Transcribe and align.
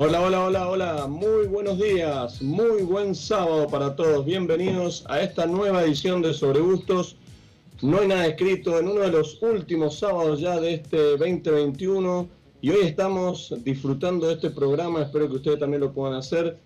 Hola, 0.00 0.22
hola, 0.22 0.44
hola, 0.44 0.68
hola, 0.68 1.06
muy 1.08 1.48
buenos 1.48 1.76
días, 1.76 2.40
muy 2.40 2.82
buen 2.82 3.16
sábado 3.16 3.66
para 3.66 3.96
todos, 3.96 4.24
bienvenidos 4.24 5.04
a 5.08 5.20
esta 5.22 5.44
nueva 5.44 5.82
edición 5.82 6.22
de 6.22 6.32
Sobre 6.32 6.60
Gustos. 6.60 7.16
No 7.82 7.98
hay 7.98 8.06
nada 8.06 8.28
escrito 8.28 8.78
en 8.78 8.86
uno 8.86 9.00
de 9.00 9.10
los 9.10 9.42
últimos 9.42 9.98
sábados 9.98 10.38
ya 10.38 10.60
de 10.60 10.74
este 10.74 11.16
2021 11.16 12.28
y 12.62 12.70
hoy 12.70 12.82
estamos 12.84 13.52
disfrutando 13.64 14.28
de 14.28 14.34
este 14.34 14.50
programa, 14.50 15.02
espero 15.02 15.28
que 15.28 15.34
ustedes 15.34 15.58
también 15.58 15.80
lo 15.80 15.92
puedan 15.92 16.14
hacer 16.14 16.60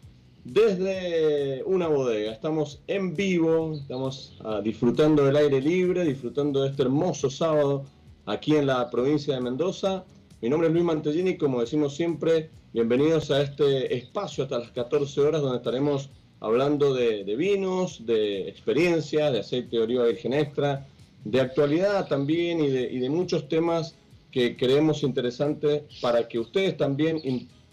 desde 0.45 1.63
una 1.65 1.89
bodega. 1.89 2.33
Estamos 2.33 2.83
en 2.87 3.15
vivo, 3.15 3.73
estamos 3.81 4.37
ah, 4.45 4.61
disfrutando 4.63 5.25
del 5.25 5.37
aire 5.37 5.63
libre, 5.63 6.05
disfrutando 6.05 6.65
de 6.65 6.69
este 6.69 6.83
hermoso 6.83 7.31
sábado 7.31 7.87
aquí 8.27 8.57
en 8.57 8.67
la 8.67 8.91
provincia 8.91 9.35
de 9.35 9.41
Mendoza. 9.41 10.05
Mi 10.43 10.51
nombre 10.51 10.69
es 10.69 10.75
Luis 10.75 10.85
Mantellini, 10.85 11.39
como 11.39 11.61
decimos 11.61 11.97
siempre, 11.97 12.51
bienvenidos 12.73 13.31
a 13.31 13.43
este 13.43 13.95
espacio 13.95 14.45
hasta 14.45 14.59
las 14.59 14.71
14 14.71 15.21
horas 15.21 15.43
donde 15.43 15.59
estaremos 15.59 16.09
hablando 16.41 16.95
de, 16.95 17.23
vinos, 17.37 18.07
de 18.07 18.49
experiencia, 18.49 19.31
de 19.31 19.41
aceite 19.41 19.77
de 19.77 19.83
oliva 19.83 20.07
virgen 20.07 20.33
extra, 20.33 20.87
de 21.25 21.41
actualidad 21.41 22.09
también 22.09 22.61
y 22.61 22.69
de, 22.71 23.11
muchos 23.11 23.47
temas 23.49 23.95
que 24.31 24.57
creemos 24.57 25.03
interesantes 25.03 25.83
para 26.01 26.27
que 26.27 26.39
ustedes 26.39 26.77
también 26.79 27.21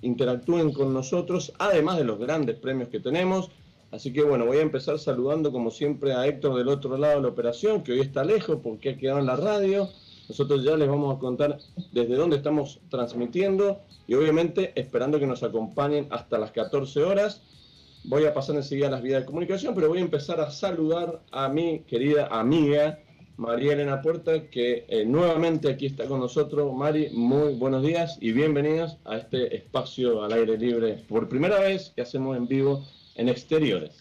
interactúen 0.02 0.73
con 0.73 0.94
nosotros, 0.94 1.53
además 1.59 1.97
de 1.97 2.03
los 2.03 2.20
grandes 2.20 2.58
premios 2.58 2.89
que 2.89 3.00
tenemos. 3.00 3.50
Así 3.92 4.11
que 4.11 4.22
bueno, 4.22 4.45
voy 4.45 4.58
a 4.58 4.61
empezar 4.61 5.00
saludando 5.00 5.52
como 5.52 5.72
siempre 5.72 6.14
a 6.14 6.27
Héctor 6.27 6.58
del 6.58 6.67
otro 6.67 6.97
lado 6.97 7.16
de 7.16 7.22
la 7.22 7.30
operación, 7.30 7.83
que 7.83 7.94
hoy 7.94 8.02
está 8.02 8.23
lejos 8.25 8.59
porque 8.61 8.89
ha 8.89 8.97
quedado 8.97 9.20
en 9.20 9.25
la 9.27 9.38
radio. 9.38 9.89
Nosotros 10.30 10.63
ya 10.63 10.77
les 10.77 10.88
vamos 10.88 11.16
a 11.16 11.19
contar 11.19 11.58
desde 11.91 12.16
dónde 12.16 12.38
estamos 12.38 12.80
transmitiendo 12.89 13.81
y 14.08 14.13
obviamente 14.13 14.71
esperando 14.80 15.19
que 15.19 15.25
nos 15.25 15.41
acompañen 15.41 16.08
hasta 16.11 16.38
las 16.38 16.52
14 16.52 17.03
horas. 17.03 17.41
Voy 18.03 18.25
a 18.25 18.33
pasar 18.33 18.55
enseguida 18.55 18.91
las 18.91 19.02
vías 19.02 19.21
de 19.21 19.25
comunicación, 19.25 19.73
pero 19.73 19.89
voy 19.89 19.97
a 19.97 20.02
empezar 20.02 20.39
a 20.39 20.52
saludar 20.52 21.19
a 21.31 21.49
mi 21.49 21.80
querida 21.80 22.27
amiga 22.27 22.99
María 23.38 23.73
Elena 23.73 24.02
Puerta, 24.02 24.49
que 24.49 24.86
eh, 24.88 25.03
nuevamente 25.03 25.69
aquí 25.69 25.88
está 25.88 26.05
con 26.05 26.19
nosotros. 26.19 26.73
Mari, 26.75 27.09
muy 27.11 27.55
buenos 27.55 27.81
días 27.81 28.17
y 28.21 28.31
bienvenidos 28.31 28.97
a 29.05 29.17
este 29.17 29.55
espacio 29.55 30.21
al 30.21 30.33
aire 30.33 30.58
libre 30.58 31.03
por 31.08 31.27
primera 31.27 31.59
vez 31.59 31.91
que 31.95 32.03
hacemos 32.03 32.38
en 32.38 32.47
vivo 32.47 32.86
en 33.16 33.30
exteriores. 33.30 33.98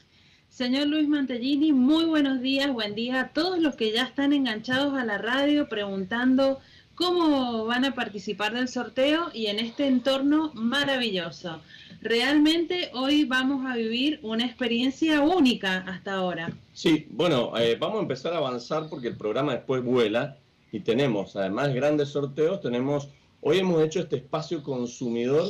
Señor 0.58 0.88
Luis 0.88 1.06
Mantellini, 1.06 1.70
muy 1.70 2.04
buenos 2.06 2.40
días, 2.40 2.72
buen 2.72 2.96
día 2.96 3.20
a 3.20 3.28
todos 3.28 3.60
los 3.60 3.76
que 3.76 3.92
ya 3.92 4.02
están 4.02 4.32
enganchados 4.32 4.92
a 4.94 5.04
la 5.04 5.16
radio 5.16 5.68
preguntando 5.68 6.58
cómo 6.96 7.64
van 7.64 7.84
a 7.84 7.94
participar 7.94 8.54
del 8.54 8.66
sorteo 8.66 9.28
y 9.32 9.46
en 9.46 9.60
este 9.60 9.86
entorno 9.86 10.50
maravilloso. 10.54 11.60
Realmente 12.02 12.90
hoy 12.92 13.24
vamos 13.24 13.70
a 13.70 13.76
vivir 13.76 14.18
una 14.24 14.46
experiencia 14.46 15.20
única 15.20 15.84
hasta 15.86 16.14
ahora. 16.14 16.50
Sí, 16.72 17.06
bueno, 17.10 17.56
eh, 17.56 17.76
vamos 17.78 17.98
a 17.98 18.02
empezar 18.02 18.32
a 18.32 18.38
avanzar 18.38 18.88
porque 18.90 19.06
el 19.06 19.16
programa 19.16 19.52
después 19.52 19.84
vuela 19.84 20.38
y 20.72 20.80
tenemos, 20.80 21.36
además 21.36 21.72
grandes 21.72 22.08
sorteos, 22.08 22.60
tenemos, 22.60 23.10
hoy 23.42 23.58
hemos 23.58 23.80
hecho 23.80 24.00
este 24.00 24.16
espacio 24.16 24.64
consumidor 24.64 25.44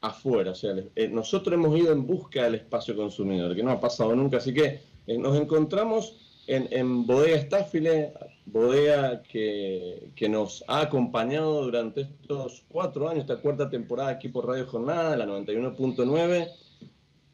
afuera, 0.00 0.52
o 0.52 0.54
sea, 0.54 0.74
eh, 0.94 1.08
nosotros 1.08 1.54
hemos 1.54 1.76
ido 1.76 1.92
en 1.92 2.06
busca 2.06 2.44
del 2.44 2.56
espacio 2.56 2.94
consumidor, 2.96 3.54
que 3.54 3.62
no 3.62 3.70
ha 3.70 3.80
pasado 3.80 4.14
nunca, 4.14 4.36
así 4.36 4.54
que 4.54 4.80
eh, 5.06 5.18
nos 5.18 5.38
encontramos 5.38 6.16
en, 6.46 6.68
en 6.70 7.06
Bodega 7.06 7.36
Estáfile, 7.36 8.12
bodega 8.46 9.22
que, 9.22 10.10
que, 10.16 10.28
nos 10.28 10.64
ha 10.68 10.80
acompañado 10.80 11.64
durante 11.64 12.02
estos 12.02 12.64
cuatro 12.68 13.08
años, 13.08 13.22
esta 13.22 13.40
cuarta 13.40 13.68
temporada 13.68 14.10
aquí 14.10 14.28
por 14.28 14.46
Radio 14.46 14.66
Jornada, 14.66 15.16
la 15.16 15.26
91.9, 15.26 16.48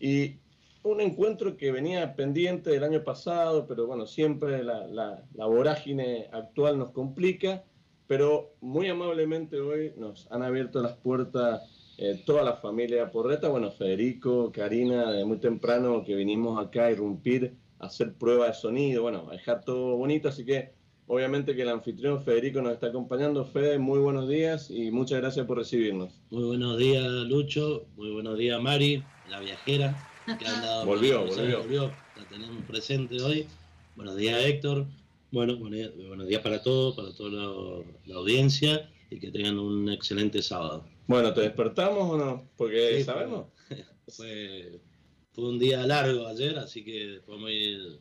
y 0.01 0.37
un 0.85 1.01
encuentro 1.01 1.57
que 1.57 1.73
venía 1.73 2.15
pendiente 2.15 2.71
del 2.71 2.85
año 2.85 3.05
pasado, 3.05 3.67
pero 3.67 3.87
bueno, 3.87 4.07
siempre 4.07 4.63
la, 4.63 4.87
la, 4.87 5.47
vorágine 5.47 6.29
actual 6.31 6.79
nos 6.79 6.91
complica, 6.91 7.65
pero 8.07 8.55
muy 8.61 8.89
amablemente 8.89 9.59
hoy 9.61 9.95
nos 9.97 10.31
han 10.31 10.43
abierto 10.43 10.83
las 10.83 10.97
puertas 10.97 11.63
eh, 11.99 12.23
toda 12.25 12.43
la 12.43 12.57
familia 12.57 13.11
Porreta, 13.11 13.49
bueno, 13.49 13.71
Federico, 13.71 14.51
Karina, 14.53 15.11
de 15.13 15.25
muy 15.25 15.39
temprano 15.39 16.03
que 16.05 16.15
vinimos 16.15 16.65
acá 16.65 16.87
a 16.87 16.91
irrumpir 16.91 17.55
hacer 17.79 18.15
prueba 18.15 18.47
de 18.47 18.55
sonido, 18.55 19.03
bueno, 19.03 19.27
a 19.29 19.33
dejar 19.33 19.65
todo 19.65 19.97
bonito, 19.97 20.29
así 20.29 20.45
que 20.45 20.73
obviamente 21.07 21.55
que 21.55 21.63
el 21.63 21.69
anfitrión 21.69 22.25
Federico 22.25 22.63
nos 22.63 22.73
está 22.73 22.89
acompañando. 22.89 23.45
Fede, 23.45 23.79
muy 23.79 23.99
buenos 23.99 24.29
días 24.29 24.71
y 24.71 24.91
muchas 24.91 25.21
gracias 25.21 25.47
por 25.47 25.59
recibirnos. 25.59 26.13
Muy 26.31 26.45
buenos 26.45 26.79
días, 26.79 27.05
Lucho, 27.05 27.87
muy 27.97 28.11
buenos 28.11 28.39
días, 28.39 28.61
Mari, 28.61 29.03
la 29.31 29.41
viajera, 29.41 29.97
que 30.39 30.47
ha 30.47 30.55
andado 30.55 30.87
volvió, 30.87 31.27
volvió. 31.27 31.59
volvió. 31.61 31.91
La 32.17 32.25
tenemos 32.29 32.65
presente 32.65 33.21
hoy. 33.21 33.47
Buenos 33.97 34.17
días, 34.17 34.43
Héctor. 34.45 34.87
Bueno, 35.31 35.57
buenos 35.57 36.29
días 36.29 36.43
para 36.43 36.63
todos, 36.63 36.95
para 36.95 37.13
toda 37.13 37.31
la, 38.07 38.15
audiencia 38.15 38.89
y 39.11 39.19
que 39.19 39.33
tengan 39.33 39.59
un 39.59 39.91
excelente 39.91 40.41
sábado. 40.43 40.85
Bueno, 41.07 41.35
¿te 41.35 41.43
despertamos 41.43 42.11
o 42.11 42.17
no? 42.17 42.49
Porque 42.57 43.03
sabemos. 43.05 43.47
Fue, 44.07 44.81
fue 45.33 45.49
un 45.49 45.59
día 45.59 45.87
largo 45.87 46.27
ayer, 46.27 46.59
así 46.59 46.85
que 46.85 47.21
podemos 47.25 47.51
ir 47.51 47.99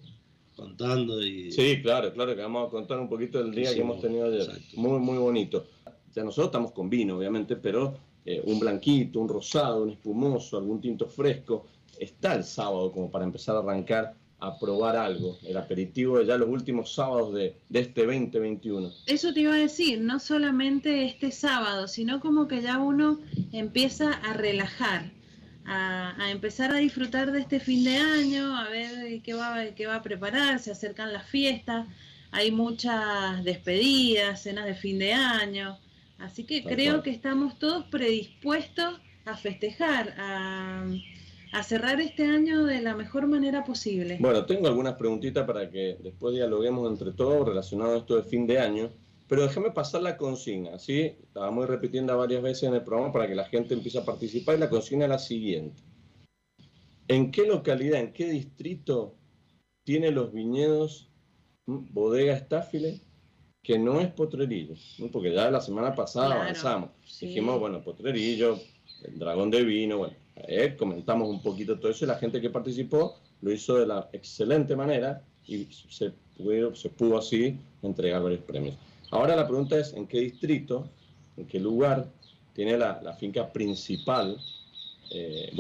contando 0.54 1.24
y... 1.24 1.50
Sí, 1.50 1.82
claro, 1.82 2.14
claro, 2.14 2.36
que 2.36 2.42
vamos 2.42 2.68
a 2.68 2.70
contar 2.70 3.00
un 3.00 3.08
poquito 3.08 3.42
del 3.42 3.56
día 3.56 3.74
que 3.74 3.80
hemos 3.80 4.02
tenido 4.02 4.26
ayer. 4.26 4.50
Muy, 4.76 5.00
muy 5.00 5.18
bonito. 5.18 5.66
Ya 6.14 6.26
nosotros 6.26 6.48
estamos 6.48 6.74
con 6.74 6.90
vino, 6.90 7.18
obviamente, 7.18 7.56
pero 7.56 7.98
eh, 8.26 8.42
un 8.46 8.60
blanquito, 8.60 9.20
un 9.20 9.30
rosado, 9.30 9.84
un 9.84 9.92
espumoso, 9.92 10.58
algún 10.58 10.82
tinto 10.82 11.08
fresco, 11.08 11.68
está 11.98 12.36
el 12.36 12.44
sábado 12.44 12.92
como 12.92 13.10
para 13.10 13.24
empezar 13.24 13.56
a 13.56 13.60
arrancar 13.60 14.16
a 14.46 14.60
probar 14.60 14.96
algo, 14.96 15.38
el 15.44 15.58
aperitivo 15.58 16.20
de 16.20 16.26
ya 16.26 16.38
los 16.38 16.50
últimos 16.50 16.94
sábados 16.94 17.34
de, 17.34 17.56
de, 17.70 17.80
este 17.80 18.06
2021. 18.06 18.92
Eso 19.06 19.34
te 19.34 19.42
iba 19.42 19.54
a 19.54 19.58
decir, 19.58 20.02
no 20.02 20.20
solamente 20.20 21.06
este 21.06 21.32
sábado, 21.32 21.88
sino 21.88 22.20
como 22.20 22.48
que 22.48 22.62
ya 22.62 22.78
uno 22.78 23.20
empieza 23.52 24.12
a 24.12 24.34
relajar 24.34 25.12
a, 25.66 26.32
empezar 26.32 26.72
a 26.72 26.78
disfrutar 26.78 27.32
de 27.32 27.40
este 27.40 27.60
fin 27.60 27.84
de 27.84 27.98
año, 27.98 28.58
a 28.58 28.70
ver 28.70 29.22
qué 29.22 29.34
va, 29.34 29.66
qué 29.76 29.88
va 29.88 29.96
a 29.96 30.02
preparar, 30.02 30.60
se 30.60 30.72
acercan 30.72 31.14
las 31.14 31.28
fiestas, 31.28 31.88
hay 32.32 32.52
muchas 32.52 33.44
despedidas, 33.44 34.42
cenas 34.42 34.66
de 34.66 34.76
fin 34.76 35.00
de 35.00 35.14
año, 35.14 35.78
así 36.20 36.44
que 36.44 36.64
creo 36.64 37.04
que 37.04 37.12
estamos 37.12 37.60
todos 37.60 37.86
predispuestos 37.86 39.00
a 39.26 39.38
festejar, 39.38 40.14
a, 40.18 40.86
a 41.54 41.64
cerrar 41.64 42.02
este 42.02 42.26
año 42.26 42.66
de 42.66 42.82
la 42.82 42.96
mejor 42.96 43.28
manera 43.28 43.64
posible. 43.64 44.18
Bueno, 44.20 44.46
tengo 44.46 44.68
algunas 44.68 44.96
preguntitas 44.96 45.46
para 45.46 45.70
que 45.70 45.98
después 46.02 46.34
dialoguemos 46.34 46.90
entre 46.90 47.12
todos 47.12 47.48
relacionado 47.48 47.94
a 47.94 47.98
esto 47.98 48.16
de 48.16 48.24
fin 48.24 48.48
de 48.48 48.60
año. 48.60 48.92
Pero 49.28 49.44
déjame 49.44 49.72
pasar 49.72 50.02
la 50.02 50.18
consigna, 50.18 50.78
¿sí? 50.78 51.16
Estábamos 51.24 51.68
repitiendo 51.68 52.16
varias 52.18 52.42
veces 52.42 52.64
en 52.64 52.76
el 52.76 52.84
programa 52.84 53.14
para 53.14 53.28
que 53.28 53.36
la 53.36 53.46
gente 53.46 53.74
empiece 53.74 53.98
a 53.98 54.06
participar 54.06 54.56
y 54.56 54.60
la 54.60 54.70
consigna 54.70 55.06
es 55.06 55.10
la 55.10 55.20
siguiente. 55.20 55.82
¿En 57.08 57.32
qué 57.32 57.48
localidad, 57.48 58.00
en 58.00 58.14
qué 58.14 58.30
distrito 58.30 59.16
tiene 59.84 60.12
los 60.12 60.34
viñedos 60.34 61.10
Bodega 61.66 62.34
Estáfile 62.34 63.00
que 63.62 63.80
no 63.80 64.02
es 64.02 64.12
Potrerillo? 64.12 64.76
Porque 65.12 65.34
ya 65.34 65.50
la 65.50 65.62
semana 65.62 65.96
pasada 65.96 66.36
avanzamos. 66.36 66.90
Dijimos, 67.22 67.60
bueno, 67.60 67.82
Potrerillo, 67.84 68.60
el 69.04 69.20
Dragón 69.20 69.50
de 69.52 69.64
Vino, 69.64 70.00
bueno, 70.00 70.16
eh, 70.36 70.76
comentamos 70.78 71.30
un 71.30 71.42
poquito 71.42 71.78
todo 71.80 71.92
eso 71.92 72.06
y 72.06 72.08
la 72.08 72.16
gente 72.18 72.42
que 72.42 72.50
participó 72.50 73.20
lo 73.42 73.52
hizo 73.52 73.78
de 73.78 73.86
la 73.86 74.10
excelente 74.14 74.76
manera 74.76 75.22
y 75.46 75.68
se, 75.90 76.12
pudo, 76.38 76.76
se 76.76 76.90
pudo 76.90 77.18
así 77.18 77.58
entregar 77.82 78.24
varios 78.24 78.42
premios. 78.42 78.78
Ahora 79.12 79.36
la 79.36 79.48
pregunta 79.48 79.78
es, 79.78 79.94
¿en 79.94 80.08
qué 80.08 80.22
distrito, 80.22 80.90
en 81.38 81.46
qué 81.46 81.60
lugar 81.60 82.08
tiene 82.54 82.78
la, 82.78 83.16
finca 83.20 83.52
principal 83.52 84.38
eh, 85.12 85.52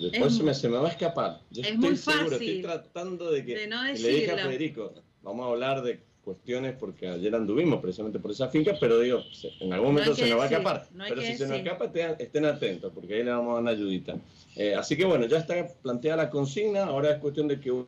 Después 0.00 0.36
se, 0.36 0.42
me, 0.42 0.54
se, 0.54 0.68
me, 0.68 0.78
va 0.78 0.88
a 0.88 0.90
escapar. 0.90 1.40
Yo 1.50 1.62
estoy 1.62 1.96
seguro, 1.96 2.32
estoy 2.32 2.62
tratando 2.62 3.30
de 3.30 3.44
que 3.44 3.68
le 3.68 4.08
dije 4.08 4.32
a 4.32 4.38
Federico, 4.38 4.92
vamos 5.22 5.46
a 5.46 5.50
hablar 5.50 5.82
de 5.82 6.00
cuestiones, 6.26 6.74
porque 6.76 7.06
ayer 7.06 7.32
anduvimos 7.36 7.80
precisamente 7.80 8.18
por 8.18 8.32
esa 8.32 8.48
finca, 8.48 8.76
pero 8.80 8.98
digo, 8.98 9.20
en 9.60 9.72
algún 9.72 9.90
momento 9.90 10.12
se 10.12 10.28
nos 10.28 10.40
va 10.40 10.42
a 10.42 10.46
escapar. 10.46 10.88
pero 11.08 11.22
si 11.22 11.36
se 11.36 11.46
nos 11.46 11.58
escapa, 11.58 11.84
estén 12.18 12.44
atentos, 12.44 12.92
porque 12.92 13.14
ahí 13.14 13.22
le 13.22 13.30
vamos 13.30 13.50
a 13.50 13.52
dar 13.52 13.62
una 13.62 13.70
ayudita. 13.70 14.16
Eh, 14.56 14.74
así 14.74 14.96
que 14.96 15.04
bueno, 15.04 15.26
ya 15.26 15.38
está 15.38 15.68
planteada 15.82 16.24
la 16.24 16.30
consigna, 16.30 16.86
ahora 16.86 17.12
es 17.12 17.18
cuestión 17.18 17.46
de 17.46 17.60
que 17.60 17.70
un 17.70 17.86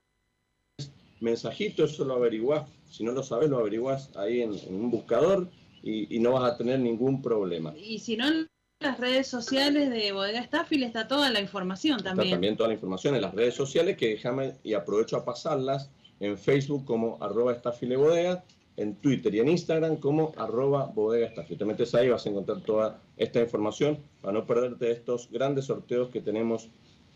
mensajito, 1.19 1.85
eso 1.85 2.05
lo 2.05 2.15
averiguás, 2.15 2.71
si 2.89 3.03
no 3.03 3.11
lo 3.11 3.25
sabes, 3.25 3.51
lo 3.51 3.59
averiguás 3.59 4.17
ahí 4.17 4.41
en, 4.43 4.53
un 4.69 4.89
buscador 4.89 5.49
y, 5.83 6.21
no 6.21 6.35
vas 6.35 6.53
a 6.53 6.57
tener 6.57 6.79
ningún 6.79 7.21
problema. 7.21 7.75
Y 7.77 7.99
si 7.99 8.17
no, 8.17 8.29
en 8.29 8.47
las 8.79 9.01
redes 9.01 9.27
sociales 9.27 9.91
de 9.91 10.13
Bodega 10.13 10.45
Staffil 10.45 10.85
está 10.85 11.09
toda 11.09 11.29
la 11.31 11.41
información 11.41 12.05
también. 12.05 12.29
Está 12.29 12.35
también 12.37 12.57
toda 12.57 12.69
la 12.69 12.75
información 12.75 13.17
en 13.17 13.23
las 13.23 13.35
redes 13.35 13.55
sociales 13.55 13.97
que 13.97 14.11
déjame 14.11 14.55
y 14.63 14.75
aprovecho 14.75 15.17
a 15.17 15.25
pasarlas 15.25 15.91
en 16.21 16.37
Facebook 16.39 16.85
como 16.85 17.19
arroba 17.21 17.61
bodega, 17.97 18.45
en 18.77 18.95
Twitter 18.97 19.35
y 19.35 19.41
en 19.41 19.49
Instagram 19.49 19.97
como 19.97 20.33
arroba 20.37 20.87
bodega 20.87 21.45
Te 21.45 21.65
metes 21.65 21.95
ahí 21.95 22.09
vas 22.09 22.27
a 22.27 22.31
encontrar 22.31 22.61
toda 22.61 23.01
esta 23.17 23.41
información 23.41 23.99
para 24.21 24.35
no 24.35 24.47
perderte 24.47 24.91
estos 24.91 25.31
grandes 25.31 25.65
sorteos 25.65 26.11
que 26.11 26.21
tenemos 26.21 26.69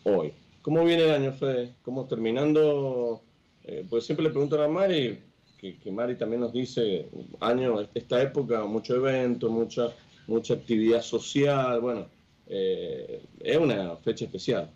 hoy. 0.02 0.32
¿Cómo 0.62 0.84
viene 0.84 1.04
el 1.04 1.10
año, 1.10 1.32
Fede? 1.32 1.74
¿Cómo 1.82 2.06
terminando? 2.06 3.22
Eh, 3.64 3.84
pues 3.88 4.04
siempre 4.04 4.24
le 4.24 4.30
pregunto 4.30 4.60
a 4.60 4.68
Mari, 4.68 5.20
que, 5.58 5.78
que, 5.78 5.90
Mari 5.92 6.16
también 6.16 6.40
nos 6.40 6.52
dice, 6.52 7.08
año, 7.40 7.80
esta 7.94 8.20
época, 8.20 8.64
mucho 8.64 8.96
evento, 8.96 9.48
mucha, 9.48 9.92
mucha 10.26 10.54
actividad 10.54 11.02
social, 11.02 11.80
bueno, 11.80 12.06
eh, 12.46 13.22
es 13.40 13.56
una 13.56 13.96
fecha 13.96 14.24
especial. 14.24 14.70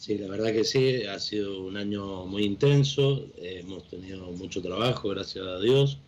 Sí, 0.00 0.16
la 0.16 0.28
verdad 0.28 0.50
que 0.50 0.64
sí, 0.64 1.02
ha 1.02 1.18
sido 1.18 1.62
un 1.62 1.76
año 1.76 2.24
muy 2.24 2.44
intenso, 2.44 3.26
hemos 3.36 3.86
tenido 3.90 4.32
mucho 4.32 4.62
trabajo, 4.62 5.10
gracias 5.10 5.46
a 5.46 5.60
Dios. 5.60 5.98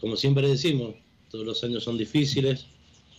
Como 0.00 0.16
siempre 0.16 0.48
decimos, 0.48 0.96
todos 1.30 1.46
los 1.46 1.62
años 1.62 1.84
son 1.84 1.96
difíciles, 1.96 2.66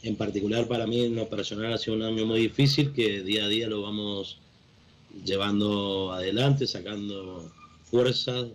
en 0.03 0.17
particular 0.17 0.67
para 0.67 0.85
mí 0.85 1.05
en 1.05 1.15
lo 1.15 1.29
personal 1.29 1.71
ha 1.71 1.77
sido 1.77 1.95
un 1.95 2.03
año 2.03 2.25
muy 2.25 2.41
difícil 2.41 2.91
que 2.91 3.23
día 3.23 3.45
a 3.45 3.47
día 3.47 3.69
lo 3.69 3.83
vamos 3.83 4.37
llevando 5.23 6.11
adelante, 6.11 6.67
sacando 6.67 7.49
fuerzas, 7.85 8.47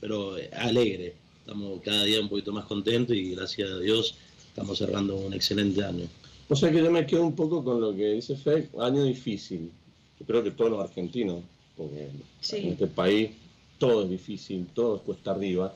pero 0.00 0.36
alegre. 0.56 1.14
Estamos 1.40 1.82
cada 1.82 2.04
día 2.04 2.22
un 2.22 2.30
poquito 2.30 2.52
más 2.52 2.64
contentos 2.64 3.14
y 3.14 3.34
gracias 3.34 3.70
a 3.70 3.80
Dios 3.80 4.14
estamos 4.48 4.78
cerrando 4.78 5.14
un 5.14 5.34
excelente 5.34 5.84
año. 5.84 6.06
O 6.48 6.56
sea 6.56 6.72
que 6.72 6.82
yo 6.82 6.90
me 6.90 7.04
quedo 7.04 7.22
un 7.22 7.36
poco 7.36 7.62
con 7.62 7.82
lo 7.82 7.94
que 7.94 8.14
dice 8.14 8.34
Fe, 8.34 8.70
año 8.78 9.04
difícil 9.04 9.70
yo 10.18 10.26
creo 10.26 10.42
que 10.42 10.50
todos 10.50 10.70
los 10.70 10.80
argentinos, 10.80 11.42
porque 11.76 12.08
en 12.52 12.68
este 12.68 12.86
país 12.86 13.30
todo 13.78 14.04
es 14.04 14.10
difícil, 14.10 14.66
todo 14.72 14.96
es 14.96 15.02
cuesta 15.02 15.32
arriba. 15.32 15.74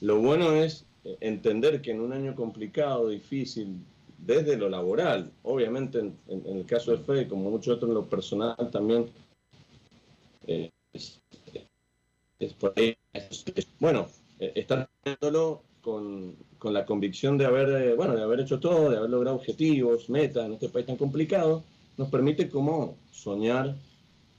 Lo 0.00 0.20
bueno 0.20 0.52
es 0.52 0.84
eh, 1.04 1.16
entender 1.20 1.80
que 1.82 1.90
en 1.90 2.00
un 2.00 2.12
año 2.12 2.34
complicado, 2.34 3.08
difícil, 3.08 3.76
desde 4.18 4.56
lo 4.56 4.68
laboral, 4.68 5.30
obviamente 5.42 5.98
en, 5.98 6.16
el 6.28 6.64
caso 6.64 6.92
de 6.92 6.98
Fede, 6.98 7.28
como 7.28 7.50
muchos 7.50 7.76
otros 7.76 7.90
en 7.90 7.94
lo 7.94 8.06
personal 8.06 8.56
también, 8.70 9.06
eh, 10.46 10.70
es, 10.92 11.20
por 12.58 12.72
ahí, 12.76 12.96
bueno, 13.80 14.06
eh, 14.38 14.52
estar 14.54 14.88
haciéndolo 15.02 15.62
con, 15.82 16.36
con, 16.58 16.72
la 16.72 16.86
convicción 16.86 17.36
de 17.36 17.46
haber, 17.46 17.96
bueno, 17.96 18.16
de 18.16 18.22
haber 18.22 18.40
hecho 18.40 18.60
todo, 18.60 18.90
de 18.90 18.96
haber 18.96 19.10
logrado 19.10 19.36
objetivos, 19.36 20.08
metas 20.08 20.46
en 20.46 20.54
este 20.54 20.68
país 20.68 20.86
tan 20.86 20.96
complicado, 20.96 21.62
nos 21.96 22.08
permite 22.08 22.48
como 22.48 22.96
soñar 23.12 23.76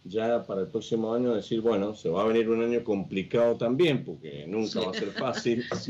ya 0.03 0.45
para 0.45 0.61
el 0.61 0.67
próximo 0.67 1.13
año 1.13 1.33
decir, 1.33 1.61
bueno, 1.61 1.95
se 1.95 2.09
va 2.09 2.21
a 2.21 2.25
venir 2.27 2.49
un 2.49 2.63
año 2.63 2.83
complicado 2.83 3.55
también, 3.55 4.05
porque 4.05 4.45
nunca 4.47 4.81
va 4.81 4.91
a 4.91 4.93
ser 4.93 5.11
fácil. 5.11 5.63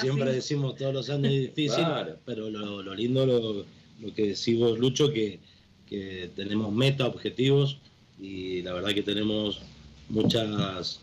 siempre, 0.00 0.32
decimos 0.32 0.74
todos 0.76 0.92
los 0.92 1.08
años 1.10 1.32
es 1.32 1.40
difícil, 1.54 1.84
pero 2.24 2.50
lo, 2.50 2.94
lindo, 2.94 3.24
lo, 3.26 4.14
que 4.14 4.28
decimos, 4.28 4.78
Lucho, 4.78 5.12
que, 5.12 5.38
que 5.86 6.30
tenemos 6.34 6.72
meta, 6.72 7.06
objetivos, 7.06 7.78
y 8.20 8.62
la 8.62 8.72
verdad 8.72 8.92
que 8.92 9.02
tenemos 9.02 9.62
muchas 10.08 11.00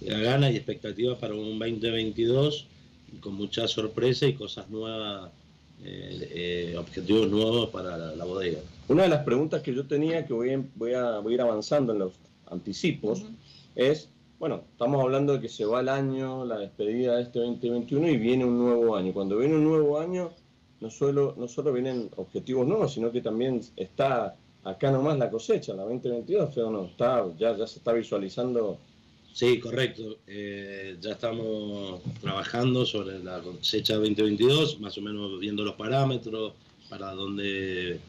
ganas 0.00 0.52
y 0.52 0.56
expectativas 0.56 1.18
para 1.18 1.34
un 1.34 1.58
2022, 1.58 2.66
con 3.20 3.34
mucha 3.34 3.66
sorpresa 3.68 4.26
y 4.26 4.34
cosas 4.34 4.68
nuevas 4.68 5.30
eh, 5.84 6.72
eh, 6.72 6.76
objetivos 6.76 7.30
nuevos 7.30 7.70
para 7.70 7.96
la, 7.96 8.24
bodega. 8.24 8.60
Una 8.88 9.02
de 9.02 9.08
las 9.08 9.24
preguntas 9.24 9.62
que 9.62 9.74
yo 9.74 9.86
tenía, 9.86 10.26
que 10.26 10.32
voy, 10.32 10.64
voy, 10.74 10.94
a, 10.94 11.20
ir 11.28 11.40
avanzando 11.40 11.92
en 11.92 12.00
los 12.00 12.12
anticipos, 12.46 13.24
es, 13.74 14.08
bueno, 14.38 14.62
estamos 14.72 15.02
hablando 15.02 15.34
de 15.34 15.40
que 15.40 15.48
se 15.48 15.64
va 15.64 15.80
el 15.80 15.88
año, 15.88 16.44
la 16.44 16.58
despedida 16.58 17.16
de 17.16 17.22
este 17.22 17.40
2021 17.40 18.08
y 18.08 18.16
viene 18.16 18.44
un 18.44 18.58
nuevo 18.58 18.96
año. 18.96 19.12
Cuando 19.12 19.38
viene 19.38 19.56
un 19.56 19.64
nuevo 19.64 19.98
año, 19.98 20.30
no 20.80 20.90
solo, 20.90 21.34
no 21.36 21.48
solo 21.48 21.72
vienen 21.72 22.10
objetivos 22.16 22.66
nuevos, 22.66 22.92
sino 22.92 23.10
que 23.10 23.20
también 23.20 23.60
está 23.76 24.36
acá 24.62 24.90
nomás 24.90 25.18
la 25.18 25.30
cosecha, 25.30 25.74
la 25.74 25.84
2022, 25.84 26.56
o 26.58 26.70
no, 26.70 26.84
está, 26.86 27.24
ya, 27.38 27.56
ya 27.56 27.66
se 27.66 27.78
está 27.78 27.92
visualizando 27.92 28.78
Sí, 29.36 29.60
correcto. 29.60 30.16
Eh, 30.26 30.96
ya 30.98 31.10
estamos 31.10 32.00
trabajando 32.22 32.86
sobre 32.86 33.18
la 33.22 33.38
cosecha 33.40 33.96
2022, 33.96 34.80
más 34.80 34.96
o 34.96 35.02
menos 35.02 35.38
viendo 35.38 35.62
los 35.62 35.74
parámetros 35.74 36.54
para 36.88 37.12
dónde, 37.12 38.00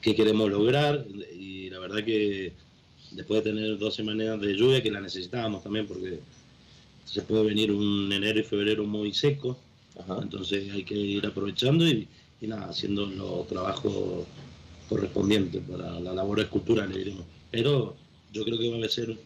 qué 0.00 0.14
queremos 0.14 0.50
lograr. 0.50 1.04
Y 1.38 1.70
la 1.70 1.78
verdad 1.78 2.04
que 2.04 2.52
después 3.12 3.42
de 3.42 3.50
tener 3.52 3.78
dos 3.78 3.94
semanas 3.94 4.40
de 4.40 4.56
lluvia, 4.56 4.82
que 4.82 4.90
la 4.90 5.00
necesitábamos 5.00 5.62
también, 5.62 5.86
porque 5.86 6.20
se 7.04 7.22
puede 7.22 7.44
venir 7.44 7.72
un 7.72 8.12
enero 8.12 8.40
y 8.40 8.42
febrero 8.42 8.84
muy 8.84 9.12
seco, 9.12 9.58
entonces 10.20 10.70
hay 10.72 10.84
que 10.84 10.94
ir 10.94 11.26
aprovechando 11.26 11.86
y, 11.86 12.06
nada, 12.42 12.68
haciendo 12.68 13.06
los 13.06 13.46
trabajos 13.48 14.26
correspondientes 14.88 15.62
para 15.68 15.98
la 16.00 16.12
labor 16.12 16.40
escultural, 16.40 16.92
diremos. 16.92 17.24
Pero 17.50 17.96
yo 18.32 18.44
creo 18.44 18.58
que 18.58 18.70
va 18.70 18.84
a 18.84 18.88
ser 18.88 19.16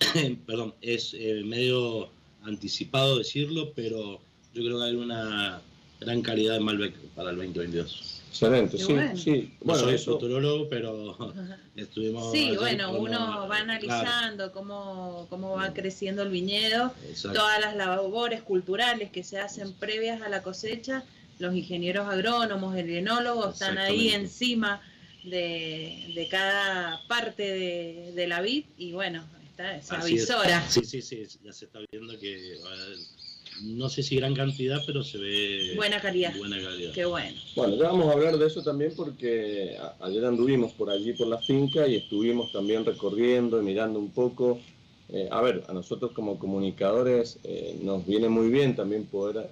perdón, 0.46 0.74
es 0.80 1.14
eh, 1.14 1.42
medio 1.44 2.08
anticipado 2.42 3.18
decirlo, 3.18 3.72
pero 3.74 4.20
yo 4.54 4.62
creo 4.64 4.78
que 4.78 4.84
hay 4.84 4.94
una 4.94 5.60
gran 6.00 6.22
calidad 6.22 6.54
de 6.54 6.60
Malbec 6.60 6.94
para 7.14 7.30
el 7.30 7.36
2022. 7.36 8.19
Excelente, 8.30 8.78
sí, 8.78 8.94
sí. 9.16 9.54
Bueno, 9.60 9.82
soy 9.82 9.98
futurólogo, 9.98 10.68
pero 10.68 11.16
estuvimos... 11.76 12.30
Sí, 12.30 12.54
bueno, 12.56 12.92
uno 12.92 13.48
va 13.48 13.58
analizando 13.58 14.52
cómo, 14.52 15.26
cómo 15.28 15.56
va 15.56 15.72
creciendo 15.74 16.22
el 16.22 16.30
viñedo, 16.30 16.94
todas 17.22 17.60
las 17.60 17.76
labores 17.76 18.42
culturales 18.42 19.10
que 19.10 19.24
se 19.24 19.38
hacen 19.38 19.72
previas 19.74 20.22
a 20.22 20.28
la 20.28 20.42
cosecha, 20.42 21.04
los 21.40 21.54
ingenieros 21.54 22.08
agrónomos, 22.08 22.76
el 22.76 22.90
enólogo 22.90 23.50
están 23.50 23.78
ahí 23.78 24.10
encima 24.10 24.80
de, 25.24 26.12
de 26.14 26.28
cada 26.28 27.06
parte 27.08 27.42
de, 27.42 28.12
de 28.14 28.26
la 28.28 28.40
vid 28.40 28.64
y 28.78 28.92
bueno, 28.92 29.24
esa 29.78 30.00
avisora. 30.00 30.64
Sí, 30.68 30.84
sí, 30.84 31.02
sí, 31.02 31.26
ya 31.42 31.52
se 31.52 31.66
está 31.66 31.80
viendo 31.90 32.18
que 32.18 32.56
no 33.62 33.88
sé 33.88 34.02
si 34.02 34.16
gran 34.16 34.34
cantidad, 34.34 34.82
pero 34.86 35.02
se 35.02 35.18
ve 35.18 35.72
buena 35.76 36.00
calidad. 36.00 36.36
Buena 36.36 36.60
calidad. 36.60 36.92
Qué 36.92 37.04
bueno. 37.04 37.38
Bueno, 37.54 37.76
ya 37.76 37.84
vamos 37.84 38.08
a 38.08 38.12
hablar 38.12 38.38
de 38.38 38.46
eso 38.46 38.62
también 38.62 38.92
porque 38.96 39.76
ayer 40.00 40.24
anduvimos 40.24 40.72
por 40.72 40.90
allí 40.90 41.12
por 41.12 41.26
la 41.26 41.38
finca 41.38 41.86
y 41.86 41.96
estuvimos 41.96 42.52
también 42.52 42.84
recorriendo 42.84 43.60
y 43.60 43.64
mirando 43.64 43.98
un 43.98 44.10
poco. 44.10 44.58
Eh, 45.08 45.28
a 45.30 45.40
ver, 45.40 45.64
a 45.68 45.72
nosotros 45.72 46.12
como 46.12 46.38
comunicadores 46.38 47.38
eh, 47.42 47.78
nos 47.82 48.06
viene 48.06 48.28
muy 48.28 48.48
bien 48.48 48.76
también 48.76 49.06
poder 49.06 49.50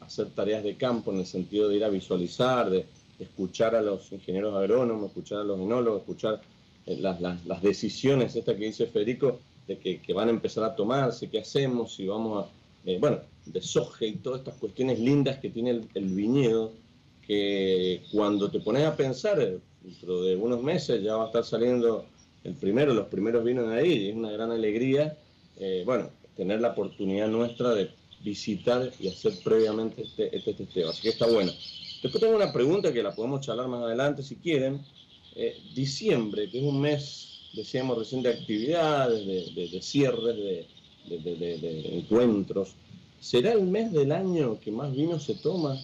hacer 0.00 0.26
tareas 0.30 0.64
de 0.64 0.76
campo 0.76 1.12
en 1.12 1.20
el 1.20 1.26
sentido 1.26 1.68
de 1.68 1.76
ir 1.76 1.84
a 1.84 1.88
visualizar, 1.88 2.68
de 2.68 2.84
escuchar 3.18 3.76
a 3.76 3.82
los 3.82 4.10
ingenieros 4.12 4.54
agrónomos, 4.54 5.08
escuchar 5.08 5.38
a 5.38 5.44
los 5.44 5.60
enólogos, 5.60 6.00
escuchar 6.00 6.40
eh, 6.86 6.96
las, 7.00 7.20
las, 7.20 7.62
decisiones, 7.62 8.34
esta 8.34 8.56
que 8.56 8.64
dice 8.64 8.86
Federico, 8.86 9.38
de 9.66 9.78
que, 9.78 10.00
que, 10.00 10.12
van 10.12 10.28
a 10.28 10.30
empezar 10.30 10.64
a 10.64 10.74
tomarse, 10.74 11.28
qué 11.28 11.40
hacemos, 11.40 11.94
si 11.94 12.06
vamos 12.06 12.44
a, 12.44 12.57
eh, 12.84 12.98
bueno, 13.00 13.20
de 13.46 13.62
soja 13.62 14.04
y 14.04 14.16
todas 14.16 14.40
estas 14.40 14.54
cuestiones 14.54 14.98
lindas 14.98 15.38
que 15.38 15.50
tiene 15.50 15.80
el, 15.94 16.06
viñedo, 16.06 16.72
que 17.26 18.02
cuando 18.12 18.50
te 18.50 18.60
pones 18.60 18.84
a 18.84 18.96
pensar, 18.96 19.40
eh, 19.40 19.58
dentro 19.82 20.22
de 20.22 20.36
unos 20.36 20.62
meses 20.62 21.02
ya 21.02 21.16
va 21.16 21.24
a 21.24 21.26
estar 21.26 21.44
saliendo 21.44 22.06
el 22.44 22.54
primero, 22.54 22.94
los 22.94 23.06
primeros 23.06 23.44
vinos 23.44 23.68
ahí, 23.68 23.92
y 23.92 24.08
es 24.08 24.16
una 24.16 24.30
gran 24.30 24.50
alegría, 24.50 25.16
bueno, 25.84 26.10
tener 26.36 26.60
la 26.60 26.70
oportunidad 26.70 27.26
nuestra 27.28 27.74
de 27.74 27.90
visitar 28.22 28.92
y 29.00 29.08
hacer 29.08 29.32
previamente 29.42 30.02
este, 30.02 30.34
este 30.36 30.54
testeo. 30.54 30.90
Así 30.90 31.02
que 31.02 31.08
está 31.10 31.26
bueno. 31.26 31.52
Después 32.02 32.22
tengo 32.22 32.36
una 32.36 32.52
pregunta 32.52 32.92
que 32.92 33.02
la 33.02 33.14
podemos 33.14 33.40
charlar 33.40 33.66
más 33.68 33.82
adelante 33.82 34.22
si 34.22 34.36
quieren, 34.36 34.80
eh, 35.34 35.56
diciembre, 35.74 36.48
que 36.50 36.58
es 36.58 36.64
un 36.64 36.80
mes, 36.80 37.48
decíamos 37.54 37.98
recién, 37.98 38.22
de 38.22 38.30
actividades, 38.30 39.26
de, 39.26 39.68
de, 39.68 39.82
cierres, 39.82 40.36
de, 40.36 40.66
encuentros, 41.10 42.74
¿será 43.20 43.52
el 43.52 43.62
mes 43.62 43.92
del 43.92 44.12
año 44.12 44.58
que 44.60 44.70
más 44.70 44.94
vino 44.94 45.18
se 45.18 45.34
toma? 45.34 45.80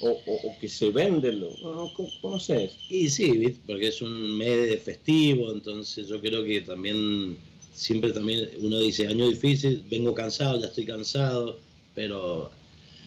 O, 0.00 0.18
que 0.60 0.68
se 0.68 0.90
vende, 0.90 1.32
no, 1.32 1.90
¿cómo, 2.20 2.38
sé? 2.38 2.70
Y 2.90 3.08
sí, 3.08 3.56
porque 3.66 3.88
es 3.88 4.02
un 4.02 4.36
mes 4.36 4.82
festivo, 4.82 5.50
entonces 5.52 6.08
yo 6.08 6.20
creo 6.20 6.44
que 6.44 6.60
también, 6.60 7.38
siempre 7.72 8.12
también 8.12 8.50
uno 8.60 8.80
dice, 8.80 9.06
año 9.06 9.28
difícil, 9.28 9.82
vengo 9.88 10.12
cansado, 10.12 10.60
ya 10.60 10.66
estoy 10.66 10.84
cansado, 10.84 11.58
pero 11.94 12.50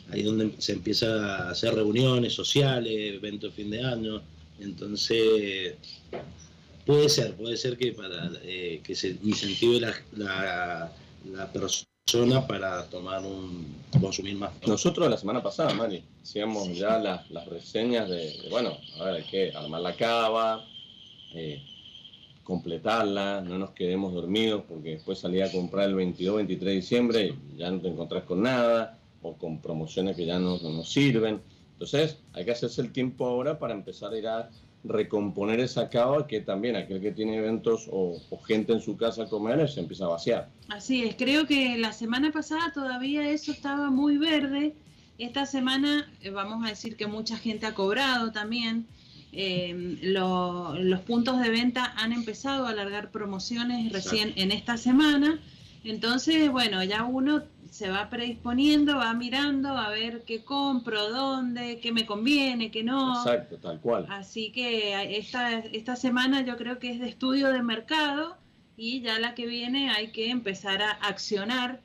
ahí 0.10 0.24
donde 0.24 0.53
se 0.58 0.74
empieza 0.74 1.48
a 1.48 1.51
hacer 1.51 1.75
reuniones 1.75 2.34
sociales, 2.34 3.15
eventos 3.15 3.56
de 3.56 3.63
fin 3.63 3.70
de 3.70 3.84
año, 3.84 4.22
entonces 4.60 5.75
puede 6.86 7.10
ser, 7.10 7.36
puede 7.36 7.58
ser 7.58 7.77
que 7.77 7.91
para 7.91 8.32
eh, 8.44 8.82
que 8.84 8.96
se 8.96 9.17
incentive 9.24 9.82
la, 9.82 9.94
la, 10.15 10.91
la 11.31 11.51
persona 11.51 12.48
para 12.48 12.86
tomar 12.89 13.24
un 13.24 13.75
consumir 14.00 14.38
más. 14.38 14.51
Nosotros 14.65 15.10
la 15.10 15.17
semana 15.17 15.43
pasada, 15.43 15.74
Mari, 15.74 16.03
hacíamos 16.22 16.75
ya 16.77 16.98
las, 17.00 17.29
las 17.31 17.46
reseñas 17.48 18.10
de, 18.10 18.38
de, 18.41 18.50
bueno, 18.50 18.77
a 19.00 19.05
ver, 19.05 19.15
hay 19.15 19.24
que 19.24 19.53
armar 19.53 19.81
la 19.81 19.96
cava, 19.96 20.65
eh, 21.34 21.62
completarla, 22.43 23.41
no 23.41 23.57
nos 23.57 23.72
quedemos 23.72 24.13
dormidos 24.13 24.63
porque 24.69 24.91
después 24.91 25.19
salía 25.19 25.46
a 25.46 25.51
comprar 25.51 25.89
el 25.89 25.96
22, 25.96 26.38
23 26.38 26.65
de 26.65 26.75
diciembre 26.75 27.36
y 27.53 27.57
ya 27.57 27.69
no 27.69 27.81
te 27.81 27.89
encontrás 27.89 28.24
con 28.24 28.41
nada 28.41 28.98
o 29.22 29.34
con 29.34 29.60
promociones 29.62 30.15
que 30.15 30.25
ya 30.25 30.39
no, 30.39 30.57
no 30.60 30.69
nos 30.69 30.89
sirven. 30.89 31.41
Entonces 31.74 32.17
hay 32.34 32.46
que 32.46 32.51
hacerse 32.51 32.81
el 32.81 32.91
tiempo 32.93 33.25
ahora 33.25 33.60
para 33.60 33.74
empezar 33.74 34.13
a 34.13 34.17
ir 34.17 34.27
a 34.27 34.50
recomponer 34.84 35.60
esa 35.60 35.89
cava 35.89 36.27
que 36.27 36.41
también 36.41 36.75
aquel 36.75 37.01
que 37.01 37.12
tiene 37.12 37.38
eventos 37.38 37.88
o, 37.91 38.22
o, 38.29 38.38
gente 38.39 38.74
en 38.74 38.81
su 38.81 38.96
casa 38.96 39.24
a 39.24 39.29
comer 39.29 39.67
se 39.69 39.79
empieza 39.79 40.05
a 40.05 40.10
vaciar. 40.10 40.50
Así 40.69 41.03
es, 41.03 41.15
creo 41.15 41.46
que 41.46 41.77
la 41.77 41.93
semana 41.93 42.31
pasada 42.31 42.72
todavía 42.74 43.29
eso 43.29 43.51
estaba 43.51 43.89
muy 43.89 44.17
verde. 44.17 44.75
Esta 45.17 45.46
semana 45.46 46.12
eh, 46.22 46.29
vamos 46.29 46.65
a 46.65 46.69
decir 46.69 46.96
que 46.96 47.07
mucha 47.07 47.38
gente 47.38 47.65
ha 47.65 47.74
cobrado 47.74 48.31
también. 48.31 48.88
Eh, 49.34 49.98
lo, 50.01 50.75
los 50.79 51.01
puntos 51.01 51.39
de 51.41 51.50
venta 51.50 51.93
han 51.98 52.13
empezado 52.13 52.65
a 52.65 52.69
alargar 52.69 53.12
promociones 53.12 53.91
recién 53.91 54.34
en 54.36 54.51
esta 54.51 54.77
semana. 54.77 55.39
Entonces, 55.84 56.50
bueno, 56.50 56.84
ya 56.84 57.03
uno 57.03 57.43
se 57.77 57.91
va 57.91 58.10
predisponiendo, 58.10 58.96
va 58.96 59.13
mirando 59.13 59.69
a 59.69 59.89
ver 59.89 60.24
qué 60.24 60.43
compro, 60.43 61.12
dónde, 61.12 61.79
qué 61.79 61.91
me 61.91 62.07
conviene, 62.07 62.72
qué 62.72 62.84
no. 62.84 63.19
Exacto, 63.19 63.60
tal 63.60 63.79
cual. 63.79 64.07
Así 64.10 64.51
que 64.51 65.15
esta, 65.15 65.60
esta 65.60 65.96
semana 65.96 66.43
yo 66.43 66.57
creo 66.57 66.79
que 66.79 66.89
es 66.89 67.00
de 67.00 67.07
estudio 67.07 67.50
de 67.50 67.62
mercado 67.62 68.36
y 68.77 69.01
ya 69.01 69.19
la 69.19 69.36
que 69.36 69.46
viene 69.46 69.91
hay 69.91 70.12
que 70.12 70.31
empezar 70.31 70.81
a 70.81 70.89
accionar, 70.89 71.81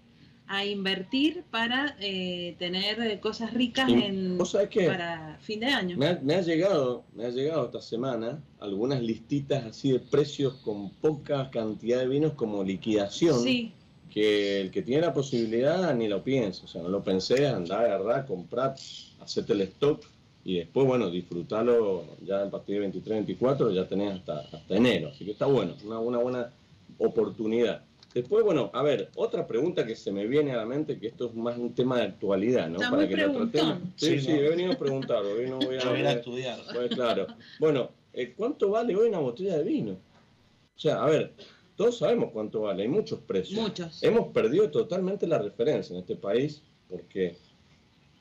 a 0.47 0.65
invertir 0.65 1.45
para 1.51 1.95
eh, 2.01 2.57
tener 2.59 3.21
cosas 3.21 3.53
ricas 3.53 3.91
en, 3.91 4.39
para 4.87 5.37
fin 5.43 5.61
de 5.61 5.67
año. 5.67 5.99
Me 5.99 6.07
ha, 6.07 6.21
me 6.23 6.37
ha, 6.37 6.41
llegado, 6.41 7.05
me 7.15 7.27
ha 7.27 7.31
llegado 7.31 7.67
esta 7.67 7.83
semana 7.83 8.43
algunas 8.61 9.03
listitas 9.03 9.67
así 9.67 9.93
de 9.93 10.01
precios 10.01 10.55
con 10.65 10.89
poca 10.89 11.51
cantidad 11.51 11.99
de 11.99 12.09
vinos 12.09 12.33
como 12.33 12.65
liquidación. 12.65 13.39
Sí 13.43 13.75
que 14.13 14.61
el 14.61 14.71
que 14.71 14.83
tiene 14.83 15.03
la 15.03 15.15
posibilidad 15.15 15.95
ni 15.95 16.07
lo 16.07 16.23
piensa, 16.23 16.65
o 16.65 16.69
sea, 16.69 16.83
no 16.83 16.89
lo 16.89 17.03
pensé, 17.03 17.47
andar, 17.47 17.87
agarrar, 17.87 18.27
comprar, 18.27 18.75
hacerte 19.21 19.55
el 19.55 19.63
stock 19.63 20.05
y 20.45 20.59
después, 20.59 20.87
bueno, 20.87 21.11
disfrutarlo 21.11 22.05
ya 22.23 22.43
a 22.43 22.51
partir 22.51 22.75
de 22.75 22.81
23, 22.81 23.19
24, 23.19 23.71
ya 23.71 23.89
tenés 23.89 24.15
hasta, 24.19 24.41
hasta 24.41 24.77
enero, 24.77 25.09
así 25.09 25.25
que 25.25 25.31
está 25.31 25.47
bueno, 25.47 25.75
una, 25.85 25.99
una 25.99 26.19
buena 26.19 26.51
oportunidad. 26.99 27.83
Después, 28.13 28.45
bueno, 28.45 28.71
a 28.75 28.83
ver, 28.83 29.11
otra 29.17 29.47
pregunta 29.47 29.87
que 29.87 29.97
se 29.97 30.13
me 30.13 30.27
viene 30.27 30.53
a 30.53 30.57
la 30.57 30.67
mente, 30.67 30.99
que 30.99 31.07
esto 31.07 31.29
es 31.29 31.35
más 31.35 31.57
un 31.57 31.75
tema 31.75 31.97
de 31.97 32.03
actualidad, 32.09 32.69
¿no? 32.69 32.77
Está 32.77 32.91
Para 32.91 33.07
muy 33.07 33.15
que 33.15 33.17
lo 33.17 33.33
tratemos. 33.33 33.79
Sí, 33.97 34.21
sí, 34.21 34.29
¿no? 34.29 34.35
he 34.35 34.49
venido 34.51 34.73
a 34.73 34.77
preguntar, 34.77 35.25
hoy 35.25 35.49
no 35.49 35.57
voy 35.57 35.79
a, 35.79 35.85
Voy 35.89 36.03
a 36.03 36.13
estudiar. 36.13 36.59
Pues 36.75 36.91
claro. 36.91 37.27
Bueno, 37.59 37.89
eh, 38.13 38.35
¿cuánto 38.37 38.69
vale 38.69 38.95
hoy 38.95 39.09
una 39.09 39.21
botella 39.21 39.57
de 39.57 39.65
vino? 39.65 39.93
O 39.93 40.79
sea, 40.79 41.03
a 41.03 41.07
ver, 41.07 41.33
todos 41.83 41.99
sabemos 41.99 42.31
cuánto 42.33 42.61
vale, 42.61 42.85
hay 42.85 42.89
muchos 42.89 43.19
precios. 43.19 43.61
Muchos. 43.61 44.01
Hemos 44.05 44.29
perdido 44.29 44.71
totalmente 44.71 45.27
la 45.27 45.39
referencia 45.39 45.93
en 45.93 46.01
este 46.01 46.15
país 46.15 46.63
porque, 46.89 47.35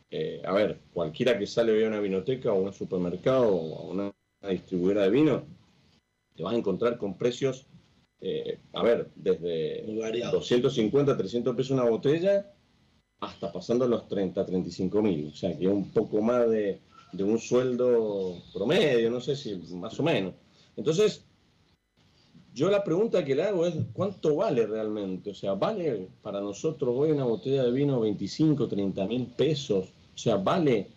eh, 0.10 0.42
a 0.44 0.52
ver, 0.52 0.80
cualquiera 0.92 1.38
que 1.38 1.46
sale 1.46 1.72
hoy 1.72 1.84
a 1.84 1.88
una 1.90 2.00
vinoteca 2.00 2.52
o 2.52 2.58
a 2.58 2.62
un 2.62 2.74
supermercado 2.74 3.56
o 3.56 3.80
a 3.80 3.92
una, 3.92 4.12
distribuidora 4.50 5.04
de 5.04 5.12
vino, 5.12 5.44
te 6.36 6.42
vas 6.42 6.56
a 6.56 6.58
encontrar 6.58 6.98
con 6.98 7.16
precios, 7.20 7.68
eh, 8.20 8.58
a 8.74 8.82
ver, 8.82 9.12
desde 9.14 9.84
250, 10.32 11.16
300 11.16 11.56
pesos 11.56 11.70
una 11.70 11.88
botella 11.88 12.52
hasta 13.20 13.52
pasando 13.52 13.88
los 13.88 14.08
30, 14.08 14.44
35 14.44 15.02
mil. 15.04 15.28
O 15.32 15.36
sea, 15.36 15.56
que 15.56 15.68
un 15.68 15.92
poco 15.92 16.20
más 16.20 16.50
de, 16.50 16.80
de 17.12 17.24
un 17.24 17.38
sueldo 17.38 18.42
promedio, 18.52 19.12
no 19.12 19.22
sé 19.22 19.36
si 19.36 19.54
más 19.76 20.00
o 20.00 20.02
menos. 20.02 20.34
Entonces, 20.76 21.24
yo 22.54 22.70
la 22.70 22.84
pregunta 22.84 23.24
que 23.24 23.36
le 23.36 23.44
hago 23.44 23.66
es, 23.66 23.76
¿cuánto 23.94 24.36
vale 24.36 24.66
realmente? 24.68 25.32
O 25.32 25.34
sea, 25.34 25.54
¿vale 25.54 26.08
para 26.22 26.42
nosotros 26.42 26.94
hoy 26.98 27.12
una 27.12 27.24
botella 27.24 27.64
de 27.64 27.72
vino 27.72 28.02
25, 28.02 28.68
30 28.68 29.08
mil 29.08 29.28
pesos? 29.28 29.86
O 30.14 30.18
sea, 30.18 30.36
¿vale? 30.36 30.88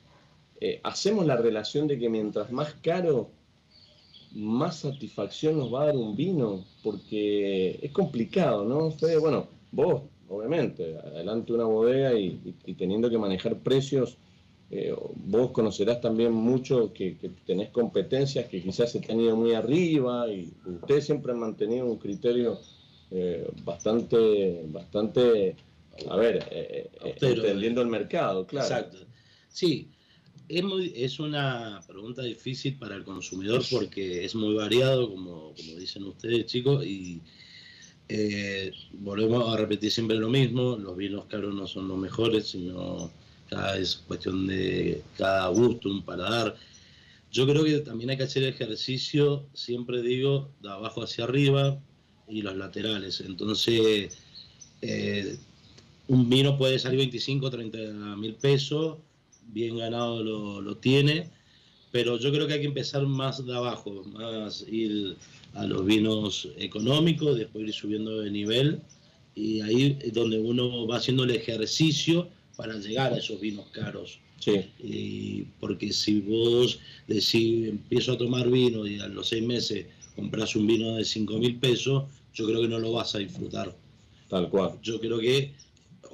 Eh, 0.61 0.81
¿Hacemos 0.83 1.27
la 1.27 1.37
relación 1.37 1.87
de 1.87 1.99
que 1.99 2.09
mientras 2.09 2.51
más 2.51 2.75
caro, 2.83 3.31
más 4.33 4.81
satisfacción 4.81 5.59
nos 5.59 5.73
va 5.73 5.83
a 5.83 5.87
dar 5.87 5.97
un 5.97 6.17
vino? 6.17 6.65
Porque 6.83 7.79
es 7.81 7.93
complicado, 7.93 8.65
¿no? 8.65 8.91
Fede, 8.91 9.19
bueno, 9.19 9.47
vos, 9.71 10.03
obviamente, 10.29 10.99
adelante 10.99 11.53
una 11.53 11.65
bodega 11.65 12.15
y, 12.15 12.57
y 12.67 12.75
teniendo 12.75 13.09
que 13.09 13.19
manejar 13.19 13.59
precios 13.59 14.19
eh, 14.76 14.93
vos 15.14 15.52
conocerás 15.52 16.00
también 16.00 16.33
mucho 16.33 16.93
que, 16.93 17.16
que, 17.16 17.28
tenés 17.47 17.71
competencias 17.71 18.47
que 18.47 18.61
quizás 18.61 18.90
se 18.90 18.99
te 18.99 19.12
han 19.12 19.21
ido 19.21 19.37
muy 19.37 19.52
arriba 19.52 20.28
y 20.28 20.52
ustedes 20.66 21.07
siempre 21.07 21.31
han 21.31 21.38
mantenido 21.38 21.87
un 21.87 21.97
criterio 21.97 22.59
eh, 23.12 23.49
bastante, 23.62 24.64
bastante, 24.66 25.54
a 26.11 26.16
ver, 26.16 26.49
eh, 26.50 26.90
Austero, 27.02 27.45
entendiendo 27.45 27.83
el 27.83 27.87
mercado, 27.87 28.45
claro. 28.49 28.66
Exacto. 28.66 28.99
Sí, 29.49 29.93
es, 30.49 30.64
muy, 30.64 30.93
es 30.97 31.21
una 31.21 31.81
pregunta 31.87 32.23
difícil 32.23 32.76
para 32.76 32.97
el 32.97 33.04
consumidor 33.04 33.62
porque 33.71 34.25
es 34.25 34.35
muy 34.35 34.54
variado, 34.54 35.09
como, 35.09 35.54
como 35.54 35.78
dicen 35.78 36.02
ustedes, 36.02 36.47
chicos, 36.47 36.85
y 36.85 37.21
eh, 38.09 38.73
volvemos 38.95 39.54
a 39.54 39.57
repetir 39.57 39.93
siempre 39.93 40.16
lo 40.16 40.31
mismo, 40.31 40.75
los 40.76 40.97
vinos 40.97 41.26
caros 41.26 41.54
no 41.54 41.69
son 41.69 41.87
los 41.87 41.97
mejores, 41.97 42.49
sino 42.49 43.12
es 43.79 43.97
cuestión 44.07 44.47
de 44.47 45.03
cada 45.17 45.49
gusto, 45.49 45.89
un 45.89 46.05
paladar. 46.05 46.57
Yo 47.31 47.47
creo 47.47 47.65
que 47.65 47.79
también 47.81 48.11
hay 48.11 48.17
que 48.17 48.25
hacer 48.25 48.45
ejercicio, 48.45 49.47
siempre 49.55 50.03
digo, 50.03 50.51
de 50.63 50.71
abajo 50.71 51.03
hacia 51.03 51.25
arriba 51.25 51.79
y 52.29 52.43
los 52.43 52.57
laterales. 52.57 53.21
Entonces, 53.21 54.17
eh, 54.83 55.37
un 56.09 56.29
vino 56.29 56.57
puede 56.57 56.79
salir 56.79 56.99
25, 56.99 57.51
30 57.51 57.79
mil 58.17 58.35
pesos, 58.35 58.99
bien 59.53 59.79
ganado 59.79 60.23
lo, 60.23 60.61
lo, 60.61 60.77
tiene, 60.77 61.31
pero 61.91 62.19
yo 62.19 62.31
creo 62.33 62.47
que 62.47 62.55
hay 62.55 62.61
que 62.61 62.67
empezar 62.67 63.07
más 63.07 63.45
de 63.45 63.55
abajo, 63.55 64.05
más 64.13 64.65
ir 64.69 65.17
a 65.55 65.67
los 65.67 65.85
vinos 65.85 66.49
económicos, 66.57 67.37
después 67.37 67.67
ir 67.67 67.73
subiendo 67.73 68.21
de 68.21 68.31
nivel, 68.31 68.81
y 69.35 69.61
ahí 69.61 69.99
es 70.01 70.13
donde 70.13 70.39
uno 70.39 70.87
va 70.87 70.99
haciendo 70.99 71.25
el 71.25 71.31
ejercicio 71.31 72.29
para 72.57 72.75
llegar 72.79 73.13
a 73.13 73.19
esos 73.19 73.41
vinos 73.41 73.67
caros. 73.73 74.19
Sí. 74.41 74.71
Y 74.79 75.43
porque 75.61 75.93
si 75.93 76.21
vos 76.21 76.79
decís, 77.07 77.69
empiezo 77.69 78.13
a 78.13 78.19
tomar 78.19 78.51
vino 78.51 78.87
y 78.87 79.01
a 79.01 79.09
los 79.09 79.29
seis 79.29 79.43
meses 79.43 79.87
compras 80.15 80.55
un 80.55 80.67
vino 80.67 80.95
de 80.97 81.05
5 81.05 81.39
mil 81.39 81.59
pesos, 81.59 82.05
yo 82.35 82.47
creo 82.47 82.63
que 82.63 82.69
no 82.69 82.79
lo 82.79 82.93
vas 82.93 83.15
a 83.15 83.19
disfrutar. 83.19 83.75
Tal 84.29 84.49
cual. 84.49 84.79
Yo 84.83 85.01
creo 85.01 85.19
que 85.19 85.53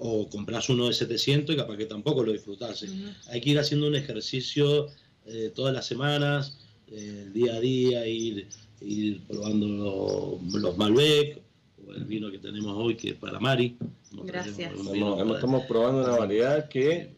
o 0.03 0.29
compras 0.29 0.69
uno 0.71 0.89
de 0.89 0.95
700 0.95 1.55
y 1.55 1.59
capaz 1.59 1.77
que 1.77 1.87
tampoco 1.87 2.25
lo 2.25 2.33
disfrutase. 2.33 2.87
Uh 2.87 2.93
-huh. 2.93 3.15
Hay 3.29 3.41
que 3.41 3.51
ir 3.51 3.59
haciendo 3.59 3.87
un 3.87 3.95
ejercicio 3.95 4.89
eh, 5.27 5.53
todas 5.55 5.75
las 5.75 5.87
semanas, 5.87 6.59
eh, 6.91 7.29
día 7.35 7.55
a 7.57 7.61
día, 7.61 8.07
ir, 8.07 8.49
ir 8.81 9.21
probando 9.29 9.69
los, 9.69 10.63
los 10.63 10.77
Malbec, 10.79 11.43
el 11.95 12.05
vino 12.05 12.31
que 12.31 12.39
tenemos 12.39 12.73
hoy, 12.77 12.97
que 12.97 13.11
es 13.11 13.17
para 13.17 13.39
Mari. 13.39 13.77
Gracias. 14.25 14.73
Estamos, 14.73 15.35
estamos, 15.35 15.65
probando 15.65 16.05
una 16.05 16.17
variedad 16.17 16.69
que, 16.69 17.15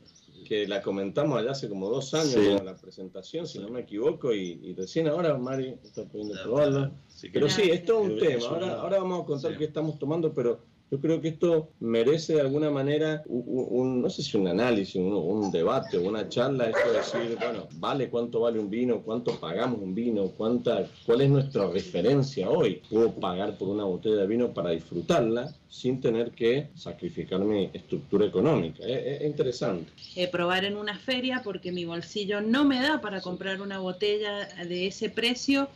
que 0.46 0.66
la 0.66 0.82
comentamos 0.82 1.38
allá 1.38 1.52
hace 1.52 1.68
como 1.68 1.88
dos 1.88 2.12
años 2.14 2.32
sí. 2.32 2.46
en 2.46 2.64
la 2.64 2.76
presentación, 2.76 3.46
si 3.46 3.58
no 3.58 3.68
me 3.68 3.80
equivoco, 3.80 4.34
y, 4.34 4.60
y 4.62 4.74
recién 4.74 5.08
ahora 5.08 5.36
Mari 5.36 5.76
está 5.82 6.04
pudiendo 6.04 6.34
probarla. 6.42 6.92
Sí, 7.08 7.28
pero 7.32 7.48
sí, 7.48 7.70
es 7.70 7.84
todo 7.84 8.00
un 8.00 8.18
tema. 8.18 8.46
Ahora, 8.46 8.80
ahora 8.80 8.98
vamos 8.98 9.22
a 9.22 9.26
contar 9.26 9.52
sí. 9.52 9.58
qué 9.58 9.64
estamos 9.64 9.98
tomando, 9.98 10.32
pero 10.34 10.60
yo 10.92 11.00
creo 11.00 11.22
que 11.22 11.28
esto 11.28 11.70
merece 11.80 12.34
de 12.34 12.42
alguna 12.42 12.70
manera 12.70 13.22
un, 13.24 13.66
un 13.70 14.02
no 14.02 14.10
sé 14.10 14.22
si 14.22 14.36
un 14.36 14.46
análisis, 14.46 14.94
un, 14.96 15.14
un, 15.14 15.50
debate 15.50 15.96
o 15.96 16.06
una 16.06 16.28
charla, 16.28 16.66
esto 16.66 16.92
de 16.92 16.98
decir, 16.98 17.38
bueno, 17.40 17.66
vale 17.76 18.10
cuánto 18.10 18.40
vale 18.40 18.58
un 18.58 18.68
vino, 18.68 19.00
cuánto 19.00 19.40
pagamos 19.40 19.80
un 19.80 19.94
vino, 19.94 20.26
cuánta, 20.36 20.86
cuál 21.06 21.22
es 21.22 21.30
nuestra 21.30 21.66
referencia 21.70 22.50
hoy. 22.50 22.82
Puedo 22.90 23.10
pagar 23.14 23.56
por 23.56 23.70
una 23.70 23.84
botella 23.84 24.16
de 24.16 24.26
vino 24.26 24.52
para 24.52 24.68
disfrutarla 24.68 25.54
sin 25.70 25.98
tener 25.98 26.32
que 26.32 26.68
sacrificar 26.74 27.40
mi 27.40 27.70
estructura 27.72 28.26
económica. 28.26 28.84
Es, 28.84 29.22
es 29.22 29.26
interesante. 29.26 29.90
Eh, 30.14 30.28
probar 30.28 30.66
en 30.66 30.76
una 30.76 30.98
feria 30.98 31.40
porque 31.42 31.72
mi 31.72 31.86
bolsillo 31.86 32.42
no 32.42 32.66
me 32.66 32.82
da 32.82 33.00
para 33.00 33.22
comprar 33.22 33.62
una 33.62 33.78
botella 33.78 34.46
de 34.68 34.88
ese 34.88 35.08
precio 35.08 35.70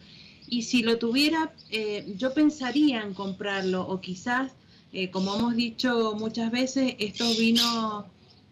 y 0.50 0.64
si 0.64 0.82
lo 0.82 0.98
tuviera, 0.98 1.54
eh, 1.70 2.04
yo 2.18 2.34
pensaría 2.34 3.00
en 3.00 3.14
comprarlo 3.14 3.80
o 3.80 3.98
quizás 4.02 4.52
eh, 4.98 5.10
como 5.10 5.34
hemos 5.36 5.54
dicho 5.56 6.14
muchas 6.18 6.50
veces, 6.50 6.94
estos 6.98 7.36
vinos 7.38 8.04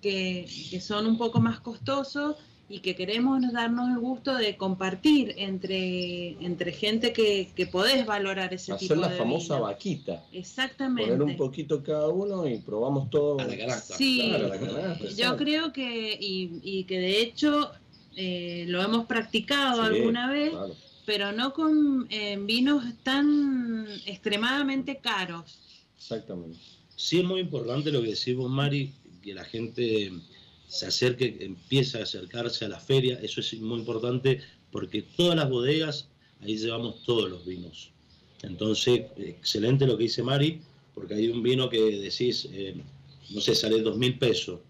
que, 0.02 0.46
que 0.70 0.80
son 0.80 1.06
un 1.06 1.16
poco 1.16 1.40
más 1.40 1.60
costosos 1.60 2.36
y 2.68 2.80
que 2.80 2.94
queremos 2.96 3.40
darnos 3.52 3.90
el 3.90 3.98
gusto 3.98 4.34
de 4.34 4.56
compartir 4.56 5.34
entre, 5.36 6.30
entre 6.44 6.72
gente 6.72 7.12
que, 7.12 7.50
que 7.54 7.66
podés 7.66 8.04
valorar 8.06 8.52
ese 8.54 8.72
tipo 8.74 8.94
de 8.94 9.00
Hacer 9.04 9.10
la 9.12 9.16
famosa 9.18 9.54
vino. 9.56 9.66
vaquita. 9.66 10.24
Exactamente. 10.32 11.10
Poner 11.12 11.22
un 11.22 11.36
poquito 11.36 11.82
cada 11.82 12.08
uno 12.08 12.46
y 12.48 12.58
probamos 12.58 13.10
todo. 13.10 13.38
A 13.40 13.44
la 13.44 13.56
canasta. 13.56 13.96
Sí, 13.96 14.26
Claro, 14.28 14.46
a 14.46 14.48
la 14.48 14.58
canasta, 14.60 15.04
yo 15.22 15.36
creo 15.36 15.72
que, 15.72 16.16
y, 16.20 16.60
y 16.62 16.84
que 16.84 16.98
de 16.98 17.20
hecho 17.22 17.70
eh, 18.16 18.64
lo 18.68 18.82
hemos 18.82 19.06
practicado 19.06 19.82
Sí, 19.82 19.88
alguna 19.96 20.30
vez, 20.30 20.50
claro. 20.50 20.74
pero 21.06 21.32
no 21.32 21.52
con 21.52 22.06
eh, 22.10 22.38
vinos 22.40 22.82
tan 23.02 23.86
extremadamente 24.06 24.96
caros. 24.98 25.60
Exactamente. 26.04 26.58
Sí 26.96 27.20
es 27.20 27.24
muy 27.24 27.40
importante 27.40 27.90
lo 27.90 28.02
que 28.02 28.10
decís 28.10 28.36
vos, 28.36 28.50
Mari, 28.50 28.92
que 29.22 29.32
la 29.32 29.42
gente 29.42 30.12
se 30.68 30.86
acerque, 30.86 31.38
empiece 31.40 31.98
a 31.98 32.02
acercarse 32.02 32.66
a 32.66 32.68
la 32.68 32.78
feria, 32.78 33.18
eso 33.22 33.40
es 33.40 33.58
muy 33.58 33.78
importante 33.78 34.42
porque 34.70 35.00
todas 35.00 35.34
las 35.34 35.48
bodegas, 35.48 36.10
ahí 36.42 36.58
llevamos 36.58 37.02
todos 37.04 37.30
los 37.30 37.46
vinos. 37.46 37.90
Entonces, 38.42 39.06
excelente 39.16 39.86
lo 39.86 39.96
que 39.96 40.02
dice 40.02 40.22
Mari, 40.22 40.60
porque 40.94 41.14
hay 41.14 41.28
un 41.28 41.42
vino 41.42 41.70
que 41.70 41.80
decís, 41.98 42.50
eh, 42.52 42.76
no 43.30 43.40
sé, 43.40 43.54
sale 43.54 43.80
dos 43.80 43.96
mil 43.96 44.18
pesos. 44.18 44.60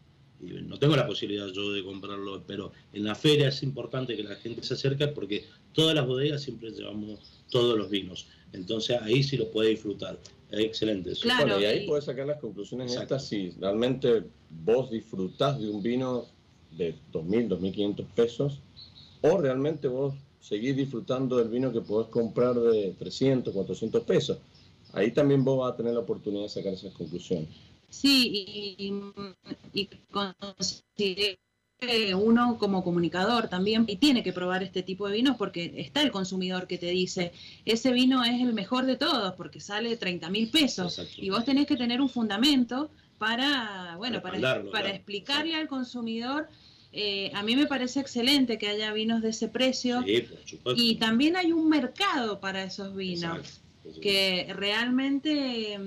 Y 0.40 0.52
no 0.62 0.78
tengo 0.78 0.94
la 0.94 1.06
posibilidad 1.06 1.48
yo 1.48 1.72
de 1.72 1.82
comprarlo, 1.82 2.44
pero 2.46 2.70
en 2.92 3.02
la 3.02 3.16
feria 3.16 3.48
es 3.48 3.60
importante 3.64 4.16
que 4.16 4.22
la 4.22 4.36
gente 4.36 4.62
se 4.62 4.74
acerque 4.74 5.08
porque 5.08 5.46
todas 5.72 5.96
las 5.96 6.06
bodegas 6.06 6.42
siempre 6.42 6.70
llevamos 6.70 7.18
todos 7.50 7.76
los 7.76 7.90
vinos. 7.90 8.26
Entonces 8.54 9.00
ahí 9.02 9.22
sí 9.22 9.36
lo 9.36 9.50
puede 9.50 9.70
disfrutar. 9.70 10.18
Es 10.50 10.60
excelente 10.60 11.12
eso. 11.12 11.22
Claro, 11.22 11.42
bueno, 11.46 11.60
y 11.60 11.64
ahí 11.64 11.84
y- 11.84 11.86
puedes 11.86 12.04
sacar 12.04 12.26
las 12.26 12.38
conclusiones 12.40 12.92
Exacto. 12.92 13.16
estas 13.16 13.28
si 13.28 13.50
realmente 13.60 14.24
vos 14.64 14.90
disfrutás 14.90 15.58
de 15.60 15.68
un 15.68 15.82
vino 15.82 16.26
de 16.70 16.94
2.000, 17.12 17.48
2.500 17.48 18.06
pesos 18.14 18.58
o 19.22 19.36
realmente 19.38 19.88
vos 19.88 20.14
seguís 20.40 20.76
disfrutando 20.76 21.36
del 21.38 21.48
vino 21.48 21.72
que 21.72 21.80
podés 21.80 22.08
comprar 22.08 22.54
de 22.54 22.94
300, 22.98 23.52
400 23.54 24.02
pesos. 24.04 24.38
Ahí 24.92 25.10
también 25.10 25.44
vos 25.44 25.58
vas 25.58 25.72
a 25.72 25.76
tener 25.76 25.94
la 25.94 26.00
oportunidad 26.00 26.44
de 26.44 26.48
sacar 26.50 26.72
esas 26.74 26.92
conclusiones. 26.92 27.48
Sí, 27.88 28.76
y, 28.78 28.86
y, 29.72 29.80
y 29.80 29.88
consideré 30.10 31.38
que 31.86 32.14
uno 32.14 32.58
como 32.58 32.82
comunicador 32.84 33.48
también 33.48 33.84
y 33.88 33.96
tiene 33.96 34.22
que 34.22 34.32
probar 34.32 34.62
este 34.62 34.82
tipo 34.82 35.08
de 35.08 35.16
vinos 35.16 35.36
porque 35.36 35.74
está 35.76 36.02
el 36.02 36.10
consumidor 36.10 36.66
que 36.66 36.78
te 36.78 36.86
dice, 36.86 37.32
ese 37.64 37.92
vino 37.92 38.24
es 38.24 38.40
el 38.40 38.52
mejor 38.52 38.86
de 38.86 38.96
todos 38.96 39.34
porque 39.34 39.60
sale 39.60 39.96
30 39.96 40.30
mil 40.30 40.48
pesos 40.50 40.98
Exacto. 40.98 41.22
y 41.24 41.30
vos 41.30 41.44
tenés 41.44 41.66
que 41.66 41.76
tener 41.76 42.00
un 42.00 42.08
fundamento 42.08 42.90
para, 43.18 43.94
bueno, 43.96 44.20
para, 44.22 44.38
para 44.40 44.60
claro. 44.70 44.86
explicarle 44.88 45.54
al 45.54 45.68
consumidor. 45.68 46.48
eh, 46.92 47.30
a 47.34 47.42
mí 47.42 47.56
me 47.56 47.66
parece 47.66 48.00
excelente 48.00 48.56
que 48.58 48.68
haya 48.68 48.92
vinos 48.92 49.22
de 49.22 49.30
ese 49.30 49.48
precio 49.48 50.02
Sí, 50.04 50.20
por 50.22 50.38
supuesto. 50.46 50.82
y 50.82 50.96
también 50.96 51.36
hay 51.36 51.52
un 51.52 51.68
mercado 51.68 52.38
para 52.40 52.62
esos 52.64 52.94
vinos 52.94 53.38
Exacto. 53.84 54.00
que 54.00 54.46
realmente 54.54 55.74
eh, 55.74 55.78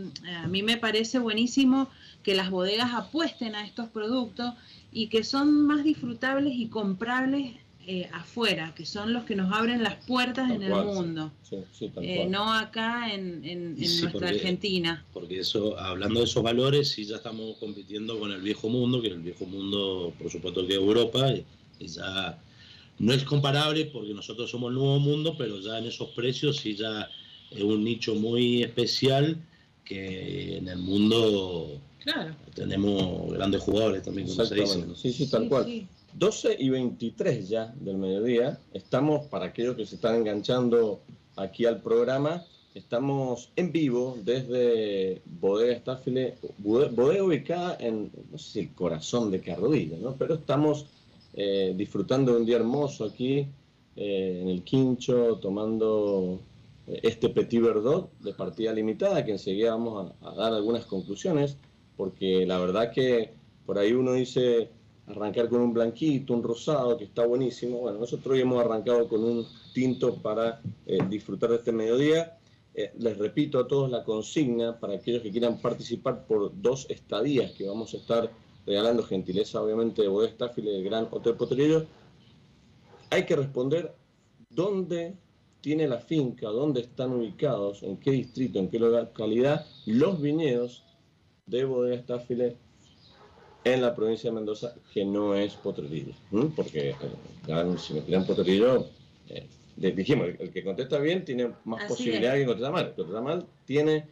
a 0.43 0.47
mí 0.47 0.63
me 0.63 0.77
parece 0.77 1.19
buenísimo 1.19 1.89
que 2.23 2.35
las 2.35 2.49
bodegas 2.49 2.91
apuesten 2.93 3.55
a 3.55 3.65
estos 3.65 3.87
productos 3.89 4.53
y 4.97 5.07
que 5.07 5.23
son 5.23 5.67
más 5.67 5.83
disfrutables 5.83 6.53
y 6.55 6.67
comprables 6.67 7.53
eh, 7.85 8.09
afuera, 8.11 8.73
que 8.75 8.85
son 8.85 9.13
los 9.13 9.23
que 9.25 9.35
nos 9.35 9.53
abren 9.53 9.81
las 9.83 9.95
puertas 10.05 10.47
Tal 10.47 10.55
en 10.57 10.63
el 10.63 10.71
cual, 10.71 10.85
mundo, 10.87 11.31
Sí, 11.47 11.55
sí, 11.71 11.89
tal 11.93 12.03
eh, 12.03 12.25
no 12.27 12.51
acá 12.51 13.13
en, 13.13 13.45
en- 13.45 13.75
en 13.77 13.77
Sí, 13.77 14.01
nuestra 14.01 14.11
porque- 14.11 14.27
Argentina. 14.27 15.05
Porque 15.13 15.39
eso, 15.39 15.79
hablando 15.79 16.19
de 16.19 16.25
esos 16.25 16.41
valores, 16.43 16.89
sí 16.89 17.05
ya 17.05 17.17
estamos 17.17 17.55
compitiendo 17.59 18.19
con 18.19 18.31
el 18.31 18.41
viejo 18.41 18.67
mundo, 18.69 19.01
que 19.01 19.07
el 19.09 19.19
viejo 19.21 19.45
mundo, 19.45 20.13
por 20.19 20.29
supuesto 20.31 20.65
que 20.67 20.73
Europa, 20.73 21.31
y 21.79 21.87
ya 21.87 22.37
no 22.99 23.13
es 23.13 23.23
comparable 23.23 23.85
porque 23.85 24.13
nosotros 24.15 24.49
somos 24.49 24.69
el 24.69 24.75
nuevo 24.75 24.99
mundo, 24.99 25.35
pero 25.37 25.59
ya 25.59 25.77
en 25.77 25.85
esos 25.85 26.09
precios 26.09 26.57
sí 26.57 26.75
ya 26.75 27.07
es 27.51 27.61
un 27.63 27.83
nicho 27.83 28.15
muy 28.15 28.63
especial 28.63 29.37
que 29.85 30.57
en 30.57 30.67
el 30.67 30.79
mundo 30.79 31.79
Claro. 32.13 32.35
tenemos 32.55 33.31
grandes 33.33 33.61
jugadores 33.61 34.03
también, 34.03 34.27
como 34.29 34.45
se 34.45 34.55
dice. 34.55 34.85
Sí, 34.95 35.11
sí, 35.11 35.29
tal 35.29 35.49
cual. 35.49 35.87
12 36.13 36.55
y 36.57 36.69
23 36.69 37.49
ya 37.49 37.73
del 37.79 37.97
mediodía. 37.97 38.59
Estamos, 38.73 39.25
para 39.27 39.45
aquellos 39.47 39.75
que 39.75 39.85
se 39.85 39.95
están 39.95 40.15
enganchando 40.15 41.01
aquí 41.35 41.65
al 41.65 41.81
programa, 41.81 42.43
estamos 42.73 43.49
en 43.55 43.71
vivo 43.71 44.17
desde 44.23 45.21
Bodega 45.25 45.73
Estáfile, 45.73 46.35
bode- 46.63 46.89
bodega 46.95 47.23
ubicada 47.23 47.77
en, 47.79 48.09
no 48.31 48.37
sé 48.37 48.51
si 48.51 48.59
el 48.61 48.69
corazón 48.73 49.29
de 49.29 49.41
Carrodilla, 49.41 49.97
¿no? 50.01 50.15
Pero 50.15 50.35
estamos 50.35 50.85
eh, 51.33 51.73
disfrutando 51.77 52.33
de 52.33 52.39
un 52.39 52.45
día 52.45 52.55
hermoso 52.55 53.03
aquí 53.05 53.45
eh, 53.95 54.39
en 54.41 54.49
el 54.49 54.63
Quincho, 54.63 55.35
tomando 55.41 56.39
eh, 56.87 56.99
este 57.03 57.29
Petit 57.29 57.61
Verdot 57.61 58.09
de 58.21 58.33
partida 58.33 58.71
limitada, 58.73 59.23
que 59.25 59.31
enseguida 59.33 59.71
vamos 59.71 60.11
a, 60.21 60.29
a 60.29 60.35
dar 60.35 60.53
algunas 60.53 60.85
conclusiones, 60.85 61.57
porque 61.97 62.45
la 62.45 62.59
verdad 62.59 62.91
que 62.91 63.33
por 63.65 63.77
ahí 63.77 63.91
uno 63.91 64.13
dice 64.13 64.69
arrancar 65.07 65.49
con 65.49 65.61
un 65.61 65.73
blanquito, 65.73 66.33
un 66.33 66.43
rosado, 66.43 66.97
que 66.97 67.05
está 67.05 67.25
buenísimo. 67.25 67.79
Bueno, 67.79 67.99
nosotros 67.99 68.33
hoy 68.33 68.41
hemos 68.41 68.63
arrancado 68.63 69.07
con 69.07 69.23
un 69.23 69.45
tinto 69.73 70.15
para 70.15 70.61
eh, 70.85 70.99
disfrutar 71.09 71.49
de 71.49 71.57
este 71.57 71.71
mediodía. 71.71 72.37
Eh, 72.75 72.91
les 72.99 73.17
repito 73.17 73.59
a 73.59 73.67
todos 73.67 73.89
la 73.89 74.03
consigna 74.03 74.79
para 74.79 74.95
aquellos 74.95 75.23
que 75.23 75.31
quieran 75.31 75.57
participar 75.59 76.25
por 76.27 76.51
dos 76.61 76.85
estadías 76.89 77.51
que 77.53 77.67
vamos 77.67 77.93
a 77.93 77.97
estar 77.97 78.29
regalando, 78.65 79.01
gentileza 79.01 79.61
obviamente 79.61 80.01
de 80.01 80.09
Bodega 80.09 80.33
Staffile 80.33 80.71
del 80.71 80.83
Gran 80.83 81.07
Hotel 81.09 81.35
Potrillo. 81.35 81.85
Hay 83.09 83.25
que 83.25 83.35
responder 83.37 83.95
dónde 84.49 85.15
tiene 85.61 85.87
la 85.87 85.99
finca, 85.99 86.49
dónde 86.49 86.81
están 86.81 87.13
ubicados, 87.13 87.81
en 87.81 87.97
qué 87.97 88.11
distrito, 88.11 88.59
en 88.59 88.69
qué 88.69 88.77
localidad 88.77 89.65
los 89.85 90.21
viñedos 90.21 90.83
de 91.47 91.65
Bodega 91.65 92.01
Staffile 92.01 92.55
en 93.63 93.81
la 93.81 93.95
provincia 93.95 94.29
de 94.29 94.35
Mendoza, 94.35 94.75
que 94.93 95.03
no 95.03 95.35
es 95.35 95.53
Potrerillo. 95.55 96.13
¿m? 96.31 96.51
Porque 96.55 96.91
eh, 96.91 97.75
si 97.77 97.93
me 97.93 98.01
tiran 98.01 98.25
Potrerillo, 98.25 98.87
eh, 99.29 99.47
dijimos, 99.75 100.27
el, 100.27 100.37
el 100.39 100.51
que 100.51 100.63
contesta 100.63 100.99
bien 100.99 101.25
tiene 101.25 101.51
más 101.65 101.83
Así 101.83 101.89
posibilidad 101.89 102.35
es. 102.35 102.41
que 102.41 102.45
contesta 102.45 102.71
mal. 102.71 102.85
El 102.85 102.89
que 102.91 102.95
contesta 102.95 103.21
mal 103.21 103.45
tiene, 103.65 104.05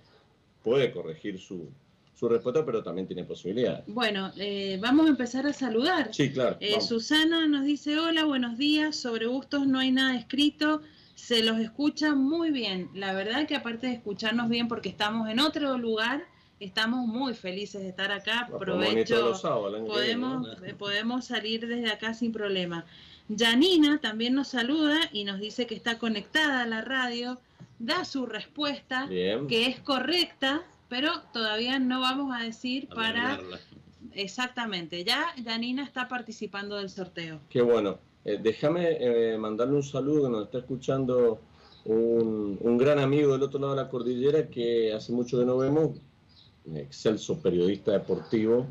puede 0.64 0.92
corregir 0.92 1.40
su, 1.40 1.70
su 2.16 2.28
respuesta, 2.28 2.66
pero 2.66 2.84
también 2.84 3.08
tiene 3.08 3.24
posibilidades. 3.24 3.84
Bueno, 3.88 4.32
eh, 4.38 4.78
vamos 4.82 5.06
a 5.06 5.10
empezar 5.10 5.46
a 5.46 5.54
saludar. 5.54 6.14
Sí, 6.14 6.32
claro. 6.32 6.58
Eh. 6.60 6.82
Susana 6.82 7.48
nos 7.48 7.66
dice, 7.66 7.98
hola, 8.00 8.26
buenos 8.26 8.58
días, 8.58 8.96
sobre 8.96 9.28
gustos 9.28 9.68
no 9.68 9.80
hay 9.80 9.92
nada 9.92 10.18
escrito, 10.18 10.82
se 11.16 11.44
los 11.44 11.60
escucha 11.60 12.14
muy 12.14 12.52
bien. 12.52 12.90
La 12.94 13.14
verdad 13.14 13.48
que 13.48 13.56
aparte 13.56 13.88
de 13.88 13.94
escucharnos 13.94 14.50
bien 14.50 14.68
porque 14.68 14.90
estamos 14.90 15.30
en 15.30 15.40
otro 15.40 15.78
lugar, 15.78 16.26
estamos 16.60 17.08
muy 17.08 17.34
felices 17.34 17.82
de 17.82 17.90
estar 17.90 18.12
acá. 18.12 18.50
Provecho, 18.60 19.34
que 19.34 19.82
podemos, 19.82 20.48
eh, 20.64 20.74
podemos 20.78 21.26
salir 21.26 21.68
desde 21.68 21.92
acá 21.92 22.14
sin 22.14 22.32
problema. 22.32 22.86
Janina 23.36 24.00
también 24.00 24.36
nos 24.36 24.50
saluda 24.50 25.00
y 25.12 25.24
nos 25.24 25.40
dice 25.40 25.66
que 25.66 25.76
está 25.76 25.98
conectada 25.98 26.62
a 26.62 26.68
la 26.68 26.82
radio, 26.82 27.40
da 27.80 28.06
su 28.06 28.26
respuesta, 28.26 29.08
Bien. 29.08 29.48
que 29.48 29.66
es 29.66 29.80
correcta, 29.80 30.64
pero 30.90 31.12
todavía 31.34 31.80
no 31.80 32.02
vamos 32.02 32.36
a 32.36 32.44
decir 32.44 32.88
para... 32.88 33.40
Exactamente, 34.14 35.04
ya 35.04 35.34
Janina 35.44 35.84
está 35.84 36.08
participando 36.08 36.78
del 36.78 36.90
sorteo. 36.90 37.42
Qué 37.50 37.62
bueno. 37.62 37.98
Eh, 38.24 38.40
déjame 38.42 38.98
eh, 39.00 39.38
mandarle 39.38 39.76
un 39.76 39.84
saludo, 39.84 40.30
nos 40.30 40.46
está 40.46 40.60
escuchando 40.60 41.42
un, 41.84 42.58
un 42.62 42.78
gran 42.78 43.00
amigo 43.00 43.34
del 43.34 43.44
otro 43.44 43.60
lado 43.60 43.76
de 43.76 43.84
la 43.84 43.90
cordillera 43.90 44.48
que 44.48 44.94
hace 44.94 45.12
mucho 45.12 45.38
que 45.38 45.46
no 45.46 45.58
vemos, 45.58 45.98
excelso 46.74 47.40
periodista 47.40 47.92
deportivo, 47.92 48.66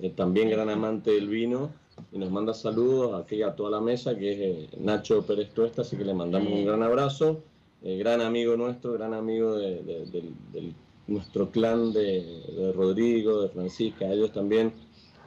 eh, 0.00 0.10
también 0.10 0.50
gran 0.50 0.68
amante 0.70 1.10
del 1.12 1.28
vino, 1.28 1.70
y 2.12 2.18
nos 2.18 2.30
manda 2.30 2.54
saludos 2.54 3.20
aquí 3.20 3.42
a 3.42 3.54
toda 3.56 3.70
la 3.70 3.80
mesa, 3.80 4.16
que 4.16 4.32
es 4.32 4.38
eh, 4.40 4.68
Nacho 4.78 5.22
Pérez 5.26 5.50
Tuesta, 5.52 5.82
así 5.82 5.96
que 5.96 6.04
le 6.04 6.14
mandamos 6.14 6.52
un 6.52 6.64
gran 6.64 6.82
abrazo, 6.82 7.40
eh, 7.82 7.96
gran 7.98 8.20
amigo 8.20 8.56
nuestro, 8.56 8.92
gran 8.94 9.14
amigo 9.14 9.56
de, 9.56 10.72
nuestro 11.06 11.50
clan 11.50 11.92
de, 11.92 12.72
Rodrigo, 12.74 13.42
de 13.42 13.48
Francisca, 13.48 14.04
a 14.06 14.12
ellos 14.12 14.32
también 14.32 14.72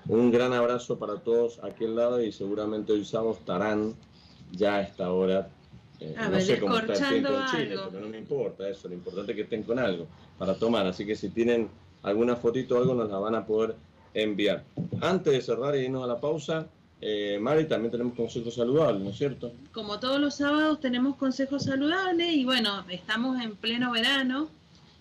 un 0.08 0.32
gran 0.32 0.54
abrazo 0.54 0.97
para 0.97 1.15
todos 1.17 1.60
a 1.60 1.67
aquel 1.67 1.95
lado 1.95 2.21
y 2.21 2.32
seguramente 2.32 2.91
hoy 2.93 3.06
sábado 3.06 3.34
estarán 3.34 3.93
ya 4.52 4.78
a 4.78 4.82
esta 4.82 5.12
hora. 5.12 5.50
eh, 6.00 6.15
A 6.17 6.26
no 6.26 6.32
ver, 6.32 6.41
sé 6.41 6.60
cómo 6.60 6.78
está 6.78 6.93
el 6.93 7.00
tiempo 7.21 7.30
en 7.30 7.45
Chile, 7.47 7.74
algo. 7.74 7.89
pero 7.91 8.04
no 8.06 8.10
me 8.10 8.17
importa 8.17 8.67
eso. 8.67 8.88
Lo 8.88 8.95
importante 8.95 9.32
es 9.32 9.36
que 9.36 9.41
estén 9.43 9.63
con 9.63 9.78
algo 9.80 10.08
para 10.38 10.56
tomar. 10.56 10.86
Así 10.88 11.06
que 11.06 11.15
si 11.15 11.30
tienen 11.30 11.69
alguna 12.04 12.36
fotito 12.36 12.76
o 12.76 12.78
algo, 12.80 12.94
nos 12.94 13.10
la 13.10 13.20
van 13.20 13.36
a 13.36 13.46
poder 13.46 13.76
enviar. 14.14 14.64
Antes 15.02 15.34
de 15.34 15.42
cerrar 15.42 15.76
y 15.76 15.86
irnos 15.86 16.04
a 16.04 16.08
la 16.08 16.20
pausa, 16.20 16.68
eh, 17.00 17.40
Mari, 17.42 17.66
también 17.66 17.92
tenemos 17.92 18.14
consejos 18.14 18.56
saludables, 18.56 19.02
¿no 19.02 19.10
es 19.10 19.18
cierto? 19.18 19.52
Como 19.72 20.00
todos 20.00 20.20
los 20.20 20.36
sábados 20.36 20.80
tenemos 20.80 21.16
consejos 21.16 21.64
saludables 21.64 22.34
y 22.34 22.46
bueno, 22.46 22.86
estamos 22.90 23.42
en 23.42 23.56
pleno 23.56 23.92
verano, 23.92 24.50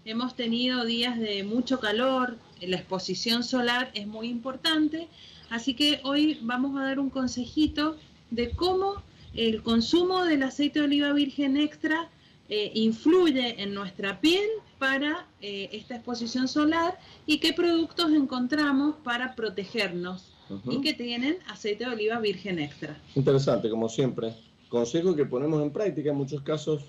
hemos 0.04 0.34
tenido 0.34 0.84
días 0.84 1.18
de 1.18 1.44
mucho 1.44 1.78
calor, 1.78 2.36
la 2.60 2.76
exposición 2.76 3.42
solar 3.42 3.90
es 3.94 4.06
muy 4.06 4.28
importante, 4.28 5.08
Así 5.50 5.74
que 5.74 6.00
hoy 6.04 6.38
vamos 6.42 6.78
a 6.78 6.84
dar 6.84 7.00
un 7.00 7.10
consejito 7.10 7.96
de 8.30 8.50
cómo 8.50 9.02
el 9.34 9.62
consumo 9.62 10.24
del 10.24 10.44
aceite 10.44 10.78
de 10.78 10.84
oliva 10.84 11.12
virgen 11.12 11.56
extra 11.56 12.08
eh, 12.50 12.72
influye 12.74 13.62
en 13.62 13.72
nuestra 13.72 14.20
piel 14.20 14.48
para 14.78 15.26
eh, 15.40 15.68
esta 15.72 15.94
exposición 15.94 16.48
solar 16.48 16.98
y 17.24 17.38
qué 17.38 17.52
productos 17.52 18.10
encontramos 18.12 18.96
para 19.04 19.34
protegernos 19.34 20.32
y 20.68 20.80
que 20.80 20.94
tienen 20.94 21.38
aceite 21.46 21.84
de 21.84 21.92
oliva 21.92 22.18
virgen 22.18 22.58
extra. 22.58 23.00
Interesante, 23.14 23.70
como 23.70 23.88
siempre. 23.88 24.34
Consejo 24.68 25.14
que 25.14 25.24
ponemos 25.24 25.62
en 25.62 25.72
práctica 25.72 26.10
en 26.10 26.16
muchos 26.16 26.42
casos. 26.42 26.82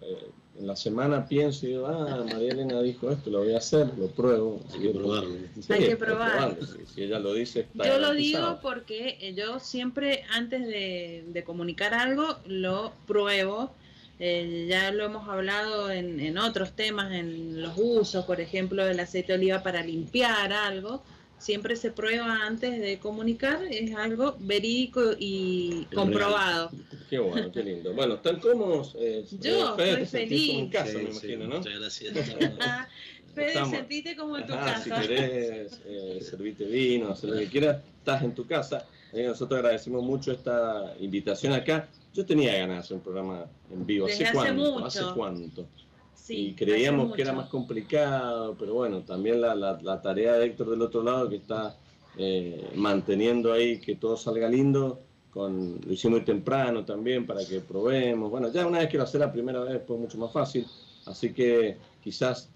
Eh, 0.00 0.30
en 0.58 0.66
la 0.66 0.76
semana 0.76 1.26
pienso 1.26 1.66
y 1.66 1.70
digo, 1.70 1.86
ah, 1.86 2.24
María 2.32 2.52
Elena 2.52 2.82
dijo 2.82 3.10
esto, 3.10 3.30
lo 3.30 3.40
voy 3.40 3.54
a 3.54 3.58
hacer, 3.58 3.90
lo 3.96 4.08
pruebo. 4.08 4.60
Hay 4.72 4.80
que 4.80 4.90
probarlo. 4.90 5.34
hay 5.68 5.86
que 5.86 5.96
probarlo. 5.96 6.56
Si, 6.94 7.02
ella 7.02 7.18
lo 7.18 7.34
dice, 7.34 7.60
está 7.60 7.86
Yo 7.86 7.98
lo 7.98 8.12
digo 8.12 8.58
porque 8.60 9.32
yo 9.36 9.58
siempre, 9.60 10.24
antes 10.30 10.66
de, 10.66 11.42
comunicar 11.46 11.94
algo, 11.94 12.36
lo 12.46 12.92
pruebo. 13.06 13.72
Eh, 14.18 14.66
ya 14.68 14.92
lo 14.92 15.04
hemos 15.04 15.28
hablado 15.28 15.90
en, 15.90 16.20
en 16.20 16.38
otros 16.38 16.72
temas, 16.72 17.12
en 17.12 17.60
los 17.60 17.74
usos, 17.76 18.24
por 18.24 18.40
ejemplo, 18.40 18.84
del 18.84 19.00
aceite 19.00 19.32
de 19.32 19.38
oliva 19.38 19.62
para 19.62 19.82
limpiar 19.82 20.52
algo 20.52 21.02
siempre 21.42 21.74
se 21.76 21.90
prueba 21.90 22.46
antes 22.46 22.80
de 22.80 22.98
comunicar, 22.98 23.64
es 23.68 23.94
algo 23.96 24.36
verídico 24.38 25.00
y 25.18 25.86
comprobado. 25.94 26.70
Qué 27.10 27.18
bueno, 27.18 27.50
qué 27.52 27.62
lindo. 27.64 27.92
Bueno, 27.92 28.14
¿están 28.14 28.38
cómodos? 28.38 28.94
Eh, 28.98 29.24
Yo 29.40 29.76
estoy 29.76 30.06
feliz. 30.06 30.54
en 30.54 30.68
casa, 30.68 30.98
me 30.98 31.10
imagino, 31.10 31.46
¿no? 31.46 31.58
Muchas 31.58 31.78
gracias. 31.78 32.14
Fede, 33.34 33.64
sentite 33.64 34.14
como 34.14 34.36
en 34.36 34.46
tu 34.46 34.52
casa. 34.52 34.84
Si 34.84 35.08
querés, 35.08 35.80
eh, 35.86 36.18
servite 36.22 36.64
vino, 36.64 37.10
hacer 37.10 37.30
lo 37.30 37.38
que 37.38 37.48
quieras, 37.48 37.82
estás 37.98 38.22
en 38.22 38.34
tu 38.34 38.46
casa. 38.46 38.86
Eh, 39.12 39.26
nosotros 39.26 39.58
agradecemos 39.58 40.02
mucho 40.02 40.32
esta 40.32 40.94
invitación 41.00 41.54
acá. 41.54 41.88
Yo 42.14 42.26
tenía 42.26 42.52
ganas 42.58 42.76
de 42.76 42.80
hacer 42.80 42.96
un 42.98 43.02
programa 43.02 43.46
en 43.70 43.86
vivo. 43.86 44.06
¿Hace, 44.06 44.26
cuánto? 44.32 44.84
¿Hace 44.84 45.02
cuánto? 45.14 45.66
y 46.28 46.54
creíamos 46.54 47.14
que 47.14 47.22
era 47.22 47.32
más 47.32 47.48
complicado, 47.48 48.54
pero 48.58 48.74
bueno, 48.74 49.00
también 49.00 49.40
la, 49.40 49.54
la, 49.54 50.02
tarea 50.02 50.34
de 50.34 50.46
Héctor 50.46 50.70
del 50.70 50.82
otro 50.82 51.02
lado 51.02 51.28
que 51.28 51.36
está 51.36 51.76
eh, 52.16 52.70
manteniendo 52.76 53.52
ahí 53.52 53.80
que 53.80 53.96
todo 53.96 54.16
salga 54.16 54.48
lindo, 54.48 55.00
con, 55.30 55.80
lo 55.84 55.92
hicimos 55.92 56.18
muy 56.18 56.24
temprano 56.24 56.84
también 56.84 57.26
para 57.26 57.44
que 57.44 57.60
probemos, 57.60 58.30
bueno, 58.30 58.52
ya 58.52 58.66
una 58.66 58.78
vez 58.78 58.88
que 58.88 58.98
lo 58.98 59.04
hace 59.04 59.18
la 59.18 59.32
primera 59.32 59.60
vez 59.60 59.80
pues 59.86 59.98
mucho 59.98 60.18
más 60.18 60.32
fácil, 60.32 60.66
así 61.06 61.32
que 61.32 61.76
quizás 62.02 62.50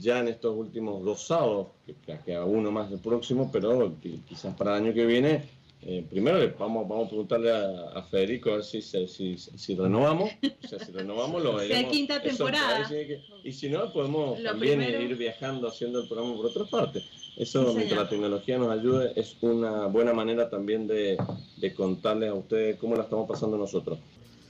ya 0.00 0.20
en 0.20 0.28
estos 0.28 0.56
últimos 0.56 1.04
dos 1.04 1.26
sábados, 1.26 1.68
que, 1.84 2.18
que 2.24 2.38
uno 2.38 2.70
más 2.70 2.90
el 2.90 2.98
próximo, 2.98 3.50
pero 3.52 3.94
quizás 4.26 4.54
para 4.54 4.76
el 4.76 4.84
año 4.84 4.94
que 4.94 5.04
viene 5.04 5.44
eh, 5.84 6.06
primero 6.08 6.38
vamos, 6.58 6.88
vamos 6.88 7.06
a 7.06 7.08
preguntarle 7.08 7.50
a, 7.50 8.02
Federico 8.10 8.50
a 8.50 8.54
ver 8.54 8.64
si, 8.64 8.80
si, 8.80 9.36
si, 9.36 9.74
renovamos. 9.74 10.30
O 10.64 10.68
sea, 10.68 10.78
si 10.78 10.92
renovamos 10.92 11.42
lo 11.42 11.56
veremos. 11.56 11.90
Si 11.92 11.98
quinta 11.98 12.22
temporada. 12.22 12.88
y 13.42 13.52
si 13.52 13.68
no, 13.68 13.92
podemos 13.92 14.40
también 14.42 14.80
ir 14.82 15.16
viajando 15.16 15.66
haciendo 15.66 16.00
el 16.00 16.08
programa 16.08 16.36
por 16.36 16.46
otra 16.46 16.64
parte. 16.66 17.02
Eso, 17.36 17.74
mientras 17.74 17.98
la 17.98 18.08
tecnología 18.08 18.58
nos 18.58 18.70
ayude, 18.70 19.12
es 19.16 19.36
una 19.40 19.86
buena 19.86 20.12
manera 20.12 20.48
también 20.48 20.86
de, 20.86 21.16
de 21.56 21.74
contarles 21.74 22.30
a 22.30 22.34
ustedes 22.34 22.76
cómo 22.76 22.94
la 22.94 23.02
estamos 23.02 23.28
pasando 23.28 23.56
nosotros. 23.56 23.98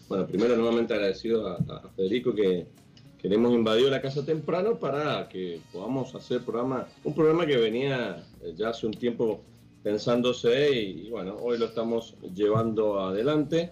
Bueno, 0.08 0.26
primero 0.26 0.56
nuevamente 0.56 0.92
agradecido 0.92 1.48
a, 1.48 1.54
a 1.54 1.88
Federico 1.96 2.34
que, 2.34 2.66
que 3.22 3.28
hemos 3.28 3.54
invadido 3.54 3.88
la 3.88 4.02
casa 4.02 4.26
temprano 4.26 4.78
para 4.78 5.28
que 5.28 5.60
podamos 5.72 6.14
hacer 6.14 6.42
programa, 6.42 6.88
un 7.04 7.14
programa 7.14 7.46
que 7.46 7.56
venía 7.56 8.22
eh, 8.42 8.52
ya 8.56 8.70
hace 8.70 8.86
un 8.86 8.94
tiempo 8.94 9.40
pensándose 9.82 10.72
y, 10.72 11.10
bueno, 11.10 11.36
hoy 11.40 11.58
lo 11.58 11.66
estamos 11.66 12.16
llevando 12.34 13.00
adelante. 13.00 13.70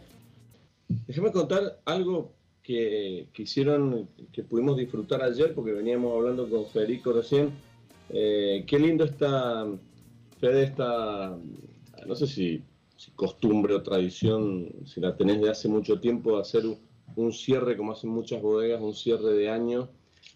Déjeme 1.06 1.32
contar 1.32 1.80
algo 1.84 2.32
que, 2.62 3.28
que, 3.32 3.42
hicieron, 3.42 4.08
que 4.32 4.42
pudimos 4.42 4.76
disfrutar 4.76 5.22
ayer, 5.22 5.54
porque 5.54 5.72
veníamos 5.72 6.14
hablando 6.14 6.48
con 6.48 6.66
Federico 6.66 7.12
recién. 7.12 7.52
Eh, 8.12 8.64
qué 8.66 8.78
lindo 8.78 9.04
está, 9.04 9.66
Fede, 10.40 10.64
esta, 10.64 11.38
no 12.06 12.14
sé 12.14 12.26
si, 12.26 12.62
costumbre 13.14 13.74
o 13.74 13.82
tradición, 13.82 14.68
si 14.84 15.00
la 15.00 15.16
tenés 15.16 15.40
de 15.40 15.50
hace 15.50 15.68
mucho 15.68 16.00
tiempo, 16.00 16.36
de 16.36 16.42
hacer 16.42 16.64
un, 17.16 17.32
cierre, 17.32 17.76
como 17.76 17.92
hacen 17.92 18.10
muchas 18.10 18.42
bodegas, 18.42 18.80
un 18.80 18.94
cierre 18.94 19.32
de 19.34 19.48
año. 19.48 19.88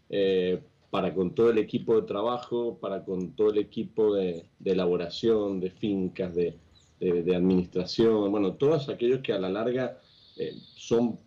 Eh, 0.09 0.63
para 0.95 1.13
con 1.13 1.35
todo 1.35 1.51
el 1.51 1.59
equipo 1.59 2.01
de 2.01 2.07
trabajo, 2.07 2.79
para 2.81 3.05
con 3.05 3.35
todo 3.35 3.51
el 3.51 3.59
equipo 3.59 4.15
de, 4.15 4.45
elaboración, 4.65 5.59
de 5.59 5.73
fincas, 5.73 6.33
de, 6.37 6.57
administración, 7.35 8.31
bueno, 8.31 8.55
todos 8.55 8.89
aquellos 8.89 9.19
que 9.19 9.33
a 9.33 9.41
la 9.41 9.49
larga 9.49 9.99
eh, 10.37 10.55
son 10.77 11.19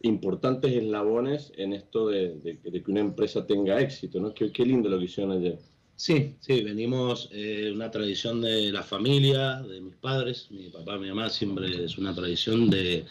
importantes 0.00 0.72
eslabones 0.72 1.52
en 1.58 1.74
esto 1.74 2.08
de, 2.08 2.58
que 2.72 2.90
una 2.90 3.00
empresa 3.00 3.46
tenga 3.46 3.78
éxito, 3.82 4.18
¿no? 4.18 4.32
Qué, 4.32 4.64
lindo 4.64 4.88
lo 4.88 4.98
que 4.98 5.04
hicieron 5.04 5.32
ayer. 5.32 5.58
Sí, 5.96 6.36
sí, 6.40 6.62
venimos 6.62 7.28
eh, 7.32 7.70
una 7.74 7.90
tradición 7.90 8.40
de 8.40 8.72
la 8.72 8.82
familia, 8.82 9.60
de 9.60 9.82
mis 9.82 9.96
padres, 9.96 10.50
mi 10.50 10.70
papá, 10.70 10.96
mi 10.96 11.08
mamá, 11.08 11.28
siempre 11.28 11.84
es 11.84 11.98
una 11.98 12.14
tradición 12.14 12.70
de 12.70 13.04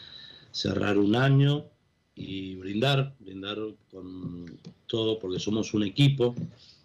cerrar 0.50 0.98
un 0.98 1.16
año 1.16 1.66
y 2.20 2.56
brindar, 2.56 3.16
brindar 3.20 3.58
con 3.90 4.46
todo, 4.88 5.18
porque 5.20 5.40
somos 5.40 5.74
un 5.74 5.84
equipo, 5.84 6.36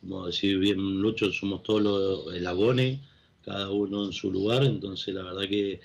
como 0.00 0.26
decir 0.26 0.58
bien 0.58 0.78
Lucho, 1.00 1.32
somos 1.32 1.62
todos 1.64 1.82
los 1.82 2.34
elabones, 2.34 3.00
cada 3.44 3.68
uno 3.70 4.06
en 4.06 4.12
su 4.12 4.30
lugar, 4.30 4.62
entonces 4.62 5.12
la 5.12 5.24
verdad 5.24 5.48
que 5.48 5.80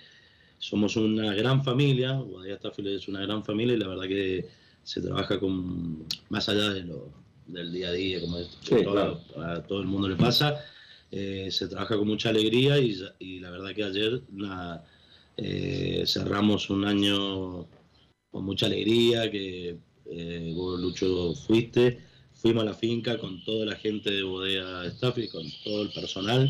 somos 0.60 0.96
una 0.96 1.34
gran 1.34 1.64
familia, 1.64 2.14
Guadalajara 2.14 2.56
Stafford 2.56 2.88
es 2.88 3.08
una 3.08 3.22
gran 3.22 3.44
familia 3.44 3.76
y 3.76 3.80
la 3.80 3.88
verdad 3.88 4.08
que 4.08 4.46
se 4.84 5.02
trabaja 5.02 5.40
con 5.40 6.06
más 6.30 6.48
allá 6.48 6.70
de 6.70 6.84
lo, 6.84 7.10
del 7.48 7.72
día 7.72 7.90
a 7.90 7.94
día, 7.94 8.22
como 8.22 8.38
a 8.38 9.64
todo 9.64 9.82
el 9.82 9.88
mundo 9.88 10.08
le 10.08 10.16
pasa, 10.16 10.64
eh, 11.12 11.50
se 11.50 11.68
trabaja 11.68 11.98
con 11.98 12.08
mucha 12.08 12.30
alegría 12.30 12.78
y, 12.78 13.40
la 13.40 13.50
verdad 13.50 13.74
que 13.74 13.84
ayer 13.84 14.22
eh, 15.38 16.04
cerramos 16.06 16.70
un 16.70 16.86
año 16.86 17.66
con 18.32 18.46
mucha 18.46 18.68
alegría, 18.68 19.30
que 19.30 19.78
eh, 20.06 20.54
vos, 20.56 20.80
Lucho, 20.80 21.34
fuiste. 21.36 22.00
Fuimos 22.34 22.64
a 22.64 22.68
la 22.68 22.74
finca 22.74 23.18
con 23.18 23.44
toda 23.44 23.66
la 23.66 23.76
gente 23.76 24.12
de 24.12 24.24
Bodega 24.24 24.86
Staff 24.86 25.18
y 25.18 25.28
con 25.28 25.44
todo 25.64 25.82
el 25.82 25.92
personal. 25.92 26.50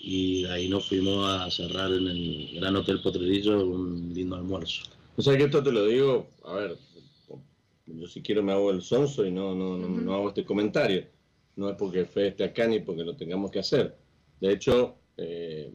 Y 0.00 0.42
de 0.42 0.52
ahí 0.52 0.68
nos 0.68 0.88
fuimos 0.88 1.26
a 1.26 1.50
cerrar 1.50 1.92
en 1.92 2.08
el 2.08 2.50
Gran 2.54 2.76
Hotel 2.76 3.00
Potrerillo 3.00 3.64
un 3.64 4.12
lindo 4.12 4.36
almuerzo. 4.36 4.82
O 5.16 5.22
sea 5.22 5.36
que 5.36 5.44
esto 5.44 5.62
te 5.62 5.72
lo 5.72 5.86
digo, 5.86 6.26
a 6.44 6.54
ver, 6.54 6.76
yo 7.86 8.06
si 8.08 8.20
quiero 8.22 8.42
me 8.42 8.52
hago 8.52 8.70
el 8.70 8.82
sonso 8.82 9.24
y 9.24 9.30
no, 9.30 9.54
no, 9.54 9.78
no, 9.78 10.14
hago 10.14 10.28
este 10.28 10.44
comentario. 10.44 11.06
No 11.56 11.70
es 11.70 11.76
porque 11.76 12.04
Fede 12.04 12.28
esté 12.28 12.44
acá 12.44 12.66
ni 12.66 12.80
porque 12.80 13.04
lo 13.04 13.16
tengamos 13.16 13.50
que 13.50 13.60
hacer. 13.60 13.96
De 14.40 14.52
hecho, 14.52 14.96
eh, 15.16 15.72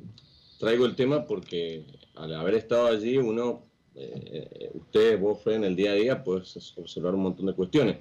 traigo 0.59 0.85
el 0.85 0.95
tema 0.95 1.25
porque 1.25 1.85
al 2.15 2.33
haber 2.35 2.55
estado 2.55 2.87
allí 2.87 3.17
uno 3.17 3.68
eh, 4.01 4.71
usted, 4.73 5.19
vos, 5.19 5.45
en 5.47 5.63
el 5.63 5.75
día 5.75 5.91
a 5.91 5.95
día, 5.95 6.23
puedes 6.23 6.73
observar 6.77 7.15
un 7.15 7.23
montón 7.23 7.47
de 7.47 7.53
cuestiones. 7.53 7.97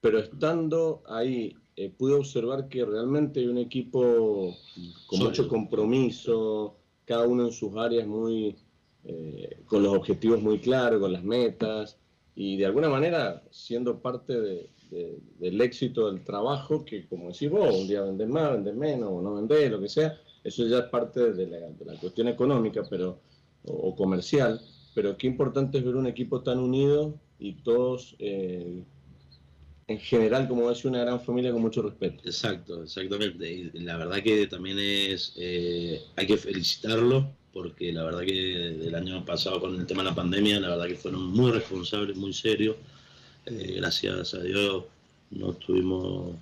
Pero 0.00 0.18
estando 0.18 1.02
ahí, 1.06 1.54
eh, 1.76 1.90
pude 1.96 2.14
observar 2.14 2.68
que 2.68 2.84
realmente 2.84 3.40
hay 3.40 3.46
un 3.46 3.58
equipo 3.58 4.54
con 5.06 5.18
mucho 5.20 5.48
compromiso, 5.48 6.76
cada 7.06 7.26
uno 7.26 7.46
en 7.46 7.52
sus 7.52 7.74
áreas 7.76 8.06
muy, 8.06 8.56
eh, 9.04 9.62
con 9.66 9.82
los 9.82 9.94
objetivos 9.94 10.42
muy 10.42 10.58
claros, 10.58 11.00
con 11.00 11.12
las 11.12 11.24
metas, 11.24 11.98
y 12.34 12.56
de 12.56 12.66
alguna 12.66 12.88
manera 12.88 13.42
siendo 13.50 14.00
parte 14.00 14.68
del 14.90 15.60
éxito 15.60 16.10
del 16.10 16.22
trabajo, 16.24 16.84
que 16.84 17.06
como 17.08 17.28
decís 17.28 17.50
vos, 17.50 17.74
un 17.74 17.88
día 17.88 18.02
vendés 18.02 18.28
más, 18.28 18.52
vendés 18.52 18.74
menos, 18.74 19.10
o 19.10 19.22
no 19.22 19.34
vendés, 19.34 19.70
lo 19.70 19.80
que 19.80 19.88
sea, 19.88 20.18
eso 20.44 20.66
ya 20.66 20.78
es 20.78 20.84
parte 20.84 21.32
de 21.32 21.46
la, 21.46 21.96
cuestión 22.00 22.28
económica 22.28 22.82
pero, 22.88 23.18
o 23.64 23.94
comercial, 23.94 24.60
pero 24.94 25.16
qué 25.16 25.26
importante 25.26 25.78
es 25.78 25.84
ver 25.84 25.96
un 25.96 26.06
equipo 26.06 26.42
tan 26.42 26.58
unido 26.58 27.14
y 27.38 27.52
todos 27.54 28.16
eh, 28.18 28.82
en 29.90 29.98
general, 29.98 30.46
como 30.46 30.68
decía, 30.68 30.88
una 30.88 31.00
gran 31.00 31.20
familia 31.20 31.50
con 31.50 31.62
mucho 31.62 31.82
respeto. 31.82 32.22
Exacto, 32.24 32.82
exactamente. 32.82 33.50
Y 33.52 33.70
la 33.80 33.96
verdad 33.96 34.22
que 34.22 34.46
también 34.46 34.78
es, 34.78 35.32
eh, 35.36 36.00
hay 36.14 36.26
que 36.28 36.36
felicitarlo, 36.36 37.32
porque 37.52 37.92
la 37.92 38.04
verdad 38.04 38.20
que 38.20 38.32
del 38.32 38.94
año 38.94 39.24
pasado 39.24 39.60
con 39.60 39.74
el 39.74 39.86
tema 39.86 40.04
de 40.04 40.10
la 40.10 40.14
pandemia, 40.14 40.60
la 40.60 40.70
verdad 40.70 40.86
que 40.86 40.94
fueron 40.94 41.32
muy 41.32 41.50
responsables, 41.50 42.16
muy 42.16 42.32
serios. 42.32 42.76
Eh, 43.46 43.74
gracias 43.78 44.34
a 44.34 44.42
Dios 44.42 44.84
no 45.30 45.52
tuvimos 45.54 46.36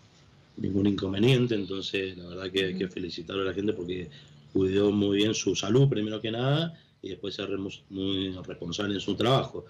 ningún 0.59 0.87
inconveniente, 0.87 1.55
entonces 1.55 2.19
la 2.19 2.29
verdad 2.29 2.51
que 2.51 2.65
hay 2.67 2.75
que 2.75 2.89
felicitar 2.89 3.39
a 3.39 3.45
la 3.45 3.55
gente 3.55 3.73
porque 3.73 4.11
cuidó 4.53 4.91
muy 4.91 5.19
bien 5.19 5.35
su 5.35 5.55
salud 5.55 5.89
primero 5.89 6.21
que 6.21 6.31
nada 6.31 6.79
y 7.03 7.11
después 7.11 7.35
ser 7.35 7.51
muy 7.91 8.33
responsable 8.45 8.95
en 8.95 9.01
su 9.01 9.15
trabajo. 9.15 9.65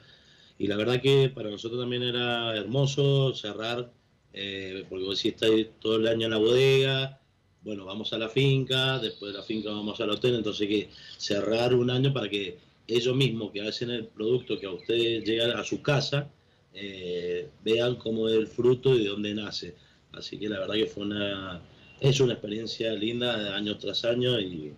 Y 0.59 0.67
la 0.67 0.77
verdad 0.77 1.01
que 1.01 1.29
para 1.29 1.51
nosotros 1.51 1.81
también 1.81 2.03
era 2.03 2.57
hermoso 2.57 3.35
cerrar, 3.35 3.93
eh, 4.33 4.85
porque 4.89 5.05
vos 5.05 5.19
si 5.19 5.29
estáis 5.29 5.69
todo 5.81 5.97
el 5.97 6.07
año 6.09 6.27
en 6.27 6.33
la 6.33 6.39
bodega, 6.39 7.21
bueno, 7.63 7.85
vamos 7.85 8.13
a 8.13 8.19
la 8.19 8.29
finca, 8.29 8.99
después 8.99 9.33
de 9.33 9.39
la 9.39 9.45
finca 9.45 9.71
vamos 9.71 10.01
al 10.01 10.11
hotel, 10.11 10.35
entonces 10.35 10.67
que 10.67 10.91
cerrar 11.17 11.75
un 11.75 11.91
año 11.91 12.13
para 12.13 12.29
que 12.29 12.59
ellos 12.87 13.15
mismos 13.15 13.53
que 13.53 13.61
hacen 13.61 13.91
el 13.91 14.07
producto 14.07 14.59
que 14.59 14.67
a 14.67 14.71
ustedes 14.71 15.25
llega 15.25 15.59
a 15.59 15.65
su 15.65 15.83
casa, 15.83 16.31
eh, 16.73 17.49
vean 17.63 17.97
cómo 17.97 18.29
es 18.29 18.37
el 18.37 18.47
fruto 18.47 18.95
y 18.95 19.05
de 19.05 19.11
dónde 19.11 19.35
nace. 19.35 19.75
Así 20.13 20.39
que 20.39 20.49
la 20.49 20.61
verdad 20.61 20.75
que 20.75 20.87
fue 20.87 21.05
una, 21.05 21.61
es 22.01 22.21
una 22.21 22.33
experiencia 22.33 22.93
linda 22.95 23.55
año 23.55 23.77
tras 23.79 24.05
año 24.05 24.41
y 24.41 24.73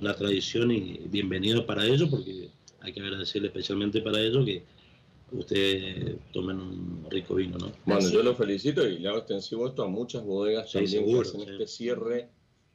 una 0.00 0.14
tradición 0.14 0.70
y 0.70 1.00
bienvenido 1.06 1.66
para 1.66 1.84
ellos 1.84 2.08
porque 2.08 2.48
hay 2.80 2.92
que 2.92 3.00
agradecerle 3.00 3.48
especialmente 3.48 4.00
para 4.00 4.20
ellos 4.20 4.44
que 4.44 4.64
ustedes 5.32 6.16
tomen 6.32 6.60
un 6.60 7.06
rico 7.08 7.36
vino, 7.36 7.56
¿no? 7.58 7.72
Bueno, 7.84 8.08
yo 8.10 8.22
lo 8.22 8.34
felicito 8.34 8.86
y 8.86 8.98
le 8.98 9.08
hago 9.08 9.18
extensivo 9.18 9.68
esto 9.68 9.84
a 9.84 9.88
muchas 9.88 10.24
bodegas 10.24 10.72
también 10.72 11.06
que 11.06 11.20
hacen 11.20 11.40
este 11.42 11.66
cierre 11.66 12.28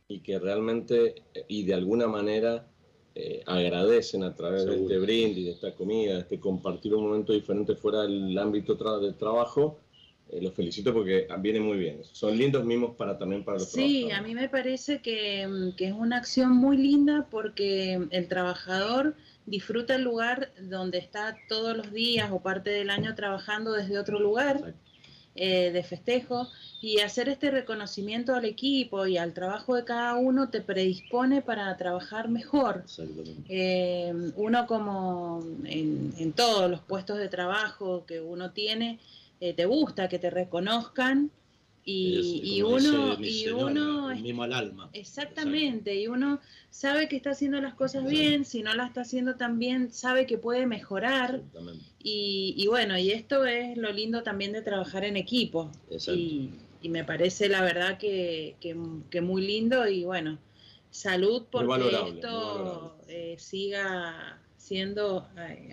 y 0.08 0.20
que 0.20 0.40
realmente 0.40 1.16
y 1.48 1.64
de 1.64 1.74
alguna 1.74 2.08
manera 2.08 2.68
eh, 3.16 3.44
agradecen 3.46 4.24
a 4.24 4.36
través 4.36 4.66
de 4.66 4.76
este 4.76 4.98
brindis, 5.00 5.46
de 5.46 5.52
esta 5.52 5.74
comida, 5.74 6.16
de 6.16 6.20
este 6.20 6.40
compartir 6.40 6.94
un 6.94 7.06
momento 7.06 7.34
diferente 7.34 7.76
fuera 7.76 8.02
del 8.02 8.38
ámbito 8.38 8.76
del 9.00 9.16
trabajo. 9.16 9.80
Eh, 10.36 10.42
los 10.42 10.54
felicito 10.54 10.94
porque 10.94 11.28
viene 11.40 11.62
muy 11.62 11.78
bien. 11.78 12.02
Son 12.12 12.38
lindos 12.38 12.66
mimos 12.66 12.96
para 12.96 13.18
también 13.18 13.44
para 13.44 13.58
los 13.58 13.72
Sí, 13.72 14.12
a 14.12 14.22
mí 14.22 14.36
me 14.36 14.50
parece 14.50 15.02
que, 15.02 15.72
que 15.78 15.88
es 15.88 15.94
una 15.94 16.18
acción 16.18 16.52
muy 16.52 16.78
linda 16.78 17.28
porque 17.32 18.08
el 18.12 18.28
trabajador 18.28 19.16
disfruta 19.46 19.96
el 19.96 20.04
lugar 20.04 20.52
donde 20.60 20.98
está 20.98 21.38
todos 21.48 21.78
los 21.78 21.92
días 21.94 22.32
o 22.32 22.42
parte 22.42 22.72
del 22.72 22.90
año 22.90 23.16
trabajando 23.16 23.72
desde 23.72 23.98
otro 23.98 24.20
lugar 24.20 24.74
eh, 25.38 25.72
de 25.72 25.84
festejo 25.84 26.48
y 26.82 27.00
hacer 27.02 27.28
este 27.28 27.52
reconocimiento 27.52 28.34
al 28.34 28.46
equipo 28.46 29.06
y 29.06 29.18
al 29.18 29.34
trabajo 29.34 29.76
de 29.76 29.84
cada 29.84 30.16
uno 30.16 30.50
te 30.50 30.62
predispone 30.62 31.42
para 31.42 31.76
trabajar 31.76 32.30
mejor. 32.30 32.86
Eh, 33.50 34.14
uno 34.38 34.66
como 34.66 35.46
en, 35.66 36.32
todos 36.32 36.72
los 36.72 36.80
puestos 36.80 37.18
de 37.18 37.28
trabajo 37.28 38.06
que 38.06 38.22
uno 38.22 38.52
tiene, 38.52 38.98
eh, 39.40 39.54
te 39.54 39.66
gusta 39.66 40.08
que 40.08 40.20
te 40.20 40.30
reconozcan 40.30 41.32
y, 41.88 42.62
uno, 42.64 43.16
y 43.20 43.48
uno 43.50 44.10
mismo 44.16 44.44
al 44.44 44.54
alma. 44.54 44.90
Exactamente, 44.94 45.96
y 45.96 46.08
uno 46.08 46.40
sabe 46.72 47.08
que 47.08 47.16
está 47.16 47.32
haciendo 47.32 47.62
las 47.62 47.76
cosas 47.76 48.08
bien, 48.08 48.44
si 48.44 48.64
no 48.64 48.74
las 48.74 48.88
está 48.88 49.02
haciendo 49.02 49.36
tan 49.36 49.60
bien, 49.60 49.94
sabe 49.94 50.26
que 50.26 50.40
puede 50.40 50.66
mejorar. 50.66 51.44
Y, 52.02 52.56
y, 52.58 52.68
bueno, 52.68 52.98
y 52.98 53.12
esto 53.12 53.46
es 53.46 53.78
lo 53.78 53.92
lindo 53.92 54.24
también 54.24 54.52
de 54.52 54.64
trabajar 54.64 55.06
en 55.06 55.16
equipo. 55.16 55.72
Y, 56.08 56.50
y, 56.82 56.90
me 56.90 57.04
parece 57.04 57.50
la 57.50 57.62
verdad 57.62 58.00
que, 58.00 58.56
que, 58.60 59.22
muy 59.22 59.46
lindo 59.46 59.88
y 59.88 60.06
bueno, 60.06 60.40
salud 60.90 61.44
porque 61.52 62.10
esto 62.10 62.98
eh, 63.08 63.36
siga 63.38 64.40
siendo 64.66 65.28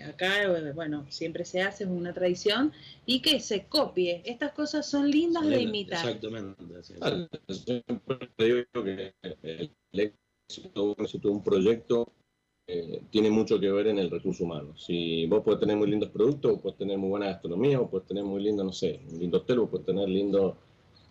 acá, 0.07 0.43
eh, 0.43 0.71
bueno, 0.73 1.05
siempre 1.09 1.45
se 1.45 1.61
hace, 1.61 1.83
es 1.83 1.89
una 1.89 2.13
tradición, 2.13 2.71
y 3.07 3.21
que 3.21 3.39
se 3.39 3.65
copie. 3.65 4.21
Estas 4.23 4.51
cosas 4.51 4.87
son 4.87 5.09
lindas 5.09 5.47
de 5.47 5.63
imitar. 5.63 6.05
Exactamente. 6.05 6.63
siempre 7.47 8.29
digo 8.37 8.83
que 8.83 9.13
el 9.41 9.71
éxito 10.47 10.95
de 10.95 11.27
un 11.27 11.43
proyecto 11.43 12.13
eh, 12.67 13.01
tiene 13.09 13.31
mucho 13.31 13.59
que 13.59 13.71
ver 13.71 13.87
en 13.87 13.97
el 13.97 14.11
recurso 14.11 14.43
humano. 14.43 14.77
Si 14.77 15.25
vos 15.25 15.41
puedes 15.43 15.59
tener 15.59 15.75
muy 15.75 15.89
lindos 15.89 16.11
productos, 16.11 16.61
puedes 16.61 16.77
tener 16.77 16.99
muy 16.99 17.09
buena 17.09 17.25
gastronomía, 17.25 17.81
o 17.81 17.89
puedes 17.89 18.07
tener 18.07 18.23
muy 18.23 18.43
lindo, 18.43 18.63
no 18.63 18.73
sé, 18.73 18.99
un 19.11 19.19
lindo 19.19 19.39
hotel, 19.39 19.57
o 19.57 19.69
puedes 19.69 19.87
tener 19.87 20.07
lindo, 20.07 20.55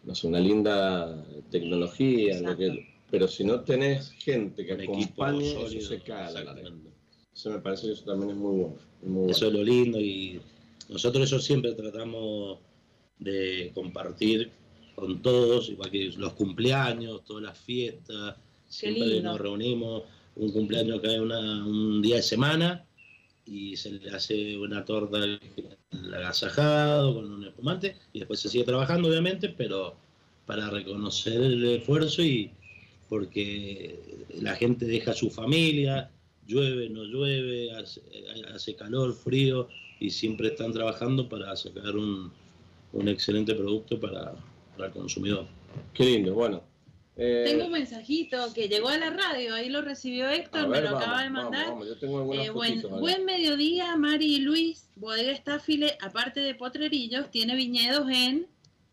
no 0.05 0.15
sé, 0.15 0.29
una 0.29 0.39
linda 0.39 1.27
tecnología, 1.51 2.41
pero 3.11 3.27
si 3.27 3.43
no 3.43 3.61
tenés 3.63 4.13
gente 4.13 4.65
que 4.65 4.73
acompañe, 4.73 5.65
eso 5.65 5.81
se 5.81 6.01
cae 6.01 6.33
la 6.33 6.55
eso 7.43 7.51
me 7.51 7.59
parece 7.59 7.89
que 7.89 7.93
eso 7.95 8.05
también 8.05 8.31
es 8.31 8.37
muy 8.37 8.71
bueno. 9.03 9.29
eso 9.29 9.49
es 9.49 9.53
lo 9.53 9.65
lindo 9.65 9.99
y 9.99 10.41
nosotros 10.89 11.25
eso 11.25 11.41
siempre 11.41 11.73
tratamos 11.73 12.61
de 13.19 13.73
compartir 13.75 14.53
con 14.95 15.21
todos, 15.23 15.69
igual 15.69 15.91
que 15.91 16.13
los 16.17 16.35
cumpleaños, 16.35 17.25
todas 17.25 17.43
las 17.43 17.59
fiestas, 17.59 18.37
siempre 18.69 19.21
nos 19.21 19.41
reunimos, 19.41 20.05
un 20.37 20.53
cumpleaños 20.53 21.01
que 21.01 21.09
hay 21.09 21.19
un 21.19 22.01
día 22.01 22.17
de 22.17 22.23
semana 22.23 22.87
y 23.45 23.77
se 23.77 23.91
le 23.91 24.11
hace 24.11 24.57
una 24.57 24.85
torta 24.85 25.19
agasajado 26.15 27.13
con 27.17 27.29
un 27.29 27.45
espumante 27.45 27.97
y 28.13 28.21
después 28.21 28.39
se 28.39 28.51
sigue 28.51 28.65
trabajando 28.65 29.09
obviamente, 29.09 29.49
pero 29.49 29.97
para 30.47 30.71
reconocer 30.71 31.43
el 31.43 31.65
esfuerzo 31.65 32.23
y 32.23 32.53
porque 33.09 33.99
la 34.41 34.55
gente 34.55 34.87
deja 34.87 35.13
su 35.13 35.29
familia, 35.29 36.09
llueve, 36.47 36.89
no 36.89 37.05
llueve, 37.05 37.71
hace, 37.73 38.75
calor, 38.75 39.15
frío, 39.15 39.69
y 40.01 40.11
siempre 40.11 40.49
están 40.49 40.73
trabajando 40.73 41.29
para 41.29 41.55
sacar 41.57 41.97
un, 41.97 42.33
excelente 43.07 43.55
producto 43.55 43.99
para, 44.01 44.35
el 44.79 44.91
consumidor. 44.91 45.47
Qué 45.95 46.05
lindo, 46.05 46.35
bueno. 46.35 46.63
Eh, 47.17 47.45
tengo 47.47 47.67
un 47.67 47.73
mensajito 47.73 48.53
que 48.55 48.69
llegó 48.69 48.89
a 48.89 48.97
la 48.97 49.11
radio, 49.11 49.55
ahí 49.55 49.69
lo 49.69 49.83
recibió 49.83 50.31
Héctor, 50.31 50.69
me 50.69 50.81
lo 50.81 50.97
acaba 50.97 51.23
de 51.23 51.31
mandar. 51.31 51.75
Eh, 52.01 52.51
buen, 52.51 53.25
mediodía, 53.25 53.97
Mari 53.97 54.37
y 54.37 54.39
Luis. 54.39 54.89
Bodega 54.97 55.33
Estáfile, 55.33 55.99
aparte 56.01 56.41
de 56.41 56.55
potrerillos, 56.55 57.31
tiene 57.31 57.55
viñedos 57.55 58.09
en 58.11 58.47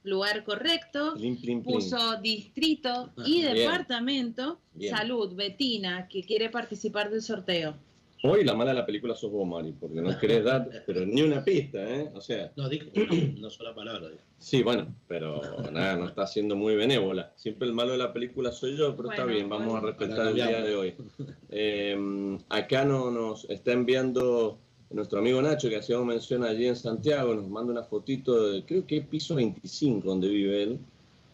lugar 0.03 0.43
correcto, 0.43 1.15
puso 1.63 2.17
distrito 2.21 2.89
ah, 2.89 3.23
y 3.25 3.41
departamento. 3.41 4.59
Salud, 4.89 5.35
Betina, 5.35 6.07
que 6.07 6.23
quiere 6.23 6.49
participar 6.49 7.09
del 7.09 7.21
sorteo. 7.21 7.75
Hoy 8.21 8.43
la 8.43 8.53
mala 8.53 8.71
de 8.71 8.79
la 8.79 8.85
película 8.85 9.15
sos 9.15 9.31
vos, 9.31 9.47
Mari, 9.47 9.71
porque 9.71 10.01
no 10.01 10.17
querés 10.19 10.43
dar, 10.43 10.69
pero 10.85 11.05
ni 11.05 11.21
una 11.21 11.41
pista, 11.43 11.81
¿eh? 11.81 12.12
O 12.13 12.19
sea. 12.19 12.51
No, 12.57 12.67
digo, 12.67 12.91
no 13.39 13.49
sola 13.49 13.73
palabra. 13.73 14.09
Sí, 14.39 14.63
bueno, 14.63 14.95
pero 15.05 15.41
nada, 15.69 15.97
no 15.97 16.07
está 16.07 16.25
siendo 16.25 16.55
muy 16.55 16.73
benévola. 16.73 17.33
Siempre 17.35 17.67
el 17.67 17.73
malo 17.73 17.91
de 17.91 17.97
la 17.97 18.13
película 18.13 18.53
soy 18.53 18.77
yo, 18.77 18.95
pero 18.95 19.12
está 19.12 19.25
bien, 19.25 19.49
vamos 19.49 19.75
a 19.75 19.81
respetar 19.81 20.27
el 20.27 20.35
día 20.35 20.62
de 20.62 20.75
hoy. 20.75 20.95
Eh, 21.51 22.38
acá 22.47 22.85
no, 22.85 23.12
nos 23.12 23.49
está 23.49 23.73
enviando 23.73 24.59
nuestro 24.91 25.19
amigo 25.19 25.41
Nacho, 25.41 25.69
que 25.69 25.78
hacíamos 25.78 26.08
mención 26.08 26.43
allí 26.43 26.67
en 26.67 26.75
Santiago, 26.75 27.36
nos 27.36 27.47
manda 27.47 27.71
una 27.71 27.84
fotito 27.84 28.52
de, 28.52 28.65
creo 28.65 28.86
que 28.88 28.97
es 28.97 29.08
piso 29.08 29.36
25 29.36 30.08
donde 30.08 30.28
vive 30.28 30.63
él, 30.63 30.80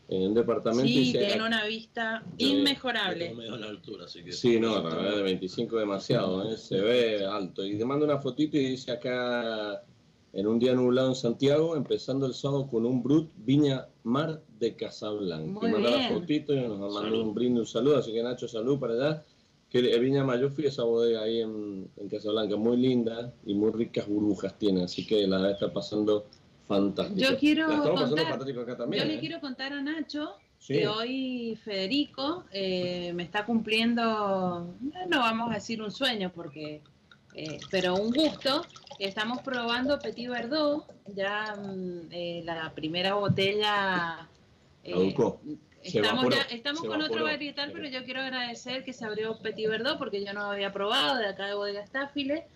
en 0.10 0.28
un 0.28 0.34
departamento. 0.34 0.88
Sí, 0.88 1.14
tiene 1.14 1.44
una 1.44 1.66
vista 1.66 2.24
inmejorable. 2.38 3.34
Sí, 4.32 4.60
no, 4.60 4.84
la 4.84 4.96
verdad 4.96 5.16
de 5.18 5.24
25 5.24 5.78
demasiado, 5.78 6.52
¿eh? 6.52 6.58
se 6.58 6.80
ve 6.80 7.26
alto. 7.26 7.66
Y 7.66 7.78
te 7.78 7.86
manda 7.86 8.06
una 8.06 8.20
fotito 8.20 8.58
y 8.58 8.72
dice 8.72 8.92
acá, 8.92 9.82
en 10.34 10.48
un 10.48 10.60
día 10.60 10.74
nublado 10.74 11.10
en 11.10 11.16
Santiago, 11.16 11.76
empezando 11.76 12.26
el 12.26 12.34
sábado 12.34 12.68
con 12.68 12.86
un 12.86 13.02
Brut 13.02 13.32
Viña 13.38 13.88
Mar 14.04 14.44
de 14.60 14.76
Casablanca. 14.76 15.60
Muy 15.62 15.72
manda 15.72 15.92
la 15.92 16.10
fotito 16.10 16.54
y 16.54 16.60
nos 16.60 16.94
manda 16.94 17.18
un 17.18 17.34
brindis, 17.34 17.62
un 17.62 17.68
saludo, 17.68 17.98
así 17.98 18.12
que 18.12 18.22
Nacho, 18.22 18.48
salud 18.48 18.78
para 18.78 18.94
allá 18.94 19.26
que 19.70 19.82
Viña 20.00 20.24
Mayor 20.24 20.52
fui 20.52 20.66
a 20.66 20.70
esa 20.70 20.84
bodega 20.84 21.24
ahí 21.24 21.42
en, 21.42 21.90
en, 21.98 22.10
Casablanca, 22.10 22.56
muy 22.56 22.78
linda 22.78 23.34
y 23.46 23.54
muy 23.54 23.72
ricas 23.72 24.08
burbujas 24.08 24.58
tiene, 24.58 24.84
así 24.84 25.06
que 25.06 25.28
la 25.28 25.52
está 25.52 25.74
pasando 25.74 26.26
fantástico. 26.68 27.20
Yo 27.20 27.38
quiero 27.38 27.68
contar, 27.68 28.10
yo 28.10 29.06
le 29.06 29.16
¿eh? 29.16 29.20
quiero 29.20 29.40
contar 29.40 29.74
a 29.74 29.82
Nacho 29.82 30.36
que 30.66 30.88
hoy 30.88 31.60
Federico 31.64 32.46
eh, 32.52 33.12
me 33.14 33.24
está 33.24 33.46
cumpliendo, 33.46 34.74
no 35.08 35.20
vamos 35.20 35.52
a 35.52 35.56
decir 35.56 35.82
un 35.82 35.92
sueño 35.92 36.32
porque, 36.34 36.82
eh, 37.36 37.60
pero 37.70 37.96
un 37.96 38.12
gusto. 38.12 38.64
Estamos 38.98 39.42
probando 39.42 40.00
Petit 40.00 40.30
Verdot, 40.30 40.86
ya 41.14 41.54
mm, 41.56 42.46
la 42.46 42.72
primera 42.74 43.16
botella. 43.16 44.30
Estamos, 45.86 46.34
estamos 46.50 46.84
con 46.84 47.02
otro 47.02 47.24
varietal, 47.24 47.72
pero 47.72 47.88
yo 47.88 48.04
quiero 48.06 48.22
agradecer 48.22 48.84
que 48.84 48.92
se 48.92 49.06
abrió 49.06 49.38
Petit 49.38 49.70
Verdot 49.70 50.00
porque 50.00 50.26
yo 50.26 50.34
no 50.34 50.42
había 50.52 50.74
probado 50.74 51.18
de 51.18 51.28
acá 51.28 51.46
de 51.46 51.54
Bodega 51.54 51.82
Estáfile. 51.82 52.48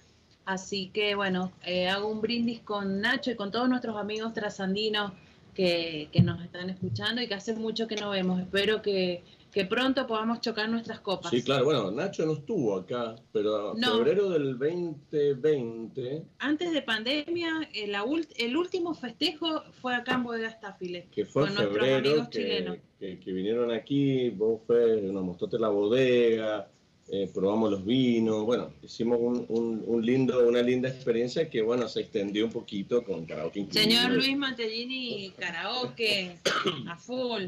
Así 0.45 0.89
que 0.91 1.13
bueno, 1.13 1.51
eh, 1.63 1.87
hago 1.89 2.07
un 2.07 2.21
brindis 2.21 2.59
con 2.61 3.01
Nacho 3.01 3.29
y 3.29 3.35
con 3.35 3.51
todos 3.51 3.69
nuestros 3.69 3.97
amigos 3.97 4.33
trasandinos 4.33 5.11
que, 5.53 6.09
que, 6.11 6.21
nos 6.21 6.41
están 6.43 6.71
escuchando 6.71 7.21
y 7.21 7.27
que 7.27 7.35
hace 7.35 7.53
mucho 7.53 7.87
que 7.87 7.95
no 7.95 8.09
vemos. 8.09 8.41
Espero 8.41 8.81
que, 8.81 9.23
que 9.51 9.65
pronto 9.65 10.05
podamos 10.05 10.41
chocar 10.41 10.69
nuestras 10.69 10.99
copas. 10.99 11.31
Sí, 11.31 11.41
claro, 11.41 11.65
bueno, 11.65 11.91
Nacho 11.91 12.25
no 12.25 12.33
estuvo 12.33 12.75
acá, 12.75 13.15
pero 13.31 13.75
en 13.75 13.83
febrero 13.83 14.29
del 14.29 14.57
2020. 14.57 16.23
Antes 16.39 16.71
de 16.71 16.81
pandemia, 16.81 17.67
el, 17.73 17.95
el 18.37 18.57
último 18.57 18.93
festejo 18.93 19.63
fue 19.81 19.95
acá 19.95 20.15
en 20.15 20.23
Bodega 20.23 20.49
Estáfile. 20.49 21.07
Que 21.11 21.25
fue 21.25 21.45
con 21.45 21.55
nuestros 21.55 21.89
amigos 21.89 22.29
chilenos. 22.29 22.77
Que, 22.99 23.17
vinieron 23.25 23.71
aquí, 23.71 24.29
vos 24.29 24.61
fue, 24.67 25.01
nos 25.01 25.23
mostraste 25.23 25.57
la 25.57 25.69
bodega, 25.69 26.69
eh, 27.07 27.29
probamos 27.33 27.71
los 27.71 27.85
vinos, 27.85 28.45
bueno, 28.45 28.73
hicimos 28.83 29.17
un, 29.19 29.83
un, 29.87 30.05
lindo, 30.05 30.47
una 30.47 30.61
linda 30.61 30.89
experiencia 30.89 31.49
que, 31.49 31.61
bueno, 31.61 31.87
se 31.87 32.01
extendió 32.01 32.45
un 32.45 32.51
poquito 32.51 33.03
con 33.03 33.25
karaoke. 33.25 33.67
Señor 33.71 34.11
Luis 34.11 34.37
Mantellini, 34.37 35.31
karaoke, 35.39 36.39
a 36.87 36.97
full. 36.97 37.45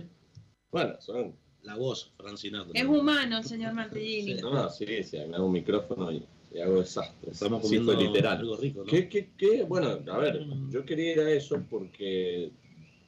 Bueno, 0.72 0.96
son 1.00 1.36
la 1.64 1.76
voz, 1.76 2.12
Francina. 2.18 2.66
Es 2.74 2.86
humano, 2.86 3.44
señor 3.44 3.74
Mantellini. 3.74 4.36
No, 4.42 4.52
no, 4.54 4.70
sí, 4.70 4.86
sí, 5.04 5.18
me 5.28 5.36
hago 5.36 5.46
un 5.46 5.52
micrófono 5.54 6.12
y, 6.12 6.26
y 6.52 6.60
hago 6.60 6.80
desastres. 6.80 7.34
Estamos 7.34 7.62
Sí, 7.62 7.78
comiendo 7.78 7.94
fue 7.94 8.04
literal. 8.04 8.38
algo 8.38 8.58
rico, 8.58 8.80
¿no? 8.80 8.86
¿Qué, 8.86 9.08
qué, 9.10 9.32
qué? 9.38 9.64
Bueno, 9.64 10.00
a 10.12 10.18
ver, 10.18 10.44
yo 10.70 10.86
quería 10.86 11.12
ir 11.14 11.20
a 11.20 11.32
eso 11.32 11.64
porque 11.70 12.52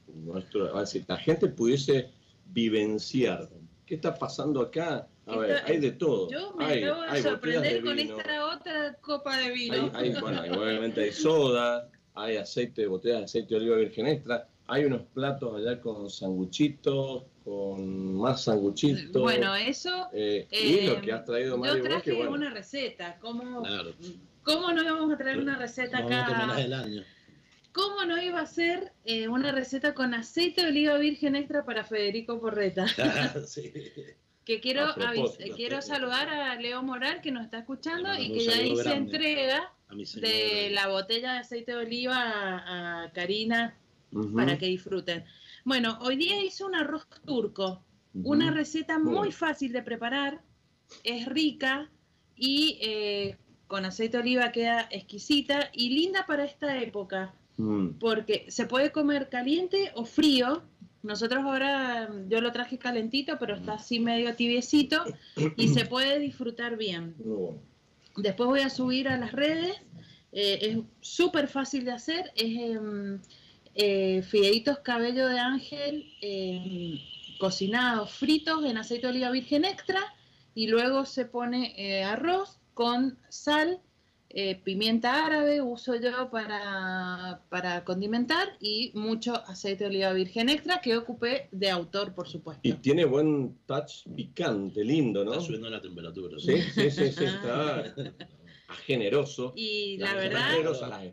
nuestro, 0.07 0.73
a 0.75 0.79
ver, 0.79 0.87
si 0.87 1.03
la 1.07 1.17
gente 1.17 1.47
pudiese 1.47 2.09
vivenciar 2.45 3.49
qué 3.85 3.95
está 3.95 4.13
pasando 4.15 4.61
acá. 4.61 5.07
A 5.25 5.37
ver, 5.37 5.61
hay 5.65 5.79
de 5.79 5.91
todo. 5.91 6.29
Yo 6.29 6.53
me 6.57 6.65
hay, 6.65 6.83
acabo 6.83 7.01
de 7.01 7.07
hay 7.07 7.21
botellas 7.21 7.31
sorprender 7.31 7.73
de 7.73 7.81
con 7.81 7.95
vino, 7.95 8.17
esta 8.17 8.45
otra 8.55 8.93
copa 9.01 9.37
de 9.37 9.51
vino. 9.51 9.91
hay, 9.93 10.11
bueno, 10.19 10.41
hay- 10.41 10.49
obviamente 10.51 11.01
hay 11.01 11.11
soda, 11.13 11.89
hay 12.13 12.35
aceite, 12.35 12.85
botellas 12.87 13.19
de 13.19 13.23
aceite 13.25 13.55
de 13.55 13.61
oliva 13.61 13.77
virgen 13.77 14.07
extra, 14.07 14.49
hay 14.67 14.83
unos 14.85 15.01
platos 15.13 15.55
allá 15.55 15.79
con 15.79 16.09
sanguchitos, 16.09 17.23
con 17.43 18.15
más 18.17 18.43
sanguchitos. 18.43 19.21
Bueno, 19.21 19.55
eso. 19.55 20.07
eh, 20.13 20.47
eh, 20.51 20.67
y 20.83 20.87
lo 20.87 21.01
que 21.01 21.11
has 21.11 21.25
traído 21.25 21.57
Mario 21.57 21.75
yo 21.75 21.79
vos, 21.81 21.89
traje 21.89 22.11
que 22.11 22.17
bueno, 22.17 22.31
una 22.31 22.49
receta. 22.49 23.17
¿Cómo, 23.19 23.63
Claro. 23.63 23.93
¿Cómo 24.43 24.71
no 24.71 24.81
íbamos 24.83 25.13
a 25.13 25.17
traer 25.17 25.39
una 25.39 25.57
receta 25.57 26.01
Vamos 26.01 26.11
a 26.13 26.25
terminar 26.25 26.49
acá? 26.51 26.61
el 26.61 26.73
año. 26.73 27.03
¿Cómo 27.71 28.05
no 28.05 28.21
iba 28.21 28.39
a 28.39 28.45
ser 28.45 28.93
eh, 29.03 29.27
una 29.27 29.51
receta 29.51 29.93
con 29.95 30.13
aceite 30.13 30.61
de 30.61 30.67
oliva 30.69 30.97
virgen 30.97 31.35
extra 31.35 31.65
para 31.65 31.83
Federico 31.83 32.39
Porreta? 32.39 32.85
sí. 33.47 33.73
Que 34.45 34.59
quiero, 34.59 34.93
quiero 35.55 35.81
saludar 35.81 36.27
a 36.29 36.55
Leo 36.55 36.83
Moral 36.83 37.21
que 37.21 37.31
nos 37.31 37.45
está 37.45 37.59
escuchando 37.59 38.13
y 38.19 38.33
que 38.33 38.45
ya 38.45 38.57
grande. 38.57 38.91
entrega 38.93 39.73
de 40.15 40.69
la 40.71 40.87
botella 40.87 41.33
de 41.33 41.39
aceite 41.39 41.71
de 41.71 41.77
oliva 41.77 42.15
a, 42.17 43.03
a 43.05 43.11
Karina 43.13 43.75
para 44.35 44.57
que 44.57 44.65
disfruten. 44.67 45.23
Bueno, 45.65 45.97
hoy 46.01 46.17
día 46.17 46.43
hice 46.43 46.63
un 46.63 46.75
arroz 46.75 47.07
turco, 47.25 47.83
una 48.13 48.51
receta 48.51 48.99
Muy 48.99 49.31
fácil 49.31 49.71
de 49.71 49.81
preparar, 49.81 50.41
es 51.03 51.25
rica 51.25 51.89
y 52.35 52.77
eh, 52.81 53.37
con 53.67 53.85
aceite 53.85 54.17
de 54.17 54.23
oliva 54.23 54.51
queda 54.51 54.87
exquisita 54.91 55.69
y 55.73 55.89
linda 55.89 56.25
para 56.25 56.45
esta 56.45 56.81
época, 56.81 57.33
Mm, 57.55 57.99
porque 57.99 58.45
se 58.49 58.65
puede 58.65 58.91
comer 58.91 59.29
caliente 59.29 59.91
o 59.95 60.05
frío. 60.05 60.63
Nosotros 61.03 61.43
ahora, 61.43 62.09
yo 62.27 62.41
lo 62.41 62.51
traje 62.51 62.79
calentito, 62.79 63.37
pero 63.37 63.55
está 63.55 63.73
así 63.73 63.99
medio 63.99 64.35
tibiecito 64.35 65.03
y 65.57 65.67
se 65.67 65.85
puede 65.85 66.17
disfrutar 66.17 66.77
bien. 66.77 67.13
Después 68.17 68.47
voy 68.49 68.61
a 68.61 68.69
subir 68.69 69.07
a 69.07 69.17
las 69.17 69.33
redes. 69.33 69.75
eh, 70.31 70.57
es 70.61 70.77
súper 71.01 71.47
fácil 71.47 71.85
de 71.85 71.91
hacer. 71.91 72.31
Es 72.35 72.71
em, 72.71 73.19
eh, 73.75 74.21
fideitos 74.23 74.79
cabello 74.79 75.27
de 75.27 75.39
ángel 75.39 76.05
em, 76.21 76.99
cocinados, 77.39 78.11
fritos 78.11 78.63
en 78.65 78.77
aceite 78.77 79.07
de 79.07 79.13
oliva 79.13 79.31
virgen 79.31 79.65
extra. 79.65 80.01
Y 80.55 80.67
luego 80.67 81.05
se 81.05 81.25
pone 81.25 81.73
eh, 81.77 82.03
arroz 82.03 82.59
con 82.75 83.17
sal, 83.29 83.81
eh, 84.29 84.59
pimienta 84.63 85.25
árabe, 85.25 85.61
uso 85.61 85.95
yo 85.95 86.29
para, 86.29 87.41
para 87.49 87.83
condimentar, 87.83 88.47
y 88.59 88.91
mucho 88.93 89.33
aceite 89.47 89.83
de 89.83 89.89
oliva 89.89 90.13
virgen 90.13 90.49
extra 90.49 90.79
que 90.81 90.95
ocupé 90.95 91.49
de 91.51 91.69
autor, 91.71 92.13
por 92.13 92.27
supuesto. 92.27 92.61
Y 92.63 92.73
tiene 92.73 93.05
buen 93.05 93.57
touch 93.65 94.07
picante, 94.15 94.83
lindo, 94.83 95.25
¿no? 95.25 95.33
Está 95.33 95.45
subiendo 95.45 95.69
la 95.69 95.81
temperatura. 95.81 96.39
Sí, 96.39 96.61
sí, 96.61 96.91
sí, 96.91 97.11
sí, 97.11 97.25
está 97.25 97.95
generoso. 98.73 99.53
Y 99.55 99.97
la 99.97 100.13
verdad... 100.13 100.51
generosa 100.51 100.87
las 100.87 101.03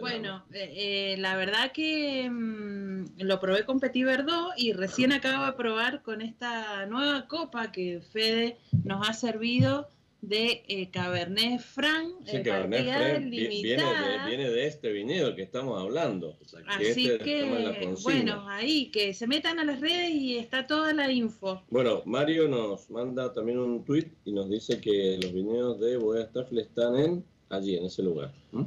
Bueno, 0.00 0.44
eh, 0.52 0.72
eh, 0.74 1.16
la 1.18 1.36
verdad 1.36 1.72
que 1.72 2.28
mm, 2.30 3.20
lo 3.20 3.40
probé 3.40 3.64
con 3.64 3.80
Petit 3.80 4.04
Verdot 4.04 4.52
y 4.56 4.72
recién 4.72 5.12
acabo 5.12 5.46
de 5.46 5.52
probar 5.52 6.02
con 6.02 6.22
esta 6.22 6.86
nueva 6.86 7.26
copa 7.28 7.72
que 7.72 8.00
Fede 8.12 8.58
nos 8.84 9.08
ha 9.08 9.12
servido 9.12 9.88
de 10.22 10.62
eh, 10.68 10.88
Cabernet 10.90 11.60
Franc, 11.60 12.08
Sí, 12.24 12.36
eh, 12.36 12.42
Cabernet 12.42 12.84
Franc 12.86 13.24
vi- 13.28 13.48
viene 13.62 13.82
de, 13.82 14.28
viene 14.28 14.50
de 14.50 14.66
este 14.68 14.92
viñedo 14.92 15.34
que 15.34 15.42
estamos 15.42 15.80
hablando. 15.82 16.36
Exacto. 16.40 16.68
que 16.78 16.90
Así 16.92 17.06
este 17.10 17.24
que, 17.24 17.94
bueno, 18.04 18.48
ahí, 18.48 18.90
que 18.92 19.14
se 19.14 19.26
metan 19.26 19.58
a 19.58 19.64
las 19.64 19.80
redes 19.80 20.10
y 20.10 20.38
está 20.38 20.66
toda 20.66 20.92
la 20.94 21.10
info. 21.10 21.62
Bueno, 21.70 22.02
Mario 22.06 22.46
nos 22.48 22.88
manda 22.88 23.32
también 23.32 23.58
un 23.58 23.84
tweet 23.84 24.06
y 24.24 24.32
nos 24.32 24.48
dice 24.48 24.80
que 24.80 25.18
los 25.20 25.32
viñedos 25.32 25.80
de 25.80 25.96
Bodega 25.96 26.26
Staffel 26.26 26.58
están 26.60 26.96
en 26.96 27.24
allí, 27.50 27.76
en 27.76 27.86
ese 27.86 28.02
lugar. 28.04 28.32
¿Mm? 28.52 28.62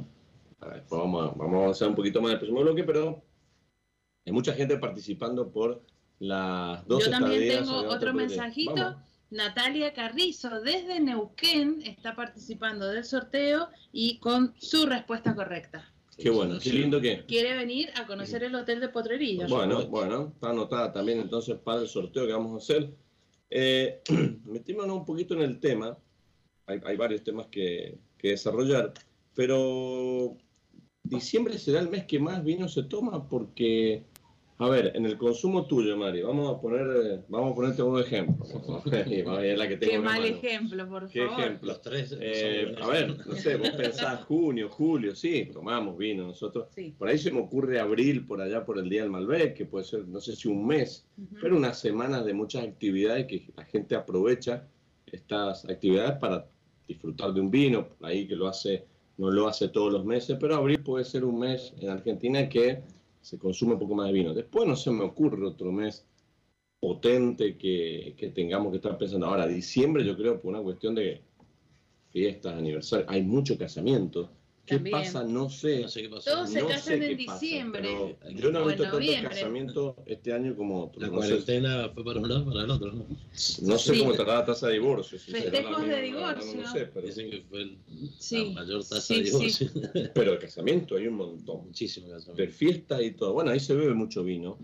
A 0.60 0.68
ver, 0.68 0.84
pues 0.86 1.00
vamos, 1.00 1.22
a, 1.24 1.34
vamos 1.38 1.54
a 1.54 1.62
avanzar 1.62 1.88
un 1.88 1.94
poquito 1.94 2.20
más 2.20 2.30
en 2.30 2.34
el 2.34 2.38
próximo 2.38 2.60
bloque, 2.60 2.84
pero 2.84 3.22
hay 4.26 4.32
mucha 4.32 4.52
gente 4.52 4.76
participando 4.76 5.48
por 5.50 5.82
las 6.18 6.86
dos 6.86 7.04
Yo 7.04 7.10
también 7.10 7.48
tengo 7.48 7.80
en 7.80 7.86
otro 7.86 8.12
Poder. 8.12 8.14
mensajito. 8.14 8.74
Vamos. 8.74 8.96
Natalia 9.30 9.92
Carrizo 9.92 10.60
desde 10.60 11.00
Neuquén 11.00 11.82
está 11.84 12.14
participando 12.14 12.88
del 12.88 13.04
sorteo 13.04 13.68
y 13.92 14.18
con 14.18 14.54
su 14.58 14.86
respuesta 14.86 15.34
correcta. 15.34 15.92
Qué 16.16 16.30
bueno, 16.30 16.58
qué 16.62 16.72
lindo 16.72 17.00
que. 17.00 17.26
quiere 17.26 17.54
venir 17.54 17.90
a 17.94 18.06
conocer 18.06 18.42
el 18.42 18.54
hotel 18.54 18.80
de 18.80 18.88
Potrerillos. 18.88 19.50
Bueno, 19.50 19.86
bueno, 19.86 20.32
está 20.34 20.50
anotada 20.50 20.92
también 20.92 21.20
entonces 21.20 21.58
para 21.58 21.82
el 21.82 21.88
sorteo 21.88 22.26
que 22.26 22.32
vamos 22.32 22.54
a 22.54 22.56
hacer. 22.56 22.90
Eh, 23.50 24.00
un 24.10 25.04
poquito 25.04 25.34
en 25.34 25.42
el 25.42 25.60
tema. 25.60 25.96
Hay, 26.66 26.80
hay 26.84 26.96
varios 26.96 27.22
temas 27.22 27.46
que, 27.46 27.98
que 28.18 28.30
desarrollar, 28.30 28.92
pero 29.34 30.36
diciembre 31.02 31.58
será 31.58 31.80
el 31.80 31.88
mes 31.88 32.04
que 32.04 32.18
más 32.18 32.42
vino 32.42 32.68
se 32.68 32.82
toma 32.84 33.28
porque, 33.28 34.04
a 34.58 34.68
ver, 34.70 34.92
en 34.94 35.04
el 35.04 35.18
consumo 35.18 35.66
tuyo, 35.66 35.96
Mario, 35.98 36.28
vamos 36.28 36.56
a 36.56 36.58
poner, 36.60 36.86
eh, 37.04 37.20
vamos 37.28 37.52
a 37.52 37.54
ponerte 37.54 37.82
un 37.82 38.00
ejemplo. 38.00 38.46
es 38.46 39.58
la 39.58 39.68
que 39.68 39.76
tengo 39.76 39.92
Qué 39.92 39.98
mal 39.98 40.22
mano. 40.22 40.24
ejemplo, 40.24 40.88
por 40.88 41.08
¿Qué 41.08 41.26
favor. 41.26 41.40
ejemplo? 41.40 41.68
Los 41.68 41.82
tres. 41.82 42.16
Eh, 42.18 42.74
a 42.80 42.86
ver, 42.86 43.26
no 43.26 43.34
sé, 43.34 43.56
vos 43.56 43.70
pensás 43.70 44.24
junio, 44.24 44.70
julio, 44.70 45.14
sí, 45.14 45.50
tomamos 45.52 45.98
vino 45.98 46.26
nosotros. 46.26 46.68
Sí. 46.74 46.94
Por 46.96 47.08
ahí 47.08 47.18
se 47.18 47.30
me 47.30 47.40
ocurre 47.40 47.78
abril, 47.78 48.24
por 48.24 48.40
allá 48.40 48.64
por 48.64 48.78
el 48.78 48.88
Día 48.88 49.02
del 49.02 49.10
Malbec, 49.10 49.54
que 49.54 49.66
puede 49.66 49.84
ser, 49.84 50.08
no 50.08 50.20
sé 50.20 50.34
si 50.34 50.48
un 50.48 50.66
mes, 50.66 51.06
pero 51.40 51.56
unas 51.56 51.78
semanas 51.78 52.24
de 52.24 52.32
muchas 52.32 52.64
actividades 52.64 53.26
que 53.26 53.46
la 53.56 53.64
gente 53.66 53.94
aprovecha 53.94 54.66
estas 55.06 55.66
actividades 55.66 56.18
para 56.18 56.46
disfrutar 56.88 57.34
de 57.34 57.40
un 57.40 57.50
vino, 57.50 57.88
por 57.88 58.08
ahí 58.08 58.26
que 58.26 58.36
lo 58.36 58.48
hace, 58.48 58.86
no 59.18 59.30
lo 59.30 59.48
hace 59.48 59.68
todos 59.68 59.92
los 59.92 60.04
meses, 60.06 60.38
pero 60.40 60.56
abril 60.56 60.80
puede 60.82 61.04
ser 61.04 61.24
un 61.24 61.40
mes 61.40 61.74
en 61.78 61.90
Argentina 61.90 62.48
que 62.48 62.80
se 63.26 63.38
consume 63.38 63.72
un 63.72 63.80
poco 63.80 63.96
más 63.96 64.06
de 64.06 64.12
vino. 64.12 64.32
Después 64.32 64.68
no 64.68 64.76
se 64.76 64.88
me 64.92 65.02
ocurre 65.02 65.44
otro 65.44 65.72
mes 65.72 66.06
potente 66.78 67.58
que, 67.58 68.14
que 68.16 68.28
tengamos 68.28 68.70
que 68.70 68.76
estar 68.76 68.96
pensando. 68.96 69.26
Ahora, 69.26 69.48
diciembre 69.48 70.04
yo 70.04 70.16
creo 70.16 70.40
por 70.40 70.50
una 70.50 70.62
cuestión 70.62 70.94
de 70.94 71.22
fiestas, 72.10 72.54
aniversarios, 72.54 73.10
hay 73.10 73.22
mucho 73.22 73.58
casamiento. 73.58 74.30
¿Qué 74.66 74.74
También. 74.74 74.96
pasa? 74.96 75.22
No 75.22 75.48
sé. 75.48 75.82
No 75.82 75.88
sé 75.88 76.02
qué 76.02 76.08
pasó. 76.08 76.30
Todos 76.30 76.50
se 76.50 76.60
No 76.60 76.66
casan 76.68 77.00
en 77.02 77.24
pasa, 77.24 77.38
diciembre. 77.38 78.16
yo 78.34 78.50
no 78.50 78.62
he 78.62 78.66
visto 78.74 78.82
tanto 78.82 79.28
casamiento 79.28 79.96
este 80.06 80.32
año 80.32 80.56
como 80.56 80.84
otro. 80.86 81.00
La 81.00 81.06
No 81.06 81.22
sé, 81.22 81.28
cuarentena 81.28 81.88
fue 81.94 82.04
para 82.04 82.18
un 82.20 82.28
lado 82.28 82.44
para 82.46 82.64
el 82.64 82.70
otro, 82.72 82.92
¿no? 82.92 83.04
no 83.08 83.78
sé 83.78 83.94
Sí. 83.94 83.98
cómo 84.00 84.10
estará 84.10 84.34
la 84.34 84.44
tasa 84.44 84.66
de 84.66 84.72
divorcio. 84.74 85.18
si 85.20 85.30
Festejos 85.30 85.86
de 85.86 86.02
divorcio. 86.02 86.54
No, 86.56 86.62
no 86.62 86.72
sé, 86.72 86.86
pero, 86.92 87.06
Dicen 87.06 87.30
que 87.30 87.42
fue 87.48 87.62
el- 87.62 87.78
Sí. 88.18 88.46
la 88.54 88.60
mayor 88.62 88.80
tasa 88.82 89.00
Sí, 89.00 89.22
de 89.22 89.26
sí. 89.26 89.30
divorcio. 89.30 89.70
pero 90.14 90.32
el 90.32 90.38
casamiento 90.40 90.96
hay 90.96 91.06
un 91.06 91.14
montón. 91.14 91.66
Muchísimo 91.66 92.08
De 92.08 92.14
casamiento. 92.14 92.52
fiestas 92.56 93.02
y 93.02 93.10
todo. 93.12 93.34
Bueno, 93.34 93.52
ahí 93.52 93.60
se 93.60 93.72
bebe 93.74 93.94
mucho 93.94 94.24
vino. 94.24 94.58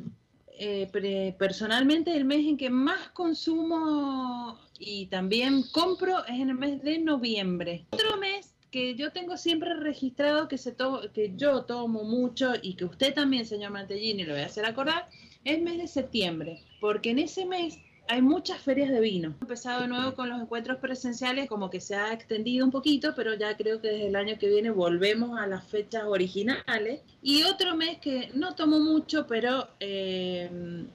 Eh, 0.59 0.89
pre- 0.93 1.35
personalmente 1.39 2.17
el 2.17 2.25
mes 2.25 2.47
en 2.47 2.57
que 2.57 2.71
más 2.71 3.09
consumo 3.11 4.59
y 4.79 5.07
también 5.07 5.63
compro 5.73 6.25
es 6.25 6.35
en 6.41 6.51
el 6.51 6.55
mes 6.57 6.83
de 6.83 6.99
noviembre. 6.99 7.87
Otro 7.91 8.17
mes 8.19 8.52
que 8.73 8.97
yo 8.97 9.13
tengo 9.13 9.37
siempre 9.37 9.75
registrado 9.75 10.49
que, 10.49 10.59
se 10.59 10.73
to- 10.73 11.03
que 11.13 11.35
yo 11.37 11.65
tomo 11.65 12.03
mucho 12.05 12.55
y 12.61 12.75
que 12.75 12.87
usted 12.87 13.15
también, 13.15 13.45
señor 13.47 13.71
Mantellini, 13.71 14.25
lo 14.25 14.33
voy 14.33 14.43
a 14.43 14.47
hacer 14.47 14.65
acordar, 14.65 15.09
es 15.45 15.61
mes 15.63 15.77
de 15.79 15.87
septiembre, 15.87 16.63
porque 16.81 17.11
en 17.11 17.19
ese 17.21 17.45
mes 17.47 17.79
hay 18.09 18.21
muchas 18.21 18.61
ferias 18.61 18.91
de 18.91 19.01
vino. 19.01 19.35
He 19.41 19.45
empezado 19.45 19.83
de 19.83 19.89
nuevo 19.89 20.15
con 20.15 20.29
los 20.29 20.41
encuentros 20.41 20.79
presenciales, 20.79 21.49
como 21.49 21.71
que 21.71 21.81
se 21.81 21.95
ha 21.95 22.13
extendido 22.13 22.65
un 22.65 22.71
poquito, 22.71 23.15
pero 23.15 23.35
ya 23.35 23.57
creo 23.57 23.81
que 23.81 23.89
desde 23.89 24.09
el 24.09 24.17
año 24.17 24.37
que 24.39 24.49
viene 24.49 24.71
volvemos 24.71 25.39
a 25.39 25.47
las 25.47 25.65
fechas 25.67 26.05
originales. 26.05 27.01
Y 27.23 27.45
otro 27.45 27.75
mes 27.77 27.99
que 27.99 28.31
no 28.35 28.55
tomo 28.55 28.81
mucho, 28.81 29.27
pero 29.27 29.69
eh, 29.81 30.49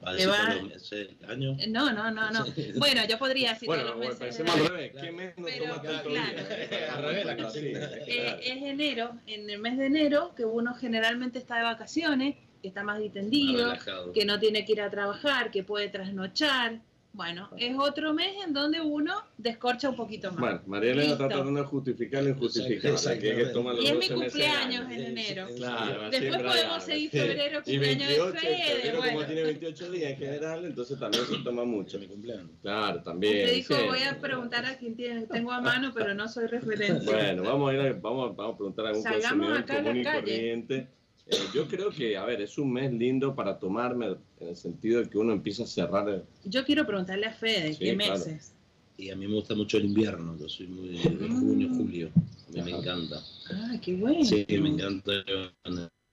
Va 0.05 0.10
a 0.10 0.14
me 0.14 0.18
decir 0.18 0.30
va... 0.32 0.45
por 0.45 0.55
los 0.55 0.64
meses 0.70 1.20
del 1.20 1.30
año. 1.32 1.58
No, 1.70 1.91
no, 1.93 2.12
no, 2.12 2.30
no. 2.32 2.45
Bueno, 2.78 3.01
yo 3.10 3.18
podría 3.18 3.53
decir 3.53 3.68
Bueno, 3.68 3.86
los 3.86 3.97
meses. 3.97 4.18
pensemos 4.20 4.55
al 4.55 4.68
revés. 4.68 4.91
¿Qué 5.01 5.12
mes 5.12 5.34
no 5.38 5.45
Pero, 5.45 5.66
toma 5.66 5.82
tanto 5.82 6.10
claro. 6.10 6.32
vino? 6.32 6.47
Al 6.95 7.03
revés, 7.03 7.26
la 7.26 7.36
Sí, 7.36 7.41
consigna. 7.43 7.80
Eh, 7.86 8.14
claro. 8.22 8.38
es 8.41 8.64
enero, 8.64 9.12
en 9.28 9.49
el 9.49 9.60
mes 9.60 9.78
de 9.78 9.86
enero, 9.88 10.34
que 10.36 10.45
uno 10.45 10.74
generalmente 10.76 11.39
está 11.39 11.58
de 11.58 11.64
vacaciones, 11.64 12.36
que 12.62 12.68
está 12.68 12.84
más 12.84 12.99
distendido, 12.99 13.74
que 14.14 14.26
no 14.26 14.39
tiene 14.39 14.66
que 14.66 14.74
ir 14.74 14.82
a 14.82 14.89
trabajar, 14.89 15.51
que 15.51 15.64
puede 15.64 15.89
trasnochar. 15.89 16.82
Bueno, 17.18 17.49
es 17.57 17.76
otro 17.80 18.13
mes 18.13 18.36
en 18.45 18.53
donde 18.53 18.80
uno 18.80 19.11
descorcha 19.39 19.89
un 19.89 19.95
poquito 19.95 20.30
más. 20.34 20.39
Bueno, 20.39 20.61
María 20.68 20.91
Elena 20.91 21.13
está 21.13 21.24
Listo. 21.24 21.36
tratando 21.39 21.59
de 21.61 21.65
justificar 21.65 22.22
lo 22.24 22.30
injustificable. 22.30 22.89
Exacto, 22.91 23.20
que 23.22 23.32
hay 23.32 23.38
que 23.38 23.45
tomar 23.47 23.74
los 23.74 23.84
Y 23.84 23.88
es 23.88 23.93
mi 23.97 23.99
12 24.07 24.15
meses 24.18 24.34
del 24.34 24.43
cumpleaños 24.51 24.86
año. 24.86 24.91
en 24.95 25.03
enero. 25.18 25.47
Claro, 25.57 26.09
Después 26.11 26.43
podemos 26.43 26.84
seguir 26.84 27.09
Sí. 27.09 27.18
febrero, 27.20 27.59
Y 27.65 27.72
cumpleaños 27.72 28.07
de 28.07 28.18
28, 28.20 28.39
Fede, 28.39 28.63
febrero 28.76 28.97
como 28.99 29.11
bueno. 29.13 29.26
tiene 29.28 29.43
28 29.43 29.91
días 29.91 30.11
en 30.11 30.18
general, 30.18 30.65
entonces 30.65 30.99
también 30.99 31.26
se 31.26 31.38
toma 31.43 31.65
mucho. 31.65 31.97
mi 31.99 32.07
cumpleaños. 32.07 32.49
Claro, 32.61 33.01
también. 33.01 33.47
Te 33.47 33.51
dijo, 33.51 33.74
sí. 33.76 33.82
voy 33.88 34.03
a 34.03 34.20
preguntar 34.20 34.65
a 34.68 34.78
quien 34.78 34.95
tiene, 34.95 35.26
tengo 35.26 35.51
a 35.51 35.59
mano, 35.59 35.91
pero 35.95 36.13
no 36.13 36.28
soy 36.30 36.45
referencia. 36.45 37.11
Bueno, 37.11 37.41
vamos 37.41 37.72
a 37.72 37.74
ir 37.74 37.80
a, 37.80 37.93
vamos, 37.93 38.36
vamos 38.36 38.53
a 38.53 38.57
preguntar 38.57 38.86
a 38.86 38.89
algún 38.89 39.01
Salgamos 39.03 39.28
consumidor 39.47 39.57
acá 39.57 39.74
a 39.74 39.78
la 39.78 39.84
común 39.84 39.97
y 39.97 40.03
calle. 40.03 40.20
corriente. 40.22 40.88
Eh, 41.30 41.36
yo 41.53 41.67
creo 41.67 41.89
que, 41.89 42.15
a 42.15 42.23
ver, 42.25 42.41
es 42.41 42.57
un 42.57 42.71
mes 42.71 42.91
lindo 42.93 43.36
para 43.36 43.59
tomarme 43.59 44.15
en 44.39 44.47
el 44.47 44.55
sentido 44.55 45.01
de 45.01 45.09
que 45.09 45.17
uno 45.17 45.34
empieza 45.34 45.63
a 45.63 45.67
cerrar. 45.67 46.07
el- 46.09 46.23
Yo 46.45 46.63
quiero 46.65 46.86
preguntarle 46.86 47.25
a 47.25 47.34
Fede, 47.34 47.73
Sí, 47.73 47.80
¿qué 47.84 47.97
claro. 47.97 48.13
meses? 48.13 48.53
Y 48.97 49.09
a 49.09 49.15
mí 49.15 49.28
me 49.28 49.36
gusta 49.36 49.53
mucho 49.53 49.78
el 49.78 49.86
invierno, 49.86 50.38
yo 50.39 50.47
soy 50.49 50.67
muy 50.67 50.88
de 50.89 51.30
junio, 51.30 51.69
julio, 51.78 52.09
a 52.47 52.51
mí 52.51 52.61
me 52.61 52.71
encanta. 52.71 53.21
Ah, 53.51 53.75
qué 53.82 53.93
bueno. 53.95 54.23
Sí, 54.23 54.45
me 54.49 54.69
encanta 54.69 55.11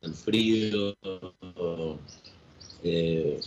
el 0.02 0.14
frío, 0.14 0.94
eh, 2.82 3.40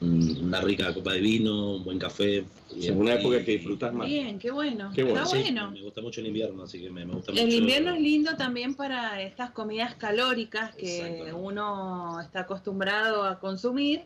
una 0.00 0.60
rica 0.62 0.92
copa 0.94 1.12
de 1.12 1.20
vino, 1.20 1.76
un 1.76 1.84
buen 1.84 1.98
café. 1.98 2.44
Es 2.74 2.90
una 2.90 3.14
época 3.14 3.44
que 3.44 3.52
disfrutas 3.52 3.92
más. 3.92 4.08
Bien, 4.08 4.38
qué 4.38 4.50
bueno. 4.50 4.90
Qué 4.94 5.02
bueno. 5.02 5.18
Está 5.22 5.36
Sí, 5.36 5.42
bueno. 5.42 5.70
Me 5.72 5.82
gusta 5.82 6.00
mucho 6.00 6.20
el 6.20 6.28
invierno, 6.28 6.62
así 6.62 6.80
que 6.80 6.88
me, 6.90 7.04
me 7.04 7.14
gusta 7.14 7.32
El 7.32 7.44
mucho. 7.46 7.56
invierno 7.58 7.94
es 7.94 8.00
lindo 8.00 8.36
también 8.36 8.74
para 8.74 9.20
estas 9.22 9.50
comidas 9.50 9.94
calóricas 9.96 10.74
que 10.74 11.32
uno 11.34 12.18
está 12.20 12.40
acostumbrado 12.40 13.24
a 13.24 13.38
consumir, 13.38 14.02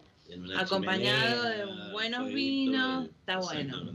acompañado 0.56 1.44
de 1.44 1.92
buenos 1.92 2.22
fueguito, 2.22 2.70
vinos, 2.72 3.04
y- 3.04 3.08
está 3.08 3.38
bueno. 3.38 3.92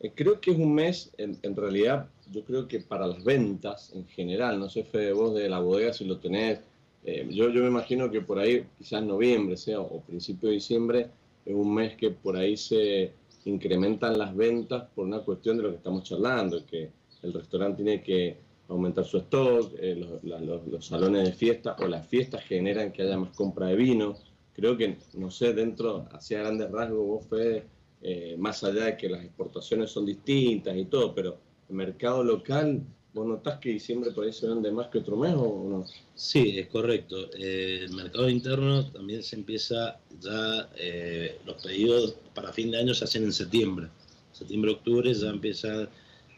Eh, 0.00 0.12
Creo 0.14 0.40
que 0.40 0.50
es 0.50 0.58
un 0.58 0.74
mes, 0.74 1.10
en, 1.16 1.38
en 1.42 1.56
realidad, 1.56 2.08
yo 2.32 2.42
creo 2.44 2.66
que 2.68 2.80
para 2.80 3.06
las 3.06 3.22
ventas 3.22 3.92
en 3.94 4.06
general, 4.08 4.58
no 4.58 4.68
sé, 4.68 4.82
Fede, 4.84 5.12
vos 5.12 5.34
de 5.34 5.48
la 5.48 5.60
bodega 5.60 5.92
si 5.92 6.04
lo 6.04 6.18
tenés, 6.18 6.58
eh, 7.04 7.26
yo, 7.30 7.48
yo 7.50 7.62
me 7.62 7.68
imagino 7.68 8.10
que 8.10 8.20
por 8.20 8.38
ahí, 8.38 8.64
quizás 8.78 9.02
noviembre 9.04 9.56
sea 9.56 9.80
o 9.80 10.00
principio 10.00 10.48
de 10.48 10.56
diciembre, 10.56 11.08
es 11.46 11.54
un 11.54 11.72
mes 11.72 11.96
que 11.96 12.10
por 12.10 12.36
ahí 12.36 12.56
se 12.56 13.12
incrementan 13.44 14.18
las 14.18 14.34
ventas 14.34 14.88
por 14.94 15.06
una 15.06 15.20
cuestión 15.20 15.56
de 15.56 15.62
lo 15.62 15.70
que 15.70 15.76
estamos 15.76 16.02
charlando, 16.02 16.66
que 16.66 16.90
el 17.22 17.32
restaurante 17.32 17.82
tiene 17.82 18.02
que 18.02 18.36
aumentar 18.68 19.04
su 19.04 19.18
stock, 19.18 19.72
eh, 19.78 19.94
los, 20.22 20.66
los 20.66 20.84
salones 20.84 21.24
de 21.24 21.32
fiesta 21.32 21.76
o 21.78 21.86
las 21.86 22.06
fiestas 22.08 22.42
generan 22.42 22.92
que 22.92 23.02
haya 23.02 23.16
más 23.16 23.34
compra 23.36 23.68
de 23.68 23.76
vino. 23.76 24.14
Creo 24.52 24.76
que, 24.76 24.96
no 25.14 25.30
sé, 25.30 25.52
dentro, 25.52 26.08
hacia 26.10 26.40
grandes 26.40 26.70
rasgos, 26.70 27.06
vos, 27.06 27.26
Fede, 27.28 27.64
eh, 28.02 28.36
más 28.38 28.64
allá 28.64 28.86
de 28.86 28.96
que 28.96 29.08
las 29.08 29.24
exportaciones 29.24 29.90
son 29.90 30.06
distintas 30.06 30.76
y 30.76 30.86
todo, 30.86 31.14
pero 31.14 31.38
el 31.68 31.76
mercado 31.76 32.24
local, 32.24 32.82
¿vos 33.16 33.26
notás 33.26 33.58
que 33.60 33.70
diciembre 33.70 34.10
por 34.10 34.26
ahí 34.26 34.32
se 34.32 34.46
vende 34.46 34.70
más 34.70 34.88
que 34.88 34.98
otro 34.98 35.16
mes 35.16 35.32
o 35.34 35.66
no? 35.66 35.86
Sí, 36.14 36.58
es 36.58 36.68
correcto. 36.68 37.30
Eh, 37.34 37.80
el 37.84 37.94
mercado 37.94 38.28
interno 38.28 38.90
también 38.90 39.22
se 39.22 39.36
empieza 39.36 39.98
ya, 40.20 40.68
eh, 40.76 41.38
los 41.46 41.62
pedidos 41.62 42.16
para 42.34 42.52
fin 42.52 42.70
de 42.70 42.78
año 42.78 42.92
se 42.92 43.04
hacen 43.04 43.24
en 43.24 43.32
septiembre. 43.32 43.88
Septiembre, 44.32 44.72
octubre 44.72 45.14
ya 45.14 45.30
empieza, 45.30 45.88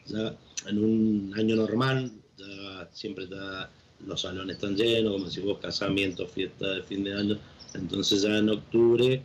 ya 0.06 0.36
en 0.68 0.78
un 0.78 1.34
año 1.36 1.56
normal, 1.56 2.12
ya 2.36 2.88
siempre 2.92 3.24
está, 3.24 3.70
los 4.06 4.20
salones 4.20 4.54
están 4.54 4.76
llenos, 4.76 5.14
como 5.14 5.28
si 5.28 5.40
vos 5.40 5.58
casamientos, 5.58 6.30
fiesta 6.30 6.74
de 6.74 6.82
fin 6.84 7.02
de 7.02 7.12
año. 7.12 7.38
Entonces 7.74 8.22
ya 8.22 8.38
en 8.38 8.50
octubre 8.50 9.20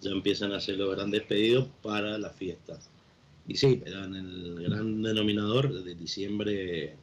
ya 0.00 0.10
empiezan 0.10 0.52
a 0.52 0.56
hacer 0.56 0.76
los 0.76 0.90
grandes 0.96 1.22
pedidos 1.22 1.68
para 1.80 2.18
la 2.18 2.30
fiesta. 2.30 2.76
Y 3.48 3.56
sí, 3.56 3.80
pero 3.82 4.04
en 4.04 4.14
el 4.14 4.62
gran 4.68 5.02
denominador 5.02 5.82
de 5.82 5.94
diciembre 5.94 6.94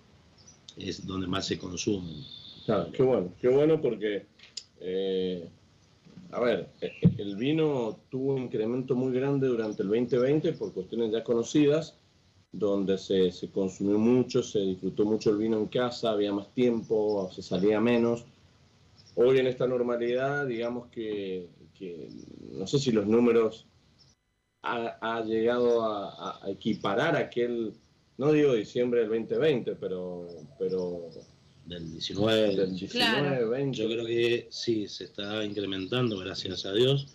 es 0.78 1.06
donde 1.06 1.26
más 1.26 1.48
se 1.48 1.58
consumen. 1.58 2.24
Claro, 2.66 2.92
qué 2.92 3.02
bueno, 3.02 3.34
qué 3.42 3.48
bueno 3.48 3.82
porque, 3.82 4.26
eh, 4.80 5.50
a 6.32 6.40
ver, 6.40 6.70
eh, 6.82 6.92
el 7.18 7.36
vino 7.36 7.98
tuvo 8.12 8.36
un 8.36 8.44
incremento 8.44 8.96
muy 8.96 9.12
grande 9.12 9.48
durante 9.48 9.82
el 9.82 9.90
2020 9.90 10.54
por 10.54 10.72
cuestiones 10.72 11.12
ya 11.12 11.24
conocidas, 11.24 11.96
donde 12.52 13.00
se, 13.00 13.32
se 13.32 13.50
consumió 13.50 13.98
mucho, 13.98 14.44
se 14.44 14.60
disfrutó 14.60 15.04
mucho 15.04 15.32
el 15.32 15.38
vino 15.38 15.58
en 15.58 15.66
casa, 15.66 16.12
había 16.12 16.32
más 16.32 16.54
tiempo, 16.54 17.28
se 17.34 17.42
salía 17.42 17.82
menos. 17.82 18.24
Hoy 19.16 19.40
en 19.40 19.48
esta 19.48 19.66
normalidad, 19.66 20.46
digamos 20.46 20.88
que 20.92 21.48
no 22.54 22.68
sé 22.68 22.80
si 22.80 22.92
los 22.92 23.08
números 23.08 23.66
ha, 24.66 24.98
ha 25.02 25.24
llegado 25.24 25.84
a, 25.84 26.42
equiparar 26.48 27.16
aquel, 27.16 27.74
no 28.18 28.32
digo 28.32 28.54
diciembre 28.54 29.02
del 29.02 29.10
2020, 29.10 29.76
pero, 29.76 30.28
pero 30.58 31.10
del 31.66 31.92
19. 31.92 32.56
del 32.56 32.76
19, 32.76 32.88
Claro. 32.90 33.50
20. 33.50 33.78
Yo 33.78 33.88
creo 33.88 34.06
que 34.06 34.48
sí, 34.50 34.88
se 34.88 35.06
está 35.06 35.44
incrementando, 35.44 36.18
gracias 36.18 36.66
a 36.66 36.74
Dios. 36.74 37.08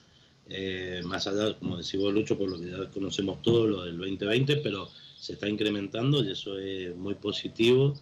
Eh, 0.48 1.01
más 1.05 1.26
allá, 1.26 1.57
como 1.59 1.76
decís 1.76 2.01
vos, 2.01 2.12
Lucho, 2.12 2.36
por 2.36 2.51
lo 2.51 2.59
que 2.59 2.70
ya 2.70 2.90
conocemos 2.90 3.40
todo, 3.42 3.66
lo 3.66 3.84
del 3.84 3.98
2020, 3.98 4.57
pero 4.57 4.88
se 5.16 5.34
está 5.34 5.48
incrementando 5.48 6.24
y 6.24 6.32
eso 6.32 6.59
es 6.59 6.96
muy 6.96 7.14
positivo. 7.14 7.94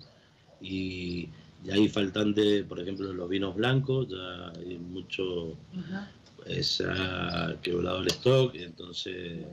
Y 0.60 1.28
ya 1.64 1.74
hay 1.74 1.88
faltante, 1.88 2.64
por 2.64 2.80
ejemplo, 2.80 3.12
los 3.12 3.28
vinos 3.28 3.54
blancos, 3.54 4.08
ya 4.08 4.50
hay 4.58 4.78
mucho, 4.78 5.56
Ajá. 5.76 6.10
Se 6.62 6.84
ha 6.88 7.56
quebrado 7.62 8.00
el 8.00 8.08
stock, 8.08 8.54
entonces, 8.54 9.44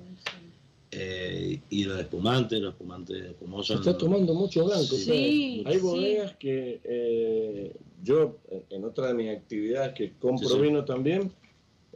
eh, 0.92 1.60
y 1.70 1.84
los 1.84 2.00
espumantes, 2.00 2.62
los 2.62 2.72
espumantes 2.74 3.18
Se 3.18 3.28
espumosos. 3.32 3.80
está 3.80 3.92
no- 3.92 3.98
tomando 3.98 4.34
mucho 4.34 4.66
blanco. 4.66 4.96
Sí, 4.96 5.64
Hay 5.66 5.76
sí. 5.76 5.80
bodegas 5.82 6.36
que 6.38 6.80
eh, 6.84 7.72
yo, 8.04 8.38
en- 8.70 8.86
otra 8.86 9.08
de 9.08 9.14
mis 9.16 9.30
actividades 9.30 9.94
que 9.94 10.14
compro 10.14 10.48
Sí, 10.48 10.56
sí. 10.56 10.62
vino 10.62 10.86
también, 10.86 11.32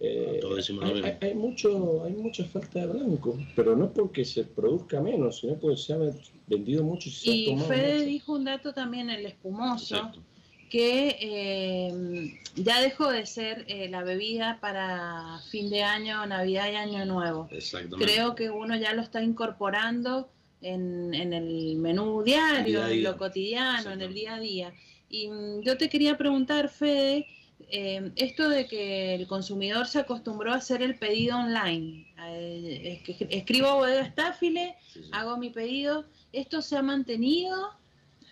eh, 0.02 0.40
lo 0.42 0.56
hay, 0.86 1.02
hay- 1.04 1.18
hay 1.22 1.36
mucho, 1.36 2.04
hay 2.04 2.14
mucha 2.14 2.44
falta 2.46 2.80
de 2.80 2.88
blanco, 2.88 3.38
pero 3.56 3.76
no 3.76 3.92
porque 3.92 4.26
se 4.26 4.44
produzca 4.44 5.02
menos, 5.02 5.40
sino 5.40 5.56
porque 5.56 5.78
se 5.78 5.94
ha 5.94 6.00
vendido 6.48 6.84
mucho 6.84 7.10
y 7.10 7.12
se 7.12 7.30
Y 7.32 7.44
ha 7.44 7.50
tomado 7.52 7.68
Fede 7.70 7.94
mucho. 7.96 8.06
dijo 8.06 8.34
un 8.34 8.44
dato 8.46 8.74
también, 8.74 9.10
el 9.10 9.26
espumoso, 9.26 9.96
Exacto. 9.96 10.22
Que 10.70 11.17
eh, 11.20 12.39
ya 12.55 12.82
dejó 12.82 13.09
de 13.09 13.26
ser 13.26 13.65
eh, 13.67 13.89
la 13.89 14.03
bebida 14.03 14.59
para 14.61 15.39
fin 15.49 15.70
de 15.70 15.84
año, 15.84 16.26
Navidad 16.26 16.72
y 16.72 16.76
Año 16.76 17.05
Nuevo. 17.05 17.47
Exactamente. 17.51 18.05
Creo 18.05 18.36
que 18.36 18.49
uno 18.49 18.76
ya 18.78 18.93
lo 18.93 19.01
está 19.01 19.22
incorporando 19.24 20.30
en, 20.61 21.13
en 21.13 21.34
el 21.34 21.76
menú 21.78 22.22
diario, 22.24 22.82
Día 22.82 22.88
en 22.88 22.93
día. 23.01 23.11
lo 23.11 23.17
cotidiano, 23.17 23.91
en 23.91 24.01
el 24.01 24.13
día 24.13 24.36
a 24.36 24.39
día. 24.39 24.74
Y 25.09 25.28
mm, 25.30 25.61
yo 25.61 25.78
te 25.78 25.89
quería 25.89 26.17
preguntar, 26.17 26.70
Fede, 26.70 27.26
eh, 27.72 28.11
esto 28.15 28.47
de 28.47 28.67
que 28.67 29.15
el 29.15 29.28
consumidor 29.28 29.88
se 29.88 29.99
acostumbró 29.99 30.53
a 30.53 30.57
hacer 30.57 30.82
el 30.82 30.97
pedido 30.99 31.38
online. 31.38 32.05
Eh, 32.28 33.01
escribo 33.30 33.76
Bodega 33.76 34.01
Estáfile, 34.01 34.76
Sí, 34.88 35.01
sí. 35.03 35.09
hago 35.13 35.38
mi 35.38 35.49
pedido, 35.49 36.05
¿esto 36.32 36.61
se 36.61 36.78
ha 36.78 36.82
mantenido 36.82 37.72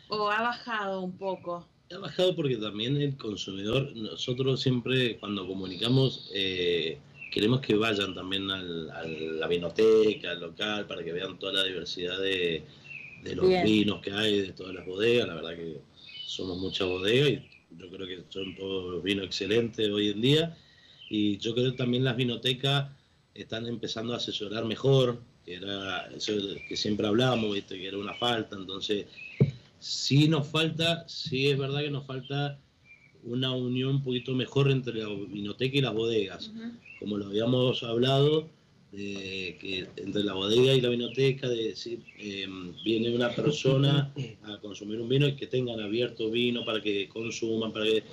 o 0.09 0.29
ha 0.29 0.41
bajado 0.41 1.01
un 1.01 1.17
poco? 1.17 1.67
Ha 1.93 1.97
bajado 1.99 2.35
porque 2.35 2.57
también 2.57 2.97
el 2.97 3.15
consumidor, 3.15 3.95
nosotros 3.95 4.59
siempre 4.61 5.17
cuando 5.19 5.47
comunicamos 5.47 6.29
eh, 6.33 6.97
queremos 7.31 7.61
que 7.61 7.75
vayan 7.75 8.13
también 8.13 8.49
al- 8.51 8.89
a 8.91 9.05
la 9.05 9.47
vinoteca, 9.47 10.31
al 10.31 10.41
local, 10.41 10.85
para 10.85 11.03
que 11.03 11.13
vean 11.13 11.39
toda 11.39 11.53
la 11.53 11.63
diversidad 11.63 12.19
de, 12.19 12.63
de 13.23 13.35
los 13.35 13.47
Bien. 13.47 13.63
vinos 13.65 14.01
que 14.01 14.11
hay, 14.11 14.41
de 14.41 14.51
todas 14.53 14.73
las 14.75 14.85
bodegas. 14.85 15.27
La 15.27 15.35
verdad 15.35 15.55
que 15.55 15.77
somos 16.25 16.57
muchas 16.57 16.87
bodegas 16.89 17.29
y 17.29 17.41
yo 17.79 17.89
creo 17.89 18.05
que 18.07 18.23
son 18.29 18.53
todos 18.57 19.01
vinos 19.01 19.25
excelentes 19.25 19.87
hoy 19.89 20.09
en 20.09 20.21
día. 20.21 20.57
Y 21.09 21.37
yo 21.37 21.53
creo 21.55 21.71
que 21.71 21.77
también 21.77 22.03
las 22.03 22.17
vinotecas 22.17 22.91
están 23.33 23.65
empezando 23.65 24.13
a 24.13 24.17
asesorar 24.17 24.65
mejor, 24.65 25.21
que 25.45 25.53
era 25.55 26.07
eso 26.07 26.33
que 26.67 26.75
siempre 26.75 27.07
hablamos, 27.07 27.53
¿viste? 27.53 27.77
que 27.77 27.87
era 27.87 27.97
una 27.97 28.13
falta. 28.15 28.57
Entonces, 28.57 29.05
sí 29.79 30.27
nos 30.27 30.47
falta, 30.47 31.07
sí 31.07 31.47
es 31.47 31.57
verdad 31.57 31.81
que 31.81 31.91
nos 31.91 32.05
falta 32.05 32.59
una 33.23 33.51
unión 33.51 33.95
un 33.95 34.03
poquito 34.03 34.33
mejor 34.33 34.71
entre 34.71 34.95
la 34.95 35.09
vinoteca 35.09 35.77
y 35.77 35.81
las 35.81 35.93
bodegas. 35.93 36.51
Como 36.99 37.17
lo 37.17 37.25
habíamos 37.27 37.83
hablado, 37.83 38.47
de 38.91 39.57
que 39.59 39.85
entre 39.97 40.23
la 40.23 40.33
bodega 40.33 40.73
y 40.73 40.79
la 40.81 40.89
vinoteca, 40.89 41.49
de 41.49 41.63
decir, 41.69 41.99
eh, 42.17 42.47
viene 42.85 43.13
una 43.13 43.29
persona 43.35 44.13
a 44.43 44.57
consumir 44.59 45.01
un 45.01 45.09
vino 45.09 45.27
y 45.27 45.35
que 45.35 45.45
tengan 45.47 45.79
abierto 45.81 46.31
vino 46.31 46.63
para 46.63 46.81
que 46.81 47.09
consuman, 47.09 47.73
para 47.73 47.85
que, 47.85 48.03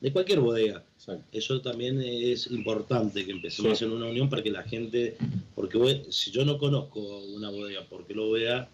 de 0.00 0.12
cualquier 0.12 0.38
bodega. 0.40 0.84
Exacto. 0.96 1.24
Eso 1.32 1.60
también 1.60 2.00
es 2.00 2.46
importante, 2.50 3.24
que 3.26 3.32
empecemos 3.32 3.66
Sí. 3.78 3.84
a 3.84 3.88
hacer 3.88 3.88
una 3.96 4.06
unión 4.06 4.28
para 4.30 4.42
que 4.42 4.50
la 4.50 4.62
gente, 4.62 5.16
porque 5.54 5.78
voy- 5.78 6.02
si 6.10 6.30
yo 6.30 6.44
no 6.44 6.56
conozco 6.56 7.00
una 7.24 7.50
bodega, 7.50 7.82
¿por 7.86 8.06
qué 8.06 8.14
lo 8.14 8.28
voy 8.28 8.44
a, 8.46 8.68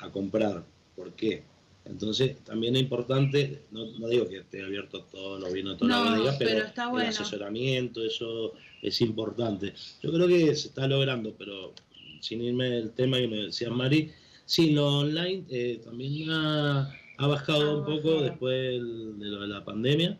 a 0.00 0.10
comprar? 0.10 0.64
¿Por 0.96 1.12
qué? 1.12 1.42
Entonces, 1.84 2.42
también 2.44 2.76
es 2.76 2.82
importante, 2.82 3.62
no, 3.70 3.84
digo 4.08 4.26
que 4.26 4.38
esté 4.38 4.62
abierto 4.64 5.02
todos 5.12 5.40
los 5.40 5.52
vinos 5.52 5.74
de 5.74 5.78
toda 5.80 6.16
la 6.16 6.38
pero, 6.38 6.98
el 6.98 7.06
asesoramiento, 7.06 8.02
eso 8.02 8.54
es 8.80 9.00
importante. 9.02 9.74
Yo 10.02 10.10
creo 10.12 10.26
que 10.26 10.54
se 10.56 10.68
está 10.68 10.88
logrando, 10.88 11.34
pero 11.36 11.74
sin 12.20 12.40
irme 12.40 12.70
del 12.70 12.90
tema 12.92 13.18
que 13.18 13.28
me 13.28 13.36
decía 13.36 13.68
Mari, 13.70 14.10
sí, 14.46 14.70
lo 14.70 15.00
online 15.00 15.44
eh, 15.50 15.80
también 15.84 16.30
ha, 16.30 16.90
bajado 17.18 17.80
un 17.80 17.84
poco 17.84 18.22
después 18.22 18.80
de 18.80 19.26
lo 19.26 19.42
de 19.42 19.48
la 19.48 19.64
pandemia. 19.64 20.18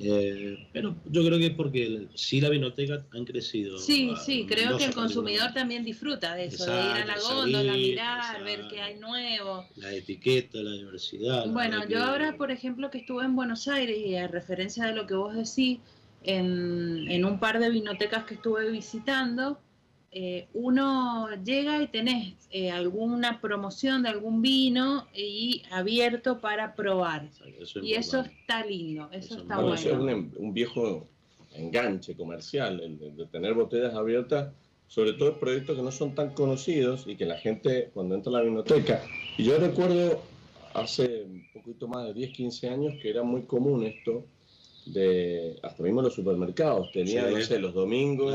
Eh, 0.00 0.68
pero 0.72 0.94
yo 1.10 1.24
creo 1.24 1.38
que 1.38 1.46
es 1.46 1.54
porque 1.54 2.06
sí 2.14 2.40
la 2.40 2.50
vinoteca 2.50 3.04
han 3.12 3.24
crecido. 3.24 3.78
Sí, 3.78 4.12
sí, 4.24 4.46
creo 4.48 4.78
que 4.78 4.84
el 4.84 4.94
consumidor 4.94 5.52
también 5.52 5.84
disfruta 5.84 6.34
de 6.34 6.46
eso, 6.46 6.70
de 6.70 6.80
ir 6.80 7.02
a 7.02 7.04
la 7.04 7.18
góndola, 7.18 7.72
mirar, 7.72 8.44
ver 8.44 8.68
qué 8.70 8.80
hay 8.80 8.98
nuevo. 8.98 9.66
La 9.76 9.92
etiqueta, 9.92 10.58
la 10.58 10.72
diversidad. 10.72 11.48
Bueno, 11.48 11.86
yo 11.88 12.02
ahora, 12.04 12.36
por 12.36 12.52
ejemplo, 12.52 12.90
que 12.90 12.98
estuve 12.98 13.24
en 13.24 13.34
Buenos 13.34 13.66
Aires 13.66 13.98
y 13.98 14.14
a 14.14 14.28
referencia 14.28 14.86
de 14.86 14.94
lo 14.94 15.06
que 15.06 15.14
vos 15.14 15.34
decís, 15.34 15.80
en, 16.22 17.08
en 17.08 17.24
un 17.24 17.40
par 17.40 17.58
de 17.58 17.70
vinotecas 17.70 18.24
que 18.24 18.34
estuve 18.34 18.70
visitando, 18.70 19.60
eh, 20.10 20.48
uno 20.54 21.28
llega 21.44 21.82
y 21.82 21.88
tenés 21.88 22.34
eh, 22.50 22.70
alguna 22.70 23.40
promoción 23.42 24.02
de 24.02 24.08
algún 24.08 24.40
vino 24.40 25.06
y 25.14 25.62
abierto 25.70 26.40
para 26.40 26.74
probar. 26.74 27.28
y 27.82 27.92
eso 27.92 28.20
está 28.20 28.64
lindo, 28.64 29.08
eso, 29.12 29.36
está 29.38 29.56
bueno. 29.56 29.74
Eso 29.74 29.90
es 29.90 30.16
un, 30.38 30.54
viejo 30.54 31.06
enganche 31.52 32.16
comercial, 32.16 32.98
de, 32.98 33.26
tener 33.26 33.52
botellas 33.52 33.94
abiertas, 33.94 34.54
sobre 34.86 35.12
todo 35.12 35.32
en 35.32 35.38
proyectos 35.40 35.76
que 35.76 35.82
no 35.82 35.92
son 35.92 36.14
tan 36.14 36.32
conocidos 36.32 37.04
y 37.06 37.16
que 37.16 37.26
la 37.26 37.36
gente 37.36 37.90
cuando 37.92 38.14
entra 38.14 38.30
a 38.30 38.36
la 38.36 38.42
vinoteca. 38.42 39.02
Y 39.36 39.44
yo 39.44 39.58
recuerdo 39.58 40.22
hace 40.72 41.24
un 41.24 41.44
poquito 41.52 41.86
más 41.86 42.06
de 42.06 42.14
10, 42.14 42.32
15 42.32 42.68
años 42.70 42.94
que 43.02 43.10
era 43.10 43.22
muy 43.22 43.42
común 43.42 43.84
esto 43.84 44.24
de 44.92 45.58
hasta 45.62 45.82
mismo 45.82 46.02
los 46.02 46.14
supermercados, 46.14 46.90
tenían, 46.92 47.32
no 47.32 47.40
sé, 47.40 47.58
los 47.58 47.74
domingos, 47.74 48.34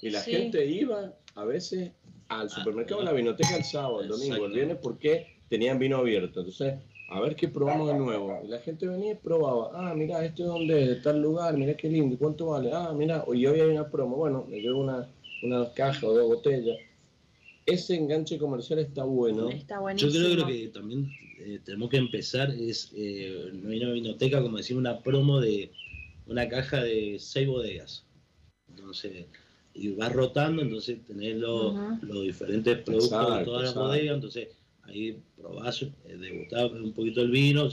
y 0.00 0.10
la 0.10 0.20
gente 0.20 0.66
iba 0.66 1.12
a 1.34 1.44
veces 1.44 1.92
al 2.28 2.50
supermercado, 2.50 3.00
a 3.00 3.04
la 3.04 3.12
vinoteca 3.12 3.56
el 3.56 3.64
sábado, 3.64 4.02
el 4.02 4.08
domingo, 4.08 4.46
el 4.46 4.52
viernes, 4.52 4.78
porque 4.82 5.36
tenían 5.48 5.78
vino 5.78 5.98
abierto. 5.98 6.40
Entonces, 6.40 6.74
a 7.10 7.20
ver 7.20 7.36
qué 7.36 7.48
probamos 7.48 7.88
de 7.88 7.94
nuevo. 7.94 8.40
Y 8.44 8.48
la 8.48 8.58
gente 8.60 8.86
venía 8.86 9.12
y 9.12 9.16
probaba, 9.16 9.70
ah, 9.74 9.94
mira, 9.94 10.24
este 10.24 10.42
es 10.42 10.48
donde 10.48 10.88
de 10.88 10.96
tal 10.96 11.20
lugar, 11.20 11.56
mira 11.56 11.76
qué 11.76 11.88
lindo, 11.88 12.16
¿cuánto 12.18 12.46
vale? 12.46 12.70
Ah, 12.72 12.92
mira, 12.96 13.24
hoy 13.26 13.46
había 13.46 13.66
una 13.66 13.88
promo, 13.88 14.16
bueno, 14.16 14.46
me 14.48 14.60
llevo 14.60 14.80
una, 14.80 15.08
una 15.42 15.72
caja 15.74 16.06
o 16.06 16.14
dos 16.14 16.26
botellas. 16.26 16.76
Ese 17.66 17.94
enganche 17.94 18.36
comercial 18.36 18.78
está 18.78 19.04
bueno. 19.04 19.48
Está. 19.48 19.80
Yo 19.94 20.10
creo, 20.10 20.46
que 20.46 20.68
también 20.68 21.10
eh, 21.38 21.60
tenemos 21.64 21.88
que 21.88 21.96
empezar, 21.96 22.50
es, 22.50 22.92
eh, 22.94 23.50
no 23.54 23.70
hay 23.70 23.82
una 23.82 23.92
vinoteca, 23.92 24.42
como 24.42 24.58
decir, 24.58 24.76
una 24.76 25.00
promo 25.00 25.40
de 25.40 25.70
una 26.26 26.48
caja 26.48 26.82
de 26.82 27.16
seis 27.18 27.46
bodegas. 27.46 28.04
Entonces, 28.68 29.26
y 29.74 29.88
va 29.88 30.08
rotando, 30.08 30.62
entonces 30.62 31.04
tenés 31.04 31.36
los, 31.36 31.74
diferentes 32.22 32.78
productos 32.78 33.38
de 33.38 33.44
todas 33.44 33.62
las 33.64 33.74
bodegas, 33.74 34.14
entonces 34.14 34.48
ahí 34.82 35.20
probás, 35.36 35.82
eh, 35.82 35.90
degustás 36.16 36.70
un 36.70 36.92
poquito 36.92 37.22
el 37.22 37.30
vino 37.30 37.68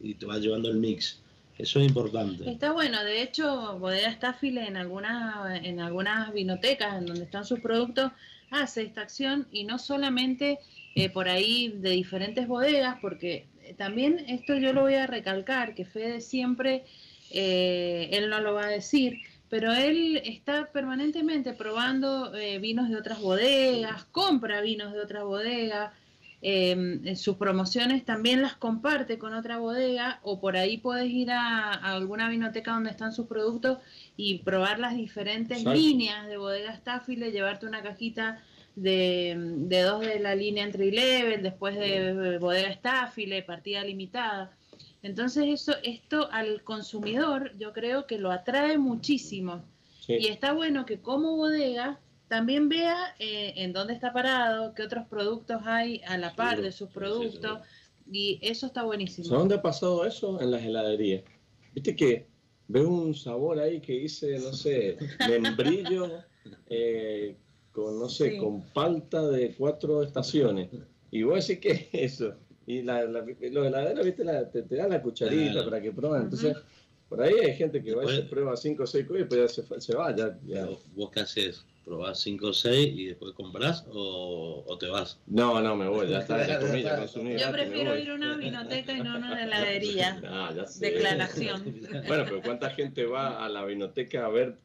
y 0.00 0.14
te 0.14 0.26
vas 0.26 0.40
llevando 0.40 0.68
el 0.68 0.78
mix. 0.78 1.20
Eso 1.56 1.78
es 1.78 1.86
importante. 1.86 2.50
Está 2.50 2.72
bueno, 2.72 3.04
de 3.04 3.22
hecho, 3.22 3.78
Bodega 3.78 4.10
Staffile 4.10 4.66
en 4.66 4.76
algunas, 4.76 5.62
en 5.62 5.78
algunas 5.78 6.32
vinotecas 6.32 6.98
en 6.98 7.06
donde 7.06 7.24
están 7.24 7.44
sus 7.44 7.60
productos 7.60 8.10
hace 8.50 8.82
esta 8.82 9.02
acción 9.02 9.46
y 9.52 9.64
no 9.64 9.78
solamente 9.78 10.58
eh, 10.96 11.10
por 11.10 11.28
ahí 11.28 11.68
de 11.76 11.90
diferentes 11.90 12.48
bodegas, 12.48 12.96
porque 13.00 13.46
también 13.76 14.24
esto 14.28 14.56
yo 14.56 14.72
lo 14.72 14.82
voy 14.82 14.94
a 14.94 15.06
recalcar, 15.06 15.74
que 15.74 15.84
Fede 15.84 16.20
siempre 16.20 16.84
eh, 17.30 18.08
él 18.12 18.30
no 18.30 18.40
lo 18.40 18.54
va 18.54 18.66
a 18.66 18.68
decir, 18.68 19.20
pero 19.48 19.72
él 19.72 20.20
está 20.24 20.70
permanentemente 20.72 21.52
probando 21.52 22.34
eh, 22.34 22.58
vinos 22.58 22.88
de 22.88 22.96
otras 22.96 23.20
bodegas, 23.20 24.04
compra 24.06 24.60
vinos 24.60 24.92
de 24.92 25.00
otras 25.00 25.24
bodegas, 25.24 25.92
em, 26.42 27.14
sus 27.16 27.36
promociones 27.36 28.04
también 28.04 28.42
las 28.42 28.56
comparte 28.56 29.18
con 29.18 29.32
otra 29.32 29.58
bodega 29.58 30.20
o 30.22 30.40
por 30.40 30.56
ahí 30.56 30.78
puedes 30.78 31.10
ir 31.10 31.30
a, 31.30 31.70
alguna 31.70 32.28
vinoteca 32.28 32.72
donde 32.72 32.90
están 32.90 33.12
sus 33.12 33.26
productos 33.26 33.78
y 34.16 34.38
probar 34.38 34.78
las 34.78 34.96
diferentes 34.96 35.64
líneas 35.64 36.26
de 36.26 36.36
bodega 36.36 36.74
Staffile, 36.74 37.30
llevarte 37.30 37.66
una 37.66 37.82
cajita 37.82 38.42
de, 38.76 39.36
de, 39.38 39.82
dos 39.82 40.00
de 40.00 40.18
la 40.18 40.34
línea 40.34 40.64
entry 40.64 40.90
level, 40.90 41.42
después 41.42 41.76
de 41.76 42.38
bodega 42.38 42.72
Staffile, 42.72 43.42
partida 43.42 43.84
limitada. 43.84 44.50
Entonces 45.04 45.44
eso, 45.48 45.74
esto 45.82 46.30
al 46.32 46.64
consumidor 46.64 47.52
yo 47.58 47.74
creo 47.74 48.06
que 48.06 48.18
lo 48.18 48.32
atrae 48.32 48.78
muchísimo. 48.78 49.62
Y 50.08 50.28
está 50.28 50.52
bueno 50.54 50.86
que 50.86 51.00
como 51.00 51.36
bodega 51.36 52.00
también 52.28 52.70
vea 52.70 53.14
eh, 53.18 53.52
en 53.56 53.74
dónde 53.74 53.92
está 53.92 54.14
parado, 54.14 54.72
qué 54.74 54.82
otros 54.82 55.06
productos 55.06 55.60
hay 55.66 56.00
a 56.06 56.16
la 56.16 56.34
par 56.34 56.62
de 56.62 56.72
sus 56.72 56.88
productos. 56.88 57.60
y 58.10 58.38
eso 58.40 58.64
está 58.64 58.82
buenísimo. 58.82 59.28
¿Dónde 59.28 59.56
ha 59.56 59.62
pasado 59.62 60.06
eso? 60.06 60.40
En 60.40 60.50
las 60.50 60.62
heladerías. 60.62 61.22
Viste 61.74 61.94
que 61.94 62.26
veo 62.68 62.88
un 62.88 63.14
sabor 63.14 63.58
ahí 63.58 63.82
que 63.82 63.92
dice, 63.92 64.38
no 64.38 64.54
sé, 64.54 64.96
membrillo 65.28 66.10
eh, 66.66 67.36
con, 67.72 67.98
no 67.98 68.08
sé, 68.08 68.38
con 68.38 68.62
palta 68.72 69.28
de 69.28 69.54
cuatro 69.54 70.02
estaciones. 70.02 70.70
Y 71.10 71.24
vos 71.24 71.46
decís, 71.46 71.60
¿qué 71.60 71.88
es 71.92 72.12
eso? 72.20 72.34
Y 72.66 72.82
la, 72.82 73.04
la, 73.04 73.20
los 73.20 73.66
heladeros, 73.66 74.04
¿viste? 74.04 74.24
La, 74.24 74.48
te, 74.50 74.62
dan 74.62 74.90
la 74.90 75.02
cucharita 75.02 75.64
para 75.64 75.80
que 75.80 75.92
prueben. 75.92 76.22
Entonces, 76.22 76.56
por 77.08 77.22
ahí 77.22 77.34
hay 77.34 77.54
gente 77.54 77.82
que 77.82 77.94
va 77.94 78.04
y 78.04 78.16
se 78.16 78.22
prueba 78.22 78.56
5 78.56 78.82
o 78.82 78.86
6 78.86 79.06
cosas 79.06 79.16
y 79.16 79.18
después 79.20 79.40
ya 79.40 79.62
se, 79.62 79.80
se 79.80 79.94
va. 79.94 80.14
Ya, 80.16 80.68
¿Vos 80.94 81.10
qué 81.10 81.20
haces? 81.20 81.64
¿Probás 81.84 82.20
5 82.20 82.46
o 82.46 82.52
6 82.54 82.94
y 82.96 83.06
después 83.06 83.34
compras 83.34 83.84
o, 83.92 84.64
o, 84.66 84.78
te 84.78 84.88
vas? 84.88 85.20
No, 85.26 85.60
no, 85.60 85.76
me 85.76 85.86
voy, 85.86 86.08
ya 86.08 86.20
está, 86.20 86.38
la 86.46 86.58
comida 86.58 86.98
consumida. 86.98 87.38
Yo 87.38 87.52
prefiero 87.52 87.98
ir 87.98 88.10
a 88.10 88.14
una 88.14 88.36
vinoteca 88.38 88.92
y 88.94 89.02
no 89.02 89.12
a 89.12 89.16
una 89.18 89.44
heladería. 89.44 90.20
Ah, 90.26 90.52
ya 90.56 90.66
sé. 90.66 90.90
Declaración. 90.90 91.62
Bueno, 92.08 92.24
pero 92.24 92.42
¿cuánta 92.42 92.70
gente 92.70 93.04
va 93.04 93.44
a 93.44 93.48
la 93.50 93.64
vinoteca 93.64 94.24
a 94.24 94.28
ver 94.30 94.56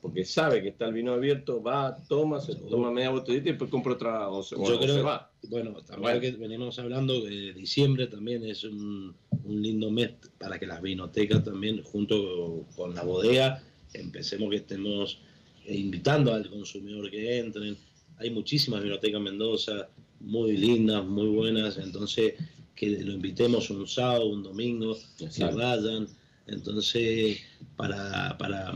porque 0.00 0.24
sabe 0.24 0.62
que 0.62 0.68
está 0.68 0.86
el 0.86 0.94
vino 0.94 1.12
abierto, 1.12 1.62
va, 1.62 1.96
toma, 2.08 2.40
se 2.40 2.54
toma 2.56 2.90
media 2.90 3.10
botellita 3.10 3.48
y 3.48 3.52
después 3.52 3.70
compra 3.70 3.92
otra 3.92 4.28
o 4.28 4.42
se, 4.42 4.56
Yo 4.56 4.78
creo, 4.80 5.04
va. 5.04 5.30
Bueno, 5.48 5.74
también 5.86 6.20
que 6.20 6.32
venimos 6.32 6.78
hablando 6.78 7.20
de 7.20 7.52
diciembre 7.52 8.08
también 8.08 8.44
es 8.44 8.64
un, 8.64 9.14
lindo 9.46 9.90
mes 9.90 10.10
para 10.38 10.58
que 10.58 10.66
las 10.66 10.82
vinotecas 10.82 11.44
también, 11.44 11.82
junto 11.82 12.66
con 12.76 12.94
la 12.94 13.02
bodega, 13.02 13.62
empecemos 13.94 14.50
que 14.50 14.56
estemos 14.56 15.20
invitando 15.66 16.34
al 16.34 16.48
consumidor 16.50 17.10
que 17.10 17.38
entren. 17.38 17.76
Hay 18.18 18.30
muchísimas 18.30 18.82
vinotecas 18.82 19.18
en 19.18 19.24
Mendoza, 19.24 19.88
muy 20.20 20.56
lindas, 20.56 21.04
muy 21.04 21.28
buenas, 21.28 21.78
entonces 21.78 22.34
que 22.74 22.90
lo 23.04 23.12
invitemos 23.12 23.70
un 23.70 23.86
sábado, 23.86 24.28
un 24.28 24.42
domingo, 24.42 24.96
que 25.16 25.44
vayan. 25.44 26.08
Entonces, 26.46 27.40
para, 27.76 28.36
para 28.38 28.72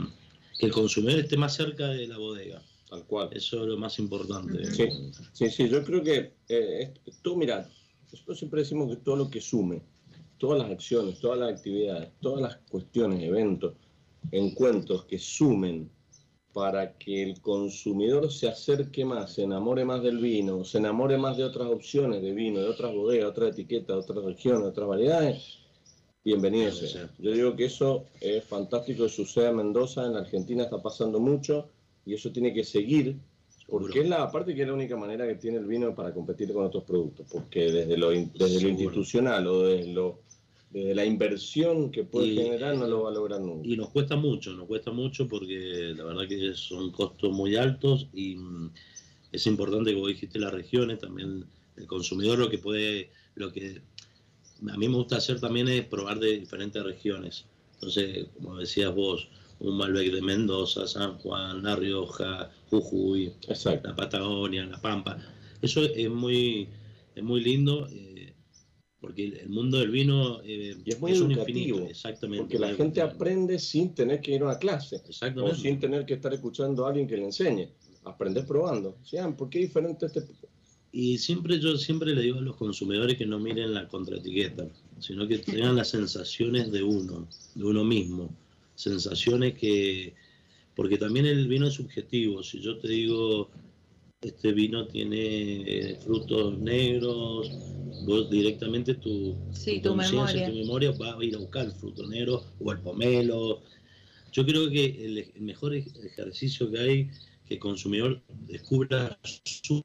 que 0.63 0.67
el 0.67 0.73
consumidor 0.73 1.19
esté 1.19 1.37
más 1.37 1.57
cerca 1.57 1.89
de 1.89 2.07
la 2.07 2.19
bodega. 2.19 2.63
Tal 2.89 3.05
cual. 3.07 3.31
Eso 3.33 3.63
es 3.63 3.69
lo 3.69 3.77
más 3.77 3.99
importante. 3.99 4.65
Sí, 5.33 5.51
sí, 5.51 5.69
yo 5.69 5.83
creo 5.83 6.05
que 6.05 6.35
eh, 6.49 6.95
tú, 7.21 7.37
mira, 7.37 7.69
nosotros 8.13 8.39
siempre 8.39 8.61
decimos 8.61 8.89
que 8.89 9.03
todo 9.03 9.17
lo 9.17 9.29
que 9.29 9.41
sume, 9.41 9.83
todas 10.39 10.63
las 10.63 10.71
acciones, 10.71 11.19
todas 11.19 11.41
las 11.41 11.55
actividades, 11.55 12.13
todas 12.21 12.43
las 12.43 12.57
cuestiones, 12.71 13.25
eventos, 13.25 13.75
encuentros 14.31 15.05
que 15.07 15.19
sumen 15.19 15.91
para 16.53 16.97
que 16.97 17.25
el 17.25 17.41
consumidor 17.41 18.31
se 18.31 18.47
acerque 18.47 19.05
más, 19.05 19.33
se 19.33 19.43
enamore 19.43 19.85
más 19.85 20.01
del 20.01 20.19
vino, 20.19 20.63
se 20.63 20.79
enamore 20.79 21.19
más 21.19 21.37
de 21.39 21.43
otras 21.43 21.67
opciones 21.67 22.23
de 22.23 22.33
vino, 22.33 22.61
de 22.61 22.69
otras 22.69 22.95
bodegas, 22.95 23.31
otras 23.31 23.51
etiquetas, 23.51 23.97
otras 23.97 24.25
regiones, 24.25 24.69
otras 24.69 24.87
variedades, 24.87 25.62
bienvenido 26.25 26.71
sea. 26.73 27.11
Yo 27.19 27.33
digo 27.33 27.57
que 27.57 27.65
eso 27.65 28.07
es 28.21 28.45
fantástico 28.45 29.05
que 29.05 29.11
suceda 29.11 29.51
en 29.51 29.57
Mendoza, 29.57 30.07
en 30.07 30.17
Argentina 30.17 30.65
está 30.65 30.81
pasando 30.81 31.19
mucho 31.19 31.69
y 32.07 32.15
eso 32.15 32.31
tiene 32.31 32.53
que 32.53 32.65
seguir, 32.65 33.17
porque 33.69 34.01
es 34.01 34.09
la 34.09 34.31
parte 34.31 34.55
que 34.55 34.63
es 34.63 34.69
la 34.69 34.75
única 34.75 34.97
manera 34.97 35.27
que 35.27 35.35
tiene 35.37 35.59
el 35.59 35.67
vino 35.67 35.95
para 35.95 36.13
competir 36.13 36.53
con 36.53 36.65
otros 36.65 36.85
productos, 36.85 37.27
porque 37.31 37.73
desde 37.73 37.97
lo, 37.97 38.11
desde 38.11 38.61
lo 38.61 38.69
institucional 38.69 39.47
o 39.47 39.63
desde, 39.65 39.93
lo, 39.93 40.21
desde 40.71 40.95
la 40.95 41.05
inversión 41.05 41.91
que 41.91 42.05
puede 42.05 42.35
generar 42.35 42.77
no 42.77 42.87
lo 42.87 43.03
va 43.03 43.11
a 43.11 43.15
lograr 43.15 43.41
nunca. 43.41 43.69
Y 43.69 43.77
nos 43.77 43.91
cuesta 43.91 44.17
mucho, 44.17 44.53
nos 44.53 44.67
cuesta 44.67 44.91
mucho 44.91 45.27
porque 45.27 45.95
la 45.97 46.05
verdad 46.05 46.29
que 46.29 46.55
son 46.55 46.91
costos 46.93 47.33
muy 47.33 47.57
altos 47.57 48.09
y 48.13 48.37
mm, 48.37 48.71
es 49.33 49.47
importante, 49.47 49.95
como 49.95 50.07
dijiste, 50.09 50.39
las 50.39 50.53
regiones, 50.53 50.99
también 51.01 51.45
el 51.77 51.87
consumidor 51.87 52.39
lo 52.39 52.51
que 52.51 52.59
puede, 52.59 53.11
lo 53.35 53.51
que 53.51 53.81
a 54.71 54.77
mí 54.77 54.89
me 54.89 54.97
gusta 54.97 55.17
hacer 55.17 55.41
también 55.41 55.69
es 55.69 55.85
probar 55.87 56.19
de 56.19 56.39
diferentes 56.39 56.83
regiones. 56.83 57.47
Entonces, 57.75 58.27
como 58.37 58.59
decías 58.59 58.95
vos, 58.95 59.29
un 59.61 59.77
Malbec 59.77 60.13
de 60.13 60.23
Mendoza, 60.23 60.87
San 60.87 61.19
Juan, 61.19 61.63
La 61.63 61.77
Rioja, 61.77 62.51
Jujuy, 62.71 63.33
la 63.49 63.97
Patagonia, 63.97 64.65
La 64.67 64.81
Pampa. 64.81 65.19
Eso 65.61 65.83
es 65.83 66.11
muy, 66.11 66.69
es 67.15 67.23
muy 67.23 67.41
lindo. 67.41 67.89
Eh, 67.91 68.35
porque 69.01 69.25
el 69.25 69.49
mundo 69.49 69.79
del 69.79 69.91
vino 69.91 70.41
eh, 70.45 70.77
es 70.85 71.01
muy 71.01 71.11
educativo, 71.11 71.81
exactamente. 71.81 72.45
Porque 72.45 72.59
la 72.61 72.73
gente 72.75 73.01
aprende 73.01 73.59
sin 73.59 73.95
tener 73.95 74.21
que 74.21 74.37
ir 74.37 74.43
a 74.43 74.45
una 74.45 74.59
clase, 74.59 75.03
exactamente. 75.09 75.51
o 75.51 75.55
sin 75.57 75.81
tener 75.81 76.07
que 76.07 76.15
estar 76.15 76.33
escuchando 76.33 76.87
a 76.87 76.91
alguien 76.91 77.09
que 77.09 77.17
le 77.17 77.25
enseñe. 77.25 77.69
Aprendes 78.05 78.45
probando. 78.45 78.97
¿Por 79.37 79.51
qué 79.51 79.59
diferente 79.59 80.07
este? 80.07 80.23
Y 80.93 81.19
siempre 81.19 81.59
yo 81.59 81.77
siempre 81.79 82.15
le 82.15 82.23
digo 82.23 82.39
a 82.39 82.43
los 82.43 82.57
consumidores 82.57 83.17
que 83.17 83.27
no 83.27 83.39
miren 83.39 83.73
la 83.73 83.89
contraetiqueta, 83.89 84.69
sino 85.01 85.27
que 85.27 85.39
tengan 85.39 85.77
las 85.77 85.89
sensaciones 85.89 86.71
de 86.71 86.83
uno, 86.83 87.27
de 87.55 87.65
uno 87.65 87.83
mismo, 87.83 88.31
sensaciones 88.75 89.55
que, 89.55 90.15
porque 90.77 90.99
también 90.99 91.25
el 91.27 91.49
vino 91.49 91.67
es 91.67 91.75
subjetivo. 91.75 92.43
Si 92.43 92.61
yo 92.61 92.77
te 92.79 92.89
digo 92.89 93.51
este 94.23 94.53
vino 94.53 94.87
tiene 94.87 95.63
eh, 95.67 95.97
frutos 95.97 96.57
negros, 96.59 97.51
vos 98.07 98.31
directamente 98.31 98.95
tu, 98.95 99.37
tu, 99.83 99.95
memoria. 99.97 100.49
tu 100.49 100.55
memoria 100.55 100.93
va 100.93 101.19
a 101.19 101.25
ir 101.25 101.35
a 101.35 101.39
buscar 101.39 101.67
el 101.67 101.73
fruto 101.73 102.07
negro 102.07 102.45
o 102.61 102.73
el 102.73 102.79
pomelo. 102.79 103.63
Yo 104.33 104.47
creo 104.47 104.71
que 104.71 104.85
el, 105.05 105.43
mejor 105.43 105.75
ejercicio 105.75 106.71
que 106.71 106.79
hay 106.79 107.11
que 107.47 107.55
el 107.55 107.61
consumidor 107.61 108.23
descubra 108.47 109.19
su, 109.25 109.85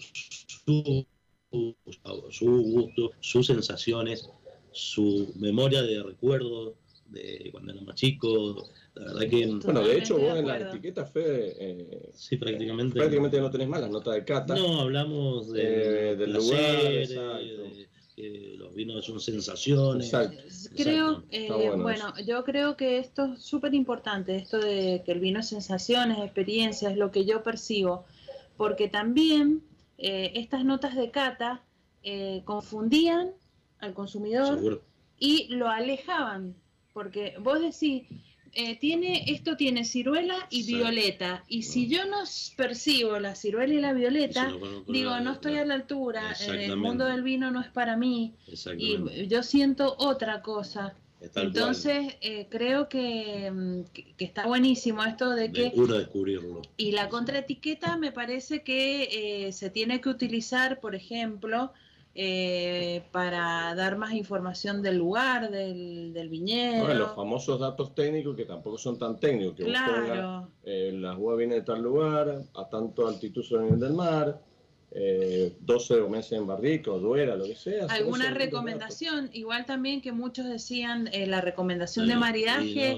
su, 0.00 1.06
su 2.30 2.62
gusto, 2.62 3.10
sus 3.20 3.46
sensaciones, 3.46 4.28
su 4.72 5.32
memoria 5.36 5.82
de 5.82 6.02
recuerdo 6.02 6.76
de 7.06 7.48
cuando 7.52 7.72
era 7.72 7.80
más 7.82 7.94
chico, 7.94 8.68
la 8.94 9.12
verdad 9.12 9.30
que. 9.30 9.46
Bueno, 9.64 9.82
de 9.82 9.98
hecho, 9.98 10.18
vos 10.18 10.38
en 10.38 10.46
la 10.46 10.58
etiqueta 10.58 11.06
fe. 11.06 11.54
Eh, 11.58 12.10
sí, 12.14 12.36
prácticamente. 12.36 12.98
Prácticamente 12.98 13.40
no 13.40 13.50
tenés 13.50 13.68
más 13.68 13.80
las 13.80 13.90
notas 13.90 14.14
de 14.14 14.24
cata. 14.24 14.54
No, 14.54 14.80
hablamos 14.80 15.50
de, 15.52 16.12
eh, 16.12 16.16
del 16.16 16.32
lugar. 16.32 16.82
de, 16.82 17.88
que 18.14 18.56
los 18.58 18.74
vinos 18.74 19.04
son 19.04 19.20
sensaciones. 19.20 20.06
Exacto. 20.06 20.42
Creo, 20.76 21.22
eh, 21.30 21.70
bueno, 21.76 22.12
yo 22.26 22.42
creo 22.42 22.76
que 22.76 22.98
esto 22.98 23.34
es 23.34 23.42
súper 23.42 23.74
importante, 23.74 24.34
esto 24.34 24.58
de 24.58 25.04
que 25.06 25.12
el 25.12 25.20
vino 25.20 25.38
es 25.38 25.48
sensaciones, 25.48 26.18
experiencias, 26.18 26.96
lo 26.96 27.12
que 27.12 27.24
yo 27.24 27.44
percibo, 27.44 28.06
porque 28.56 28.88
también 28.88 29.62
eh, 29.98 30.32
estas 30.34 30.64
notas 30.64 30.96
de 30.96 31.10
cata 31.10 31.62
confundían 32.44 33.32
al 33.80 33.92
consumidor 33.92 34.82
y 35.18 35.48
lo 35.48 35.68
alejaban, 35.68 36.54
porque 36.94 37.34
vos 37.38 37.60
decís, 37.60 38.04
eh, 38.54 38.76
tiene, 38.78 39.24
esto 39.30 39.56
tiene 39.56 39.84
ciruela 39.84 40.46
y 40.50 40.64
violeta. 40.64 41.44
Y 41.48 41.62
si 41.62 41.88
yo 41.88 42.06
no 42.06 42.18
percibo 42.56 43.18
la 43.18 43.34
ciruela 43.34 43.74
y 43.74 43.80
la 43.80 43.92
violeta, 43.92 44.52
digo, 44.86 45.18
no 45.20 45.32
estoy 45.32 45.58
a 45.58 45.64
la 45.64 45.74
altura, 45.74 46.32
el 46.32 46.76
mundo 46.76 47.04
del 47.04 47.22
vino 47.22 47.50
no 47.50 47.60
es 47.60 47.68
para 47.68 47.96
mí. 47.96 48.34
Y 48.76 49.26
yo 49.26 49.42
siento 49.42 49.94
otra 49.98 50.42
cosa. 50.42 50.94
Entonces, 51.20 52.16
eh, 52.20 52.46
creo 52.48 52.84
mm, 52.84 52.86
que, 52.86 54.14
está 54.18 54.46
buenísimo 54.46 55.02
esto 55.04 55.30
de 55.30 55.50
que... 55.52 55.72
descubrirlo. 55.74 56.62
Y 56.76 56.92
la 56.92 57.08
contraetiqueta 57.08 57.96
me 57.96 58.12
parece 58.12 58.62
que 58.62 59.46
eh, 59.46 59.52
se 59.52 59.70
tiene 59.70 60.00
que 60.00 60.08
utilizar, 60.08 60.78
por 60.80 60.94
ejemplo, 60.94 61.72
eh, 62.20 63.04
para 63.12 63.74
dar 63.76 63.96
más 63.96 64.12
información 64.12 64.82
del 64.82 64.96
lugar, 64.98 65.50
del, 65.50 66.12
del 66.12 66.28
viñedo. 66.28 66.92
los 66.92 67.14
famosos 67.14 67.60
datos 67.60 67.94
técnicos 67.94 68.34
que 68.34 68.44
tampoco 68.44 68.76
son 68.76 68.98
tan 68.98 69.20
técnicos, 69.20 69.54
que 69.54 69.64
claro. 69.64 70.48
Eh, 70.64 70.90
la 70.94 71.16
uva 71.16 71.36
viene 71.36 71.56
de 71.56 71.62
tal 71.62 71.80
lugar, 71.80 72.42
a 72.54 72.68
tanto 72.68 73.06
altitud 73.06 73.44
sobre 73.44 73.62
el 73.62 73.66
nivel 73.66 73.80
del 73.80 73.92
mar, 73.92 74.40
eh, 74.90 75.54
12 75.60 76.00
meses 76.08 76.32
en 76.32 76.46
barrica 76.46 76.90
o 76.90 76.98
duera, 76.98 77.36
lo 77.36 77.44
que 77.44 77.54
sea. 77.54 77.84
¿Alguna 77.86 78.30
recomendación? 78.30 79.28
Igual 79.34 79.66
también 79.66 80.00
que 80.00 80.12
muchos 80.12 80.46
decían 80.46 81.10
eh, 81.12 81.26
la 81.26 81.42
recomendación 81.42 82.08
de 82.08 82.16
maridaje. 82.16 82.96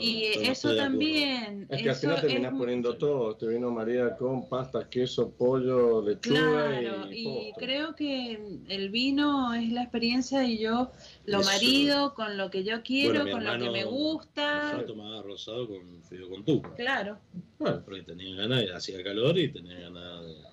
y 0.00 0.24
eso, 0.24 0.76
también. 0.76 1.66
Es 1.70 1.82
que 1.82 1.90
al 1.90 1.96
final 1.96 2.20
terminas 2.20 2.52
poniendo 2.52 2.96
todo. 2.96 3.36
Te 3.36 3.46
vino 3.46 3.70
María 3.70 4.16
con 4.16 4.48
pasta, 4.48 4.88
queso, 4.90 5.30
pollo, 5.30 6.02
lechuga. 6.02 6.78
Claro, 6.80 7.10
y, 7.10 7.52
creo 7.56 7.96
que 7.96 8.58
el 8.68 8.90
vino 8.90 9.54
es 9.54 9.72
la 9.72 9.82
experiencia 9.82 10.46
y 10.46 10.58
yo 10.58 10.90
lo 11.24 11.42
marido 11.42 12.14
con 12.14 12.36
lo 12.36 12.50
que 12.50 12.64
yo 12.64 12.82
quiero, 12.82 13.30
con 13.30 13.44
lo 13.44 13.58
que 13.58 13.70
me 13.70 13.84
gusta. 13.84 14.76
Yo 14.78 14.84
tomaba 14.84 15.22
rosado 15.22 15.66
con 15.66 16.02
frío 16.02 16.28
con 16.28 16.44
tu. 16.44 16.60
Claro. 16.76 17.18
Bueno. 17.58 17.82
Porque 17.84 18.02
tenía 18.02 18.34
ganas, 18.36 18.64
hacía 18.74 19.02
calor 19.02 19.38
y 19.38 19.50
tenía 19.52 19.80
ganas 19.80 20.26
de 20.26 20.49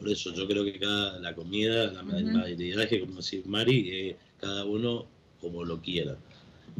por 0.00 0.08
eso 0.08 0.32
yo 0.32 0.46
creo 0.46 0.64
que 0.64 0.78
cada 0.78 1.18
la 1.20 1.34
comida, 1.34 1.92
la 1.92 2.02
uh 2.02 2.88
que 2.88 3.00
como 3.00 3.16
decía 3.16 3.42
Mari, 3.44 4.16
cada 4.40 4.64
uno 4.64 5.06
como 5.40 5.64
lo 5.64 5.80
quiera. 5.80 6.16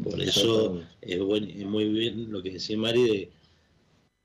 Por 0.03 0.21
eso 0.21 0.81
es, 1.01 1.19
es 1.19 1.67
muy 1.67 1.89
bien 1.89 2.33
lo 2.33 2.43
que 2.43 2.53
decía 2.53 2.79
Mari 2.79 3.29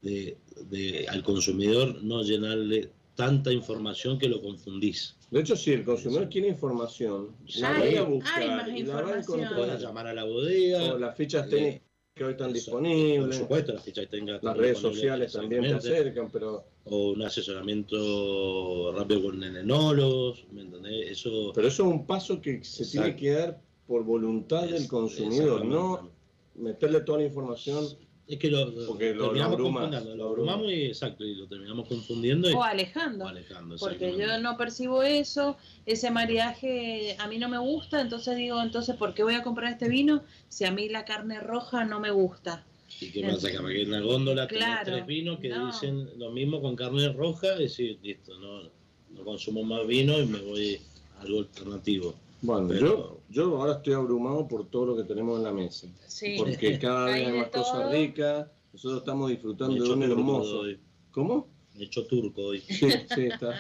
de, 0.02 0.38
de, 0.70 1.06
al 1.10 1.24
consumidor 1.24 2.02
no 2.04 2.24
llenarle 2.24 2.90
tanta 3.16 3.52
información 3.52 4.18
que 4.18 4.30
lo 4.30 4.42
confundís. 4.42 5.16
De 5.32 5.42
hecho, 5.42 5.56
si 5.56 5.72
el 5.72 5.84
consumidor 5.84 6.30
quiere 6.30 6.48
información, 6.50 7.36
la 7.56 7.72
va 7.72 8.00
a 8.00 8.04
buscar 8.04 8.70
y 8.70 8.84
la 8.84 9.02
va 9.02 9.14
a 9.14 9.20
encontrar. 9.20 9.80
llamar 9.80 10.08
a 10.08 10.14
la 10.14 10.24
bodega. 10.24 10.94
O 10.94 11.00
las 11.00 11.16
fichas 11.16 11.50
técnicas 11.50 11.82
que 12.14 12.24
hoy 12.24 12.32
están 12.32 12.54
disponibles. 12.54 13.26
Por 13.26 13.34
supuesto, 13.34 13.74
las 13.74 13.84
fichas 13.84 14.08
técnicas. 14.10 14.44
Las 14.44 14.56
redes 14.56 14.78
sociales 14.78 15.34
también 15.34 15.64
te 15.64 15.74
acercan, 15.74 16.30
pero 16.32 16.66
o 16.86 17.12
un 17.12 17.22
asesoramiento 17.24 18.94
rápido 18.96 19.24
con 19.24 19.44
enólogos, 19.44 20.46
¿me 20.52 20.62
entendés? 20.62 21.12
Eso... 21.12 21.52
Pero 21.54 21.68
eso 21.68 21.84
es 21.84 21.90
un 21.90 22.06
paso 22.06 22.40
que 22.42 22.64
se 22.64 22.86
tiene 22.86 23.16
que 23.16 23.32
dar 23.32 23.62
por 23.88 24.04
voluntad 24.04 24.64
del 24.64 24.88
consumidor, 24.88 25.66
no 25.66 26.12
meterle 26.56 27.02
toda 27.02 27.20
la 27.20 27.26
información. 27.26 27.86
Es 28.28 28.40
que 28.40 28.50
lo, 28.50 28.74
porque 28.88 29.14
lo, 29.14 29.34
lo 29.34 29.44
abrumamos 29.44 30.72
y 30.72 30.86
exacto, 30.86 31.24
y 31.24 31.36
lo 31.36 31.48
terminamos 31.48 31.88
confundiendo. 31.88 32.50
o 32.58 32.64
alejando. 32.64 33.32
porque 33.80 34.18
yo 34.18 34.40
no 34.40 34.58
percibo 34.58 35.04
eso, 35.04 35.58
ese 35.86 36.10
maridaje 36.10 37.16
a 37.20 37.28
mí 37.28 37.38
no 37.38 37.50
me 37.50 37.60
gusta, 37.60 38.02
entonces 38.02 38.36
digo, 38.36 38.60
entonces, 38.64 38.96
¿por 38.96 39.14
qué 39.14 39.22
voy 39.22 39.36
a 39.36 39.44
comprar 39.44 39.72
este 39.72 39.90
vino 39.90 40.24
si 40.50 40.66
a 40.66 40.72
mí 40.72 40.90
la 40.90 41.06
carne 41.06 41.40
roja 41.40 41.86
no 41.86 42.00
me 42.00 42.10
gusta? 42.10 42.66
¿Y 43.02 43.12
qué 43.12 43.22
pasa? 43.24 43.52
Que 43.52 43.58
aquí 43.58 43.82
en 43.82 43.92
la 43.92 44.02
góndola 44.02 44.48
claro, 44.48 44.84
tres 44.86 45.06
vinos 45.06 45.40
que 45.40 45.54
dicen 45.54 46.10
lo 46.18 46.32
mismo 46.32 46.62
con 46.62 46.76
carne 46.76 47.12
roja, 47.14 47.56
y 47.58 47.64
decir, 47.64 48.00
listo, 48.02 48.38
no, 48.40 48.64
no 49.10 49.24
consumo 49.24 49.64
más 49.64 49.86
vino 49.88 50.20
y 50.20 50.26
me 50.26 50.40
voy 50.40 50.80
a 51.18 51.22
algo 51.22 51.40
alternativo. 51.40 52.16
Bueno, 52.42 52.74
yo, 52.74 53.20
yo 53.30 53.58
ahora 53.60 53.74
estoy 53.74 53.94
abrumado 53.94 54.48
por 54.48 54.70
todo 54.70 54.88
lo 54.88 54.98
que 54.98 55.04
tenemos 55.04 55.38
en 55.38 55.44
la 55.44 55.52
mesa. 55.52 55.88
Sí. 56.08 56.36
Porque 56.38 56.78
cada 56.80 57.06
vez 57.06 57.28
hay 57.28 57.34
más 57.34 57.50
cosas 57.50 57.92
ricas, 57.92 58.48
nosotros 58.72 59.00
estamos 59.00 59.30
disfrutando 59.30 59.84
de 59.84 59.90
un 59.90 60.04
hermoso. 60.04 60.64
¿Cómo? 61.12 61.48
Hecho 61.78 62.06
turco 62.06 62.42
hoy. 62.42 62.62
Sí, 62.62 62.90
sí, 63.14 63.26
está. 63.26 63.60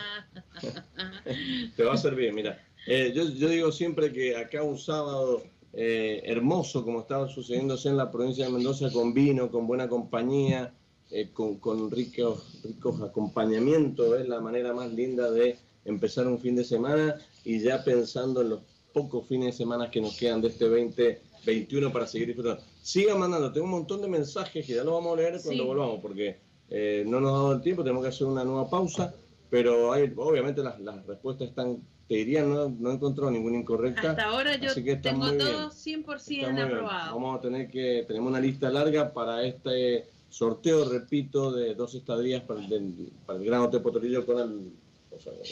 Te 1.76 1.84
va 1.84 1.94
a 1.94 1.98
servir, 1.98 2.32
mira. 2.34 2.62
Eh, 2.88 3.12
yo, 3.16 3.28
yo 3.30 3.50
digo 3.50 3.72
siempre 3.72 4.12
que 4.14 4.38
acá 4.38 4.62
un 4.62 4.78
sábado 4.78 5.44
eh, 5.78 6.22
hermoso 6.24 6.86
como 6.86 7.02
estaba 7.02 7.28
sucediéndose 7.28 7.90
en 7.90 7.98
la 7.98 8.10
provincia 8.10 8.46
de 8.46 8.52
Mendoza 8.52 8.90
con 8.92 9.14
vino, 9.14 9.52
con 9.52 9.68
buena 9.68 9.90
compañía, 9.90 10.74
eh, 11.12 11.32
con, 11.34 11.58
con, 11.60 11.92
ricos, 11.92 12.62
ricos 12.64 13.02
acompañamientos. 13.02 14.20
Es 14.20 14.28
la 14.28 14.40
manera 14.40 14.74
más 14.74 14.94
linda 14.94 15.30
de 15.30 15.58
empezar 15.84 16.28
un 16.28 16.40
fin 16.40 16.56
de 16.56 16.64
semana 16.64 17.16
y 17.44 17.60
ya 17.60 17.84
pensando 17.84 18.42
en 18.42 18.52
los 18.52 18.62
pocos 18.94 19.28
fines 19.28 19.48
de 19.48 19.52
semana 19.52 19.92
que 19.92 20.00
nos 20.00 20.18
quedan 20.18 20.42
de 20.42 20.48
este 20.48 20.70
2021 20.70 21.92
para 21.92 22.08
seguir 22.08 22.28
disfrutando. 22.28 22.64
Sigan 22.82 23.20
mandando, 23.20 23.52
tengo 23.52 23.66
un 23.66 23.72
montón 23.72 24.02
de 24.02 24.08
mensajes 24.08 24.66
que 24.66 24.74
ya 24.74 24.84
los 24.86 24.94
vamos 24.94 25.18
a 25.18 25.22
leer 25.22 25.42
cuando 25.44 25.66
volvamos 25.66 26.00
porque 26.02 26.38
eh, 26.70 27.04
no 27.06 27.20
nos 27.20 27.32
ha 27.32 27.36
dado 27.36 27.54
el 27.54 27.62
tiempo, 27.62 27.84
tenemos 27.84 28.02
que 28.02 28.10
hacer 28.10 28.28
una 28.28 28.46
nueva 28.46 28.70
pausa, 28.70 29.14
pero 29.50 29.92
hay, 29.92 30.14
obviamente 30.16 30.64
las, 30.64 30.80
las 30.80 31.06
respuestas 31.06 31.50
están 31.50 31.82
te 32.08 32.16
diría, 32.16 32.44
no, 32.44 32.70
no 32.70 32.92
he 32.92 32.94
encontrado 32.94 33.32
ninguna 33.32 33.58
incorrecta. 33.58 34.12
Hasta 34.12 34.26
ahora 34.26 34.56
yo 34.58 34.74
tengo 35.02 35.32
todo 35.34 35.72
100% 35.72 36.66
aprobado. 36.66 37.16
Vamos 37.16 37.40
a 37.40 37.42
tener 37.42 37.70
que, 37.70 38.06
tenemos 38.08 38.30
una 38.30 38.40
lista 38.40 38.70
larga 38.70 39.12
para 39.12 39.44
este 39.44 40.08
sorteo, 40.30 40.88
repito, 40.88 41.52
de 41.52 41.74
dos 41.74 41.96
estadías 41.96 42.44
para 42.44 42.64
el, 42.64 43.12
para 43.26 43.40
el 43.40 43.46
Gran 43.46 43.62
Hotel 43.62 43.82
Potorillo 43.82 44.26
con 44.26 44.40
el, 44.40 44.72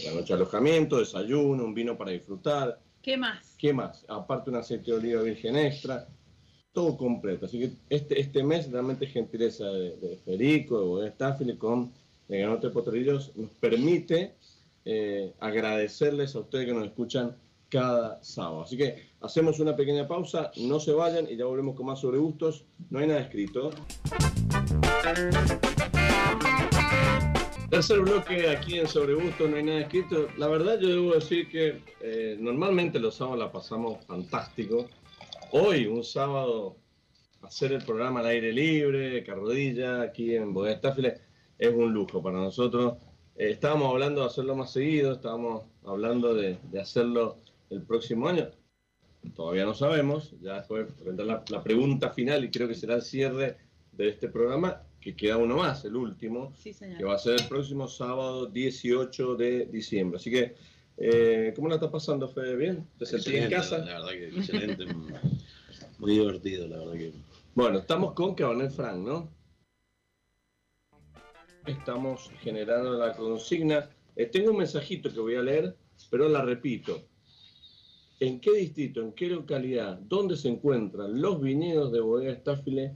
la 0.05 0.13
noche 0.13 0.27
de 0.27 0.33
alojamiento, 0.33 0.99
desayuno, 0.99 1.63
un 1.63 1.73
vino 1.73 1.97
para 1.97 2.11
disfrutar. 2.11 2.79
¿Qué 3.01 3.17
más? 3.17 3.55
¿Qué 3.57 3.73
más? 3.73 4.05
Aparte 4.07 4.51
un 4.51 4.57
aceite 4.57 4.91
de 4.91 4.97
oliva 4.97 5.21
virgen 5.23 5.55
extra, 5.55 6.07
todo 6.71 6.95
completo. 6.97 7.47
Así 7.47 7.59
que 7.59 7.71
este, 7.89 8.19
este 8.19 8.43
mes 8.43 8.69
realmente 8.69 9.07
gentileza 9.07 9.65
de, 9.65 9.97
de 9.97 10.17
Federico, 10.17 10.99
de 10.99 11.09
Staffile 11.09 11.57
con 11.57 11.91
el 12.29 12.39
Gran 12.39 12.51
Hotel 12.53 12.71
Potrillos 12.71 13.31
nos 13.35 13.51
permite 13.51 14.33
eh, 14.85 15.33
agradecerles 15.39 16.35
a 16.35 16.39
ustedes 16.39 16.65
que 16.65 16.73
nos 16.73 16.85
escuchan 16.85 17.35
cada 17.69 18.23
sábado. 18.23 18.63
Así 18.63 18.77
que 18.77 19.09
hacemos 19.21 19.59
una 19.59 19.75
pequeña 19.75 20.07
pausa, 20.07 20.51
no 20.57 20.79
se 20.79 20.91
vayan 20.91 21.27
y 21.29 21.35
ya 21.35 21.45
volvemos 21.45 21.75
con 21.75 21.87
más 21.87 21.99
sobre 21.99 22.19
gustos. 22.19 22.65
No 22.89 22.99
hay 22.99 23.07
nada 23.07 23.21
escrito. 23.21 23.71
Tercer 27.73 28.01
bloque 28.01 28.47
aquí 28.49 28.77
en 28.77 28.87
Sobre 28.87 29.15
Gusto, 29.15 29.47
no 29.47 29.57
hay 29.57 29.63
nada 29.63 29.79
escrito. 29.79 30.27
La 30.37 30.47
verdad 30.47 30.79
yo 30.79 30.89
debo 30.89 31.13
decir 31.15 31.49
que 31.49 31.81
eh, 32.01 32.37
normalmente 32.39 32.99
los 32.99 33.15
sábados 33.15 33.39
la 33.39 33.51
pasamos 33.51 34.05
fantástico. 34.05 34.85
Hoy, 35.51 35.87
un 35.87 36.03
sábado, 36.03 36.77
hacer 37.41 37.71
el 37.71 37.83
programa 37.83 38.19
al 38.19 38.27
aire 38.27 38.53
libre, 38.53 39.23
carrodilla, 39.23 40.03
aquí 40.03 40.35
en 40.35 40.53
Bodega 40.53 40.93
es 41.57 41.73
un 41.73 41.91
lujo 41.91 42.21
para 42.21 42.37
nosotros. 42.37 42.93
Eh, 43.35 43.51
estábamos 43.51 43.91
hablando 43.91 44.21
de 44.21 44.27
hacerlo 44.27 44.55
más 44.55 44.71
seguido, 44.71 45.13
estábamos 45.13 45.63
hablando 45.85 46.33
de, 46.33 46.57
hacerlo 46.79 47.37
el 47.69 47.81
próximo 47.81 48.27
año. 48.27 48.49
Todavía 49.35 49.65
no 49.65 49.73
sabemos, 49.73 50.33
ya 50.41 50.57
después 50.57 50.87
vendrá 51.03 51.25
la, 51.25 51.43
la 51.49 51.63
pregunta 51.63 52.09
final 52.09 52.43
y 52.43 52.51
creo 52.51 52.67
que 52.67 52.75
será 52.75 52.95
el 52.95 53.01
cierre 53.01 53.57
de 53.93 54.09
este 54.09 54.27
programa 54.27 54.81
que 55.03 55.15
queda 55.15 55.37
uno 55.37 55.57
más, 55.57 55.83
el 55.83 55.97
último, 55.97 56.53
que 56.63 57.03
va 57.03 57.15
a 57.15 57.17
ser 57.17 57.41
el 57.41 57.47
próximo 57.47 57.89
sábado 57.89 58.45
18 58.45 59.35
de 59.35 59.65
diciembre. 59.65 60.17
Así 60.17 60.31
que, 60.31 60.55
eh, 60.97 61.51
¿cómo 61.55 61.67
la 61.67 61.75
está 61.75 61.91
pasando, 61.91 62.29
Fede? 62.29 62.55
¿Bien? 62.55 62.87
¿Te 62.97 63.05
sentís 63.05 63.33
en 63.33 63.49
casa? 63.49 63.79
La 63.79 63.99
verdad 63.99 64.11
que 64.11 64.27
excelente, 64.29 64.85
muy 65.99 66.13
divertido, 66.13 66.67
la 66.67 66.77
verdad 66.77 66.93
que... 66.93 67.13
Bueno, 67.53 67.79
estamos 67.79 68.13
con 68.13 68.33
Cabernet 68.33 68.71
Franc, 68.71 69.05
¿no? 69.05 69.29
Estamos 71.65 72.31
generando 72.41 72.93
la 72.97 73.13
consigna. 73.13 73.89
Eh, 74.15 74.25
tengo 74.25 74.51
un 74.51 74.57
mensajito 74.57 75.11
que 75.11 75.19
voy 75.19 75.35
a 75.35 75.41
leer, 75.41 75.75
pero 76.09 76.27
la 76.27 76.41
repito. 76.43 77.01
¿En 78.19 78.39
qué 78.39 78.51
distrito, 78.53 79.01
en 79.01 79.13
qué 79.13 79.27
localidad, 79.27 79.97
dónde 79.97 80.35
se 80.35 80.49
encuentran 80.49 81.21
los 81.21 81.41
viñedos 81.41 81.91
de 81.91 81.99
Bodega 81.99 82.33
Estáfile 82.33 82.95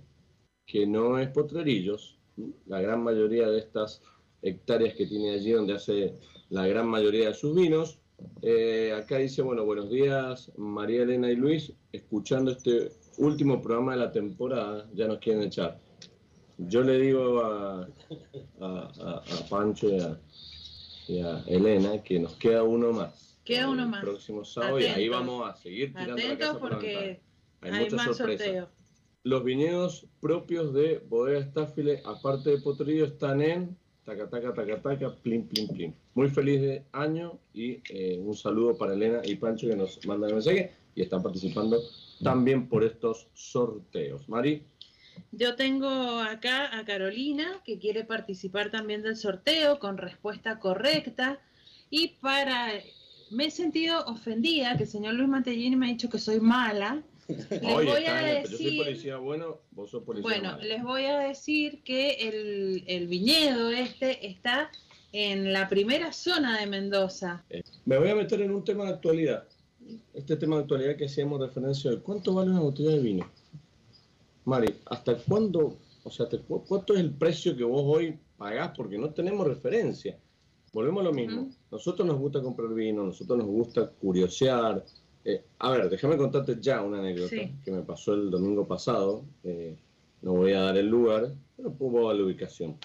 que 0.65 0.85
no 0.85 1.17
es 1.17 1.29
Potrerillos, 1.29 2.19
la 2.65 2.81
gran 2.81 3.01
mayoría 3.01 3.47
de 3.47 3.59
estas 3.59 4.01
hectáreas 4.41 4.93
que 4.95 5.07
tiene 5.07 5.31
allí 5.31 5.51
donde 5.51 5.73
hace 5.73 6.13
la 6.49 6.67
gran 6.67 6.87
mayoría 6.87 7.29
de 7.29 7.33
sus 7.33 7.55
vinos. 7.55 7.99
Eh, 8.41 8.93
acá 8.95 9.17
dice, 9.17 9.41
bueno, 9.41 9.63
buenos 9.63 9.89
días 9.89 10.51
María 10.57 11.03
Elena 11.03 11.31
y 11.31 11.35
Luis, 11.35 11.71
escuchando 11.91 12.51
este 12.51 12.91
último 13.17 13.61
programa 13.61 13.93
de 13.93 13.99
la 13.99 14.11
temporada, 14.11 14.89
ya 14.93 15.07
nos 15.07 15.19
quieren 15.19 15.43
echar. 15.43 15.79
Yo 16.57 16.81
le 16.81 16.99
digo 16.99 17.39
a, 17.41 17.87
a, 18.61 19.23
Pancho 19.49 19.87
y 21.07 21.19
a, 21.19 21.43
Elena 21.45 22.01
que 22.03 22.19
nos 22.19 22.35
queda 22.35 22.63
uno 22.63 22.91
más. 22.91 23.37
Queda 23.43 23.69
uno 23.69 23.87
más. 23.87 24.01
próximo 24.01 24.43
sábado 24.43 24.79
y 24.79 24.85
ahí 24.85 25.07
vamos 25.07 25.47
a 25.47 25.55
seguir 25.55 25.93
tirando 25.93 26.17
la 26.17 26.37
casa 26.37 26.59
porque 26.59 27.21
hay, 27.61 27.71
hay 27.71 27.89
más 27.91 28.17
sorteos. 28.17 28.69
Los 29.23 29.43
viñedos 29.43 30.07
propios 30.19 30.73
de 30.73 30.99
Bodega 31.07 31.39
Estáfile, 31.39 32.01
aparte 32.05 32.49
de 32.51 32.57
Potrillo, 32.59 33.05
están 33.05 33.41
en 33.41 33.77
taca, 34.03 34.29
taca, 34.29 34.53
taca, 34.53 34.81
taca, 34.81 35.15
plim, 35.17 35.47
plim, 35.47 35.67
plim. 35.67 35.93
Muy 36.13 36.29
feliz 36.29 36.61
de 36.61 36.85
año 36.93 37.37
y 37.53 37.81
eh, 37.89 38.17
un 38.19 38.35
saludo 38.35 38.77
para 38.77 38.93
Elena 38.93 39.21
y 39.23 39.35
Pancho 39.35 39.67
que 39.67 39.75
nos 39.75 40.05
mandan 40.07 40.29
el 40.29 40.35
mensaje 40.37 40.71
y 40.95 41.01
están 41.03 41.21
participando 41.21 41.79
también 42.23 42.67
por 42.67 42.83
estos 42.83 43.27
sorteos. 43.33 44.27
Mari. 44.27 44.63
Yo 45.31 45.55
tengo 45.55 46.19
acá 46.19 46.77
a 46.77 46.85
Carolina 46.85 47.61
que 47.63 47.79
quiere 47.79 48.03
participar 48.03 48.71
también 48.71 49.01
del 49.03 49.15
sorteo 49.15 49.79
con 49.79 49.97
respuesta 49.97 50.59
correcta 50.59 51.39
y 51.89 52.09
para 52.21 52.71
me 53.29 53.45
he 53.45 53.51
sentido 53.51 54.05
ofendida 54.05 54.77
que 54.77 54.83
el 54.83 54.89
señor 54.89 55.13
Luis 55.15 55.29
Mantellini 55.29 55.75
me 55.75 55.87
ha 55.87 55.89
dicho 55.89 56.09
que 56.09 56.19
soy 56.19 56.39
mala 56.39 57.03
les 57.27 57.61
voy 57.61 58.05
a 58.05 58.15
decir, 58.21 58.83
policía 58.83 59.17
bueno, 59.17 59.59
vos 59.71 59.91
sos 59.91 60.03
policía 60.03 60.23
Bueno, 60.23 60.57
les 60.59 60.81
voy 60.81 61.05
a 61.05 61.19
decir 61.19 61.81
que 61.83 62.11
el, 62.11 62.83
el, 62.87 63.07
viñedo 63.07 63.69
este 63.69 64.27
está 64.27 64.71
en 65.11 65.51
la 65.51 65.67
primera 65.67 66.13
zona 66.13 66.57
de 66.57 66.67
Mendoza. 66.67 67.43
Eh, 67.49 67.63
me 67.85 67.97
voy 67.97 68.09
a 68.09 68.15
meter 68.15 68.41
en 68.41 68.51
un 68.51 68.63
tema 68.63 68.85
de 68.85 68.91
actualidad. 68.91 69.45
Este 70.13 70.37
tema 70.37 70.55
de 70.55 70.61
actualidad 70.63 70.95
que 70.95 71.05
hacíamos 71.05 71.41
referencia 71.41 71.91
hoy. 71.91 71.97
¿Cuánto 71.97 72.33
vale 72.33 72.51
una 72.51 72.61
botella 72.61 72.91
de 72.91 72.99
vino? 72.99 73.29
Mari, 74.47 74.73
¿hasta 74.85 75.17
cuándo, 75.17 75.75
o 76.03 76.09
sea, 76.09 76.25
cuánto 76.47 76.93
es 76.93 77.01
el 77.01 77.11
precio 77.11 77.53
que 77.57 77.65
vos 77.65 77.83
hoy 77.85 78.17
pagás? 78.37 78.71
Porque 78.77 78.97
no 78.97 79.09
tenemos 79.09 79.45
referencia. 79.45 80.17
Volvemos 80.71 81.01
a 81.01 81.03
lo 81.03 81.11
mismo. 81.11 81.49
Nosotros 81.69 82.07
nos 82.07 82.17
gusta 82.17 82.41
comprar 82.41 82.73
vino, 82.73 83.03
nosotros 83.03 83.37
nos 83.39 83.47
gusta 83.47 83.89
curiosear, 83.89 84.85
eh, 85.25 85.43
a 85.59 85.71
ver, 85.71 85.89
déjame 85.89 86.15
contarte 86.15 86.57
ya 86.61 86.81
una 86.81 86.99
anécdota 86.99 87.35
que 87.61 87.71
me 87.71 87.81
pasó 87.81 88.13
el 88.13 88.31
domingo 88.31 88.65
pasado. 88.65 89.25
Eh, 89.43 89.75
no 90.21 90.31
voy 90.31 90.53
a 90.53 90.61
dar 90.61 90.77
el 90.77 90.87
lugar, 90.87 91.29
pero 91.57 91.73
puedo 91.73 92.07
dar 92.07 92.15
la 92.15 92.23
ubicación. 92.23 92.77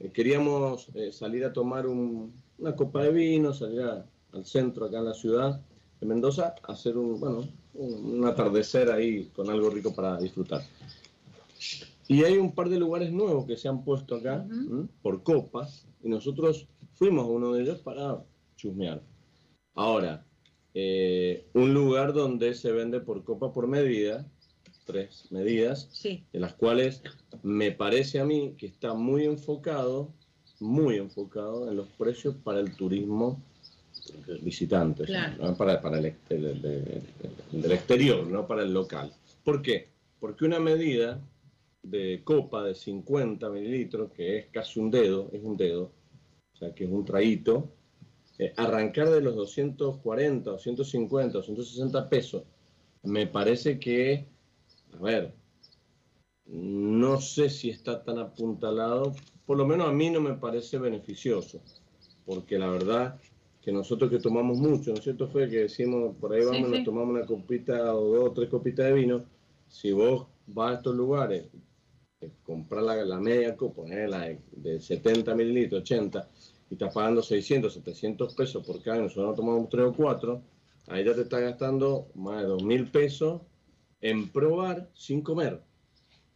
Eh, 0.00 0.10
queríamos 0.10 0.88
salir 1.12 1.44
a 1.44 1.52
tomar 1.52 1.86
una 1.86 2.74
copa 2.74 3.04
de 3.04 3.12
vino, 3.12 3.54
salir 3.54 3.80
al 3.82 4.44
centro 4.44 4.86
acá 4.86 4.98
en 4.98 5.04
la 5.04 5.14
ciudad 5.14 5.60
de 6.00 6.06
Mendoza, 6.06 6.56
hacer 6.64 6.98
un, 6.98 7.20
bueno, 7.20 7.44
un, 7.78 8.24
atardecer 8.26 8.90
ahí 8.90 9.26
con 9.34 9.50
algo 9.50 9.70
rico 9.70 9.94
para 9.94 10.18
disfrutar. 10.18 10.62
Y 12.08 12.22
hay 12.24 12.36
un 12.36 12.54
par 12.54 12.68
de 12.68 12.78
lugares 12.78 13.12
nuevos 13.12 13.46
que 13.46 13.56
se 13.56 13.68
han 13.68 13.82
puesto 13.84 14.16
acá 14.16 14.46
por 15.02 15.22
copas 15.22 15.86
y 16.02 16.08
nosotros 16.08 16.68
fuimos 16.94 17.24
a 17.24 17.28
uno 17.28 17.52
de 17.52 17.62
ellos 17.62 17.80
para 17.80 18.22
chusmear. 18.56 19.02
Ahora, 19.74 20.24
eh, 20.74 21.48
un 21.54 21.74
lugar 21.74 22.12
donde 22.12 22.54
se 22.54 22.70
vende 22.70 23.00
por 23.00 23.24
copa 23.24 23.52
por 23.52 23.66
medida, 23.66 24.26
tres 24.84 25.26
medidas, 25.30 25.90
de 26.02 26.38
las 26.38 26.54
cuales 26.54 27.02
me 27.42 27.72
parece 27.72 28.20
a 28.20 28.24
mí 28.24 28.54
que 28.56 28.66
está 28.66 28.94
muy 28.94 29.24
enfocado, 29.24 30.14
muy 30.60 30.96
enfocado 30.96 31.68
en 31.68 31.76
los 31.76 31.88
precios 31.88 32.36
para 32.36 32.60
el 32.60 32.74
turismo 32.76 33.42
visitantes, 34.42 35.10
para, 35.56 35.80
para 35.80 35.98
el, 35.98 36.14
del 36.28 37.72
exterior, 37.72 38.26
no 38.26 38.46
para 38.46 38.62
el 38.62 38.72
local. 38.72 39.12
¿Por 39.44 39.62
qué? 39.62 39.88
Porque 40.18 40.44
una 40.44 40.58
medida 40.58 41.20
de 41.82 42.22
copa 42.24 42.64
de 42.64 42.74
50 42.74 43.48
mililitros, 43.50 44.10
que 44.12 44.38
es 44.38 44.46
casi 44.46 44.80
un 44.80 44.90
dedo, 44.90 45.30
es 45.32 45.42
un 45.42 45.56
dedo, 45.56 45.92
o 46.54 46.56
sea 46.56 46.74
que 46.74 46.84
es 46.84 46.90
un 46.90 47.04
traíto, 47.04 47.72
eh, 48.38 48.52
arrancar 48.56 49.10
de 49.10 49.20
los 49.20 49.34
240, 49.36 50.50
250, 50.50 51.38
260 51.38 52.08
pesos, 52.08 52.42
me 53.02 53.26
parece 53.26 53.78
que, 53.78 54.26
a 54.92 55.02
ver, 55.02 55.34
no 56.46 57.20
sé 57.20 57.48
si 57.48 57.70
está 57.70 58.02
tan 58.02 58.18
apuntalado, 58.18 59.14
por 59.46 59.56
lo 59.56 59.66
menos 59.66 59.88
a 59.88 59.92
mí 59.92 60.10
no 60.10 60.20
me 60.20 60.34
parece 60.34 60.78
beneficioso, 60.78 61.62
porque 62.24 62.58
la 62.58 62.68
verdad 62.68 63.20
que 63.66 63.72
nosotros 63.72 64.08
que 64.08 64.20
tomamos 64.20 64.58
mucho, 64.58 64.92
¿no 64.92 64.98
es 64.98 65.02
cierto? 65.02 65.26
Fue 65.26 65.50
que 65.50 65.62
decimos, 65.62 66.14
por 66.20 66.32
ahí 66.32 66.44
vamos, 66.44 66.70
nos 66.70 66.84
tomamos 66.84 67.16
una 67.16 67.26
copita 67.26 67.96
o 67.96 68.14
dos 68.14 68.28
o 68.28 68.32
tres 68.32 68.48
copitas 68.48 68.86
de 68.86 68.92
vino, 68.92 69.24
si 69.66 69.90
vos 69.90 70.28
vas 70.46 70.70
a 70.70 70.74
estos 70.76 70.94
lugares, 70.94 71.46
eh, 72.20 72.30
comprar 72.44 72.84
la, 72.84 73.04
la 73.04 73.18
media 73.18 73.56
copa, 73.56 73.82
la 73.88 74.20
de, 74.20 74.38
de 74.52 74.80
70 74.80 75.34
mililitros, 75.34 75.80
80, 75.80 76.28
y 76.70 76.74
estás 76.74 76.94
pagando 76.94 77.20
600, 77.20 77.74
700 77.74 78.34
pesos 78.36 78.64
por 78.64 78.80
cada 78.84 78.98
nosotros 79.00 79.30
no 79.30 79.34
tomamos 79.34 79.68
3 79.68 79.86
o 79.86 79.92
4, 79.94 80.42
ahí 80.86 81.04
ya 81.04 81.16
te 81.16 81.22
está 81.22 81.40
gastando 81.40 82.06
más 82.14 82.42
de 82.42 82.46
2 82.46 82.62
mil 82.62 82.88
pesos 82.88 83.42
en 84.00 84.28
probar 84.28 84.88
sin 84.94 85.22
comer. 85.22 85.60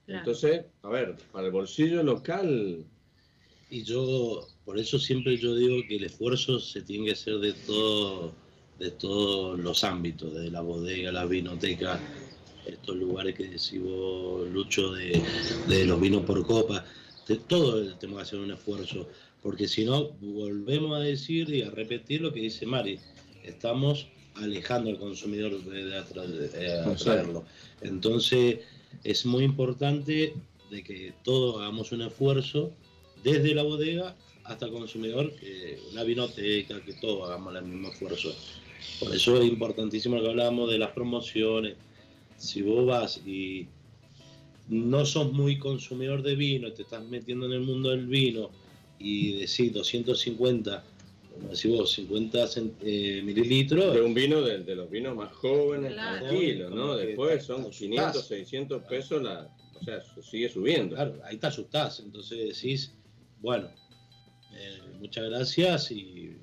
Entonces, 0.09 0.64
a 0.83 0.89
ver, 0.89 1.14
para 1.31 1.47
el 1.47 1.53
bolsillo 1.53 2.03
local... 2.03 2.85
Y 3.71 3.85
yo, 3.85 4.49
por 4.64 4.79
eso 4.79 4.99
siempre 4.99 5.37
yo 5.37 5.55
digo 5.55 5.77
que 5.89 5.97
el 5.97 6.05
esfuerzo 6.05 6.59
se 6.59 6.83
tiene 6.83 7.07
que 7.07 7.12
hacer 7.12 7.39
de 7.39 7.53
todo 7.53 8.33
de 8.79 8.91
todos 8.93 9.61
los 9.61 9.85
ámbitos, 9.85 10.33
desde 10.33 10.51
la 10.51 10.62
bodega, 10.62 11.12
la 11.12 11.27
vinoteca, 11.27 12.01
estos 12.64 12.97
lugares 12.97 13.35
que 13.35 13.45
decimos 13.45 14.49
Lucho, 14.49 14.93
de, 14.93 15.23
de 15.68 15.85
los 15.85 16.01
vinos 16.01 16.23
por 16.23 16.47
copa, 16.47 16.87
de 17.29 17.37
todo 17.37 17.95
tenemos 17.99 18.23
que 18.23 18.23
hacer 18.23 18.39
un 18.39 18.53
esfuerzo 18.53 19.07
porque 19.43 19.68
si 19.68 19.85
no, 19.85 20.11
volvemos 20.21 20.97
a 20.97 21.01
decir 21.01 21.49
y 21.51 21.62
a 21.62 21.71
repetir 21.71 22.21
lo 22.21 22.33
que 22.33 22.41
dice 22.41 22.66
Mari, 22.66 22.99
estamos 23.43 24.07
alejando 24.35 24.91
al 24.91 24.99
consumidor 24.99 25.62
de, 25.64 25.97
atraerlo. 25.97 27.45
Entonces, 27.81 28.61
es 29.03 29.25
muy 29.25 29.45
importante 29.45 30.35
de 30.71 30.83
que 30.83 31.14
todos 31.25 31.61
hagamos 31.61 31.93
un 31.93 32.03
esfuerzo 32.03 32.73
desde 33.23 33.55
la 33.55 33.62
bodega 33.62 34.16
hasta 34.45 34.66
el 34.66 34.73
consumidor, 34.73 35.35
que 35.37 35.79
la 35.93 36.05
vinoteca, 36.05 36.81
que 36.85 36.95
todos 36.95 37.29
hagamos 37.29 37.55
el 37.55 37.64
mismo 37.64 37.89
esfuerzo. 37.89 38.35
Por 38.99 39.14
eso 39.14 39.41
es 39.41 39.49
importantísimo 39.49 40.16
lo 40.16 40.23
que 40.23 40.31
hablábamos 40.31 40.71
de 40.71 40.79
las 40.79 40.91
promociones. 40.91 41.77
Si 42.37 42.62
vos 42.62 42.87
vas 42.87 43.21
y 43.27 43.68
no 44.68 45.05
sos 45.05 45.33
muy 45.33 45.59
consumidor 45.59 46.23
de 46.23 46.35
vino, 46.37 46.73
te 46.73 46.83
estás 46.83 47.05
metiendo 47.05 47.47
en 47.47 47.53
el 47.53 47.61
mundo 47.61 47.91
del 47.91 48.07
vino, 48.07 48.51
y 49.01 49.41
decir 49.41 49.73
250, 49.73 50.85
como 51.33 51.49
decís 51.49 51.71
vos, 51.71 51.93
50 51.93 52.49
eh, 52.83 53.23
mililitros. 53.25 53.95
De 53.95 54.03
un 54.03 54.14
vino 54.14 54.43
de, 54.43 54.77
los 54.77 54.91
vinos 54.91 55.16
más 55.16 55.33
jóvenes, 55.33 55.95
tranquilo, 55.95 56.71
¿no? 56.71 56.95
Después 56.97 57.43
son 57.43 57.71
500, 57.71 58.27
600 58.27 58.83
pesos, 58.83 59.23
la, 59.23 59.49
o 59.81 59.85
sea, 59.85 60.03
sigue 60.23 60.49
subiendo. 60.51 60.95
Claro, 60.95 61.18
ahí 61.25 61.39
te 61.39 61.47
asustás, 61.47 62.01
entonces 62.01 62.39
decís, 62.39 62.93
bueno, 63.41 63.68
eh, 64.55 64.78
muchas 64.99 65.28
gracias 65.28 65.91
y 65.91 66.36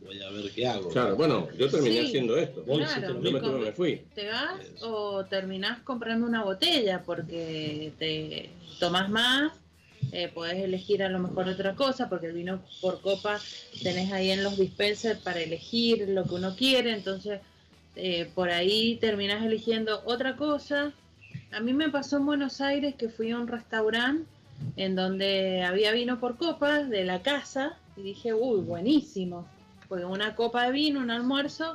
voy 0.00 0.20
a 0.22 0.30
ver 0.30 0.50
qué 0.54 0.66
hago. 0.66 0.88
Claro, 0.90 1.16
bueno, 1.16 1.48
yo 1.58 1.68
terminé 1.70 2.00
Sí. 2.02 2.06
haciendo 2.08 2.36
esto. 2.36 2.62
Vos 2.64 2.78
Claro, 2.78 3.20
Yo 3.22 3.32
me, 3.32 3.40
tuve- 3.40 3.58
me 3.64 3.72
fui. 3.72 4.02
¿Te 4.14 4.28
vas 4.28 4.60
o 4.82 5.24
terminás 5.24 5.80
comprando 5.80 6.26
una 6.26 6.44
botella 6.44 7.02
porque 7.04 7.92
te 7.98 8.50
tomas 8.78 9.08
más? 9.08 9.52
Eh, 10.12 10.28
podés 10.32 10.56
elegir 10.62 11.02
a 11.02 11.08
lo 11.08 11.18
mejor 11.18 11.48
otra 11.48 11.74
cosa 11.74 12.08
porque 12.08 12.26
el 12.26 12.34
vino 12.34 12.62
por 12.80 13.00
copa 13.00 13.40
tenés 13.82 14.12
ahí 14.12 14.30
en 14.30 14.44
los 14.44 14.56
dispensers 14.58 15.18
para 15.20 15.40
elegir 15.40 16.08
lo 16.08 16.24
que 16.24 16.34
uno 16.34 16.54
quiere, 16.54 16.92
entonces 16.92 17.40
eh, 17.96 18.30
por 18.34 18.50
ahí 18.50 18.96
terminás 19.00 19.44
eligiendo 19.44 20.02
otra 20.04 20.36
cosa. 20.36 20.92
A 21.52 21.60
mí 21.60 21.72
me 21.72 21.88
pasó 21.88 22.18
en 22.18 22.26
Buenos 22.26 22.60
Aires 22.60 22.94
que 22.96 23.08
fui 23.08 23.30
a 23.30 23.38
un 23.38 23.48
restaurante 23.48 24.28
en 24.76 24.94
donde 24.96 25.62
había 25.62 25.92
vino 25.92 26.20
por 26.20 26.36
copas 26.36 26.88
de 26.88 27.04
la 27.04 27.22
casa 27.22 27.78
y 27.96 28.02
dije, 28.02 28.34
uy, 28.34 28.60
buenísimo. 28.60 29.46
Porque 29.88 30.04
una 30.04 30.34
copa 30.34 30.64
de 30.64 30.72
vino, 30.72 31.00
un 31.00 31.10
almuerzo, 31.10 31.74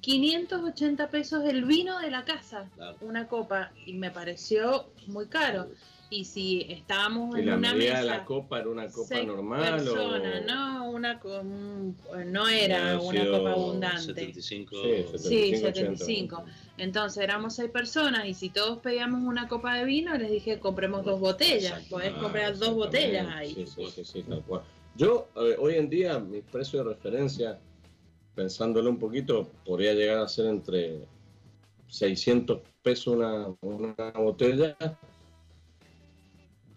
580 0.00 1.08
pesos 1.10 1.44
el 1.44 1.64
vino 1.64 1.98
de 2.00 2.10
la 2.10 2.24
casa, 2.24 2.68
Claro. 2.74 2.96
una 3.02 3.28
copa, 3.28 3.72
y 3.86 3.94
me 3.94 4.10
pareció 4.10 4.90
muy 5.06 5.26
caro. 5.26 5.68
Y 6.12 6.24
si 6.24 6.66
estábamos 6.68 7.36
Y 7.36 7.40
en 7.42 7.46
la 7.46 7.56
una 7.56 7.72
mesa, 7.72 8.00
de 8.00 8.04
la 8.04 8.24
copa 8.24 8.58
era 8.58 8.68
una 8.68 8.88
copa 8.88 9.06
seis 9.14 9.26
normal 9.28 9.74
personas, 9.76 10.42
o. 10.42 10.44
no, 10.44 10.90
una 10.90 11.20
co- 11.20 11.40
un- 11.40 11.96
no 12.26 12.48
era 12.48 12.98
una 12.98 13.30
copa 13.30 13.52
abundante. 13.52 14.00
75. 14.02 14.70
Sí, 14.82 15.04
Sí, 15.06 15.56
75, 15.56 15.56
75. 15.72 16.44
Entonces 16.78 17.22
éramos 17.22 17.54
seis 17.54 17.70
personas 17.70 18.26
y 18.26 18.34
si 18.34 18.50
todos 18.50 18.78
pedíamos 18.78 19.20
una 19.22 19.46
copa 19.46 19.76
de 19.76 19.84
vino, 19.84 20.12
les 20.18 20.32
dije 20.32 20.58
compremos 20.58 21.04
dos 21.04 21.20
botellas. 21.20 21.80
Podés 21.88 22.12
Ah, 22.16 22.20
comprar 22.20 22.56
dos 22.58 22.74
botellas 22.74 23.28
ahí. 23.32 23.54
Sí, 23.54 23.66
sí, 23.66 23.86
sí, 23.94 24.04
sí, 24.04 24.22
tal 24.24 24.42
cual. 24.42 24.62
Yo, 24.96 25.28
a 25.36 25.42
ver, 25.42 25.56
hoy 25.60 25.76
en 25.76 25.88
día, 25.88 26.18
mi 26.18 26.40
precio 26.40 26.82
de 26.82 26.92
referencia, 26.92 27.56
pensándolo 28.34 28.90
un 28.90 28.98
poquito, 28.98 29.48
podría 29.64 29.94
llegar 29.94 30.18
a 30.18 30.26
ser 30.28 30.46
entre 30.46 31.04
600 31.86 32.60
pesos 32.82 33.14
una, 33.14 33.46
una 33.60 33.94
botella 34.16 34.76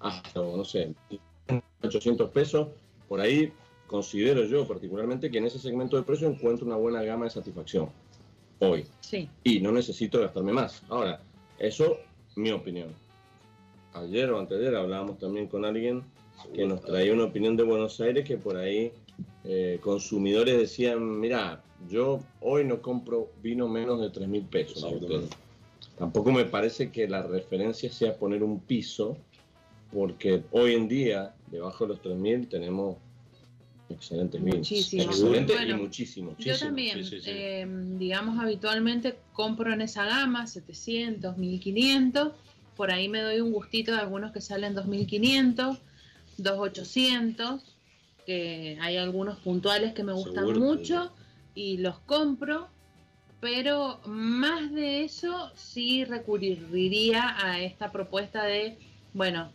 hasta, 0.04 0.40
no 0.40 0.66
sé, 0.66 0.94
800 1.82 2.30
pesos. 2.30 2.68
Por 3.08 3.20
ahí 3.20 3.52
considero 3.88 4.44
yo 4.46 4.68
particularmente 4.68 5.30
que 5.32 5.38
en 5.38 5.46
ese 5.46 5.60
segmento 5.60 5.98
de 5.98 6.04
precio 6.04 6.28
encuentro 6.28 6.66
una 6.66 6.76
buena 6.76 7.04
gama 7.04 7.26
de 7.26 7.32
satisfacción 7.32 7.90
hoy 8.60 8.86
Sí, 9.02 9.30
y 9.44 9.60
no 9.60 9.72
necesito 9.72 10.20
gastarme 10.20 10.54
más. 10.54 10.82
Ahora, 10.90 11.22
eso, 11.60 11.98
mi 12.36 12.52
opinión. 12.52 12.90
Ayer 13.94 14.32
o 14.32 14.40
anteayer 14.40 14.76
hablábamos 14.76 15.20
también 15.20 15.48
con 15.48 15.66
alguien 15.66 16.04
que 16.56 16.66
nos 16.66 16.82
traía 16.82 17.14
una 17.14 17.26
opinión 17.26 17.56
de 17.56 17.64
Buenos 17.64 18.00
Aires 18.02 18.26
que 18.28 18.38
por 18.38 18.58
ahí 18.58 18.92
eh, 19.44 19.80
consumidores 19.82 20.58
decían, 20.58 21.20
mira, 21.20 21.62
yo 21.90 22.20
hoy 22.42 22.64
no 22.64 22.82
compro 22.82 23.30
vino 23.44 23.68
menos 23.68 24.02
de 24.02 24.10
3 24.10 24.28
mil 24.28 24.44
pesos. 24.44 24.82
la 24.82 24.88
Exactamente. 24.90 25.16
botella". 25.28 25.38
Tampoco 25.98 26.32
me 26.32 26.46
parece 26.46 26.90
que 26.92 27.08
la 27.08 27.22
referencia 27.22 27.92
sea 27.92 28.16
poner 28.16 28.44
un 28.44 28.60
piso, 28.60 29.18
porque 29.94 30.44
hoy 30.52 30.74
en 30.74 30.88
día, 30.88 31.34
debajo 31.48 31.86
de 31.86 31.90
los 31.90 32.02
3 32.02 32.16
mil, 32.16 32.48
tenemos 32.48 32.98
excelentes 33.90 34.44
vinos. 34.44 34.72
Excelentes 34.72 35.56
Bueno, 35.56 35.78
y 35.78 35.82
muchísimos. 35.82 36.38
Yo 36.40 36.58
también, 36.58 37.04
sí, 37.04 37.10
sí, 37.12 37.22
sí. 37.22 37.30
eh, 37.30 37.68
digamos, 37.98 38.40
habitualmente 38.40 39.20
compro 39.34 39.72
en 39.72 39.82
esa 39.82 40.06
gama, 40.06 40.48
700, 40.48 41.38
1500. 41.38 42.34
Por 42.76 42.92
ahí 42.92 43.08
me 43.08 43.22
doy 43.22 43.40
un 43.40 43.52
gustito 43.52 43.92
de 43.92 44.00
algunos 44.00 44.32
que 44.32 44.42
salen 44.42 44.74
2500, 44.74 45.78
2800, 46.38 47.76
que 48.26 48.78
hay 48.82 48.98
algunos 48.98 49.38
puntuales 49.40 49.94
que 49.94 50.04
me 50.04 50.14
gustan 50.14 50.48
Seguro, 50.48 50.60
mucho 50.60 51.14
y 51.54 51.78
los 51.78 52.00
compro. 52.00 52.68
Pero 53.40 54.00
más 54.06 54.72
de 54.72 55.04
eso 55.04 55.52
sí 55.54 56.06
recurriría 56.06 57.36
a 57.46 57.60
esta 57.60 57.92
propuesta 57.92 58.46
de, 58.46 58.78
bueno, 59.14 59.52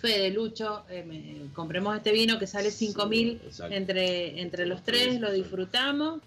Fede, 0.00 0.30
Lucho, 0.30 0.84
eh, 0.88 1.04
me- 1.06 1.52
compremos 1.52 1.94
este 1.96 2.12
vino 2.12 2.38
que 2.38 2.46
sale 2.46 2.70
5000 2.70 3.40
Exacto. 3.44 3.74
entre, 3.74 4.40
entre 4.40 4.64
los 4.66 4.82
tres, 4.82 5.20
lo 5.20 5.30
disfrutamos, 5.30 6.20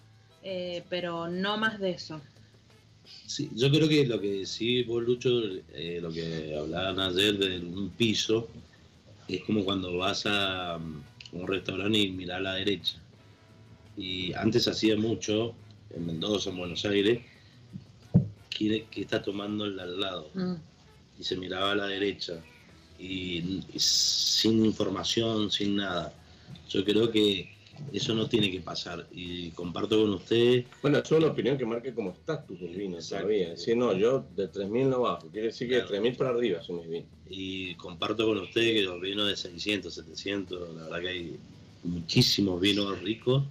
eh, 0.43 0.83
pero 0.89 1.27
no 1.27 1.57
más 1.57 1.79
de 1.79 1.91
eso. 1.91 2.21
Sí, 3.25 3.49
yo 3.55 3.71
creo 3.71 3.89
que 3.89 4.05
lo 4.05 4.21
que 4.21 4.45
sí, 4.45 4.83
vos, 4.83 5.03
Lucho, 5.03 5.41
eh, 5.73 5.99
lo 6.01 6.11
que 6.11 6.55
hablaban 6.55 6.99
ayer 6.99 7.37
de 7.37 7.57
un 7.59 7.89
piso, 7.89 8.47
es 9.27 9.41
como 9.43 9.63
cuando 9.65 9.97
vas 9.97 10.23
a 10.27 10.77
um, 10.77 11.01
un 11.31 11.47
restaurante 11.47 11.97
y 11.97 12.11
mirás 12.11 12.37
a 12.37 12.41
la 12.41 12.53
derecha. 12.55 12.97
Y 13.97 14.33
antes 14.33 14.67
hacía 14.67 14.95
mucho, 14.97 15.55
en 15.95 16.05
Mendoza, 16.05 16.51
en 16.51 16.57
Buenos 16.57 16.85
Aires, 16.85 17.21
que, 18.49 18.85
que 18.91 19.01
está 19.01 19.21
tomando 19.21 19.65
el 19.65 19.75
de 19.77 19.81
al 19.81 19.99
lado. 19.99 20.29
Mm, 20.35 20.53
Y 21.19 21.23
se 21.23 21.35
miraba 21.37 21.71
a 21.71 21.75
la 21.75 21.87
derecha. 21.87 22.35
Y, 23.03 23.61
y 23.73 23.79
sin 23.79 24.65
información, 24.65 25.51
sin 25.51 25.75
nada. 25.75 26.13
Yo 26.69 26.85
creo 26.85 27.11
que 27.11 27.51
eso 27.91 28.13
no 28.13 28.29
tiene 28.29 28.49
que 28.49 28.61
pasar. 28.61 29.05
Y 29.11 29.49
comparto 29.51 29.99
con 30.01 30.13
ustedes 30.13 30.65
Bueno, 30.81 30.99
eso 30.99 31.15
es 31.17 31.23
una 31.23 31.31
opinión 31.33 31.57
que 31.57 31.65
marque 31.65 31.93
como 31.93 32.11
estatus 32.11 32.59
del 32.61 32.75
vino 32.75 32.95
Exacto. 32.95 33.25
todavía. 33.25 33.49
Decir, 33.49 33.75
no, 33.75 33.93
yo 33.93 34.25
de 34.35 34.47
3.000 34.47 34.87
no 34.89 35.01
bajo. 35.01 35.27
Quiere 35.27 35.47
decir 35.47 35.67
que 35.67 35.75
Claro. 35.81 35.89
de 35.91 35.99
3.000 36.11 36.17
para 36.17 36.29
arriba 36.29 36.61
son 36.63 36.77
mis 36.77 36.89
vinos. 36.89 37.07
y 37.29 37.73
comparto 37.75 38.25
con 38.27 38.37
ustedes 38.37 38.73
que 38.73 38.81
los 38.83 39.01
vinos 39.01 39.27
de 39.27 39.35
600, 39.35 39.93
700, 39.93 40.75
la 40.75 40.83
verdad 40.83 41.01
que 41.01 41.07
hay 41.09 41.35
muchísimos 41.83 42.61
vinos 42.61 43.01
ricos 43.01 43.43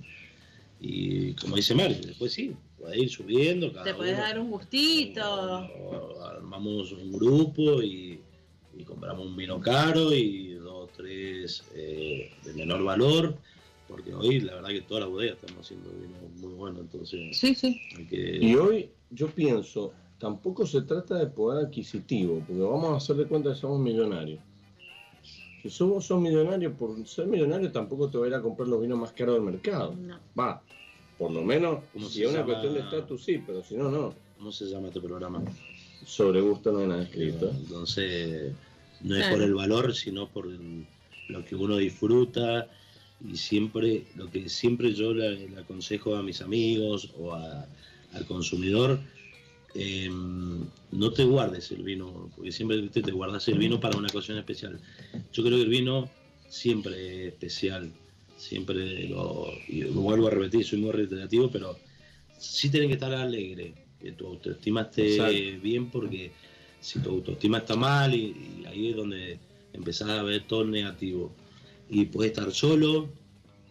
y 0.81 1.33
como 1.35 1.57
dice 1.57 1.75
Mario, 1.75 1.97
después 2.05 2.33
sí, 2.33 2.53
puede 2.79 2.99
ir 3.01 3.11
subiendo, 3.11 3.73
cada 3.73 3.85
Te 3.85 3.95
puedes 3.95 4.15
uno- 4.15 4.23
dar 4.23 4.39
un 4.41 4.51
gustito. 4.51 5.23
o- 5.25 6.21
armamos 6.25 6.93
un 6.93 7.13
grupo 7.13 7.83
y, 7.83 8.19
y 8.77 8.85
compramos 8.85 9.27
un 9.27 9.37
vino 9.37 9.61
caro 9.61 10.13
y 10.13 10.55
dos, 10.55 10.91
tres 10.97 11.65
eh, 11.75 12.31
de 12.45 12.53
menor 12.55 12.83
valor, 12.85 13.37
porque 13.89 14.15
hoy 14.15 14.41
la 14.41 14.55
verdad 14.55 14.71
que 14.71 14.81
todas 14.83 15.03
las 15.05 15.11
bodegas 15.11 15.37
estamos 15.41 15.65
haciendo 15.67 15.91
vinos 15.91 16.21
muy 16.41 16.53
buenos, 16.55 16.81
entonces 16.81 17.37
Sí, 17.39 17.55
sí. 17.55 17.81
hay 17.99 18.07
que... 18.07 18.39
Y 18.41 18.55
hoy 18.55 18.91
yo 19.11 19.29
pienso, 19.29 19.93
tampoco 20.19 20.67
se 20.67 20.83
trata 20.83 21.17
de 21.19 21.27
poder 21.27 21.67
adquisitivo, 21.67 22.43
porque 22.47 22.63
vamos 22.63 22.91
a 22.95 22.97
hacer 22.97 23.17
de 23.17 23.27
cuenta 23.27 23.51
que 23.53 23.57
somos 23.57 23.81
millonarios. 23.81 24.41
Si 25.63 25.71
somos 25.71 26.07
sos 26.07 26.21
millonario, 26.21 26.73
por 26.73 27.07
ser 27.07 27.27
millonario 27.29 27.71
tampoco 27.71 28.09
te 28.09 28.19
voy 28.19 28.27
a 28.27 28.29
ir 28.31 28.35
a 28.35 28.43
comprar 28.43 28.67
los 28.69 28.81
vinos 28.81 28.99
más 28.99 29.13
caros 29.13 29.35
del 29.37 29.45
mercado. 29.45 29.95
No. 29.95 30.19
Va, 30.39 30.61
por 31.19 31.31
lo 31.31 31.43
menos, 31.43 31.85
¿Cómo 31.93 32.09
si 32.09 32.23
es 32.25 32.31
una 32.31 32.41
llama? 32.41 32.47
cuestión 32.53 32.75
de 32.75 32.81
estatus, 32.81 33.23
sí, 33.23 33.41
pero 33.47 33.63
si 33.63 33.77
no, 33.77 33.89
no. 33.91 34.13
¿Cómo 34.39 34.51
se 34.51 34.65
llama 34.65 34.89
este 34.89 35.01
programa? 35.01 35.41
Sobre 36.05 36.41
gusto 36.41 36.73
no 36.73 36.81
hay 36.81 36.87
nada 36.89 37.03
escrito. 37.05 37.51
Entonces, 37.51 38.57
no 39.01 39.17
es 39.17 39.25
por 39.27 39.43
el 39.43 39.55
valor, 39.55 39.95
sino 39.95 40.31
por 40.33 40.49
lo 41.29 41.45
que 41.45 41.55
uno 41.57 41.77
disfruta 41.77 42.71
y 43.21 43.37
siempre, 43.37 44.09
lo 44.15 44.31
que 44.31 44.49
siempre 44.49 44.95
yo 44.95 45.15
le, 45.15 45.49
le 45.49 45.61
aconsejo 45.61 46.17
a 46.17 46.23
mis 46.23 46.41
amigos 46.43 47.11
o 47.15 47.33
a- 47.35 47.69
al 48.11 48.27
consumidor, 48.27 49.05
eh, 49.75 50.09
no 50.11 51.13
te 51.15 51.25
guardes 51.25 51.71
el 51.73 51.83
vino, 51.85 52.33
porque 52.35 52.53
siempre 52.53 52.81
¿viste? 52.81 53.03
te 53.03 53.13
guardas 53.13 53.49
el 53.49 53.59
vino 53.59 53.81
para 53.81 53.97
una 53.99 54.09
ocasión 54.09 54.39
especial. 54.39 54.81
Yo 55.33 55.43
creo 55.43 55.57
que 55.57 55.63
el 55.65 55.69
vino 55.71 56.17
siempre 56.47 57.27
es 57.29 57.33
especial, 57.35 57.99
siempre 58.35 59.09
lo, 59.09 59.65
y 59.67 59.83
lo 59.83 60.03
vuelvo 60.03 60.27
a 60.29 60.31
repetir, 60.31 60.65
soy 60.67 60.81
muy 60.81 60.93
reiterativo, 60.93 61.51
pero 61.51 61.83
sí 62.37 62.71
tienen 62.71 62.89
que 62.91 62.95
estar 62.95 63.15
alegre, 63.15 63.82
que 64.03 64.13
tu 64.13 64.27
autoestima 64.27 64.83
esté 64.83 65.15
Exacto. 65.15 65.63
bien, 65.63 65.91
porque 65.91 66.33
si 66.81 66.99
tu 67.01 67.11
autoestima 67.11 67.59
está 67.59 67.77
mal, 67.77 68.15
y, 68.15 68.63
y 68.63 68.67
ahí 68.67 68.91
es 68.91 68.97
donde 68.97 69.39
empezás 69.73 70.11
a 70.11 70.23
ver 70.23 70.43
todo 70.47 70.65
negativo. 70.65 71.33
Y 71.89 72.07
puedes 72.07 72.33
estar 72.33 72.51
solo, 72.53 73.09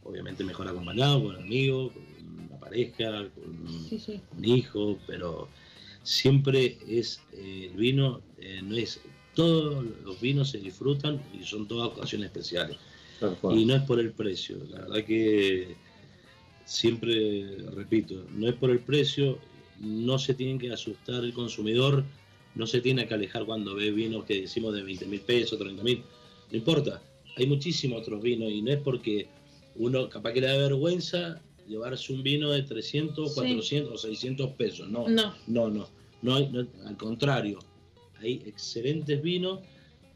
obviamente 0.03 0.43
mejor 0.43 0.67
acompañado, 0.67 1.23
con 1.23 1.35
amigos, 1.35 1.93
con 1.93 2.47
una 2.49 2.59
pareja, 2.59 3.27
con 3.35 3.89
Sí, 3.89 3.99
sí. 3.99 4.19
un 4.37 4.45
hijo, 4.45 4.97
pero 5.07 5.49
siempre 6.03 6.77
es 6.87 7.21
eh, 7.33 7.69
el 7.71 7.77
vino, 7.77 8.21
eh, 8.39 8.61
no 8.63 8.75
es 8.75 8.99
todos 9.35 9.85
los 10.03 10.19
vinos 10.19 10.49
se 10.49 10.57
disfrutan 10.59 11.21
y 11.33 11.43
son 11.45 11.67
todas 11.67 11.87
ocasiones 11.89 12.27
especiales. 12.27 12.77
Y 13.51 13.65
no 13.65 13.75
es 13.75 13.81
por 13.83 13.99
el 13.99 14.11
precio, 14.11 14.57
la 14.69 14.79
verdad 14.79 15.05
que 15.05 15.75
siempre 16.65 17.57
repito, 17.75 18.25
no 18.35 18.47
es 18.47 18.55
por 18.55 18.71
el 18.71 18.79
precio, 18.79 19.37
no 19.81 20.19
se 20.19 20.33
tiene 20.33 20.59
que 20.59 20.71
asustar 20.71 21.23
el 21.23 21.33
consumidor, 21.33 22.03
no 22.55 22.67
se 22.67 22.81
tiene 22.81 23.07
que 23.07 23.13
alejar 23.13 23.45
cuando 23.45 23.75
ve 23.75 23.91
vinos 23.91 24.25
que 24.25 24.41
decimos 24.41 24.73
de 24.75 24.83
20 24.83 25.05
mil 25.05 25.21
pesos, 25.21 25.57
30 25.57 25.83
mil, 25.83 26.03
no 26.51 26.57
importa, 26.57 27.01
hay 27.37 27.45
muchísimos 27.47 28.01
otros 28.01 28.21
vinos 28.21 28.51
y 28.51 28.61
no 28.61 28.71
es 28.71 28.79
porque 28.79 29.27
uno 29.75 30.09
capaz 30.09 30.33
que 30.33 30.41
le 30.41 30.47
da 30.47 30.57
vergüenza 30.57 31.41
llevarse 31.67 32.11
un 32.13 32.21
vino 32.23 32.51
de 32.51 32.63
300, 32.63 33.29
Sí. 33.29 33.35
400 33.39 33.93
o 33.93 33.97
600 33.97 34.49
pesos, 34.51 34.89
no, 34.89 35.07
No. 35.07 35.33
no, 35.47 35.69
no, 35.69 35.87
no, 36.21 36.35
hay- 36.35 36.49
no, 36.51 36.67
al 36.85 36.97
contrario, 36.97 37.59
hay 38.19 38.43
excelentes 38.45 39.21
vinos 39.21 39.59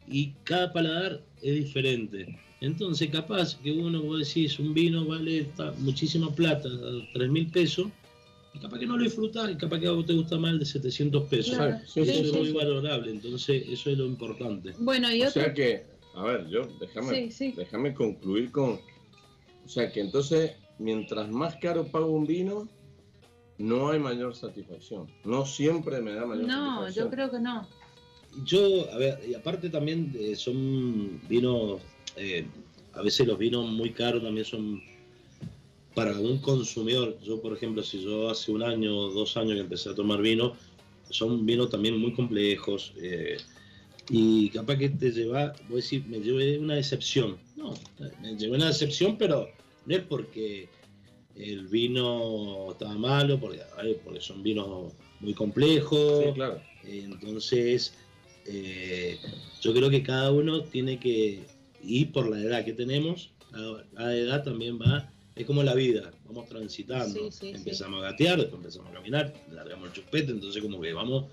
y 0.08 0.32
cada 0.44 0.72
paladar 0.72 1.22
es 1.42 1.54
diferente. 1.54 2.38
Entonces, 2.60 3.10
capaz 3.10 3.56
que 3.60 3.72
uno, 3.72 4.02
vos 4.02 4.18
decís, 4.26 4.58
un 4.58 4.72
vino 4.74 5.04
vale 5.06 5.48
muchísima 5.78 6.32
plata, 6.34 6.68
3 7.12 7.30
mil 7.30 7.48
pesos, 7.50 7.88
y 8.56 8.60
capaz 8.60 8.78
que 8.78 8.86
no 8.86 8.96
lo 8.96 9.04
disfrutás, 9.04 9.50
y 9.50 9.56
capaz 9.56 9.80
que 9.80 9.86
a 9.86 9.92
vos 9.92 10.06
te 10.06 10.14
gusta 10.14 10.38
más 10.38 10.52
el 10.52 10.58
de 10.60 10.64
700 10.64 11.28
pesos. 11.28 11.58
eso 11.94 12.00
es 12.00 12.32
muy 12.32 12.52
valorable, 12.52 13.10
entonces 13.10 13.64
eso 13.68 13.90
es 13.90 13.98
lo 13.98 14.06
importante. 14.06 14.72
Bueno, 14.78 15.12
y 15.12 15.22
O 15.22 15.30
sea 15.30 15.52
que, 15.52 15.84
a 16.14 16.22
ver, 16.22 16.48
yo, 16.48 16.62
déjame, 16.80 17.30
déjame 17.56 17.94
concluir 17.94 18.50
con, 18.50 18.80
o 19.64 19.68
sea 19.68 19.92
que 19.92 20.00
entonces, 20.00 20.52
mientras 20.78 21.30
más 21.30 21.56
caro 21.56 21.86
pago 21.86 22.06
un 22.06 22.26
vino, 22.26 22.68
no 23.58 23.90
hay 23.90 23.98
mayor 23.98 24.34
satisfacción. 24.34 25.06
No 25.24 25.46
siempre 25.46 26.00
me 26.00 26.14
da 26.14 26.26
mayor 26.26 26.46
satisfacción. 26.46 26.74
No, 26.74 26.90
yo 26.90 27.10
creo 27.10 27.30
que 27.30 27.38
no. 27.38 27.68
Yo, 28.44 28.90
a 28.92 28.98
ver, 28.98 29.20
y 29.26 29.34
aparte 29.34 29.70
también 29.70 30.14
eh, 30.18 30.36
son 30.36 31.20
vinos 31.26 31.80
eh, 32.16 32.46
a 32.96 33.02
veces 33.02 33.26
los 33.26 33.38
vinos 33.38 33.70
muy 33.70 33.90
caros 33.90 34.22
también 34.22 34.44
son 34.44 34.82
para 35.96 36.12
un 36.12 36.36
consumidor. 36.38 37.18
Yo, 37.24 37.40
por 37.40 37.54
ejemplo, 37.54 37.82
si 37.82 38.02
yo 38.02 38.28
hace 38.28 38.52
un 38.52 38.62
año 38.62 38.94
o 38.94 39.10
dos 39.10 39.34
años 39.38 39.54
que 39.54 39.60
empecé 39.60 39.88
a 39.88 39.94
tomar 39.94 40.20
vino, 40.20 40.52
son 41.08 41.46
vinos 41.46 41.70
también 41.70 41.98
muy 41.98 42.12
complejos. 42.12 42.92
Eh, 42.98 43.38
y 44.10 44.50
capaz 44.50 44.76
que 44.76 44.90
te 44.90 45.10
lleva, 45.10 45.54
voy 45.68 45.72
a 45.72 45.76
decir, 45.76 46.04
me 46.06 46.20
llevé 46.20 46.58
una 46.58 46.74
decepción. 46.74 47.38
No, 47.56 47.72
me 48.20 48.36
llevé 48.36 48.56
una 48.56 48.66
decepción, 48.66 49.16
pero 49.16 49.48
no 49.86 49.96
es 49.96 50.02
porque 50.02 50.68
el 51.34 51.66
vino 51.66 52.72
estaba 52.72 52.94
malo, 52.94 53.40
porque, 53.40 53.60
porque 54.04 54.20
son 54.20 54.42
vinos 54.42 54.92
muy 55.20 55.32
complejos. 55.32 56.24
Sí, 56.24 56.32
claro. 56.34 56.60
entonces, 56.84 57.94
eh, 58.44 59.18
yo 59.62 59.72
creo 59.72 59.88
que 59.88 60.02
cada 60.02 60.30
uno 60.30 60.62
tiene 60.62 61.00
que 61.00 61.40
y 61.82 62.04
por 62.06 62.28
la 62.28 62.38
edad 62.38 62.64
que 62.66 62.74
tenemos, 62.74 63.30
la, 63.92 64.14
edad 64.14 64.44
también 64.44 64.78
va, 64.78 65.10
es 65.36 65.44
como 65.44 65.62
la 65.62 65.74
vida, 65.74 66.10
vamos 66.26 66.48
transitando, 66.48 67.28
empezamos 67.42 68.02
a 68.02 68.10
gatear, 68.10 68.38
después 68.38 68.58
empezamos 68.58 68.90
a 68.90 68.94
caminar, 68.94 69.34
largamos 69.52 69.88
el 69.88 69.92
chupete, 69.92 70.32
entonces 70.32 70.62
como 70.62 70.80
que 70.80 70.94
vamos, 70.94 71.26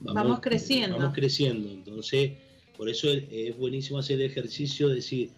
vamos, 0.00 0.40
creciendo. 0.40 0.96
Vamos 0.96 1.14
creciendo, 1.14 1.68
entonces 1.68 2.32
por 2.78 2.88
eso 2.88 3.10
es, 3.10 3.56
buenísimo 3.58 3.98
hacer 3.98 4.20
el 4.20 4.26
ejercicio 4.26 4.88
de 4.88 4.96
decir, 4.96 5.30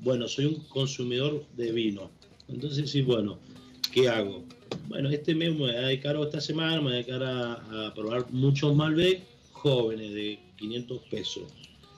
bueno, 0.00 0.26
soy 0.26 0.46
un 0.46 0.56
consumidor 0.64 1.46
de 1.56 1.70
vino, 1.70 2.10
entonces 2.48 2.90
sí, 2.90 3.02
bueno, 3.02 3.38
¿qué 3.92 4.08
hago? 4.08 4.44
Bueno, 4.88 5.08
este 5.08 5.32
mes 5.36 5.52
me 5.52 5.58
voy 5.58 5.70
a 5.70 5.82
dedicar 5.82 6.16
esta 6.16 6.40
semana, 6.40 6.76
me 6.78 6.82
voy 6.82 6.92
a 6.92 6.96
dedicar 6.96 7.22
a, 7.22 7.94
probar 7.94 8.28
muchos 8.32 8.74
Malbec 8.74 9.22
jóvenes 9.52 10.12
de 10.12 10.40
500 10.56 11.02
pesos. 11.08 11.44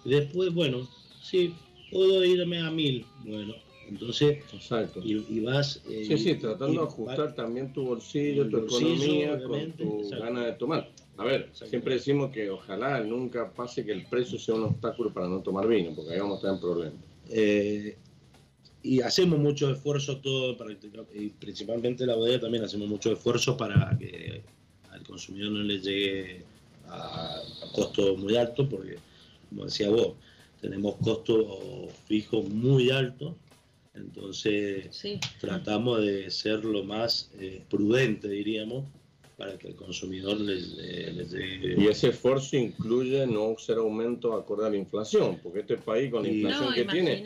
Después, 0.04 0.52
bueno, 0.52 0.86
sí, 1.22 1.54
puedo 1.90 2.24
irme 2.24 2.60
a 2.60 2.70
mil. 2.70 3.06
Bueno, 3.24 3.54
entonces, 3.93 4.38
Exacto. 4.53 5.01
Y, 5.05 5.40
vas... 5.40 5.82
Eh, 5.88 6.05
sí, 6.07 6.16
sí, 6.16 6.34
tratando 6.36 6.80
de 6.80 6.88
ajustar 6.88 7.34
también 7.34 7.72
tu 7.72 7.84
bolsillo, 7.84 8.49
tu 8.49 8.59
economía 8.59 9.43
con 9.43 9.72
tu 9.72 10.09
ganas 10.11 10.47
de 10.47 10.53
tomar. 10.53 10.88
A 11.18 11.24
ver, 11.24 11.51
siempre 11.53 11.95
decimos 11.95 12.32
que 12.32 12.49
ojalá 12.49 13.01
nunca 13.01 13.51
pase 13.53 13.84
que 13.84 13.93
el 13.93 14.07
precio 14.07 14.38
sea 14.38 14.55
un 14.55 14.64
obstáculo 14.64 15.12
para 15.12 15.28
no 15.28 15.40
tomar 15.40 15.68
vino, 15.68 15.95
porque 15.95 16.14
ahí 16.14 16.20
vamos 16.20 16.36
a 16.36 16.38
estar 16.38 16.55
en 16.55 16.61
problemas. 16.61 17.01
Eh, 17.28 17.97
y 18.82 19.01
hacemos 19.03 19.38
mucho 19.38 19.70
esfuerzo 19.70 20.18
todo, 20.18 20.57
para, 20.57 20.72
y 20.72 21.28
principalmente 21.28 22.07
la 22.07 22.16
bodega 22.16 22.40
también 22.40 22.64
hacemos 22.64 22.88
mucho 22.88 23.12
esfuerzo 23.12 23.57
para 23.57 23.97
que 23.99 24.43
al 24.90 25.03
consumidor 25.05 25.53
no 25.53 25.62
le 25.62 25.78
llegue 25.80 26.45
a, 26.88 27.36
a 27.36 27.72
costo 27.74 28.16
muy 28.16 28.36
alto, 28.36 28.66
porque, 28.68 28.97
como 29.51 29.66
decía 29.66 29.90
vos, 29.90 30.14
tenemos 30.62 30.95
costos 30.97 31.93
fijos 32.07 32.49
muy 32.49 32.90
altos, 32.90 33.34
entonces 33.95 35.05
tratamos 35.40 36.01
de 36.01 36.30
ser 36.30 36.64
lo 36.64 36.82
más 36.84 37.30
eh, 37.38 37.62
prudente, 37.68 38.28
diríamos, 38.28 38.86
para 39.36 39.59
que 39.59 39.68
el 39.68 39.74
consumidor 39.74 40.40
les, 40.40 40.76
llegue. 40.76 41.74
Y 41.78 41.86
ese 41.88 42.09
esfuerzo 42.11 42.57
incluye 42.57 43.26
no 43.26 43.57
ser 43.59 43.78
aumento 43.78 44.34
acorde 44.34 44.66
a 44.66 44.70
la 44.70 44.76
inflación, 44.76 45.38
porque 45.43 45.61
este 45.61 45.76
país 45.78 46.11
con 46.11 46.22
la 46.22 46.28
inflación 46.30 46.74
que 46.74 46.84
tiene, 46.84 47.24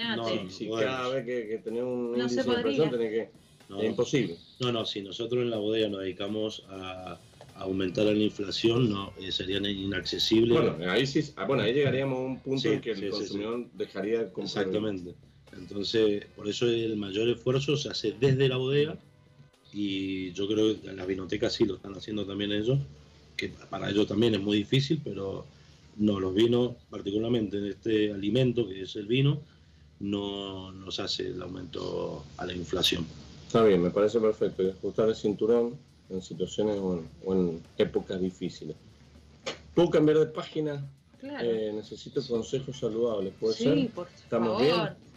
si, 0.48 0.68
cada 0.68 1.08
vez 1.10 1.24
que, 1.24 1.60
que 1.62 1.82
un 1.82 2.14
índice 2.16 2.42
de 2.42 2.52
inflación 2.52 2.90
tiene 2.90 3.10
que... 3.10 3.30
es 3.78 3.84
imposible. 3.84 4.36
No, 4.60 4.72
no, 4.72 4.84
si 4.84 5.02
nosotros 5.02 5.42
en 5.42 5.50
la 5.50 5.58
bodega 5.58 5.88
nos 5.88 6.00
dedicamos 6.00 6.64
a 6.68 7.18
aumentar 7.58 8.04
la 8.04 8.12
inflación 8.12 8.90
no 8.90 9.12
eh, 9.20 9.32
serían 9.32 9.64
inaccesibles. 9.64 10.60
Bueno, 10.60 10.90
ahí 10.90 11.06
sí, 11.06 11.32
ah, 11.36 11.44
bueno, 11.44 11.62
ahí 11.62 11.72
llegaríamos 11.72 12.18
a 12.18 12.22
un 12.22 12.38
punto 12.40 12.68
en 12.70 12.80
que 12.80 12.92
el 12.92 13.10
consumidor 13.10 13.66
dejaría 13.72 14.18
de 14.18 14.32
comprar. 14.32 14.66
Exactamente. 14.66 15.14
Entonces, 15.58 16.26
por 16.36 16.48
eso 16.48 16.66
el 16.66 16.96
mayor 16.96 17.28
esfuerzo 17.28 17.76
se 17.76 17.88
hace 17.88 18.14
desde 18.18 18.48
la 18.48 18.56
bodega 18.56 18.96
y 19.72 20.32
yo 20.32 20.46
creo 20.48 20.80
que 20.80 20.92
las 20.92 21.06
vinotecas 21.06 21.52
sí 21.52 21.64
lo 21.64 21.76
están 21.76 21.94
haciendo 21.94 22.24
también 22.24 22.52
ellos, 22.52 22.78
que 23.36 23.48
para 23.48 23.90
ellos 23.90 24.06
también 24.06 24.34
es 24.34 24.40
muy 24.40 24.58
difícil, 24.58 25.00
pero 25.02 25.44
no, 25.96 26.20
los 26.20 26.34
vinos, 26.34 26.72
particularmente 26.90 27.58
en 27.58 27.66
este 27.66 28.12
alimento 28.12 28.68
que 28.68 28.82
es 28.82 28.96
el 28.96 29.06
vino, 29.06 29.40
no 30.00 30.72
nos 30.72 31.00
hace 31.00 31.28
el 31.28 31.40
aumento 31.40 32.24
a 32.36 32.46
la 32.46 32.52
inflación. 32.52 33.06
Está 33.46 33.62
bien, 33.64 33.82
me 33.82 33.90
parece 33.90 34.20
perfecto. 34.20 34.62
Ajustar 34.68 35.08
el 35.08 35.14
cinturón 35.14 35.76
en 36.10 36.22
situaciones 36.22 36.78
o 36.78 37.34
en, 37.34 37.62
épocas 37.78 38.20
difíciles. 38.20 38.76
¿Puedo 39.74 39.90
cambiar 39.90 40.18
de 40.18 40.26
página? 40.26 40.90
Eh, 41.22 41.72
necesito 41.74 42.20
consejos 42.26 42.78
saludables, 42.78 43.32
¿puede 43.40 43.54
sí, 43.54 43.64
ser? 43.64 43.90
Por 43.90 44.08
¿Estamos 44.14 44.60
bien? 44.60 44.74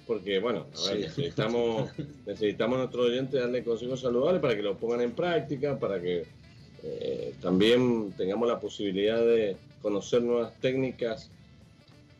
Porque, 0.10 0.40
bueno, 0.40 0.66
a 0.76 0.90
ver, 0.90 1.02
necesitamos, 1.02 1.92
necesitamos 2.26 2.78
a 2.78 2.80
nuestro 2.80 3.04
oyente 3.04 3.38
darle 3.38 3.64
consejos 3.64 4.02
saludables 4.02 4.42
para 4.42 4.56
que 4.56 4.64
lo 4.64 4.76
pongan 4.76 5.02
en 5.02 5.12
práctica, 5.12 5.78
para 5.78 6.02
que 6.02 6.26
eh, 6.82 7.36
también 7.40 8.12
tengamos 8.18 8.48
la 8.48 8.60
posibilidad 8.60 9.20
de 9.20 9.56
conocer 9.84 10.24
nuevas 10.24 10.52
técnicas 10.62 11.30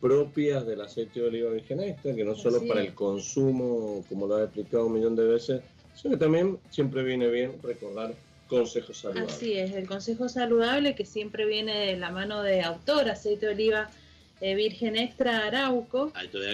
propias 0.00 0.64
del 0.68 0.82
aceite 0.82 1.18
de 1.18 1.26
oliva 1.26 1.50
virgen 1.50 1.80
extra, 1.80 2.14
que 2.14 2.24
no 2.24 2.36
solo 2.36 2.64
para 2.64 2.80
el 2.80 2.94
consumo, 2.94 4.04
como 4.08 4.28
lo 4.28 4.36
ha 4.36 4.44
explicado 4.44 4.86
un 4.86 4.92
millón 4.92 5.16
de 5.16 5.24
veces, 5.24 5.60
sino 5.96 6.14
que 6.14 6.20
también 6.20 6.60
siempre 6.70 7.02
viene 7.02 7.28
bien 7.28 7.54
recordar 7.60 8.14
Consejo 8.46 8.92
saludable. 8.92 9.32
Así 9.32 9.52
es, 9.52 9.72
el 9.72 9.86
consejo 9.86 10.28
saludable 10.28 10.96
que 10.96 11.06
siempre 11.06 11.46
viene 11.46 11.86
de 11.86 11.96
la 11.96 12.10
mano 12.10 12.42
de 12.42 12.62
autor, 12.62 13.08
aceite 13.08 13.46
de 13.46 13.52
oliva 13.52 13.90
eh, 14.40 14.54
virgen 14.54 14.96
extra 14.96 15.46
Arauco. 15.46 16.12
Ahí 16.14 16.28
te 16.28 16.38
voy 16.38 16.46
a 16.46 16.52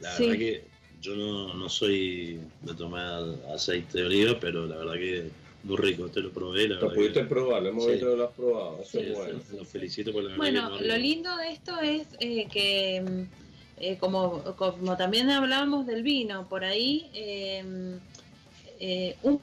la 0.00 0.18
verdad 0.18 0.38
que 0.38 0.64
yo 1.00 1.16
no, 1.16 1.68
soy 1.68 2.40
de 2.62 2.74
tomar 2.74 3.22
aceite 3.54 3.98
de 3.98 4.04
oliva, 4.06 4.38
pero 4.40 4.66
la 4.66 4.76
verdad 4.76 4.94
que 4.94 5.30
muy 5.64 5.76
rico, 5.76 6.08
te 6.08 6.20
lo 6.20 6.32
probé. 6.32 6.68
La 6.68 6.80
lo 6.80 6.92
pudiste 6.92 7.24
probar, 7.24 7.62
lo 7.62 7.68
hemos 7.68 7.86
visto 7.86 8.10
que 8.10 8.16
lo 8.16 8.24
has 8.24 8.34
probado, 8.34 8.80
eso 8.82 9.00
es 9.00 9.16
bueno. 9.16 9.40
Lo 9.56 9.64
felicito 9.64 10.12
por 10.12 10.24
la 10.24 10.36
Bueno, 10.36 10.70
lo 10.80 10.96
lindo 10.96 11.36
de 11.36 11.50
esto 11.50 11.80
es 11.80 12.06
eh, 12.18 12.48
que, 12.48 13.26
eh, 13.78 13.96
como, 13.98 14.42
como 14.56 14.96
también 14.96 15.30
hablábamos 15.30 15.86
del 15.86 16.02
vino, 16.02 16.48
por 16.48 16.64
ahí 16.64 17.08
un 19.22 19.40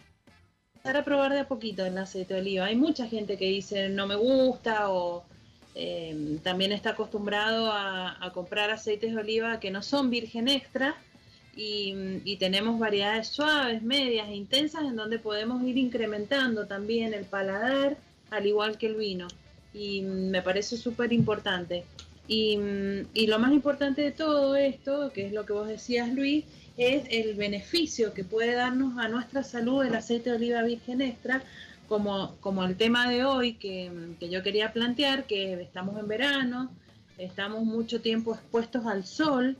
a 0.83 1.03
probar 1.03 1.33
de 1.33 1.39
a 1.39 1.47
poquito 1.47 1.85
el 1.85 1.97
aceite 1.97 2.33
de 2.33 2.41
oliva. 2.41 2.65
Hay 2.65 2.75
mucha 2.75 3.07
gente 3.07 3.37
que 3.37 3.45
dice 3.45 3.89
no 3.89 4.07
me 4.07 4.15
gusta 4.15 4.89
o 4.89 5.23
eh, 5.75 6.39
también 6.43 6.71
está 6.71 6.91
acostumbrado 6.91 7.71
a, 7.71 8.31
comprar 8.33 8.69
aceites 8.69 9.13
de 9.13 9.21
oliva 9.21 9.59
que 9.59 9.71
no 9.71 9.81
son 9.81 10.09
virgen 10.09 10.47
extra 10.47 10.95
y, 11.55 12.37
tenemos 12.37 12.79
variedades 12.79 13.27
suaves, 13.27 13.81
medias 13.81 14.29
e 14.29 14.35
intensas 14.35 14.83
en 14.83 14.95
donde 14.95 15.19
podemos 15.19 15.61
ir 15.63 15.77
incrementando 15.77 16.67
también 16.67 17.13
el 17.13 17.25
paladar 17.25 17.97
al 18.29 18.45
igual 18.45 18.77
que 18.77 18.87
el 18.87 18.95
vino. 18.95 19.27
Y 19.73 20.01
me 20.01 20.41
parece 20.41 20.77
súper 20.77 21.11
importante. 21.11 21.83
Y, 22.27 22.57
y 23.13 23.27
lo 23.27 23.39
más 23.39 23.51
importante 23.51 24.01
de 24.01 24.11
todo 24.11 24.55
esto, 24.55 25.11
que 25.11 25.27
es 25.27 25.33
lo 25.33 25.45
que 25.45 25.53
vos 25.53 25.67
decías 25.67 26.13
Luis, 26.13 26.45
es 26.79 27.03
el 27.09 27.33
beneficio 27.33 28.13
que 28.13 28.23
puede 28.23 28.53
darnos 28.53 28.97
a 28.97 29.09
nuestra 29.09 29.43
salud 29.43 29.83
el 29.83 29.95
aceite 29.95 30.29
de 30.29 30.37
oliva 30.37 30.63
virgen 30.63 31.01
extra, 31.01 31.43
como, 31.89 32.37
como 32.39 32.63
el 32.63 32.77
tema 32.77 33.09
de 33.09 33.25
hoy 33.25 33.55
que, 33.55 33.91
yo 34.21 34.43
quería 34.43 34.71
plantear, 34.71 35.25
que 35.25 35.61
estamos 35.61 35.99
en 35.99 36.07
verano, 36.07 36.71
estamos 37.17 37.63
mucho 37.65 37.99
tiempo 37.99 38.33
expuestos 38.35 38.85
al 38.85 39.05
sol 39.05 39.57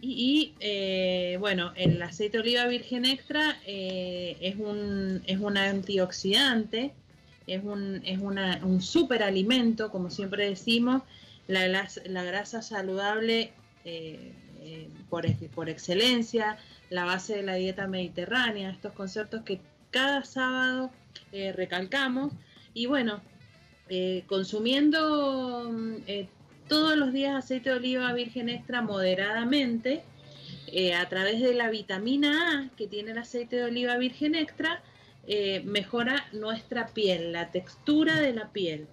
y, 0.00 0.54
eh, 0.60 1.36
bueno, 1.38 1.72
el 1.76 2.02
aceite 2.02 2.38
de 2.38 2.42
oliva 2.42 2.66
virgen 2.66 3.04
extra 3.04 3.56
eh, 3.66 4.36
es, 4.40 4.56
un, 4.56 5.22
es 5.26 5.38
un 5.38 5.56
antioxidante, 5.56 6.92
es 7.46 7.62
un, 7.62 8.02
es 8.04 8.18
una, 8.18 8.60
un 8.64 8.82
superalimento, 8.82 9.90
como 9.90 10.10
siempre 10.10 10.48
decimos, 10.48 11.02
la, 11.46 11.68
la 11.68 12.24
grasa 12.24 12.62
saludable 12.62 13.52
eh, 13.84 14.32
eh, 14.62 14.88
por, 15.08 15.24
por 15.54 15.68
excelencia, 15.68 16.58
la 16.90 17.04
base 17.04 17.36
de 17.36 17.42
la 17.42 17.54
dieta 17.54 17.86
mediterránea, 17.86 18.70
estos 18.70 18.92
conceptos 18.92 19.42
que 19.42 19.60
cada 19.90 20.24
sábado 20.24 20.90
eh, 21.32 21.52
recalcamos. 21.52 22.32
Y 22.74 22.86
bueno, 22.86 23.20
eh, 23.88 24.24
consumiendo 24.26 25.74
todos 26.68 26.96
los 26.96 27.12
días 27.12 27.34
aceite 27.34 27.70
de 27.70 27.76
oliva 27.76 28.12
virgen 28.12 28.48
extra 28.48 28.80
moderadamente 28.80 30.04
eh, 30.72 30.94
a 30.94 31.08
través 31.08 31.40
de 31.40 31.52
la 31.52 31.68
vitamina 31.68 32.60
A 32.60 32.76
que 32.76 32.86
tiene 32.86 33.10
el 33.10 33.18
aceite 33.18 33.56
de 33.56 33.64
oliva 33.64 33.96
virgen 33.96 34.36
extra, 34.36 34.82
eh, 35.26 35.62
mejora 35.64 36.28
nuestra 36.32 36.86
piel, 36.86 37.32
la 37.32 37.50
textura 37.50 38.20
de 38.20 38.32
la 38.32 38.52
piel. 38.52 38.86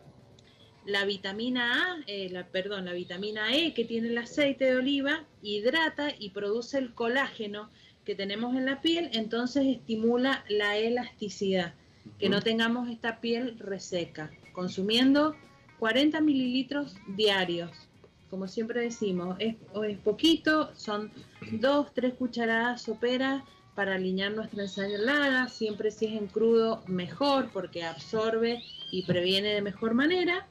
La 0.88 1.06
vitamina 1.06 1.94
A, 1.94 1.98
eh, 2.08 2.30
la, 2.32 2.48
perdón, 2.48 2.86
la 2.86 2.94
vitamina 2.94 3.56
E 3.56 3.76
que 3.76 3.86
tiene 3.86 4.08
el 4.08 4.18
aceite 4.18 4.66
de 4.66 4.76
oliva 4.78 5.26
hidrata 5.44 6.12
y 6.18 6.32
produce 6.32 6.80
el 6.80 6.96
colágeno 6.96 7.70
que 8.06 8.16
tenemos 8.16 8.56
en 8.56 8.66
la 8.66 8.82
piel, 8.82 9.12
entonces 9.14 9.68
estimula 9.68 10.46
la 10.50 10.78
elasticidad, 10.78 11.76
que 12.20 12.30
no 12.30 12.42
tengamos 12.42 12.90
esta 12.90 13.20
piel 13.20 13.58
reseca, 13.60 14.32
consumiendo 14.54 15.36
40 15.80 16.22
mililitros 16.22 16.96
diarios 17.08 17.88
como 18.30 18.48
siempre 18.48 18.82
decimos, 18.82 19.38
es, 19.40 19.56
es 19.88 19.98
poquito, 20.00 20.72
son 20.76 21.12
dos, 21.52 21.94
tres 21.94 22.14
cucharadas 22.16 22.82
soperas 22.82 23.44
para 23.76 23.96
alinear 23.96 24.32
nuestra 24.34 24.64
ensalada, 24.64 25.48
siempre 25.48 25.92
si 25.92 26.08
es 26.08 26.14
en 26.14 26.28
crudo 26.28 26.84
mejor 26.88 27.50
porque 27.54 27.84
absorbe 27.84 28.62
y 28.92 29.04
previene 29.04 29.50
de 29.50 29.62
mejor 29.62 29.94
manera. 29.94 30.48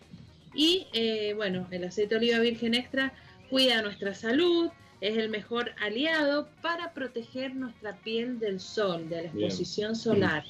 Y 0.54 0.86
eh, 0.92 1.34
bueno, 1.34 1.66
el 1.70 1.84
aceite 1.84 2.14
de 2.14 2.18
oliva 2.18 2.38
virgen 2.38 2.74
extra 2.74 3.12
cuida 3.50 3.82
nuestra 3.82 4.14
salud, 4.14 4.70
es 5.02 5.18
el 5.18 5.28
mejor 5.28 5.72
aliado 5.82 6.48
para 6.62 6.94
proteger 6.94 7.54
nuestra 7.54 7.96
piel 7.96 8.38
del 8.38 8.60
sol, 8.60 9.10
de 9.10 9.16
la 9.16 9.28
exposición 9.28 9.94
solar. 9.94 10.44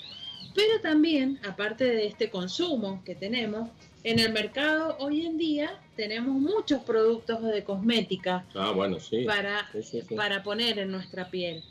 Pero 0.57 0.81
también, 0.81 1.39
aparte 1.47 1.85
de 1.85 2.07
este 2.07 2.31
consumo 2.31 3.03
que 3.05 3.15
tenemos, 3.15 3.69
en 4.05 4.19
el 4.19 4.33
mercado 4.33 4.97
hoy 4.99 5.27
en 5.27 5.37
día 5.37 5.79
tenemos 5.97 6.35
muchos 6.35 6.83
productos 6.83 7.43
de 7.43 7.63
cosmética 7.63 8.47
ah, 8.55 8.71
bueno, 8.71 8.99
sí. 8.99 9.25
Para, 9.25 9.69
para 10.17 10.43
poner 10.43 10.79
en 10.79 10.91
nuestra 10.91 11.29
piel. 11.29 11.63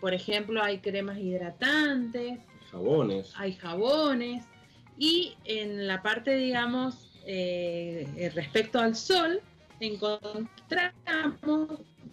Por 0.00 0.12
ejemplo, 0.12 0.60
hay 0.60 0.78
cremas 0.78 1.18
hidratantes, 1.18 2.40
jabones. 2.72 3.32
Hay 3.36 3.52
jabones. 3.52 4.44
Y 4.98 5.34
en 5.44 5.86
la 5.86 6.02
parte, 6.02 6.36
digamos, 6.36 7.10
eh, 7.24 8.32
respecto 8.34 8.80
al 8.80 8.96
sol, 8.96 9.40
encontramos 9.78 10.48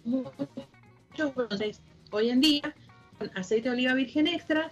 muchos 0.04 1.32
hoy 2.12 2.30
en 2.30 2.40
día 2.40 2.74
con 3.18 3.30
aceite 3.36 3.68
de 3.68 3.74
oliva 3.74 3.94
virgen 3.94 4.26
extra, 4.26 4.70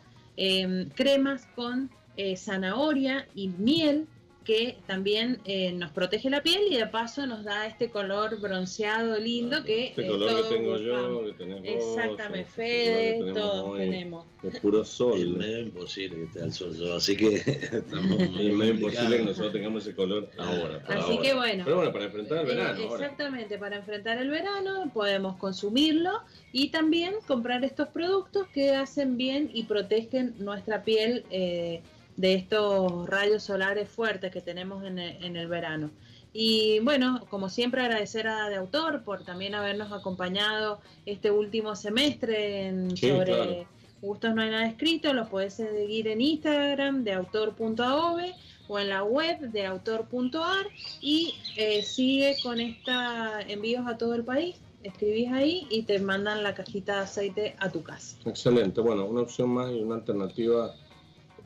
cremas 0.94 1.46
con 1.56 1.90
eh, 2.16 2.36
zanahoria 2.36 3.26
y 3.34 3.48
miel 3.48 4.06
que 4.48 4.78
también 4.86 5.40
eh, 5.44 5.72
nos 5.74 5.90
protege 5.92 6.30
la 6.30 6.42
piel 6.42 6.62
y 6.70 6.76
de 6.78 6.86
paso 6.86 7.26
nos 7.26 7.44
da 7.44 7.66
este 7.66 7.90
color 7.90 8.40
bronceado 8.40 9.18
lindo 9.18 9.62
que 9.62 9.88
este 9.88 10.06
color 10.06 10.42
que 10.42 10.56
tengo 10.56 10.78
yo, 10.78 11.26
que 11.26 11.32
tenemos 11.34 11.64
Exactamente, 11.66 12.40
este 12.40 12.54
Fede, 12.54 13.32
todos 13.34 13.76
tenemos. 13.76 14.24
Es 14.42 14.58
puro 14.60 14.86
sol. 14.86 15.20
Es 15.20 15.28
medio 15.28 15.58
imposible 15.58 16.16
que 16.16 16.24
esté 16.24 16.42
al 16.42 16.52
sol 16.54 16.74
yo, 16.74 16.94
así 16.94 17.14
que 17.14 17.34
estamos 17.44 18.22
Es 18.22 18.54
medio 18.54 18.72
imposible 18.72 19.18
que 19.18 19.24
nosotros 19.24 19.52
tengamos 19.52 19.82
ese 19.86 19.94
color 19.94 20.30
ahora. 20.38 20.82
Así 20.88 21.18
que 21.18 21.34
bueno. 21.34 21.64
Pero 21.66 21.76
bueno, 21.76 21.92
para 21.92 22.06
enfrentar 22.06 22.38
el 22.38 22.50
eh, 22.50 22.54
verano. 22.54 22.94
exactamente, 22.94 23.58
para 23.58 23.76
enfrentar 23.76 24.16
el 24.16 24.30
verano 24.30 24.90
podemos 24.94 25.36
consumirlo 25.36 26.22
y 26.52 26.70
también 26.70 27.16
comprar 27.26 27.64
estos 27.64 27.88
productos 27.88 28.46
que 28.54 28.74
hacen 28.74 29.18
bien 29.18 29.50
y 29.52 29.64
protegen 29.64 30.36
nuestra 30.38 30.84
piel. 30.84 31.26
Eh, 31.30 31.82
de 32.18 32.34
estos 32.34 33.08
rayos 33.08 33.44
solares 33.44 33.88
fuertes 33.88 34.32
que 34.32 34.40
tenemos 34.40 34.84
en 34.84 34.98
el, 34.98 35.46
verano. 35.46 35.90
Y 36.32 36.80
bueno, 36.80 37.24
como 37.30 37.48
siempre 37.48 37.80
agradecer 37.80 38.26
a 38.26 38.48
De 38.48 38.56
Autor 38.56 39.04
por 39.04 39.22
también 39.24 39.54
habernos 39.54 39.92
acompañado 39.92 40.80
este 41.06 41.30
último 41.30 41.76
semestre 41.76 42.66
en 42.66 42.96
sobre 42.96 43.66
Gustos 44.02 44.34
No 44.34 44.42
hay 44.42 44.50
nada 44.50 44.66
escrito, 44.66 45.12
lo 45.12 45.28
puedes 45.28 45.54
seguir 45.54 46.08
en 46.08 46.20
Instagram 46.20 47.04
de 47.04 47.12
autor.aov 47.12 48.20
o 48.66 48.78
en 48.78 48.88
la 48.88 49.04
web 49.04 49.38
de 49.38 49.66
autor.ar 49.66 50.66
y 51.00 51.34
eh, 51.56 51.82
sigue 51.82 52.36
con 52.42 52.60
esta 52.60 53.40
envíos 53.42 53.86
a 53.86 53.96
todo 53.96 54.14
el 54.14 54.24
país. 54.24 54.56
Escribís 54.82 55.30
ahí 55.32 55.66
y 55.70 55.82
te 55.82 56.00
mandan 56.00 56.42
la 56.42 56.54
cajita 56.54 56.96
de 56.96 57.00
aceite 57.00 57.56
a 57.58 57.70
tu 57.70 57.82
casa. 57.82 58.16
Excelente, 58.26 58.80
bueno, 58.80 59.06
una 59.06 59.22
opción 59.22 59.50
más 59.50 59.70
y 59.70 59.80
una 59.80 59.96
alternativa 59.96 60.74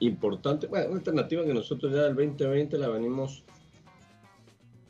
importante, 0.07 0.67
bueno, 0.67 0.87
una 0.89 0.97
alternativa 0.99 1.45
que 1.45 1.55
nosotros 1.55 1.93
ya 1.93 2.03
del 2.03 2.17
2020 2.17 2.79
la 2.79 2.89
venimos 2.89 3.45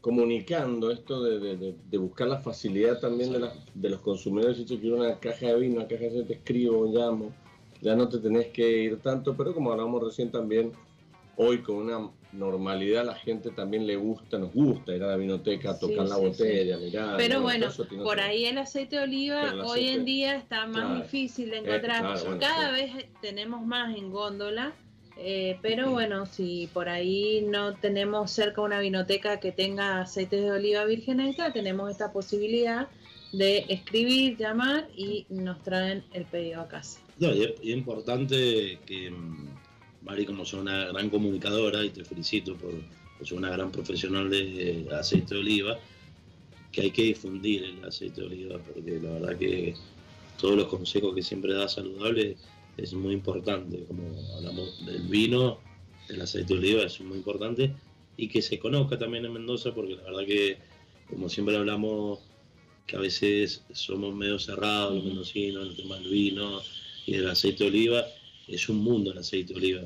comunicando, 0.00 0.90
esto 0.90 1.22
de, 1.22 1.74
buscar 1.98 2.28
la 2.28 2.38
facilidad 2.38 2.98
también 2.98 3.32
de, 3.32 3.50
de 3.74 3.90
los 3.90 4.00
consumidores. 4.00 4.56
Si 4.56 4.78
quiero 4.78 4.96
una 4.96 5.18
caja 5.20 5.46
de 5.46 5.58
vino, 5.60 5.76
una 5.76 5.86
caja 5.86 6.04
de 6.04 6.24
te 6.24 6.34
escribo, 6.34 6.86
llamo, 6.86 7.32
ya 7.80 7.94
no 7.94 8.08
te 8.08 8.18
tenés 8.18 8.48
que 8.48 8.82
ir 8.82 9.00
tanto, 9.00 9.36
pero 9.36 9.54
como 9.54 9.70
hablamos 9.70 10.02
recién 10.02 10.30
también, 10.30 10.72
hoy 11.36 11.58
con 11.58 11.76
una 11.76 12.10
normalidad 12.32 13.04
la 13.04 13.14
gente 13.14 13.50
también 13.50 13.86
le 13.86 13.96
gusta, 13.96 14.38
nos 14.38 14.52
gusta 14.52 14.94
ir 14.94 15.02
a 15.02 15.08
la 15.08 15.16
vinoteca, 15.16 15.78
tocar 15.78 16.08
la 16.08 16.16
botella, 16.16 16.78
mirar. 16.78 17.16
Pero 17.16 17.42
bueno, 17.42 17.68
por 18.02 18.20
ahí 18.20 18.46
el 18.46 18.58
aceite 18.58 18.96
de 18.96 19.02
oliva 19.02 19.54
hoy 19.66 19.88
en 19.88 20.04
día 20.04 20.36
está 20.36 20.66
más 20.66 21.02
difícil 21.02 21.50
de 21.50 21.58
encontrar. 21.58 22.18
Cada 22.40 22.70
vez 22.70 22.90
tenemos 23.20 23.64
más 23.66 23.96
en 23.96 24.10
góndola 24.10 24.72
eh, 25.16 25.58
pero 25.62 25.90
bueno, 25.90 26.26
si 26.26 26.68
por 26.72 26.88
ahí 26.88 27.44
no 27.48 27.74
tenemos 27.74 28.30
cerca 28.30 28.60
una 28.62 28.80
vinoteca 28.80 29.40
que 29.40 29.52
tenga 29.52 30.00
aceites 30.00 30.42
de 30.42 30.50
oliva 30.50 30.84
virgen 30.84 31.20
extra, 31.20 31.52
tenemos 31.52 31.90
esta 31.90 32.12
posibilidad 32.12 32.88
de 33.32 33.64
escribir, 33.68 34.36
llamar 34.36 34.88
y 34.96 35.26
nos 35.30 35.62
traen 35.62 36.04
el 36.12 36.24
pedido 36.24 36.60
a 36.60 36.68
casa. 36.68 37.00
No, 37.18 37.32
y 37.34 37.44
es, 37.44 37.64
importante 37.64 38.78
que, 38.84 39.10
mm, 39.10 39.48
Mari, 40.02 40.26
como 40.26 40.44
son 40.44 40.60
una 40.60 40.86
gran 40.86 41.08
comunicadora, 41.08 41.84
y 41.84 41.90
te 41.90 42.04
felicito 42.04 42.56
por, 42.56 42.72
ser 43.24 43.38
una 43.38 43.50
gran 43.50 43.70
profesional 43.70 44.28
de 44.28 44.88
aceite 44.92 45.34
de 45.34 45.40
oliva, 45.40 45.78
que 46.72 46.80
hay 46.80 46.90
que 46.90 47.02
difundir 47.02 47.64
el 47.64 47.84
aceite 47.84 48.20
de 48.22 48.26
oliva, 48.26 48.58
porque 48.58 48.98
la 49.00 49.10
verdad 49.10 49.36
que 49.38 49.74
todos 50.40 50.56
los 50.56 50.66
consejos 50.66 51.14
que 51.14 51.22
siempre 51.22 51.54
da 51.54 51.68
saludable 51.68 52.36
es 52.77 52.95
muy 52.95 53.14
importante, 53.14 53.85
como 53.85 54.03
hablamos 54.37 54.85
del 54.87 55.03
vino, 55.03 55.59
el 56.09 56.20
aceite 56.20 56.55
de 56.55 56.61
oliva 56.61 56.83
es 56.85 57.01
muy 57.01 57.18
importante 57.18 57.75
y 58.16 58.29
que 58.29 58.43
se 58.43 58.59
conozca 58.59 58.99
también 58.99 59.25
en 59.25 59.33
Mendoza, 59.33 59.75
porque 59.75 59.97
la 59.97 60.03
verdad 60.03 60.27
que, 60.27 60.59
como 61.09 61.29
siempre 61.29 61.57
hablamos, 61.57 62.20
que 62.87 62.97
a 62.97 63.01
veces 63.01 63.64
somos 63.73 64.14
medio 64.14 64.39
cerrados 64.39 64.95
los 64.97 65.05
mendocinos, 65.05 65.68
el 65.68 65.77
tema 65.77 65.97
del 65.97 66.11
vino 66.11 66.61
y 67.07 67.12
del 67.12 67.29
aceite 67.29 67.64
de 67.64 67.70
oliva, 67.70 68.05
es 68.49 68.68
un 68.68 68.79
mundo 68.79 69.12
el 69.12 69.18
aceite 69.18 69.53
de 69.55 69.59
oliva. 69.59 69.83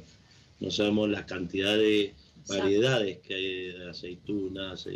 No 0.61 0.71
sabemos 0.71 1.11
la 1.11 1.27
cantidad 1.27 1.77
de 1.77 2.15
variedades 2.49 3.19
que 3.19 3.35
hay 3.35 3.73
de 3.73 3.91
aceitunas, 3.91 4.89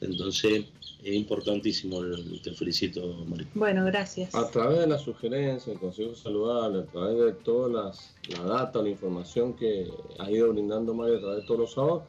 entonces 0.00 0.64
es 1.02 1.14
importantísimo, 1.14 2.00
te 2.42 2.52
felicito, 2.52 3.24
María. 3.26 3.46
Bueno, 3.54 3.84
gracias. 3.84 4.34
A 4.34 4.50
través 4.50 4.80
de 4.80 4.86
las 4.88 5.02
sugerencias, 5.02 5.68
el 5.68 5.78
Consejo 5.78 6.14
Saludable, 6.14 6.80
a 6.80 6.86
través 6.86 7.18
de 7.18 7.32
toda 7.32 7.92
la 8.28 8.44
data, 8.44 8.82
la 8.82 8.88
información 8.88 9.54
que 9.54 9.88
ha 10.18 10.30
ido 10.30 10.52
brindando 10.52 10.94
Mario 10.94 11.18
a 11.18 11.20
través 11.20 11.40
de 11.42 11.46
todos 11.46 11.60
los 11.60 11.72
sábados, 11.72 12.02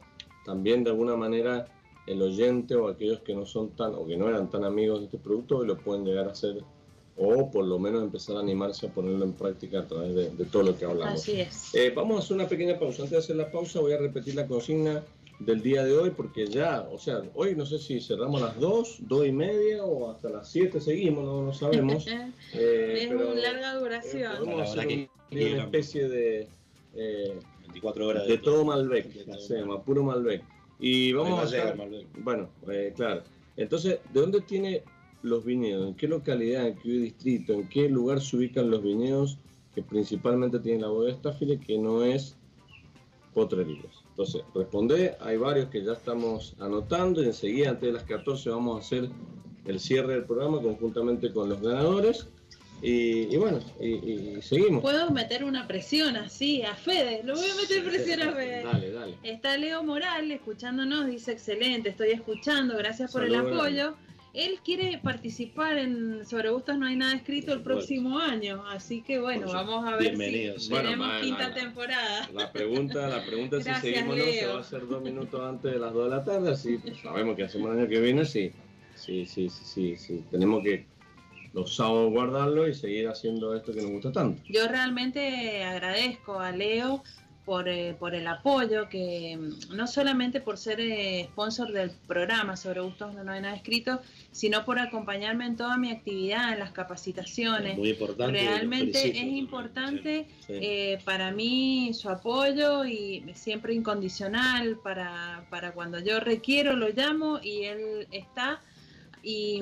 también 0.44 0.84
de 0.84 0.90
alguna 0.90 1.16
manera 1.16 1.68
el 2.06 2.22
oyente 2.22 2.74
o 2.74 2.88
aquellos 2.88 3.20
que 3.20 3.34
no 3.34 3.46
son 3.46 3.70
tan 3.76 3.94
o 3.94 4.06
que 4.06 4.16
no 4.16 4.28
eran 4.28 4.50
tan 4.50 4.64
amigos 4.64 5.00
de 5.00 5.04
este 5.04 5.18
producto 5.18 5.64
lo 5.64 5.78
pueden 5.78 6.04
llegar 6.04 6.26
a 6.28 6.32
hacer 6.32 6.62
o 7.22 7.50
por 7.50 7.66
lo 7.66 7.78
menos 7.78 8.02
empezar 8.02 8.36
a 8.36 8.40
animarse 8.40 8.86
a 8.86 8.90
ponerlo 8.90 9.26
en 9.26 9.34
práctica 9.34 9.80
a 9.80 9.86
través 9.86 10.14
de, 10.14 10.44
todo 10.46 10.62
lo 10.62 10.78
que 10.78 10.86
hablamos. 10.86 11.20
Así 11.20 11.38
es. 11.38 11.74
Eh, 11.74 11.92
vamos 11.94 12.16
a 12.16 12.24
hacer 12.24 12.34
una 12.34 12.48
pequeña 12.48 12.78
pausa. 12.78 13.02
Antes 13.02 13.10
de 13.10 13.18
hacer 13.18 13.36
la 13.36 13.50
pausa 13.50 13.80
voy 13.80 13.92
a 13.92 13.98
repetir 13.98 14.34
la 14.36 14.46
consigna 14.46 15.02
del 15.38 15.62
día 15.62 15.84
de 15.84 15.94
hoy, 15.96 16.10
porque 16.10 16.46
ya, 16.46 16.88
o 16.90 16.98
sea, 16.98 17.22
hoy 17.34 17.54
no 17.54 17.66
sé 17.66 17.78
si 17.78 18.00
cerramos 18.00 18.42
a 18.42 18.46
las 18.46 18.60
2, 18.60 19.00
2 19.00 19.26
y 19.26 19.32
media 19.32 19.84
o 19.84 20.10
hasta 20.10 20.30
las 20.30 20.50
7 20.50 20.80
seguimos, 20.80 21.24
no, 21.24 21.42
no 21.42 21.52
sabemos. 21.52 22.06
Eh, 22.52 23.04
es 23.04 23.10
una 23.10 23.34
larga 23.34 23.74
duración. 23.74 24.32
Eh, 24.32 24.36
podemos 24.38 24.70
hacer 24.70 25.08
una 25.30 25.62
especie 25.62 26.08
de... 26.08 26.48
24 27.60 28.08
horas 28.08 28.26
de, 28.26 28.38
todo 28.38 28.64
Malbec, 28.64 29.12
se 29.38 29.58
llama, 29.58 29.80
puro 29.84 30.02
Malbec. 30.02 30.42
Y 30.80 31.12
vamos 31.12 31.38
a 31.38 31.42
hacer... 31.42 31.76
Bueno, 32.16 32.48
claro. 32.96 33.22
Entonces, 33.56 34.00
¿de 34.12 34.20
dónde 34.20 34.40
tiene 34.40 34.82
los 35.22 35.44
viñedos? 35.44 35.88
¿En 35.88 35.94
qué 35.94 36.08
localidad, 36.08 36.66
en 36.66 36.76
qué 36.76 36.88
distrito, 36.88 37.52
en 37.52 37.68
qué 37.68 37.88
lugar 37.88 38.20
se 38.20 38.36
ubican 38.36 38.70
los 38.70 38.82
viñedos 38.82 39.38
que 39.74 39.82
principalmente 39.82 40.58
tienen 40.58 40.82
la 40.82 40.88
bodega 40.88 41.16
Staffile, 41.16 41.60
que 41.60 41.78
no 41.78 42.04
es 42.04 42.36
Potrerillos? 43.34 44.04
Entonces, 44.10 44.42
responde, 44.54 45.16
hay 45.20 45.36
varios 45.36 45.68
que 45.70 45.84
ya 45.84 45.92
estamos 45.92 46.54
anotando 46.58 47.22
y 47.22 47.26
enseguida 47.26 47.70
antes 47.70 47.88
de 47.88 47.92
las 47.92 48.04
14 48.04 48.50
vamos 48.50 48.76
a 48.76 48.80
hacer 48.80 49.08
el 49.64 49.80
cierre 49.80 50.14
del 50.14 50.24
programa 50.24 50.60
conjuntamente 50.60 51.32
con 51.32 51.48
los 51.48 51.60
ganadores. 51.60 52.28
Y, 52.82 53.36
bueno, 53.36 53.60
y, 53.78 54.40
seguimos. 54.40 54.80
Puedo 54.80 55.10
meter 55.10 55.44
una 55.44 55.68
presión 55.68 56.16
así 56.16 56.62
a 56.62 56.74
Fede, 56.74 57.20
lo 57.24 57.34
voy 57.34 57.48
a 57.48 57.54
meter 57.54 57.84
presión 57.84 58.22
a 58.22 58.32
Fede. 58.32 58.62
Dale, 58.64 58.90
dale. 58.90 59.18
Está 59.22 59.58
Leo 59.58 59.82
Moral 59.82 60.30
escuchándonos, 60.30 61.06
dice 61.06 61.32
excelente, 61.32 61.90
estoy 61.90 62.12
escuchando, 62.12 62.76
gracias 62.78 63.12
por 63.12 63.24
el 63.24 63.34
apoyo. 63.34 63.96
Él 64.32 64.60
quiere 64.64 64.98
participar 64.98 65.76
en 65.78 66.24
Sobre 66.24 66.50
Gustos 66.50 66.78
No 66.78 66.86
hay 66.86 66.96
nada 66.96 67.14
escrito 67.14 67.52
el 67.52 67.62
próximo 67.62 68.18
año, 68.18 68.64
así 68.68 69.02
que 69.02 69.18
bueno, 69.18 69.46
vamos 69.52 69.84
a 69.86 69.96
ver 69.96 70.16
si 70.58 70.70
tenemos 70.70 71.20
quinta 71.20 71.52
temporada. 71.52 72.28
La 72.32 72.52
pregunta, 72.52 73.08
la 73.08 73.24
pregunta 73.24 73.56
es 73.58 73.64
si 73.64 73.74
seguimos 73.74 74.16
no, 74.16 74.24
se 74.24 74.46
va 74.46 74.54
a 74.54 74.60
hacer 74.60 74.86
dos 74.86 75.02
minutos 75.02 75.40
antes 75.40 75.72
de 75.72 75.78
las 75.78 75.92
dos 75.92 76.04
de 76.04 76.16
la 76.16 76.24
tarde, 76.24 76.50
así 76.52 76.78
sabemos 77.02 77.36
que 77.36 77.44
hacemos 77.44 77.72
el 77.72 77.80
año 77.80 77.88
que 77.88 78.00
viene, 78.00 78.24
sí, 78.24 78.52
sí, 78.94 79.26
sí, 79.26 79.48
sí, 79.48 79.96
sí, 79.96 80.24
tenemos 80.30 80.62
que 80.62 80.86
los 81.52 81.74
sábados 81.74 82.12
guardarlo 82.12 82.68
y 82.68 82.74
seguir 82.74 83.08
haciendo 83.08 83.54
esto 83.56 83.72
que 83.72 83.82
nos 83.82 83.90
gusta 83.90 84.12
tanto. 84.12 84.40
Yo 84.48 84.68
realmente 84.68 85.64
agradezco 85.64 86.38
a 86.38 86.52
Leo 86.52 87.02
por, 87.44 87.68
eh, 87.68 87.96
por 87.98 88.14
el 88.14 88.26
apoyo, 88.26 88.88
que 88.88 89.36
mm, 89.36 89.76
no 89.76 89.86
solamente 89.86 90.40
por 90.40 90.58
ser 90.58 90.80
eh, 90.80 91.24
sponsor 91.32 91.72
del 91.72 91.90
programa 92.06 92.56
sobre 92.56 92.80
gustos 92.80 93.14
no 93.14 93.32
hay 93.32 93.40
nada 93.40 93.54
escrito, 93.54 94.00
sino 94.30 94.64
por 94.64 94.78
acompañarme 94.78 95.46
en 95.46 95.56
toda 95.56 95.76
mi 95.76 95.90
actividad, 95.90 96.52
en 96.52 96.58
las 96.58 96.72
capacitaciones. 96.72 97.76
Muy 97.76 97.90
importante. 97.90 98.32
Realmente 98.32 99.08
es 99.08 99.16
importante 99.16 100.26
eh, 100.48 100.98
para 101.04 101.30
mí 101.30 101.92
su 101.94 102.08
apoyo 102.08 102.84
y 102.84 103.24
siempre 103.34 103.74
incondicional 103.74 104.78
para, 104.82 105.46
para 105.50 105.72
cuando 105.72 105.98
yo 105.98 106.20
requiero 106.20 106.76
lo 106.76 106.88
llamo 106.88 107.40
y 107.42 107.64
él 107.64 108.06
está 108.10 108.60
y 109.22 109.60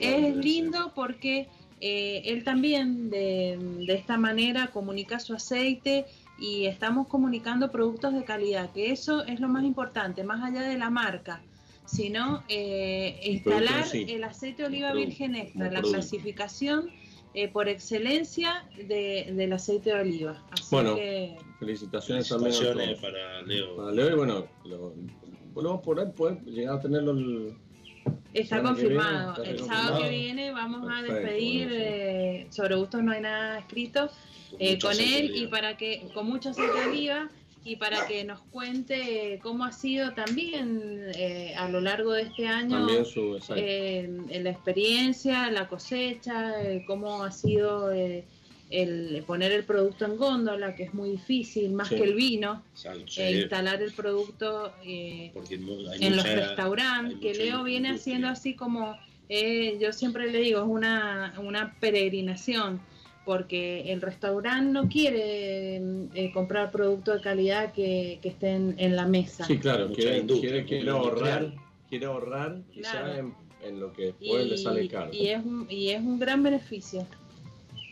es 0.00 0.36
lindo 0.36 0.92
porque 0.94 1.48
eh, 1.80 2.22
él 2.24 2.44
también 2.44 3.10
de, 3.10 3.58
esta 3.88 4.16
manera 4.16 4.68
comunica 4.68 5.18
su 5.18 5.34
aceite 5.34 6.06
y 6.38 6.66
estamos 6.66 7.08
comunicando 7.08 7.70
productos 7.70 8.14
de 8.14 8.24
calidad, 8.24 8.70
que 8.72 8.90
eso 8.90 9.24
es 9.24 9.40
lo 9.40 9.48
más 9.48 9.64
importante, 9.64 10.24
más 10.24 10.42
allá 10.42 10.62
de 10.62 10.76
la 10.76 10.90
marca, 10.90 11.42
sino 11.86 12.42
eh, 12.48 13.20
instalar 13.24 13.84
el 13.92 14.24
aceite 14.24 14.62
de 14.62 14.68
oliva 14.68 14.92
virgen 14.92 15.36
extra, 15.36 15.70
la 15.70 15.82
clasificación 15.82 16.90
eh, 17.34 17.48
por 17.48 17.68
excelencia 17.68 18.66
del 18.76 19.52
aceite 19.52 19.90
de 19.90 20.00
oliva. 20.00 20.42
bueno, 20.70 20.96
felicitaciones, 21.58 22.28
también 22.28 22.54
para 23.00 23.42
Leo. 23.42 23.76
Para 23.76 23.92
Leo 23.92 24.10
y 24.10 24.14
bueno, 24.14 24.46
lo, 24.64 24.94
lo 25.54 25.82
por 25.82 26.00
él 26.00 26.10
poder 26.12 26.42
llegar 26.44 26.78
a 26.78 26.80
tenerlo 26.80 27.12
el 27.12 27.56
Está 28.32 28.62
confirmado. 28.62 29.42
el 29.44 29.58
sábado 29.60 30.02
que 30.02 30.10
viene 30.10 30.52
vamos 30.52 30.86
a 30.92 31.02
despedir 31.02 31.70
eh, 31.72 32.46
sobre 32.50 32.74
gustos 32.76 33.02
no 33.02 33.12
hay 33.12 33.22
nada 33.22 33.58
escrito 33.58 34.10
eh, 34.58 34.78
con 34.78 34.92
él 34.92 35.34
y 35.34 35.46
para 35.46 35.76
que 35.76 36.08
con 36.12 36.26
mucha 36.28 36.50
aceite 36.50 37.28
y 37.64 37.76
para 37.76 38.06
que 38.06 38.24
nos 38.24 38.40
cuente 38.52 39.40
cómo 39.42 39.64
ha 39.64 39.72
sido 39.72 40.12
también 40.12 41.10
eh, 41.16 41.54
a 41.56 41.68
lo 41.68 41.80
largo 41.80 42.12
de 42.12 42.22
este 42.22 42.46
año 42.46 42.86
la 42.86 44.50
experiencia, 44.50 45.50
la 45.50 45.66
cosecha, 45.66 46.52
cómo 46.86 47.24
ha 47.24 47.32
sido 47.32 47.90
el 48.70 49.22
poner 49.26 49.52
el 49.52 49.64
producto 49.64 50.04
en 50.06 50.16
góndola, 50.16 50.74
que 50.74 50.84
es 50.84 50.94
muy 50.94 51.10
difícil, 51.10 51.72
más 51.72 51.88
que 51.88 52.02
el 52.02 52.14
vino, 52.14 52.62
e 53.16 53.40
instalar 53.40 53.80
el 53.82 53.92
producto 53.92 54.72
eh, 54.84 55.32
en 56.00 56.16
los 56.16 56.24
restaurantes, 56.24 57.18
que 57.20 57.34
Leo 57.34 57.62
viene 57.62 57.90
haciendo 57.90 58.28
así 58.28 58.54
como, 58.54 58.96
eh, 59.28 59.78
yo 59.80 59.92
siempre 59.92 60.30
le 60.30 60.40
digo, 60.40 60.60
es 60.60 60.68
una, 60.68 61.34
una 61.38 61.76
peregrinación, 61.78 62.80
porque 63.24 63.92
el 63.92 64.00
restaurante 64.00 64.72
no 64.72 64.88
quiere 64.88 65.76
eh, 66.14 66.30
comprar 66.32 66.70
productos 66.70 67.16
de 67.16 67.20
calidad 67.22 67.72
que, 67.72 68.18
que 68.22 68.28
estén 68.28 68.74
en 68.78 68.96
la 68.96 69.06
mesa. 69.06 69.44
Sí, 69.44 69.58
claro, 69.58 69.92
quiere, 69.92 70.24
quiere, 70.64 70.90
ahorrar, 70.90 71.52
quiere 71.88 72.06
ahorrar 72.06 72.60
quizá 72.72 73.18
en, 73.18 73.80
lo 73.80 73.92
que 73.92 74.06
después 74.06 74.46
le 74.46 74.56
sale 74.56 74.88
caro. 74.88 75.12
Y 75.12 75.28
es, 75.28 75.42
y 75.68 75.90
es 75.90 76.00
un 76.00 76.20
gran 76.20 76.44
beneficio. 76.44 77.04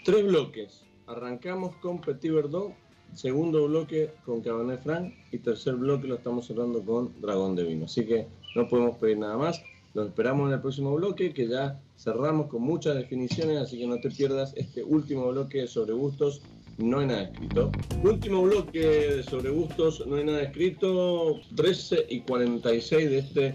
Tres 0.04 0.22
bloques. 0.26 0.82
Arrancamos 1.06 1.76
con 1.76 1.98
Petit 1.98 2.30
Verdot, 2.30 2.74
segundo 3.14 3.66
bloque 3.66 4.10
con 4.26 4.42
Cabernet 4.42 4.82
Franc 4.82 5.14
y 5.32 5.38
tercer 5.38 5.76
bloque 5.76 6.06
lo 6.06 6.16
estamos 6.16 6.46
cerrando 6.46 6.84
con 6.84 7.18
Dragón 7.22 7.56
de 7.56 7.64
Vino. 7.64 7.86
Así 7.86 8.04
que 8.04 8.26
no 8.54 8.68
podemos 8.68 8.98
pedir 8.98 9.16
nada 9.16 9.38
más. 9.38 9.62
Nos 9.94 10.08
esperamos 10.08 10.48
en 10.48 10.54
el 10.56 10.60
próximo 10.60 10.94
bloque 10.94 11.32
que 11.32 11.48
ya 11.48 11.80
cerramos 11.96 12.48
con 12.48 12.60
muchas 12.60 12.96
definiciones, 12.96 13.56
así 13.56 13.78
que 13.78 13.86
no 13.86 13.98
te 13.98 14.10
pierdas 14.10 14.52
este 14.56 14.84
último 14.84 15.28
bloque 15.28 15.66
sobre 15.66 15.94
gustos. 15.94 16.42
No 16.76 16.98
hay 16.98 17.06
nada 17.06 17.22
escrito. 17.22 17.72
Último 18.02 18.42
bloque 18.42 19.22
sobre 19.22 19.48
gustos, 19.48 20.06
no 20.06 20.16
hay 20.16 20.24
nada 20.24 20.42
escrito. 20.42 21.40
13 21.56 22.08
y 22.10 22.20
46 22.20 23.10
de 23.10 23.18
este 23.18 23.54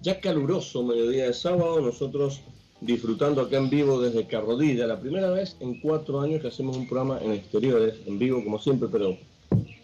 ya 0.00 0.20
caluroso 0.20 0.82
mediodía 0.82 1.26
de 1.26 1.32
sábado. 1.32 1.80
Nosotros 1.80 2.42
disfrutando 2.80 3.40
acá 3.40 3.56
en 3.56 3.70
vivo 3.70 4.00
desde 4.00 4.26
Carrodilla, 4.26 4.86
la 4.86 5.00
primera 5.00 5.30
vez 5.30 5.56
en 5.60 5.80
cuatro 5.80 6.20
años 6.20 6.42
que 6.42 6.48
hacemos 6.48 6.76
un 6.76 6.86
programa 6.86 7.18
en 7.22 7.32
exteriores, 7.32 7.94
en 8.06 8.18
vivo 8.18 8.42
como 8.44 8.58
siempre, 8.58 8.88
pero 8.90 9.16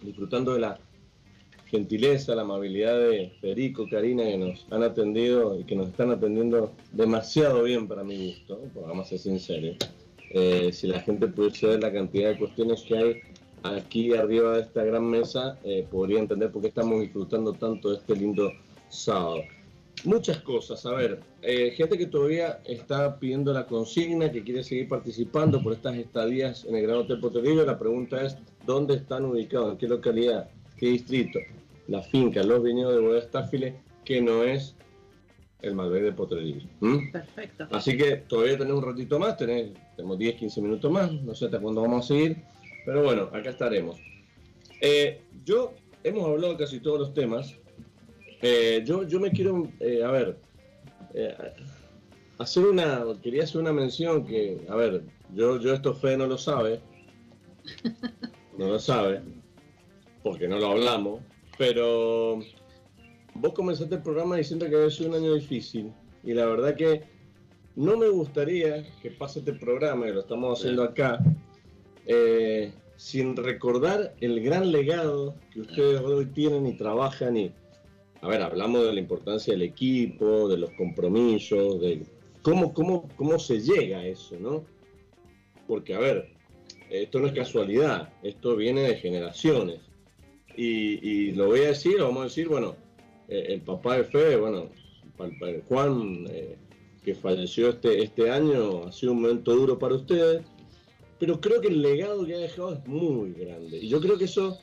disfrutando 0.02 0.54
de 0.54 0.60
la 0.60 0.78
gentileza, 1.66 2.34
la 2.34 2.42
amabilidad 2.42 2.98
de 2.98 3.32
Federico, 3.40 3.86
Karina, 3.90 4.24
que 4.24 4.36
nos 4.36 4.66
han 4.70 4.82
atendido 4.82 5.58
y 5.58 5.64
que 5.64 5.74
nos 5.74 5.88
están 5.88 6.10
atendiendo 6.10 6.72
demasiado 6.92 7.62
bien 7.62 7.88
para 7.88 8.04
mi 8.04 8.26
gusto, 8.26 8.60
vamos 8.74 9.06
a 9.06 9.08
ser 9.08 9.18
sinceros. 9.18 9.76
Eh, 10.30 10.70
si 10.72 10.86
la 10.86 11.00
gente 11.00 11.28
pudiese 11.28 11.66
ver 11.66 11.82
la 11.82 11.92
cantidad 11.92 12.30
de 12.30 12.38
cuestiones 12.38 12.82
que 12.82 12.96
hay 12.96 13.20
aquí 13.62 14.12
arriba 14.14 14.56
de 14.56 14.62
esta 14.62 14.84
gran 14.84 15.04
mesa, 15.04 15.58
eh, 15.64 15.86
podría 15.90 16.18
entender 16.18 16.50
por 16.50 16.60
qué 16.60 16.68
estamos 16.68 17.00
disfrutando 17.00 17.54
tanto 17.54 17.90
de 17.90 17.96
este 17.96 18.16
lindo 18.16 18.52
sábado. 18.88 19.42
Muchas 20.04 20.38
cosas. 20.38 20.84
A 20.84 20.92
ver, 20.92 21.20
eh, 21.42 21.72
gente 21.76 21.96
que 21.96 22.06
todavía 22.06 22.60
está 22.64 23.18
pidiendo 23.18 23.52
la 23.52 23.66
consigna, 23.66 24.32
que 24.32 24.42
quiere 24.42 24.64
seguir 24.64 24.88
participando 24.88 25.62
por 25.62 25.72
estas 25.72 25.96
estadías 25.96 26.64
en 26.64 26.76
el 26.76 26.82
Gran 26.82 26.98
Hotel 26.98 27.20
Potrerillo. 27.20 27.64
La 27.64 27.78
pregunta 27.78 28.24
es, 28.24 28.36
¿dónde 28.66 28.96
están 28.96 29.24
ubicados? 29.24 29.72
¿En 29.72 29.78
qué 29.78 29.88
localidad? 29.88 30.50
¿Qué 30.76 30.86
distrito? 30.86 31.38
La 31.86 32.02
finca, 32.02 32.42
los 32.42 32.62
viñedos 32.62 32.94
de 32.94 33.00
Bodega 33.00 33.74
que 34.04 34.20
no 34.20 34.42
es 34.42 34.74
el 35.60 35.74
Malbec 35.74 36.02
de 36.02 36.12
Potrerillo. 36.12 36.66
Perfecto. 37.12 37.68
Así 37.70 37.96
que 37.96 38.16
todavía 38.16 38.58
tenemos 38.58 38.82
un 38.82 38.90
ratito 38.90 39.18
más, 39.18 39.36
tenemos 39.36 40.18
10, 40.18 40.34
15 40.34 40.60
minutos 40.60 40.90
más, 40.90 41.12
no 41.12 41.34
sé 41.34 41.46
hasta 41.46 41.60
cuándo 41.60 41.82
vamos 41.82 42.04
a 42.04 42.08
seguir, 42.08 42.38
pero 42.84 43.04
bueno, 43.04 43.28
acá 43.32 43.50
estaremos. 43.50 44.00
Eh, 44.80 45.20
yo, 45.44 45.74
hemos 46.02 46.28
hablado 46.28 46.54
de 46.54 46.58
casi 46.58 46.80
todos 46.80 46.98
los 46.98 47.14
temas, 47.14 47.56
eh, 48.42 48.82
yo, 48.84 49.04
yo 49.06 49.20
me 49.20 49.30
quiero, 49.30 49.68
eh, 49.78 50.02
a 50.02 50.10
ver, 50.10 50.36
eh, 51.14 51.32
hacer 52.38 52.66
una, 52.66 53.04
quería 53.22 53.44
hacer 53.44 53.60
una 53.60 53.72
mención 53.72 54.26
que, 54.26 54.60
a 54.68 54.74
ver, 54.74 55.04
yo, 55.32 55.60
yo 55.60 55.72
esto 55.72 55.94
fe 55.94 56.16
no 56.16 56.26
lo 56.26 56.36
sabe, 56.36 56.80
no 58.58 58.66
lo 58.66 58.80
sabe, 58.80 59.22
porque 60.24 60.48
no 60.48 60.58
lo 60.58 60.72
hablamos, 60.72 61.20
pero 61.56 62.40
vos 63.34 63.52
comenzaste 63.54 63.94
el 63.94 64.02
programa 64.02 64.36
diciendo 64.36 64.68
que 64.68 64.74
había 64.74 64.90
sido 64.90 65.10
un 65.10 65.16
año 65.16 65.34
difícil, 65.34 65.92
y 66.24 66.34
la 66.34 66.46
verdad 66.46 66.74
que 66.74 67.04
no 67.76 67.96
me 67.96 68.08
gustaría 68.08 68.84
que 69.00 69.12
pase 69.12 69.38
este 69.38 69.52
programa, 69.52 70.06
que 70.06 70.14
lo 70.14 70.20
estamos 70.20 70.58
haciendo 70.58 70.82
acá, 70.82 71.20
sin 72.96 73.36
recordar 73.36 74.14
el 74.20 74.42
gran 74.42 74.72
legado 74.72 75.36
que 75.52 75.60
ustedes 75.60 76.00
hoy 76.00 76.26
tienen 76.26 76.66
y 76.66 76.76
trabajan 76.76 77.36
y 77.36 77.52
a 78.22 78.28
ver, 78.28 78.40
hablamos 78.40 78.86
de 78.86 78.94
la 78.94 79.00
importancia 79.00 79.52
del 79.52 79.62
equipo, 79.62 80.48
de 80.48 80.56
los 80.56 80.70
compromisos, 80.70 81.80
de 81.80 82.06
cómo, 82.42 82.72
cómo, 82.72 83.08
cómo 83.16 83.36
se 83.40 83.60
llega 83.60 83.98
a 83.98 84.06
eso, 84.06 84.36
¿no? 84.38 84.64
Porque, 85.66 85.94
a 85.94 85.98
ver, 85.98 86.28
esto 86.88 87.18
no 87.18 87.26
es 87.26 87.32
casualidad, 87.32 88.12
esto 88.22 88.54
viene 88.54 88.82
de 88.82 88.96
generaciones. 88.96 89.80
Y, 90.56 91.32
lo 91.32 91.46
voy 91.46 91.60
a 91.60 91.68
decir, 91.68 91.96
vamos 91.98 92.20
a 92.20 92.24
decir, 92.24 92.46
bueno, 92.46 92.76
eh, 93.26 93.46
el 93.48 93.62
papá 93.62 93.96
de 93.96 94.04
Fe, 94.04 94.36
bueno, 94.36 94.68
Juan, 95.68 96.26
eh, 96.30 96.56
que 97.04 97.16
falleció 97.16 97.70
este, 97.70 98.04
este 98.04 98.30
año, 98.30 98.84
ha 98.84 98.92
sido 98.92 99.12
un 99.12 99.22
momento 99.22 99.52
duro 99.56 99.78
para 99.80 99.96
ustedes, 99.96 100.44
pero 101.18 101.40
creo 101.40 101.60
que 101.60 101.68
el 101.68 101.82
legado 101.82 102.24
que 102.24 102.34
ha 102.34 102.38
dejado 102.38 102.74
es 102.74 102.86
muy 102.86 103.32
grande. 103.32 103.78
Y 103.78 103.88
yo 103.88 104.00
creo 104.00 104.16
que 104.16 104.26
eso, 104.26 104.60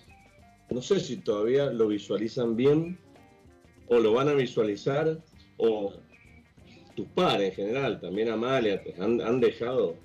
no 0.70 0.82
sé 0.82 1.02
si 1.02 1.18
todavía 1.18 1.72
lo 1.72 1.88
visualizan 1.88 2.56
bien, 2.56 2.98
o 3.90 4.00
lo 4.00 4.14
van 4.14 4.30
a 4.30 4.34
visualizar, 4.34 5.20
o 5.58 5.94
tus 6.96 7.08
padres 7.08 7.58
en 7.58 7.68
general, 7.68 8.00
también 8.00 8.30
Amalia, 8.30 8.82
han, 9.00 9.22
han 9.22 9.40
dejado 9.40 9.96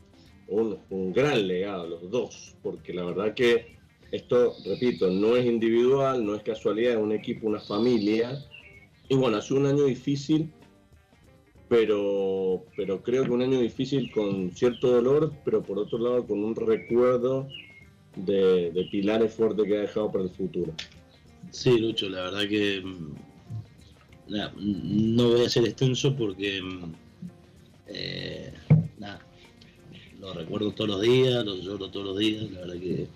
un, 0.48 0.78
un, 0.90 1.12
gran 1.12 1.47
legado, 1.47 1.86
los 1.86 2.11
dos, 2.11 2.56
porque 2.62 2.93
la 2.93 3.05
verdad 3.05 3.35
que 3.35 3.74
esto, 4.11 4.55
repito, 4.65 5.11
no 5.11 5.36
es 5.36 5.44
individual, 5.44 6.24
no 6.24 6.35
es 6.35 6.43
casualidad, 6.43 6.93
es 6.93 6.98
un 6.98 7.12
equipo, 7.12 7.47
una 7.47 7.61
familia. 7.61 8.39
Y 9.09 9.16
bueno, 9.16 9.39
ha 9.39 9.43
sido 9.43 9.61
un 9.61 9.66
año 9.66 9.85
difícil, 9.85 10.52
pero, 11.69 12.65
pero 12.77 13.02
creo 13.02 13.24
que 13.24 13.31
un 13.31 13.43
año 13.43 13.59
difícil 13.61 14.11
con 14.12 14.52
cierto 14.52 14.93
dolor, 14.93 15.32
pero 15.44 15.62
por 15.62 15.78
otro 15.78 15.98
lado 15.98 16.27
con 16.27 16.44
un 16.44 16.55
recuerdo 16.55 17.48
de, 18.16 18.70
de 18.70 18.85
pilares 18.85 19.35
fuertes 19.35 19.66
que 19.66 19.77
ha 19.77 19.81
dejado 19.81 20.12
para 20.12 20.24
el 20.24 20.31
futuro. 20.31 20.73
Sí, 21.51 21.78
Lucho, 21.78 22.09
la 22.09 22.23
verdad 22.23 22.48
que 22.48 22.82
no 24.29 25.29
voy 25.29 25.45
a 25.45 25.49
ser 25.51 25.65
extenso 25.65 26.15
porque 26.17 26.61
eh, 27.89 28.53
lo 30.21 30.33
recuerdo 30.33 30.73
todos 30.73 30.91
los 30.91 31.03
días, 31.03 31.45
lo 31.45 31.57
lloro 31.57 31.91
todos 31.91 32.07
los 32.07 32.19
días, 32.19 32.51
la 32.51 32.61
verdad 32.61 32.81
que 32.81 33.09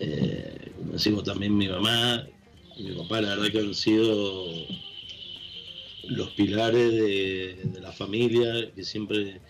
eh, 0.00 0.72
como 0.76 0.92
decimos 0.92 1.24
también 1.24 1.56
mi 1.56 1.68
mamá 1.68 2.26
mi 2.78 2.92
papá, 2.92 3.20
la 3.20 3.30
verdad 3.30 3.50
que 3.50 3.58
han 3.58 3.74
sido 3.74 4.46
los 6.04 6.30
pilares 6.30 6.92
de, 6.92 7.80
la 7.80 7.92
familia, 7.92 8.70
que 8.74 8.84
siempre, 8.84 9.40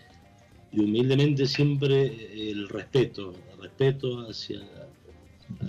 y 0.71 0.79
humildemente 0.79 1.45
siempre 1.45 2.51
el 2.51 2.67
respeto, 2.69 3.33
el 3.53 3.61
respeto 3.61 4.27
hacia, 4.27 4.61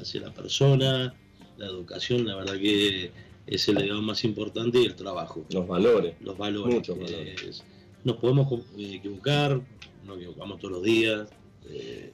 hacia 0.01 0.23
la 0.23 0.33
persona, 0.33 1.15
la 1.59 1.67
educación, 1.67 2.27
la 2.27 2.37
verdad 2.37 2.55
que 2.55 3.11
es 3.51 3.69
el 3.69 3.77
legado 3.77 4.01
más 4.01 4.25
importante 4.25 4.81
y 4.81 4.87
el 4.87 4.95
trabajo. 4.95 5.45
Los 5.51 5.67
valores. 5.67 6.15
Los 6.21 6.39
valores. 6.39 6.75
Muchos 6.75 6.99
valores. 6.99 7.65
nos 8.05 8.17
podemos 8.17 8.51
eh, 8.79 8.95
equivocar, 8.95 9.61
nos 10.07 10.17
equivocamos 10.17 10.59
todos 10.59 10.73
los 10.73 10.83
días, 10.83 11.29
eh, 11.69 12.13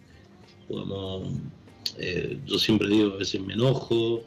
podemos, 0.68 1.28
eh, 1.98 2.40
yo 2.44 2.58
siempre 2.58 2.88
digo, 2.88 3.12
a 3.12 3.16
veces 3.18 3.40
me 3.40 3.54
enojo, 3.54 4.24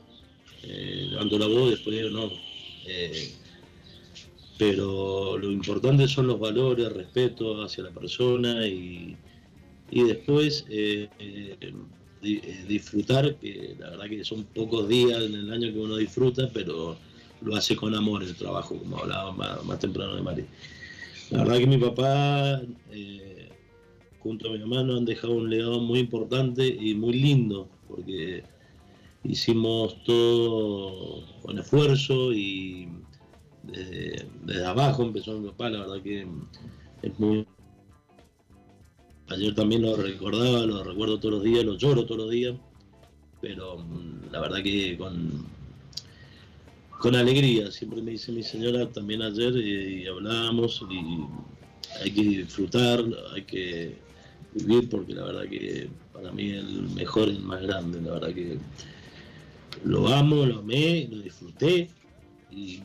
levanto 0.63 1.37
la 1.37 1.47
voz, 1.47 1.71
después 1.71 1.97
digo 1.97 2.09
no. 2.09 2.31
pero 4.57 5.37
lo 5.37 5.51
importante 5.51 6.07
son 6.07 6.27
los 6.27 6.39
valores, 6.39 6.91
respeto 6.93 7.61
hacia 7.63 7.83
la 7.85 7.91
persona 7.91 8.65
y, 8.67 9.17
y 9.91 10.03
después 10.03 10.65
eh, 10.69 11.09
disfrutar, 12.21 13.35
que 13.35 13.75
la 13.79 13.91
verdad 13.91 14.09
que 14.09 14.23
son 14.23 14.43
pocos 14.43 14.87
días 14.87 15.21
en 15.23 15.35
el 15.35 15.51
año 15.51 15.71
que 15.71 15.79
uno 15.79 15.97
disfruta, 15.97 16.49
pero 16.53 16.97
lo 17.41 17.55
hace 17.55 17.75
con 17.75 17.95
amor 17.95 18.23
el 18.23 18.35
trabajo, 18.35 18.77
como 18.77 18.97
hablaba 18.97 19.31
más, 19.31 19.79
temprano 19.79 20.15
de 20.15 20.21
Mari. 20.21 20.45
La 21.31 21.43
verdad 21.43 21.57
que 21.59 21.67
mi 21.67 21.77
papá, 21.77 22.61
eh, 22.91 23.49
junto 24.19 24.49
a 24.49 24.51
mi 24.51 24.59
nos 24.59 24.97
han 24.97 25.05
dejado 25.05 25.33
un 25.33 25.49
legado 25.49 25.79
muy 25.79 25.99
importante 25.99 26.67
y 26.67 26.93
muy 26.93 27.13
lindo, 27.13 27.69
porque 27.87 28.43
hicimos 29.23 30.03
todo 30.03 31.23
con 31.41 31.59
esfuerzo 31.59 32.33
y 32.33 32.89
desde, 33.63 34.27
desde 34.43 34.65
abajo 34.65 35.03
empezó 35.03 35.39
mi 35.39 35.47
papá, 35.49 35.69
la 35.69 35.79
verdad 35.79 36.01
que 36.01 36.27
es 37.01 37.19
muy 37.19 37.45
Ayer 39.29 39.53
también 39.53 39.83
lo 39.83 39.95
recordaba, 39.95 40.65
lo 40.65 40.83
recuerdo 40.83 41.19
todos 41.19 41.35
los 41.35 41.43
días, 41.43 41.63
lo 41.63 41.77
lloro 41.77 42.05
todos 42.05 42.21
los 42.21 42.31
días, 42.31 42.55
pero 43.41 43.77
mm, 43.77 44.31
la 44.31 44.39
verdad 44.41 44.63
que 44.63 44.97
con, 44.97 45.45
con 46.97 47.15
alegría, 47.15 47.71
siempre 47.71 48.01
me 48.01 48.11
dice 48.11 48.31
mi 48.31 48.41
señora 48.41 48.89
también 48.89 49.21
ayer 49.21 49.55
y, 49.55 50.07
hablábamos 50.07 50.83
y 50.89 51.25
hay 52.01 52.11
que 52.11 52.21
disfrutar, 52.21 53.03
hay 53.33 53.43
que 53.43 53.97
vivir 54.55 54.89
porque 54.89 55.13
la 55.13 55.25
verdad 55.25 55.43
que 55.43 55.89
para 56.11 56.31
mí 56.31 56.49
el 56.49 56.89
mejor 56.89 57.27
y 57.27 57.35
el 57.35 57.43
más 57.43 57.61
grande, 57.61 58.01
la 58.01 58.13
verdad 58.13 58.33
que 58.33 58.57
lo 59.83 60.07
amo, 60.07 60.45
lo 60.45 60.59
amé, 60.59 61.07
lo 61.09 61.21
disfruté 61.21 61.87
y 62.51 62.79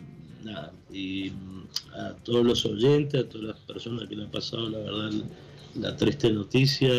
nada, 0.45 0.75
y 0.93 1.31
mm, 1.31 1.95
a 1.95 2.13
todos 2.23 2.45
los 2.45 2.67
oyentes, 2.67 3.25
a 3.25 3.29
todas 3.31 3.47
las 3.47 3.59
personas 3.61 4.07
que 4.11 4.17
le 4.17 4.25
han 4.25 4.31
pasado, 4.31 4.69
la 4.69 4.79
verdad 4.79 5.11
la 5.81 5.97
triste 5.97 6.31
noticia. 6.31 6.91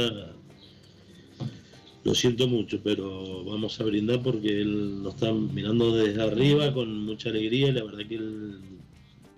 Lo 2.03 2.13
siento 2.13 2.47
mucho, 2.47 2.79
pero 2.83 3.43
vamos 3.45 3.79
a 3.81 3.83
brindar 3.83 4.21
porque 4.21 4.61
él 4.61 5.01
nos 5.01 5.15
está 5.15 5.31
mirando 5.33 5.95
desde 5.95 6.21
arriba 6.21 6.71
con 6.71 7.03
mucha 7.03 7.29
alegría 7.29 7.71
la 7.71 7.83
verdad 7.83 8.05
que 8.07 8.15
él, 8.15 8.59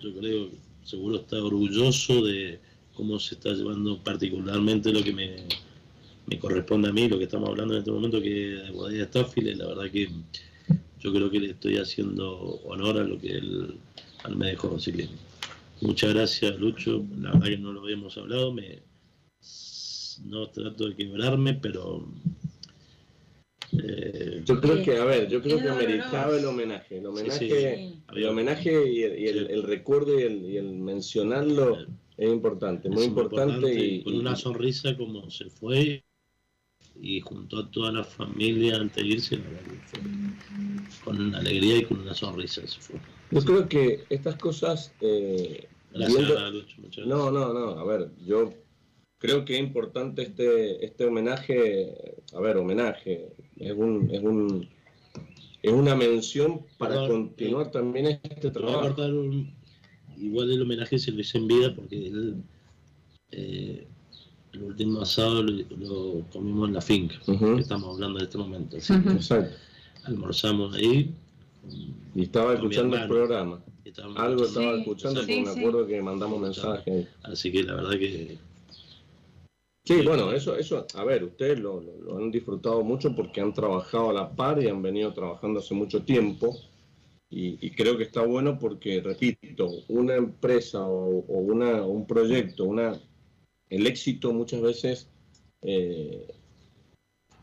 yo 0.02 0.14
creo, 0.16 0.50
seguro 0.84 1.18
está 1.18 1.42
orgulloso 1.42 2.26
de 2.26 2.60
cómo 2.94 3.20
se 3.20 3.36
está 3.36 3.54
llevando 3.54 4.04
particularmente 4.04 4.92
lo 4.92 5.02
que 5.02 5.14
me, 5.14 6.40
corresponde 6.40 6.90
a 6.90 6.92
mí, 6.92 7.08
lo 7.08 7.18
que 7.18 7.24
estamos 7.24 7.48
hablando 7.48 7.74
en 7.76 7.80
este 7.80 7.92
momento, 7.92 8.22
que 8.22 8.30
de 8.30 8.72
Guadalajara 8.72 9.06
Staffile, 9.06 9.56
la 9.56 9.68
verdad 9.68 9.90
que 9.90 10.10
yo 11.00 11.14
creo 11.14 11.30
que 11.30 11.40
le 11.40 11.52
estoy 11.52 11.78
haciendo 11.78 12.60
honor 12.66 12.98
a 12.98 13.04
lo 13.04 13.18
que 13.18 13.30
él, 13.30 13.76
me 14.36 14.48
dejó. 14.48 14.76
Así 14.76 14.92
que 14.92 15.08
muchas 15.80 16.14
gracias, 16.14 16.60
Lucho. 16.60 17.06
La 17.22 17.32
verdad 17.32 17.48
que 17.48 17.58
no 17.60 17.72
lo 17.72 17.82
habíamos 17.82 18.18
hablado. 18.18 18.52
Me, 18.52 18.80
no 20.26 20.50
trato 20.50 20.88
de 20.88 20.96
quebrarme, 20.96 21.54
pero... 21.54 22.08
Eh, 23.74 24.44
yo 24.46 24.62
creo 24.62 24.82
que, 24.82 24.98
a 24.98 25.04
ver, 25.04 25.28
yo 25.28 25.42
creo 25.42 25.58
que 25.58 25.70
meritaba 25.72 26.38
el 26.38 26.46
homenaje, 26.46 27.00
el 27.00 27.06
homenaje, 27.06 27.94
el 28.16 28.26
homenaje 28.26 28.90
y, 28.90 29.04
el, 29.04 29.64
recuerdo 29.64 30.18
y 30.18 30.56
el, 30.56 30.72
mencionarlo 30.76 31.78
es 32.16 32.30
importante, 32.30 32.90
muy 32.90 33.04
importante, 33.04 33.74
y, 33.74 34.04
con 34.04 34.16
una 34.16 34.38
sonrisa 34.38 34.96
como 34.96 35.30
se 35.30 35.50
fue 35.50 36.02
y 37.02 37.20
junto 37.20 37.60
a 37.60 37.70
toda 37.70 37.92
la 37.92 38.04
familia 38.06 38.78
antes 38.78 39.04
de 39.04 39.10
irse, 39.10 39.40
con 41.04 41.20
una 41.20 41.40
alegría 41.40 41.80
y 41.80 41.84
con 41.84 42.00
una 42.00 42.14
sonrisa 42.14 42.66
se 42.66 42.80
fue. 42.80 43.00
Yo 43.32 43.42
creo 43.42 43.68
que 43.68 44.06
estas 44.10 44.38
cosas... 44.38 44.94
Eh, 45.02 45.68
no, 47.06 47.32
no, 47.32 47.54
no, 47.54 47.70
a 47.80 47.84
ver, 47.84 48.12
yo 48.26 48.54
creo 49.18 49.46
que 49.46 49.56
es 49.56 49.60
importante 49.60 50.22
este, 50.22 50.86
este 50.86 51.06
homenaje, 51.06 52.16
a 52.34 52.40
ver, 52.40 52.58
homenaje, 52.58 53.28
es 53.58 53.74
un, 53.74 54.10
es 54.12 54.22
un 54.22 54.68
es 55.62 55.74
una 55.74 55.96
mención 55.96 56.62
para 56.78 57.08
continuar 57.08 57.72
también 57.72 58.20
este 58.24 58.52
trabajo. 58.52 58.96
igual 60.18 60.52
el 60.52 60.62
homenaje 60.62 61.00
se 61.00 61.12
lo 61.12 61.20
hice 61.20 61.38
en 61.40 61.48
vida 61.48 61.76
porque 61.76 62.08
él, 62.08 62.36
eh, 63.32 63.88
el 64.54 64.64
último 64.64 65.02
asado 65.02 65.44
lo, 65.44 66.26
comimos 66.32 66.70
en 66.70 66.76
la 66.76 66.82
finca, 66.82 67.16
que 67.26 67.60
estamos 67.60 67.96
hablando 67.96 68.20
en 68.20 68.26
este 68.26 68.38
momento. 68.38 68.78
Almorzamos 70.04 70.76
ahí. 70.76 71.14
Y 72.16 72.24
estaba 72.24 72.54
escuchando 72.54 72.96
el 72.96 73.08
programa. 73.08 73.62
Algo 74.16 74.46
estaba 74.46 74.78
escuchando 74.78 75.20
porque 75.22 75.42
me 75.42 75.50
acuerdo 75.50 75.88
que 75.88 76.02
mandamos 76.02 76.40
mensajes. 76.40 77.08
Así 77.24 77.52
que 77.52 77.64
la 77.64 77.76
verdad 77.76 77.92
que 77.92 78.38
Sí, 79.88 80.02
bueno, 80.02 80.34
eso, 80.34 80.58
eso, 80.58 80.86
a 80.96 81.06
ver, 81.06 81.24
ustedes 81.24 81.60
lo, 81.60 81.82
han 82.18 82.30
disfrutado 82.30 82.84
mucho 82.84 83.16
porque 83.16 83.40
han 83.40 83.54
trabajado 83.54 84.10
a 84.10 84.14
la 84.14 84.36
par 84.36 84.62
y 84.62 84.68
han 84.68 84.82
venido 84.82 85.14
trabajando 85.14 85.62
hace 85.62 85.74
mucho 85.76 86.04
tiempo. 86.04 86.58
Y, 87.30 87.72
creo 87.72 87.98
que 87.98 88.04
está 88.04 88.22
bueno 88.26 88.60
porque, 88.60 89.00
repito, 89.02 89.70
una 89.88 90.16
empresa 90.16 90.86
o, 90.86 91.20
una, 91.30 91.84
un 91.84 92.06
proyecto, 92.06 92.66
una, 92.66 93.00
el 93.70 93.88
éxito 93.88 94.34
muchas 94.34 94.62
veces 94.62 95.10
eh, 95.62 96.28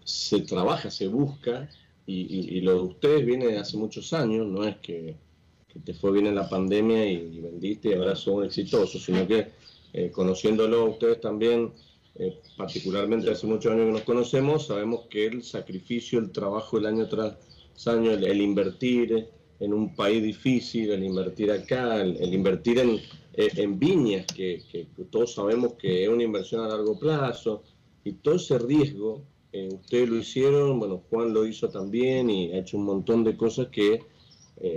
se 0.05 0.41
trabaja, 0.43 0.91
se 0.91 1.09
busca, 1.09 1.71
y, 2.07 2.61
lo 2.61 2.75
de 2.75 2.81
ustedes 2.81 3.25
viene 3.25 3.47
de 3.47 3.59
hace 3.59 3.79
muchos 3.79 4.13
años, 4.13 4.47
no 4.47 4.65
es 4.65 4.77
que, 4.77 5.17
te 5.83 5.95
fue 5.95 6.13
bien 6.13 6.27
en 6.27 6.35
la 6.35 6.49
pandemia 6.49 7.07
y, 7.07 7.41
vendiste 7.41 7.89
y 7.89 7.95
ahora 7.95 8.15
son 8.15 8.45
exitosos, 8.45 9.03
sino 9.03 9.27
que 9.27 9.53
eh, 9.95 10.11
conociéndolo 10.11 10.91
ustedes 10.91 11.23
también 11.23 11.73
eh, 12.17 12.41
particularmente 12.57 13.29
hace 13.31 13.47
muchos 13.47 13.73
años 13.73 13.87
que 13.87 13.93
nos 13.93 14.03
conocemos, 14.03 14.67
sabemos 14.69 15.07
que 15.11 15.27
el 15.27 15.43
sacrificio, 15.43 16.21
el 16.21 16.31
trabajo 16.31 16.79
el 16.79 16.87
año 16.87 17.09
tras 17.09 17.37
año, 17.89 18.13
el, 18.13 18.41
invertir 18.41 19.29
en 19.59 19.75
un 19.75 19.97
país 19.97 20.23
difícil, 20.23 20.93
el 20.93 21.03
invertir 21.03 21.51
acá, 21.51 22.01
el, 22.01 22.33
invertir 22.33 22.79
en, 22.79 23.01
eh, 23.33 23.49
en 23.57 23.81
viñas, 23.81 24.27
que, 24.27 24.63
todos 25.11 25.35
sabemos 25.35 25.75
que 25.75 26.05
es 26.05 26.09
una 26.09 26.23
inversión 26.23 26.61
a 26.61 26.69
largo 26.69 26.97
plazo, 26.97 27.65
y 28.05 28.13
todo 28.13 28.37
ese 28.37 28.59
riesgo, 28.59 29.23
eh, 29.53 29.71
ustedes 29.73 30.09
lo 30.09 30.19
hicieron, 30.19 30.79
bueno, 30.79 31.03
Juan 31.11 31.35
lo 31.35 31.45
hizo 31.45 31.69
también 31.69 32.31
y 32.31 32.53
ha 32.53 32.59
hecho 32.59 32.77
un 32.77 32.85
montón 32.85 33.25
de 33.25 33.37
cosas 33.37 33.69
que 33.69 34.01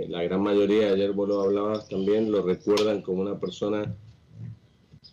la 0.08 0.24
gran 0.24 0.42
mayoría, 0.42 0.90
ayer 0.90 1.12
vos 1.12 1.28
lo 1.28 1.40
hablabas 1.40 1.88
también, 1.88 2.32
lo 2.32 2.42
recuerdan 2.42 3.00
como 3.00 3.22
una 3.22 3.38
persona 3.38 3.96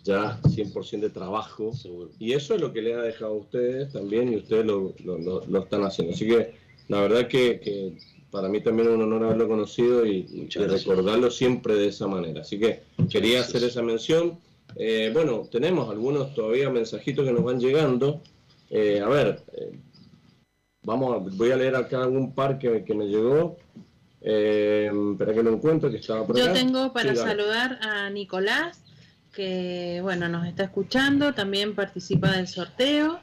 ya 0.06 0.40
100% 0.44 1.00
de 1.02 1.10
trabajo. 1.10 1.72
Y 2.20 2.34
eso 2.34 2.54
es 2.54 2.62
lo 2.62 2.72
que 2.72 2.82
le 2.82 2.94
ha 2.94 3.02
dejado 3.02 3.32
a 3.32 3.38
ustedes 3.38 3.92
también 3.92 4.32
y 4.32 4.38
ustedes 4.38 4.66
lo, 4.66 4.94
lo, 5.04 5.60
están 5.60 5.84
haciendo. 5.84 6.14
Así 6.14 6.28
que 6.28 6.54
la 6.88 7.02
verdad 7.02 7.28
que, 7.28 7.98
para 8.30 8.48
mí 8.48 8.62
también 8.62 8.88
es 8.90 8.94
un 8.94 9.02
honor 9.02 9.24
haberlo 9.24 9.48
conocido 9.48 10.06
y, 10.06 10.48
recordarlo 10.54 11.32
siempre 11.32 11.76
de 11.76 11.88
esa 11.88 12.08
manera. 12.08 12.42
Así 12.42 12.60
que 12.60 12.84
quería 13.10 13.42
hacer 13.42 13.64
esa 13.64 13.82
mención. 13.82 14.38
Eh, 14.76 15.10
bueno, 15.12 15.48
tenemos 15.52 15.90
algunos 15.90 16.34
todavía 16.36 16.70
mensajitos 16.70 17.26
que 17.26 17.34
nos 17.34 17.44
van 17.44 17.60
llegando. 17.60 18.22
Eh, 18.70 19.02
a 19.02 19.10
ver, 19.10 19.44
eh, 19.54 19.80
vamos 20.84 21.36
voy 21.36 21.52
a 21.52 21.56
leer 21.56 21.76
acá 21.76 22.08
un 22.08 22.34
par 22.36 22.60
que, 22.60 22.84
que 22.84 22.94
me 22.94 23.06
llegó. 23.06 23.58
espera 24.22 25.34
que 25.34 25.44
lo 25.44 25.54
encuentro, 25.54 25.90
que 25.90 25.98
estaba 25.98 26.28
por 26.28 26.38
Yo 26.38 26.54
tengo 26.54 26.94
para 26.94 27.16
saludar 27.16 27.80
a 27.82 28.10
Nicolás, 28.12 28.85
que 29.36 30.00
bueno, 30.02 30.30
nos 30.30 30.48
está 30.48 30.64
escuchando, 30.64 31.34
también 31.34 31.76
participa 31.76 32.32
del 32.32 32.48
sorteo. 32.48 33.20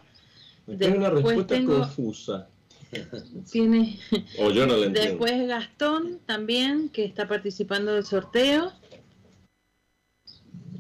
Tengo 0.79 0.99
una 0.99 1.11
respuesta 1.11 1.65
confusa. 1.65 2.49
Tiene... 3.51 3.99
O 4.39 4.51
yo 4.51 4.67
no 4.67 4.77
la 4.77 4.87
entiendo. 4.87 5.01
Después 5.01 5.49
Gastón 5.49 6.21
también, 6.27 6.91
que 6.91 7.05
está 7.05 7.27
participando 7.27 7.95
del 7.95 8.05
sorteo. 8.05 8.73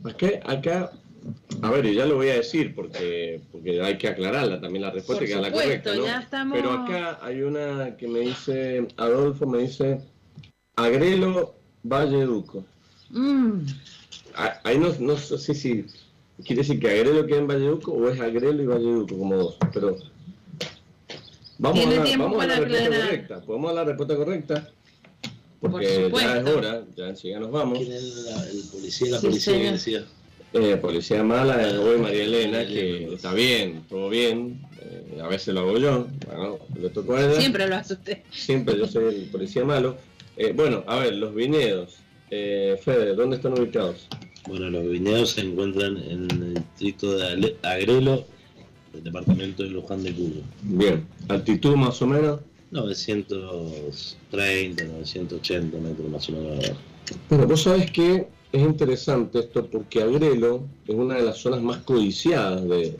Acá, 0.04 0.28
acá 0.44 0.92
a 1.62 1.70
ver, 1.70 1.86
y 1.86 1.94
ya 1.94 2.06
lo 2.06 2.16
voy 2.16 2.28
a 2.28 2.34
decir 2.34 2.74
porque, 2.74 3.40
porque 3.52 3.80
hay 3.80 3.96
que 3.96 4.08
aclararla 4.08 4.60
también 4.60 4.82
la 4.82 4.90
respuesta, 4.90 5.24
que 5.24 5.32
es 5.32 5.40
la 5.40 5.52
correcta. 5.52 5.94
¿no? 5.94 6.04
Pero 6.52 6.72
acá 6.72 7.18
hay 7.22 7.42
una 7.42 7.96
que 7.96 8.08
me 8.08 8.20
dice, 8.20 8.86
Adolfo 8.96 9.46
me 9.46 9.58
dice, 9.58 10.00
Agrelo 10.76 11.54
Valleduco. 11.84 12.64
Mm. 13.10 13.60
Ahí 14.34 14.78
no, 14.78 14.94
no 14.98 15.16
sé 15.16 15.54
si 15.54 15.86
quiere 16.44 16.62
decir 16.62 16.80
que 16.80 16.88
Agrelo 16.88 17.26
queda 17.26 17.38
en 17.38 17.46
Valleduco 17.46 17.92
o 17.92 18.08
es 18.08 18.20
Agrelo 18.20 18.62
y 18.62 18.66
Valleduco 18.66 19.18
como 19.18 19.36
dos, 19.36 19.56
pero 19.72 19.96
vamos, 21.58 21.86
a 21.86 21.90
la, 21.90 22.16
vamos 22.16 22.42
a 22.42 22.46
la 22.46 22.60
respuesta 22.60 22.88
correcta. 22.88 23.40
¿Podemos 23.42 23.74
dar 23.74 23.74
la 23.74 23.84
respuesta 23.84 24.16
correcta? 24.16 24.70
Porque 25.60 26.10
ya 26.12 26.38
es 26.38 26.46
hora, 26.46 26.84
ya 26.96 27.08
enseguida 27.08 27.38
nos 27.38 27.52
vamos. 27.52 27.78
¿Quién 27.78 27.92
es 27.92 28.26
el 28.52 28.62
policía, 28.70 29.10
la 29.12 29.20
policía 29.20 29.52
que 29.54 29.72
decía? 29.72 30.04
Eh, 30.54 30.76
policía 30.76 31.22
mala, 31.22 31.66
eh, 31.66 31.78
hoy 31.78 31.98
María 31.98 32.24
Elena, 32.24 32.66
que 32.66 33.14
está 33.14 33.32
bien, 33.32 33.84
todo 33.88 34.10
bien, 34.10 34.60
eh, 34.82 35.20
a 35.22 35.26
veces 35.26 35.54
lo 35.54 35.60
hago 35.60 35.78
yo, 35.78 36.08
bueno, 36.26 36.58
le 36.78 36.90
tocó 36.90 37.14
a 37.14 37.24
ella. 37.24 37.40
Siempre 37.40 37.66
lo 37.66 37.76
hace 37.76 37.94
usted. 37.94 38.18
Siempre 38.30 38.76
yo 38.76 38.86
soy 38.86 39.14
el 39.14 39.24
policía 39.30 39.64
malo. 39.64 39.96
bueno, 40.54 40.84
a 40.86 40.98
ver, 40.98 41.14
los 41.14 41.34
viñedos. 41.34 41.96
Fede, 42.32 43.14
¿dónde 43.14 43.36
están 43.36 43.52
ubicados? 43.52 44.08
Bueno, 44.48 44.70
los 44.70 44.88
viñedos 44.88 45.32
se 45.32 45.42
encuentran 45.42 45.98
en 45.98 46.30
el 46.30 46.54
distrito 46.54 47.14
de 47.14 47.54
Agrelo, 47.62 48.24
el 48.94 49.04
departamento 49.04 49.64
de 49.64 49.68
Luján 49.68 50.02
de 50.02 50.14
Cuyo. 50.14 50.40
Bien, 50.62 51.06
altitud 51.28 51.76
más 51.76 52.00
o 52.00 52.06
menos. 52.06 52.40
930, 52.70 54.84
980 54.84 55.76
metros 55.76 56.10
más 56.10 56.26
o 56.30 56.32
menos. 56.32 56.72
Bueno, 57.28 57.46
vos 57.46 57.64
sabés 57.64 57.90
que 57.90 58.26
es 58.50 58.62
interesante 58.62 59.40
esto 59.40 59.66
porque 59.66 60.00
Agrelo 60.00 60.64
es 60.86 60.94
una 60.94 61.16
de 61.16 61.24
las 61.24 61.36
zonas 61.36 61.60
más 61.60 61.82
codiciadas 61.82 62.66
del 62.66 62.96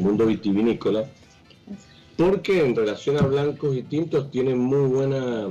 mundo 0.00 0.24
vitivinícola, 0.24 1.06
porque 2.16 2.64
en 2.64 2.74
relación 2.74 3.18
a 3.18 3.26
blancos 3.26 3.76
y 3.76 3.82
tintos 3.82 4.30
tienen 4.30 4.58
muy 4.58 4.88
buena... 4.88 5.48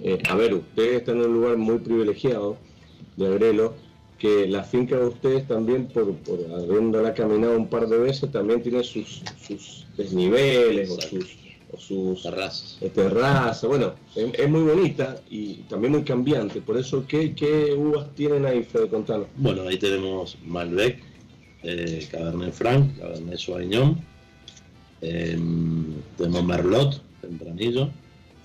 Eh, 0.00 0.18
a 0.28 0.34
ver, 0.34 0.54
ustedes 0.54 1.00
están 1.00 1.18
en 1.18 1.26
un 1.26 1.34
lugar 1.34 1.56
muy 1.56 1.78
privilegiado 1.78 2.56
de 3.16 3.26
Agrelo, 3.26 3.74
que 4.18 4.46
la 4.46 4.62
finca 4.62 4.96
de 4.96 5.06
ustedes 5.06 5.46
también, 5.48 5.88
por, 5.88 6.14
por 6.16 6.38
habiéndola 6.52 7.12
caminado 7.12 7.56
un 7.56 7.68
par 7.68 7.88
de 7.88 7.98
veces, 7.98 8.30
también 8.30 8.62
tiene 8.62 8.84
sus, 8.84 9.22
sus 9.46 9.86
desniveles 9.96 10.90
o 10.90 11.00
sus 11.00 11.42
sus 11.78 12.22
terrazas. 12.22 12.78
terrazas. 12.94 13.68
Bueno, 13.68 13.94
es, 14.14 14.48
muy 14.48 14.62
bonita 14.62 15.20
y 15.30 15.54
también 15.68 15.92
muy 15.92 16.02
cambiante. 16.02 16.60
Por 16.60 16.76
eso, 16.76 17.04
¿qué, 17.06 17.34
qué 17.34 17.72
uvas 17.72 18.14
tienen 18.14 18.46
ahí, 18.46 18.62
Fede? 18.62 18.88
Contanos. 18.88 19.26
Bueno, 19.36 19.62
ahí 19.62 19.78
tenemos 19.78 20.36
Malbec, 20.44 21.02
eh, 21.62 22.06
Cabernet 22.10 22.52
Franc, 22.52 22.98
Cabernet 22.98 23.38
Sauvignon, 23.38 23.98
em, 25.00 25.94
tenemos 26.16 26.44
Merlot, 26.44 27.00
Tempranillo, 27.20 27.90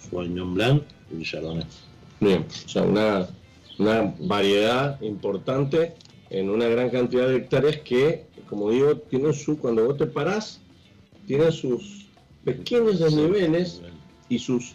Sauvignon 0.09 0.53
Blanc 0.53 0.84
y 1.17 1.23
Chardonnay. 1.23 1.65
Bien, 2.19 2.45
o 2.65 2.69
sea, 2.69 2.84
una, 2.84 3.27
una 3.77 4.13
variedad 4.19 4.99
importante 5.01 5.93
en 6.29 6.49
una 6.49 6.67
gran 6.67 6.89
cantidad 6.89 7.27
de 7.27 7.38
hectáreas 7.38 7.77
que, 7.77 8.25
como 8.49 8.71
digo, 8.71 8.97
tienen 8.97 9.34
su, 9.34 9.57
cuando 9.57 9.85
vos 9.85 9.97
te 9.97 10.07
parás, 10.07 10.59
tienen 11.25 11.51
sus 11.51 12.07
pequeños 12.43 12.99
desniveles 12.99 13.81
y 14.29 14.39
sus 14.39 14.73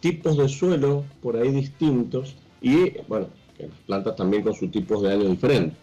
tipos 0.00 0.36
de 0.36 0.48
suelo 0.48 1.04
por 1.22 1.36
ahí 1.36 1.50
distintos 1.50 2.34
y, 2.60 2.98
bueno, 3.08 3.28
plantas 3.86 4.16
también 4.16 4.42
con 4.42 4.54
sus 4.54 4.70
tipos 4.70 5.02
de 5.02 5.12
año 5.12 5.28
diferentes. 5.28 5.76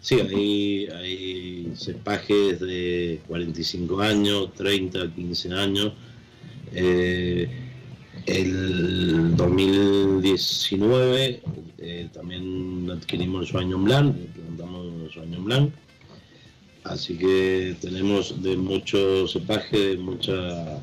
Sí, 0.00 0.18
hay, 0.20 0.86
hay 0.86 1.72
cepajes 1.76 2.58
de 2.60 3.20
45 3.28 4.00
años, 4.00 4.52
30, 4.54 5.14
15 5.14 5.52
años. 5.52 5.92
Eh, 6.74 7.48
el 8.26 9.36
2019 9.36 11.42
eh, 11.78 12.08
también 12.12 12.90
adquirimos 12.90 13.42
el 13.42 13.48
Sauvignon 13.52 13.84
Blanc, 13.84 14.16
plantamos 14.16 14.86
el 15.04 15.12
Sauvignon 15.12 15.44
Blanc 15.44 15.72
Así 16.84 17.16
que 17.16 17.76
tenemos 17.80 18.42
de 18.42 18.56
muchos 18.56 19.32
cepajes, 19.32 19.96
de 19.96 19.98
muchas 19.98 20.80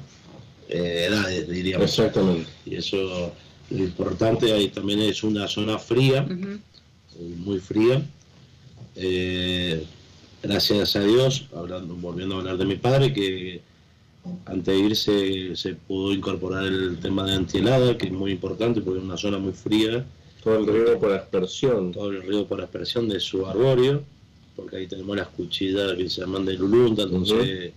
eh, 0.70 1.08
edades, 1.10 1.50
diríamos. 1.50 1.90
Exactamente. 1.90 2.50
Y 2.66 2.76
eso, 2.76 3.34
lo 3.70 3.78
importante 3.78 4.54
ahí 4.54 4.70
también 4.70 5.02
es 5.02 5.24
una 5.24 5.48
zona 5.48 5.78
fría, 5.78 6.26
muy 7.38 7.60
fría. 7.60 8.02
Eh, 8.96 9.86
gracias 10.42 10.96
a 10.96 11.04
Dios, 11.04 11.48
hablando, 11.54 11.96
volviendo 11.96 12.36
a 12.36 12.40
hablar 12.40 12.58
de 12.58 12.66
mi 12.66 12.78
padre, 12.78 13.12
que 13.12 13.62
antes 14.46 14.66
de 14.66 14.80
irse 14.80 15.56
se 15.56 15.76
pudo 15.76 16.14
incorporar 16.14 16.66
el 16.66 17.00
tema 17.00 17.26
de 17.26 17.34
antihelada, 17.34 17.98
que 17.98 18.08
es 18.08 18.12
muy 18.12 18.32
importante 18.32 18.82
porque 18.82 19.00
es 19.00 19.06
una 19.06 19.18
zona 19.18 19.38
muy 19.38 19.54
fría. 19.54 20.06
Todo 20.44 20.60
el 20.60 20.68
río 20.68 21.00
por 21.00 21.12
aspersión. 21.14 21.92
Todo 21.92 22.10
el 22.10 22.22
río 22.24 22.46
por 22.46 22.62
aspersión 22.62 23.10
de 23.10 23.20
su 23.20 23.46
arbóreo 23.46 24.04
porque 24.60 24.78
ahí 24.78 24.88
tenemos 24.88 25.16
las 25.16 25.28
cuchillas 25.30 25.94
que 25.94 26.10
se 26.10 26.22
llaman 26.22 26.46
de 26.46 26.54
Lulunta, 26.54 27.04
entonces 27.04 27.72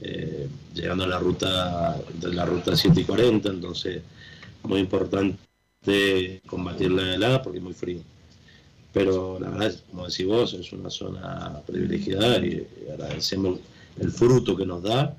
eh, 0.00 0.48
llegando 0.74 1.04
a 1.04 1.08
la 1.08 1.18
ruta 1.18 1.96
de 2.14 2.34
la 2.34 2.44
ruta 2.44 2.76
7 2.76 3.00
y 3.00 3.04
40, 3.04 3.48
entonces 3.48 4.02
muy 4.64 4.80
importante 4.80 5.38
combatir 6.46 6.90
la 6.90 7.14
helada 7.14 7.42
porque 7.42 7.58
es 7.58 7.64
muy 7.64 7.74
frío. 7.74 8.00
Pero 8.92 9.38
la 9.38 9.50
verdad, 9.50 9.74
como 9.90 10.06
decís 10.08 10.26
vos, 10.26 10.54
es 10.54 10.72
una 10.72 10.90
zona 10.90 11.60
privilegiada 11.66 12.38
y 12.44 12.66
agradecemos 12.92 13.60
el 14.00 14.10
fruto 14.10 14.56
que 14.56 14.66
nos 14.66 14.82
da 14.82 15.16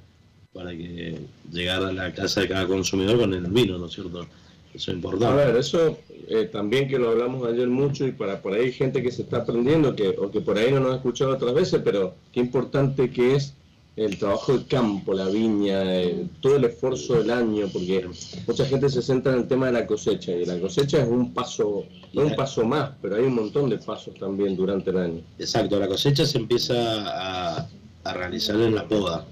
para 0.57 0.71
que 0.71 1.19
llegar 1.51 1.84
a 1.84 1.91
la 1.91 2.11
casa 2.11 2.41
de 2.41 2.47
cada 2.47 2.65
consumidor 2.65 3.19
con 3.19 3.31
el 3.31 3.45
vino, 3.45 3.77
¿no 3.77 3.85
es 3.85 3.93
cierto? 3.93 4.25
Eso 4.73 4.91
es 4.91 4.97
importante. 4.97 5.25
A 5.27 5.45
ver, 5.45 5.55
eso 5.55 5.99
eh, 6.27 6.49
también 6.51 6.88
que 6.88 6.97
lo 6.97 7.09
hablamos 7.09 7.47
ayer 7.47 7.67
mucho 7.67 8.07
y 8.07 8.11
para 8.11 8.41
por 8.41 8.53
ahí 8.53 8.71
gente 8.71 9.03
que 9.03 9.11
se 9.11 9.21
está 9.21 9.38
aprendiendo 9.38 9.95
que, 9.95 10.09
o 10.09 10.31
que 10.31 10.41
por 10.41 10.57
ahí 10.57 10.71
no 10.71 10.79
nos 10.79 10.93
ha 10.93 10.95
escuchado 10.95 11.35
otras 11.35 11.53
veces, 11.53 11.81
pero 11.85 12.15
qué 12.31 12.39
importante 12.39 13.11
que 13.11 13.35
es 13.35 13.53
el 13.95 14.17
trabajo 14.17 14.53
del 14.53 14.65
campo, 14.65 15.13
la 15.13 15.27
viña, 15.27 15.84
eh, 16.01 16.25
todo 16.41 16.55
el 16.55 16.65
esfuerzo 16.65 17.15
del 17.15 17.29
año, 17.29 17.67
porque 17.71 18.07
mucha 18.47 18.65
gente 18.65 18.89
se 18.89 19.03
centra 19.03 19.34
en 19.34 19.39
el 19.39 19.47
tema 19.47 19.67
de 19.67 19.73
la 19.73 19.85
cosecha 19.85 20.31
y 20.31 20.43
la 20.43 20.59
cosecha 20.59 21.03
es 21.03 21.07
un 21.07 21.34
paso, 21.35 21.85
no 22.13 22.23
un 22.23 22.35
paso 22.35 22.65
más, 22.65 22.91
pero 22.99 23.15
hay 23.15 23.23
un 23.23 23.35
montón 23.35 23.69
de 23.69 23.77
pasos 23.77 24.15
también 24.15 24.55
durante 24.55 24.89
el 24.89 24.97
año. 24.97 25.21
Exacto, 25.38 25.79
la 25.79 25.88
cosecha 25.88 26.25
se 26.25 26.39
empieza 26.39 26.75
a, 26.75 27.69
a 28.03 28.13
realizar 28.13 28.59
en 28.59 28.73
la 28.73 28.88
poda. 28.88 29.23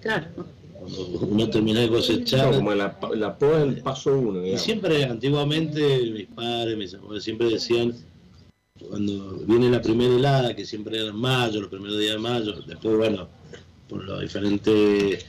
Claro 0.00 0.57
uno 1.20 1.50
termina 1.50 1.80
de 1.80 1.88
cosechar. 1.88 2.54
como 2.54 2.74
la, 2.74 2.98
la 3.14 3.38
poda 3.38 3.62
el 3.62 3.82
paso 3.82 4.16
uno. 4.16 4.46
Y 4.46 4.56
siempre, 4.58 5.04
antiguamente, 5.04 5.98
mis 6.12 6.26
padres, 6.26 6.76
mis 6.76 6.94
abuelos 6.94 7.24
siempre 7.24 7.48
decían, 7.48 7.94
cuando 8.88 9.38
viene 9.46 9.70
la 9.70 9.82
primera 9.82 10.14
helada, 10.14 10.54
que 10.54 10.64
siempre 10.64 10.98
era 10.98 11.08
en 11.08 11.16
mayo, 11.16 11.60
los 11.60 11.70
primeros 11.70 11.98
días 11.98 12.12
de 12.12 12.18
mayo, 12.18 12.52
después, 12.66 12.96
bueno, 12.96 13.28
por 13.88 14.04
los 14.04 14.20
diferentes 14.20 15.26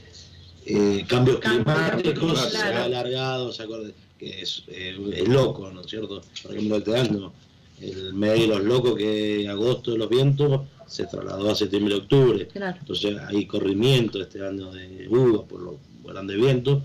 eh, 0.66 1.04
cambios 1.08 1.40
climáticos, 1.40 2.38
se 2.50 2.58
ha 2.58 2.84
alargado, 2.84 3.52
se 3.52 3.62
acuerda, 3.62 3.90
que 4.18 4.42
es, 4.42 4.64
eh, 4.68 4.96
es, 5.14 5.28
loco, 5.28 5.70
¿no 5.70 5.80
es 5.80 5.86
cierto? 5.88 6.20
Por 6.42 6.52
ejemplo, 6.52 6.76
este 6.76 6.96
año, 6.96 7.32
el 7.80 8.14
mes 8.14 8.40
de 8.40 8.46
los 8.46 8.62
locos, 8.62 8.96
que 8.96 9.48
agosto 9.48 9.92
de 9.92 9.98
los 9.98 10.08
vientos, 10.08 10.62
se 10.86 11.06
trasladó 11.06 11.50
a 11.50 11.54
septiembre 11.54 11.94
y 11.94 11.98
octubre. 11.98 12.48
Entonces 12.52 13.16
hay 13.28 13.46
corrimiento 13.46 14.20
este 14.20 14.46
año 14.46 14.72
de 14.72 15.06
uvas 15.08 15.42
por 15.48 15.60
los 15.60 15.74
grandes 16.04 16.36
vientos, 16.36 16.82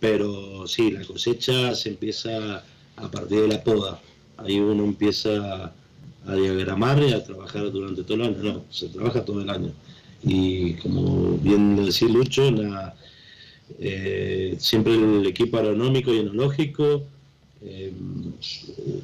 pero 0.00 0.66
sí, 0.66 0.90
la 0.90 1.04
cosecha 1.04 1.74
se 1.74 1.90
empieza 1.90 2.64
a 2.96 3.10
partir 3.10 3.42
de 3.42 3.48
la 3.48 3.62
poda. 3.62 4.00
Ahí 4.38 4.58
uno 4.58 4.84
empieza 4.84 5.72
a 6.26 6.34
diagramar 6.34 7.02
y 7.02 7.12
a 7.12 7.22
trabajar 7.22 7.70
durante 7.70 8.02
todo 8.02 8.14
el 8.14 8.22
año. 8.22 8.36
No, 8.42 8.64
se 8.70 8.88
trabaja 8.88 9.24
todo 9.24 9.42
el 9.42 9.50
año. 9.50 9.70
Y 10.22 10.74
como 10.74 11.38
bien 11.38 11.84
decía 11.84 12.08
Lucho, 12.08 12.50
eh, 13.78 14.56
siempre 14.58 14.94
el 14.94 15.26
equipo 15.26 15.58
agronómico 15.58 16.12
y 16.12 16.18
enológico 16.18 17.04
eh, 17.62 17.92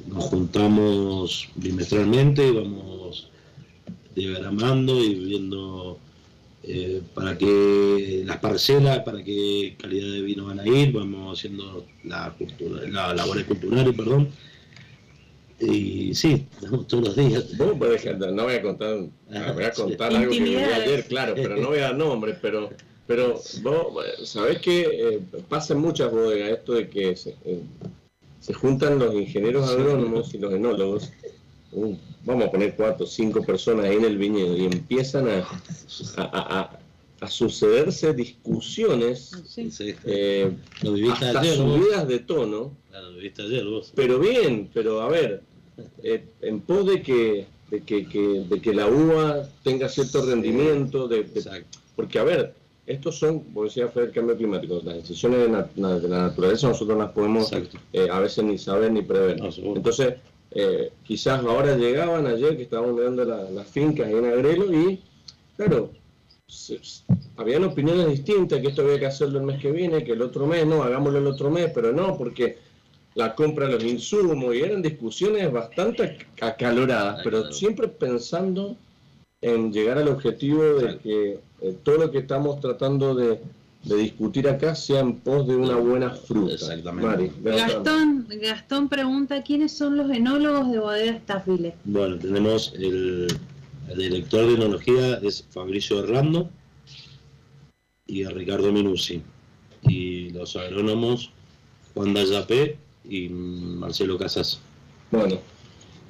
nos 0.07 0.23
juntamos 0.25 1.49
bimestralmente 1.55 2.47
y 2.47 2.51
vamos 2.51 3.29
diagramando 4.15 5.03
y 5.03 5.15
viendo 5.15 5.97
eh, 6.63 7.01
para 7.13 7.37
qué 7.37 8.23
las 8.25 8.37
parcelas, 8.37 8.99
para 8.99 9.23
qué 9.23 9.75
calidad 9.77 10.13
de 10.13 10.21
vino 10.21 10.45
van 10.45 10.59
a 10.59 10.67
ir, 10.67 10.93
vamos 10.93 11.37
haciendo 11.39 11.85
la, 12.03 12.33
cultura, 12.37 12.87
la 12.87 13.13
labores 13.13 13.45
culturales, 13.45 13.93
perdón. 13.95 14.29
Y 15.59 16.13
sí, 16.13 16.45
estamos 16.55 16.87
todos 16.87 17.05
los 17.07 17.15
días. 17.15 17.57
Vos 17.57 17.77
podés 17.77 18.03
dejar- 18.03 18.31
no 18.33 18.43
voy 18.43 18.55
a 18.55 18.61
contar, 18.61 18.97
voy 19.53 19.63
a 19.63 19.71
contar 19.71 20.13
algo 20.15 20.31
que 20.31 20.39
viví 20.39 20.51
Intimidades. 20.51 20.87
ayer, 20.87 21.05
claro, 21.07 21.33
pero 21.35 21.57
no 21.57 21.69
voy 21.69 21.79
a 21.79 21.83
dar 21.83 21.95
nombres, 21.97 22.37
pero, 22.41 22.69
pero 23.07 23.41
vos 23.61 24.05
eh, 24.05 24.25
sabés 24.25 24.59
que 24.59 24.81
eh, 24.81 25.19
pasa 25.49 25.73
en 25.73 25.79
muchas 25.79 26.11
bodegas 26.11 26.49
esto 26.59 26.73
de 26.73 26.89
que 26.89 27.15
se, 27.15 27.35
eh, 27.45 27.61
se 28.43 28.53
juntan 28.53 28.99
los 28.99 29.15
ingenieros 29.15 29.69
agrónomos 29.69 30.33
y 30.33 30.37
los 30.37 30.53
enólogos, 30.53 31.11
uh, 31.71 31.95
vamos 32.25 32.45
a 32.47 32.51
poner 32.51 32.75
cuatro 32.75 33.05
o 33.05 33.07
cinco 33.07 33.41
personas 33.41 33.85
ahí 33.85 33.95
en 33.95 34.03
el 34.03 34.17
viñedo 34.17 34.57
y 34.57 34.65
empiezan 34.65 35.29
a, 35.29 35.37
a, 36.17 36.23
a- 36.23 36.59
a- 36.59 36.79
a 37.21 37.29
sucederse 37.29 38.13
discusiones, 38.13 39.31
Sí. 39.47 39.71
Eh, 40.03 40.51
hasta 41.29 41.39
ayer, 41.39 41.57
vos. 41.57 41.79
subidas 41.79 42.05
de 42.05 42.19
tono, 42.19 42.75
ayer 43.43 43.63
pero 43.95 44.19
bien, 44.19 44.69
pero 44.73 45.01
a 45.01 45.07
ver, 45.07 45.41
eh, 46.03 46.25
en 46.41 46.59
pos 46.59 46.85
de 46.85 47.01
que, 47.01 47.47
de 47.71 47.79
que, 47.83 48.09
que- 48.09 48.43
de 48.49 48.61
que 48.61 48.73
la 48.73 48.87
uva 48.87 49.47
tenga 49.63 49.87
cierto 49.87 50.25
rendimiento, 50.25 51.07
de, 51.07 51.23
porque 51.95 52.19
a 52.19 52.23
ver, 52.25 52.55
estos 52.85 53.17
son, 53.17 53.39
como 53.41 53.63
decía 53.63 53.87
Fred, 53.87 54.05
el 54.05 54.11
cambio 54.11 54.35
climático, 54.35 54.81
las 54.83 54.95
decisiones 54.95 55.39
de, 55.39 55.49
na- 55.49 55.69
na- 55.75 55.99
de 55.99 56.07
la 56.09 56.21
naturaleza 56.23 56.67
nosotros 56.67 56.97
no 56.97 57.03
las 57.03 57.13
podemos 57.13 57.49
eh, 57.93 58.07
a 58.11 58.19
veces 58.19 58.43
ni 58.43 58.57
saber 58.57 58.91
ni 58.91 59.01
prever. 59.01 59.39
No. 59.39 59.49
Entonces, 59.75 60.15
eh, 60.51 60.91
quizás 61.03 61.39
ahora 61.43 61.75
llegaban 61.77 62.27
ayer 62.27 62.57
que 62.57 62.63
estábamos 62.63 62.95
mirando 62.95 63.23
la- 63.25 63.49
las 63.49 63.67
fincas 63.67 64.09
en 64.09 64.25
Agrelo 64.25 64.71
y, 64.73 65.01
claro, 65.55 65.91
se- 66.47 66.79
habían 67.37 67.63
opiniones 67.63 68.07
distintas, 68.09 68.59
que 68.59 68.67
esto 68.67 68.81
había 68.83 68.99
que 68.99 69.05
hacerlo 69.07 69.39
el 69.39 69.45
mes 69.45 69.61
que 69.61 69.71
viene, 69.71 70.03
que 70.03 70.11
el 70.11 70.21
otro 70.21 70.45
mes, 70.45 70.67
no, 70.67 70.83
hagámoslo 70.83 71.19
el 71.19 71.27
otro 71.27 71.49
mes, 71.49 71.71
pero 71.73 71.91
no, 71.93 72.17
porque 72.17 72.57
la 73.15 73.33
compra 73.33 73.67
de 73.67 73.73
los 73.73 73.83
insumos, 73.83 74.53
y 74.55 74.59
eran 74.59 74.81
discusiones 74.81 75.51
bastante 75.51 76.17
ac- 76.17 76.25
acaloradas, 76.41 77.21
pero 77.23 77.37
siempre 77.53 77.87
pensando 77.87 78.75
en 79.43 79.71
llegar 79.71 79.97
al 79.97 80.07
objetivo 80.07 80.63
de 80.63 80.79
Claro. 80.81 80.99
que 81.03 81.39
eh, 81.61 81.77
todo 81.83 81.97
lo 81.97 82.11
que 82.11 82.19
estamos 82.19 82.59
tratando 82.61 83.13
de, 83.15 83.39
de 83.83 83.95
discutir 83.97 84.47
acá 84.47 84.73
sea 84.75 84.99
en 85.01 85.17
pos 85.17 85.47
de 85.47 85.55
una 85.55 85.75
buena 85.75 86.09
fruta. 86.11 86.53
Exactamente. 86.53 87.07
Mari. 87.07 87.31
Gastón, 87.57 88.27
Gastón 88.41 88.89
pregunta 88.89 89.43
quiénes 89.43 89.71
son 89.73 89.97
los 89.97 90.09
enólogos 90.09 90.71
de 90.71 90.79
bodega 90.79 91.17
Staffile. 91.19 91.75
Bueno, 91.83 92.17
tenemos 92.17 92.73
el, 92.77 93.27
el 93.89 93.97
director 93.97 94.47
de 94.47 94.53
enología 94.55 95.15
es 95.21 95.45
Fabricio 95.51 95.99
Orlando 95.99 96.49
y 98.07 98.23
a 98.23 98.29
Ricardo 98.29 98.71
Minucci. 98.71 99.21
Y 99.83 100.29
los 100.29 100.55
agrónomos 100.55 101.31
Juan 101.93 102.13
Dayapé 102.13 102.77
y 103.07 103.27
Marcelo 103.29 104.17
Casas. 104.17 104.59
Bueno, 105.11 105.39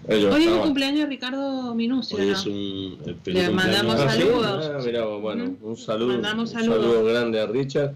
ellos 0.08 0.34
Hoy 0.36 0.44
es 0.44 0.52
el 0.52 0.60
cumpleaños 0.60 1.00
de 1.02 1.06
Ricardo 1.08 1.74
Minucio, 1.76 2.18
Hoy 2.18 2.28
¿no? 2.28 2.34
es 2.34 2.46
un 2.46 2.98
el 3.26 3.34
Le 3.34 3.50
mandamos 3.50 3.96
Ah, 3.96 4.10
saludos. 4.10 4.72
Ah, 4.74 4.80
mirá 4.86 5.06
bueno, 5.06 5.56
un 5.62 5.78
saludo, 5.78 6.14
Mandamos 6.14 6.52
un 6.54 6.60
saludos. 6.60 6.82
saludo 6.84 7.06
grande 7.06 7.40
a 7.42 7.46
Richard. 7.48 7.94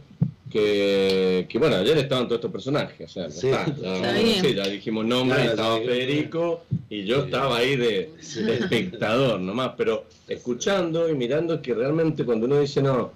Que, 0.51 1.45
que 1.49 1.59
bueno, 1.59 1.75
ayer 1.75 1.97
estaban 1.97 2.23
todos 2.25 2.37
estos 2.37 2.51
personajes, 2.53 3.09
o 3.09 3.13
sea, 3.13 3.27
ya 3.27 3.31
Sí. 3.31 3.47
está, 3.49 3.65
ya, 3.81 3.95
Está 3.95 4.11
bien. 4.13 4.41
sí, 4.45 4.55
ya 4.55 4.63
dijimos 4.67 5.05
nombre, 5.05 5.35
Claro, 5.39 5.51
estaba 5.51 5.77
sí. 5.79 5.85
Federico 5.85 6.61
y 6.89 7.03
yo 7.03 7.15
Sí. 7.17 7.21
estaba 7.25 7.57
ahí 7.57 7.75
de, 7.75 8.11
de 8.45 8.53
espectador 8.55 9.41
nomás, 9.41 9.71
pero 9.75 10.05
escuchando 10.29 11.09
y 11.09 11.15
mirando 11.15 11.61
que 11.61 11.73
realmente 11.73 12.23
cuando 12.23 12.45
uno 12.45 12.61
dice 12.61 12.81
no, 12.81 13.11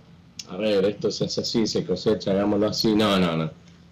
a 0.49 0.57
ver, 0.57 0.84
esto 0.84 1.09
se 1.09 1.23
hace 1.26 1.39
así, 1.39 1.65
se 1.68 1.85
cosecha, 1.85 2.31
hagámoslo 2.31 2.68
así, 2.68 2.93
no, 2.95 3.18
no, 3.18 3.38
no. 3.38 3.49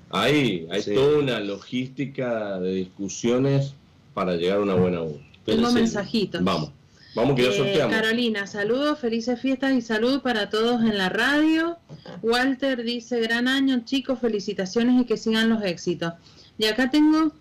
Ahí 0.10 0.68
hay 0.70 0.82
Sí. 0.82 0.94
toda 0.94 1.20
una 1.20 1.40
logística 1.40 2.60
de 2.60 2.74
discusiones 2.74 3.74
para 4.20 4.36
llegar 4.36 4.58
a 4.58 4.62
una 4.64 4.74
buena. 4.76 5.00
Pero 5.46 5.60
Tengo 5.60 5.72
mensajitos. 5.72 6.44
Vamos, 6.44 6.72
vamos 7.16 7.38
que 7.38 7.44
ya 7.44 7.52
Eh, 7.52 7.58
sorteamos. 7.58 7.96
Carolina, 7.96 8.48
saludos, 8.48 9.00
felices 9.00 9.40
fiestas 9.40 9.72
y 9.72 9.82
salud 9.82 10.20
para 10.22 10.50
todos 10.50 10.82
en 10.82 10.98
la 10.98 11.08
radio. 11.08 11.78
Walter 12.22 12.84
dice, 12.84 13.22
gran 13.22 13.48
año 13.48 13.82
chicos, 13.86 14.20
felicitaciones 14.20 15.02
y 15.02 15.06
que 15.06 15.16
sigan 15.16 15.48
los 15.48 15.64
éxitos. 15.64 16.16
Y 16.58 16.66
acá 16.66 16.90
tengo 16.92 17.32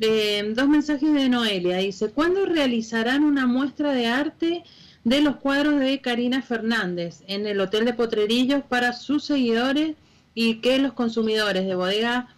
eh, 0.00 0.54
dos 0.56 0.68
mensajes 0.68 1.12
de 1.12 1.28
Noelia. 1.28 1.76
Dice, 1.76 2.08
¿cuándo 2.08 2.46
realizarán 2.46 3.24
una 3.24 3.46
muestra 3.46 3.92
de 3.92 4.06
arte 4.06 4.64
de 5.04 5.20
los 5.20 5.36
cuadros 5.36 5.80
de 5.80 6.00
Karina 6.00 6.40
Fernández 6.40 7.24
en 7.26 7.46
el 7.46 7.60
Hotel 7.60 7.84
de 7.84 7.92
Potrerillos 7.92 8.62
para 8.66 8.94
sus 8.94 9.22
seguidores 9.24 9.96
y 10.34 10.62
que 10.62 10.78
los 10.78 10.94
consumidores 10.94 11.66
de 11.66 11.74
bodega 11.74 12.34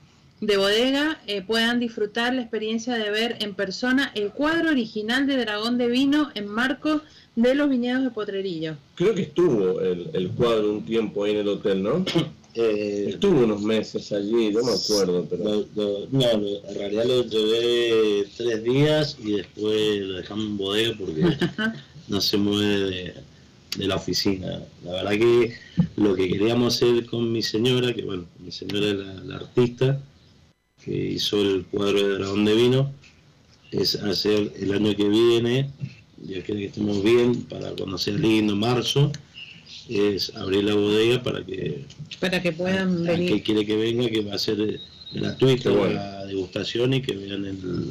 de 0.46 0.56
bodega 0.56 1.20
eh, 1.26 1.42
puedan 1.42 1.80
disfrutar 1.80 2.34
la 2.34 2.40
experiencia 2.42 2.94
de 2.94 3.10
ver 3.10 3.36
en 3.40 3.54
persona 3.54 4.10
el 4.14 4.30
cuadro 4.30 4.70
original 4.70 5.26
de 5.26 5.36
Dragón 5.38 5.78
de 5.78 5.88
Vino 5.88 6.30
en 6.34 6.46
marco 6.48 7.02
de 7.36 7.54
los 7.54 7.68
viñedos 7.68 8.02
de 8.04 8.10
Potrerillo. 8.10 8.76
Creo 8.94 9.14
que 9.14 9.22
estuvo 9.22 9.80
el, 9.80 10.10
el 10.12 10.28
cuadro 10.30 10.72
un 10.72 10.84
tiempo 10.84 11.24
ahí 11.24 11.32
en 11.32 11.38
el 11.38 11.48
hotel, 11.48 11.82
¿no? 11.82 12.04
Eh, 12.56 13.06
Estuvo 13.08 13.40
unos 13.42 13.62
meses 13.62 14.12
allí, 14.12 14.52
no 14.52 14.62
me 14.62 14.70
acuerdo, 14.70 15.26
pero... 15.28 15.42
lo- 15.42 15.66
lo- 15.74 16.06
no, 16.12 16.36
lo- 16.38 16.68
en 16.68 16.74
realidad 16.78 17.04
lo 17.04 17.24
llevé 17.24 18.28
tres 18.36 18.62
días 18.62 19.16
y 19.20 19.32
después 19.32 20.00
lo 20.02 20.14
dejamos 20.18 20.44
en 20.46 20.56
bodega 20.56 20.92
porque 20.96 21.22
no 22.08 22.20
se 22.20 22.36
mueve 22.36 22.78
de, 22.90 23.14
de 23.76 23.86
la 23.88 23.96
oficina. 23.96 24.60
La 24.84 24.92
verdad 24.92 25.10
que 25.14 25.56
lo 25.96 26.14
que 26.14 26.28
queríamos 26.28 26.76
hacer 26.76 27.04
con 27.06 27.32
mi 27.32 27.42
señora, 27.42 27.92
que 27.92 28.02
bueno, 28.02 28.24
mi 28.38 28.52
señora 28.52 28.86
es 28.86 28.94
la, 28.98 29.14
la 29.14 29.34
artista 29.38 30.00
que 30.84 31.12
hizo 31.12 31.40
el 31.40 31.64
cuadro 31.66 32.06
de 32.08 32.14
Dragón 32.18 32.44
de 32.44 32.54
Vino, 32.54 32.92
es 33.72 33.96
hacer 33.96 34.52
el 34.60 34.72
año 34.72 34.94
que 34.94 35.08
viene, 35.08 35.70
ya 36.26 36.42
que 36.42 36.66
estemos 36.66 37.02
bien, 37.02 37.42
para 37.44 37.70
cuando 37.72 37.98
sea 37.98 38.14
lindo, 38.14 38.54
marzo, 38.54 39.10
es 39.88 40.34
abrir 40.36 40.64
la 40.64 40.74
bodega 40.74 41.22
para 41.22 41.44
que 41.44 41.84
Para 42.20 42.40
que 42.40 42.52
puedan 42.52 43.04
que 43.04 43.10
venir. 43.12 43.42
quiere 43.42 43.66
que 43.66 43.76
venga, 43.76 44.08
que 44.08 44.20
va 44.22 44.34
a 44.34 44.38
ser 44.38 44.80
gratuito 45.12 45.70
Qué 45.72 45.76
bueno. 45.76 45.94
la 45.94 46.26
degustación 46.26 46.94
y 46.94 47.02
que 47.02 47.14
vean 47.16 47.44
el, 47.44 47.90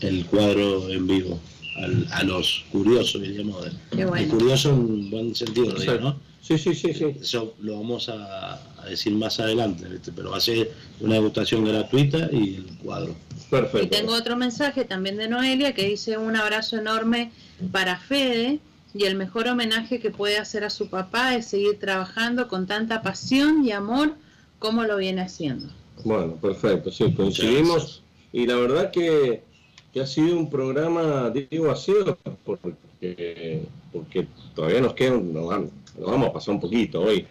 el 0.00 0.24
cuadro 0.26 0.88
en 0.90 1.06
vivo. 1.06 1.38
Al- 1.76 2.06
a 2.12 2.22
los 2.22 2.64
curiosos, 2.70 3.20
diríamos. 3.20 3.66
Bueno. 4.08 4.28
curioso 4.30 4.70
en 4.70 4.76
un 4.78 5.10
buen 5.10 5.34
sentido, 5.34 5.72
lo 5.72 5.80
digo, 5.80 5.94
¿no? 6.00 6.20
Sí, 6.46 6.58
sí, 6.58 6.74
sí, 6.74 6.92
sí. 6.92 7.16
Eso 7.22 7.54
lo 7.60 7.76
vamos 7.80 8.10
a, 8.10 8.60
a 8.82 8.86
decir 8.86 9.14
más 9.14 9.40
adelante, 9.40 9.88
¿viste? 9.88 10.12
pero 10.12 10.30
va 10.32 10.36
a 10.36 10.40
ser 10.40 10.70
una 11.00 11.14
degustación 11.14 11.64
gratuita 11.64 12.28
y 12.30 12.56
el 12.56 12.78
cuadro. 12.82 13.14
Perfecto. 13.48 13.82
Y 13.82 13.88
tengo 13.88 14.12
otro 14.14 14.36
mensaje 14.36 14.84
también 14.84 15.16
de 15.16 15.26
Noelia 15.26 15.72
que 15.74 15.88
dice 15.88 16.18
un 16.18 16.36
abrazo 16.36 16.76
enorme 16.76 17.32
para 17.72 17.96
Fede 17.98 18.58
y 18.92 19.04
el 19.04 19.14
mejor 19.16 19.48
homenaje 19.48 20.00
que 20.00 20.10
puede 20.10 20.36
hacer 20.36 20.64
a 20.64 20.70
su 20.70 20.88
papá 20.90 21.34
es 21.34 21.46
seguir 21.46 21.78
trabajando 21.78 22.46
con 22.46 22.66
tanta 22.66 23.00
pasión 23.00 23.64
y 23.64 23.72
amor 23.72 24.12
como 24.58 24.84
lo 24.84 24.98
viene 24.98 25.22
haciendo. 25.22 25.68
Bueno, 26.04 26.34
perfecto, 26.36 26.92
sí, 26.92 27.10
coincidimos. 27.14 28.02
Y 28.34 28.46
la 28.46 28.56
verdad 28.56 28.90
que, 28.90 29.42
que 29.94 30.00
ha 30.02 30.06
sido 30.06 30.36
un 30.36 30.50
programa, 30.50 31.30
digo, 31.30 31.70
ha 31.70 31.76
sido 31.76 32.18
porque, 32.44 33.62
porque 33.92 34.26
todavía 34.54 34.80
nos 34.82 34.92
queda, 34.92 35.14
un- 35.14 35.70
nos, 35.98 36.10
vamos, 36.10 36.28
a 36.28 36.32
pasar 36.32 36.54
un 36.54 36.60
poquito 36.60 37.00
hoy. 37.02 37.26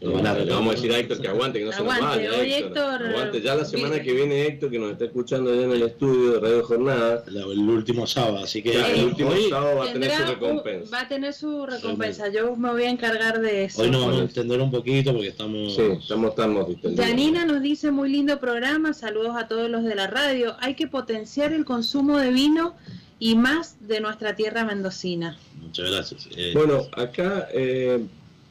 Eh, 0.00 0.08
le 0.08 0.50
vamos 0.52 0.72
a 0.72 0.76
decir 0.76 0.92
a 0.92 0.98
Héctor 0.98 1.18
que 1.18 1.28
aguante, 1.28 1.60
que 1.60 1.64
no 1.64 1.72
se 1.72 1.82
nos 1.82 1.98
vaya. 1.98 2.30
hoy 2.38 2.52
Héctor, 2.52 3.06
Aguante, 3.06 3.40
ya 3.40 3.54
la 3.54 3.64
semana 3.64 4.02
que 4.02 4.12
viene 4.12 4.46
Héctor, 4.46 4.70
que 4.70 4.78
nos 4.78 4.92
está 4.92 5.06
escuchando 5.06 5.50
allá 5.50 5.62
en 5.62 5.70
el 5.70 5.82
estudio 5.82 6.32
de 6.32 6.40
Radio 6.40 6.64
Jornada, 6.64 7.24
La- 7.28 7.44
el 7.44 7.58
último 7.60 8.06
sábado, 8.06 8.38
así 8.44 8.62
que 8.62 8.74
ya, 8.74 8.86
el 8.90 9.04
último 9.04 9.30
hoy, 9.30 9.48
sábado 9.48 9.78
va 9.78 9.88
a 9.88 9.92
tener 9.92 10.10
su 10.10 10.24
recompensa. 10.24 10.90
va 10.94 11.00
a 11.00 11.08
tener 11.08 11.32
su 11.32 11.64
recompensa. 11.64 12.28
Yo 12.28 12.54
me 12.54 12.70
voy 12.70 12.82
a 12.82 12.90
encargar 12.90 13.40
de 13.40 13.64
eso. 13.64 13.80
hoy 13.80 13.90
nos 13.90 14.02
vamos 14.02 14.20
a 14.20 14.24
entender 14.24 14.60
un 14.60 14.70
poquito 14.70 15.12
porque 15.12 15.28
estamos... 15.28 15.74
Sí, 15.74 15.82
estamos 15.82 16.30
estamos 16.30 16.68
distendidos. 16.68 17.06
Janina 17.06 17.46
nos 17.46 17.62
dice 17.62 17.90
muy 17.90 18.10
lindo 18.10 18.38
programa, 18.38 18.92
saludos 18.92 19.36
a 19.36 19.48
todos 19.48 19.70
los 19.70 19.84
de 19.84 19.94
la 19.94 20.06
radio. 20.06 20.56
Hay 20.60 20.74
que 20.74 20.86
potenciar 20.86 21.52
el 21.52 21.64
consumo 21.64 22.18
de 22.18 22.30
vino 22.30 22.74
y 23.24 23.36
más 23.36 23.76
de 23.88 24.02
nuestra 24.02 24.36
tierra 24.36 24.66
mendocina. 24.66 25.38
Muchas 25.58 25.90
gracias. 25.90 26.28
Eh, 26.36 26.52
Bueno, 26.54 26.82
acá 26.94 27.48
eh, 27.54 28.04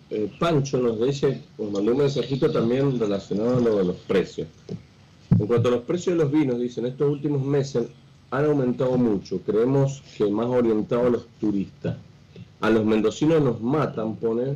eh, 0.09 0.31
Pancho 0.39 0.79
nos 0.79 0.99
dice, 0.99 1.43
nos 1.59 1.71
mandó 1.71 1.91
un 1.91 1.99
mensajito 1.99 2.51
también 2.51 2.99
relacionado 2.99 3.57
a 3.57 3.59
lo 3.59 3.77
de 3.77 3.83
los 3.83 3.97
precios. 3.97 4.47
En 5.29 5.45
cuanto 5.45 5.67
a 5.69 5.73
los 5.73 5.81
precios 5.81 6.17
de 6.17 6.23
los 6.23 6.31
vinos, 6.31 6.59
dicen, 6.59 6.87
estos 6.87 7.07
últimos 7.07 7.43
meses 7.45 7.85
han 8.31 8.45
aumentado 8.45 8.97
mucho, 8.97 9.41
creemos 9.41 10.01
que 10.17 10.25
más 10.25 10.47
orientado 10.47 11.05
a 11.05 11.09
los 11.11 11.27
turistas. 11.39 11.95
A 12.59 12.71
los 12.71 12.83
mendocinos 12.83 13.43
nos 13.43 13.61
matan, 13.61 14.15
poner 14.15 14.55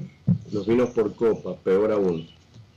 los 0.51 0.65
vinos 0.65 0.89
por 0.89 1.13
copa, 1.13 1.57
peor 1.57 1.91
aún. 1.91 2.27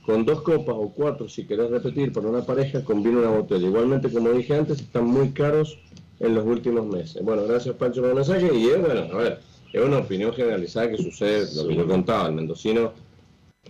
Con 0.05 0.25
dos 0.25 0.43
copas 0.43 0.75
o 0.77 0.93
cuatro, 0.95 1.27
si 1.27 1.45
querés 1.45 1.71
repetir, 1.71 2.13
para 2.13 2.27
una 2.27 2.45
pareja, 2.45 2.83
conviene 2.83 3.17
una 3.17 3.31
botella. 3.31 3.65
Igualmente, 3.65 4.11
como 4.11 4.29
dije 4.29 4.55
antes, 4.55 4.79
están 4.79 5.05
muy 5.05 5.31
caros 5.31 5.79
en 6.21 6.35
los 6.35 6.45
últimos 6.45 6.85
meses. 6.85 7.23
Bueno, 7.23 7.43
gracias 7.47 7.75
Pancho 7.75 8.01
por 8.01 8.09
el 8.11 8.15
mensaje 8.15 8.49
y 8.55 8.67
es, 8.67 8.79
bueno, 8.81 9.01
a 9.11 9.17
ver, 9.17 9.39
es 9.73 9.81
una 9.83 9.97
opinión 9.99 10.33
generalizada 10.33 10.89
que 10.91 10.97
sucede, 10.97 11.47
lo 11.55 11.67
que 11.67 11.75
yo 11.75 11.87
contaba, 11.87 12.27
el 12.27 12.33
mendocino, 12.35 12.93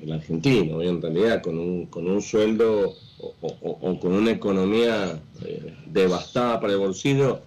el 0.02 0.11
argentino, 0.11 0.78
hoy 0.78 0.88
en 0.88 1.02
realidad, 1.02 1.41
con 1.41 1.57
un, 1.57 1.86
con 1.88 2.07
un 2.10 2.22
sueldo 2.22 2.95
o, 3.19 3.34
o- 3.41 3.78
o 3.82 3.99
con 3.99 4.14
una 4.14 4.32
economía 4.32 5.19
eh, 5.45 5.73
devastada 5.86 6.60
para 6.60 6.73
el 6.73 6.80
bolsillo, 6.80 7.40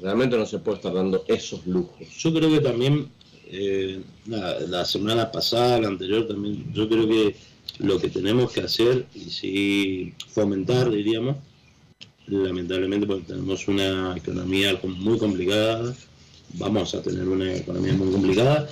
realmente 0.00 0.36
no 0.36 0.46
se 0.46 0.58
puede 0.58 0.78
estar 0.78 0.94
dando 0.94 1.24
esos 1.28 1.66
lujos. 1.66 2.08
Yo 2.18 2.32
creo 2.34 2.50
que 2.50 2.60
también 2.60 3.08
eh, 3.46 4.00
la, 4.26 4.84
semana 4.84 5.30
pasada, 5.30 5.80
la 5.80 5.88
anterior 5.88 6.26
también, 6.26 6.72
yo 6.72 6.88
creo 6.88 7.06
que 7.06 7.36
lo 7.78 7.98
que 8.00 8.08
tenemos 8.08 8.50
que 8.52 8.60
hacer 8.62 9.06
y 9.14 9.20
sí 9.30 10.14
fomentar, 10.28 10.90
diríamos, 10.90 11.36
lamentablemente 12.26 13.06
porque 13.06 13.24
tenemos 13.24 13.66
una 13.68 14.16
economía 14.16 14.78
muy 14.82 15.18
complicada, 15.18 15.94
vamos 16.54 16.94
a 16.94 17.02
tener 17.02 17.28
una 17.28 17.54
economía 17.54 17.92
muy 17.94 18.10
complicada. 18.10 18.68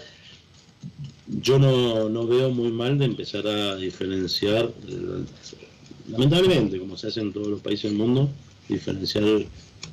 Yo 1.28 1.58
no, 1.58 2.08
no 2.08 2.26
veo 2.26 2.50
muy 2.50 2.70
mal 2.70 2.98
de 2.98 3.06
empezar 3.06 3.46
a 3.46 3.76
diferenciar, 3.76 4.70
eh, 4.88 5.24
lamentablemente, 6.10 6.78
como 6.78 6.96
se 6.96 7.08
hace 7.08 7.20
en 7.20 7.32
todos 7.32 7.48
los 7.48 7.60
países 7.60 7.90
del 7.90 7.98
mundo, 7.98 8.28
diferenciar 8.68 9.24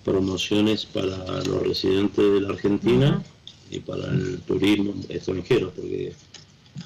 promociones 0.04 0.86
para 0.86 1.44
los 1.44 1.68
residentes 1.68 2.34
de 2.34 2.42
la 2.42 2.50
Argentina 2.50 3.24
y 3.70 3.80
para 3.80 4.12
el 4.12 4.40
turismo 4.42 4.96
extranjero, 5.10 5.72
porque 5.76 6.14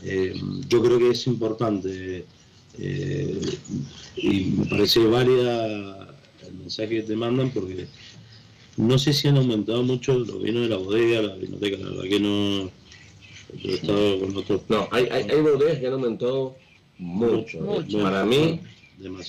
eh, 0.04 0.42
yo 0.68 0.84
creo 0.84 1.00
que 1.00 1.12
es 1.12 1.28
importante 1.28 2.26
eh, 2.80 3.42
y 4.18 4.44
me 4.46 4.66
parece 4.66 5.06
válida 5.06 6.13
el 6.54 6.60
mensaje 6.60 6.90
que 6.90 7.04
te 7.04 7.16
mandan 7.16 7.50
porque 7.50 7.88
no 8.78 8.98
sé 8.98 9.14
si 9.14 9.28
han 9.28 9.38
aumentado 9.38 9.84
mucho 9.84 10.18
los 10.18 10.42
vinos 10.42 10.64
de 10.64 10.70
la 10.70 10.78
bodega, 10.78 11.22
la 11.22 11.36
vinoteca, 11.36 11.78
la 11.78 11.90
verdad 11.90 12.04
que 12.04 12.20
no. 12.20 12.72
Yo 13.62 13.70
he 13.70 13.74
estado 13.76 14.20
con 14.20 14.38
otros. 14.38 14.62
No, 14.68 14.88
hay, 14.92 15.08
hay, 15.12 15.28
hay 15.30 15.42
bodegas 15.42 15.78
que 15.78 15.88
han 15.88 15.94
aumentado 15.94 16.56
mucho. 16.98 17.60
mucho. 17.60 18.00
Para 18.00 18.26
mí, 18.26 18.60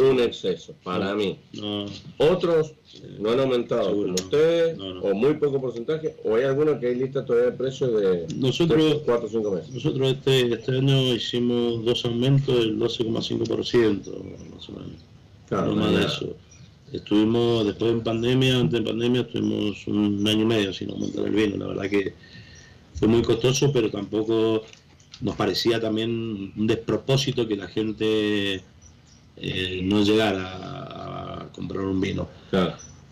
un 0.00 0.20
exceso, 0.20 0.74
para 0.82 1.14
mí. 1.14 1.38
Otros 2.18 2.72
no 3.18 3.30
han 3.30 3.40
aumentado 3.40 3.90
como 3.90 4.14
ustedes, 4.14 4.78
o 4.78 5.14
muy 5.14 5.34
poco 5.34 5.60
porcentaje, 5.60 6.16
o 6.24 6.36
hay 6.36 6.44
algunos 6.44 6.78
que 6.78 6.86
hay 6.86 6.94
lista 6.94 7.24
todavía 7.24 7.50
de 7.50 7.56
precios 7.56 8.00
de 8.00 8.26
nosotros, 8.36 9.02
4 9.04 9.26
o 9.26 9.28
5 9.28 9.50
meses. 9.50 9.70
Nosotros 9.74 10.12
este, 10.12 10.54
este 10.54 10.72
año 10.72 11.14
hicimos 11.14 11.84
dos 11.84 12.04
aumentos 12.06 12.54
del 12.56 12.78
12,5%, 12.78 13.98
más 14.54 14.68
o 14.68 14.72
menos. 14.72 15.04
Claro, 15.48 15.74
no 15.74 15.76
más 15.76 15.94
de 15.94 16.04
eso. 16.04 16.36
Estuvimos, 16.94 17.66
después 17.66 17.90
en 17.90 18.02
pandemia, 18.02 18.60
antes 18.60 18.78
de 18.80 18.86
pandemia, 18.86 19.22
estuvimos 19.22 19.84
un 19.88 20.26
año 20.28 20.42
y 20.42 20.46
medio 20.46 20.72
sin 20.72 20.90
aumentar 20.90 21.26
el 21.26 21.32
vino. 21.32 21.56
La 21.56 21.66
verdad 21.66 21.90
que 21.90 22.14
fue 22.94 23.08
muy 23.08 23.22
costoso, 23.22 23.72
pero 23.72 23.90
tampoco 23.90 24.62
nos 25.20 25.34
parecía 25.34 25.80
también 25.80 26.52
un 26.56 26.66
despropósito 26.68 27.48
que 27.48 27.56
la 27.56 27.66
gente 27.66 28.62
eh, 29.36 29.80
no 29.82 30.04
llegar 30.04 30.36
a, 30.38 31.48
comprar 31.52 31.84
un 31.84 32.00
vino. 32.00 32.28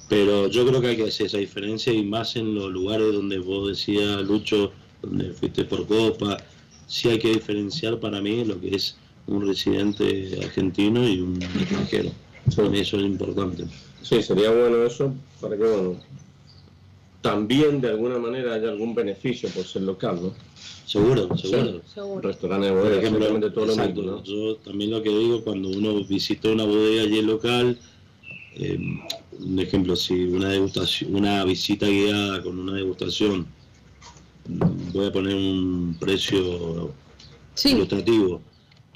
Pero 0.08 0.48
yo 0.48 0.66
creo 0.66 0.80
que 0.80 0.88
hay 0.88 0.96
que 0.96 1.08
hacer 1.08 1.26
esa 1.26 1.38
diferencia 1.38 1.92
y 1.92 2.04
más 2.04 2.36
en 2.36 2.54
los 2.54 2.70
lugares 2.70 3.12
donde 3.12 3.38
vos 3.38 3.68
decías, 3.68 4.22
Lucho, 4.22 4.72
donde 5.00 5.32
fuiste 5.32 5.64
por 5.64 5.86
Copa, 5.86 6.36
sí 6.86 7.08
hay 7.08 7.18
que 7.18 7.32
diferenciar 7.32 7.98
para 7.98 8.20
mí 8.20 8.44
lo 8.44 8.60
que 8.60 8.76
es 8.76 8.96
un 9.26 9.46
residente 9.46 10.38
argentino 10.42 11.08
y 11.08 11.20
un 11.20 11.42
extranjero. 11.42 12.10
Eso 12.58 12.96
es 12.96 13.04
importante. 13.04 13.64
Sí, 14.02 14.22
sería 14.22 14.50
bueno 14.50 14.84
eso 14.84 15.14
para 15.40 15.56
que, 15.56 15.62
bueno, 15.62 15.96
también 17.20 17.80
de 17.80 17.88
alguna 17.88 18.18
manera 18.18 18.54
haya 18.54 18.68
algún 18.68 18.94
beneficio 18.94 19.48
por 19.50 19.64
ser 19.64 19.82
local, 19.82 20.18
¿no? 20.22 20.34
Seguro, 20.86 21.36
seguro. 21.38 21.80
seguro. 21.86 22.20
Restaurante 22.20 22.66
de 22.66 22.72
bodega, 22.72 22.98
ejemplo, 22.98 23.52
todo 23.52 23.66
lo 23.66 23.76
mismo, 23.76 24.22
Yo 24.24 24.56
también 24.56 24.90
lo 24.90 25.02
que 25.02 25.08
digo, 25.08 25.42
cuando 25.42 25.68
uno 25.68 26.04
visita 26.04 26.50
una 26.50 26.64
bodega 26.64 27.02
allí 27.02 27.22
local, 27.22 27.78
eh, 28.56 28.78
un 29.38 29.58
ejemplo, 29.58 29.96
si 29.96 30.24
una 30.24 30.50
degustación, 30.50 31.14
una 31.14 31.44
visita 31.44 31.86
guiada 31.86 32.42
con 32.42 32.58
una 32.58 32.74
degustación, 32.74 33.46
voy 34.92 35.06
a 35.06 35.12
poner 35.12 35.36
un 35.36 35.96
precio 35.98 36.92
ilustrativo 37.64 38.42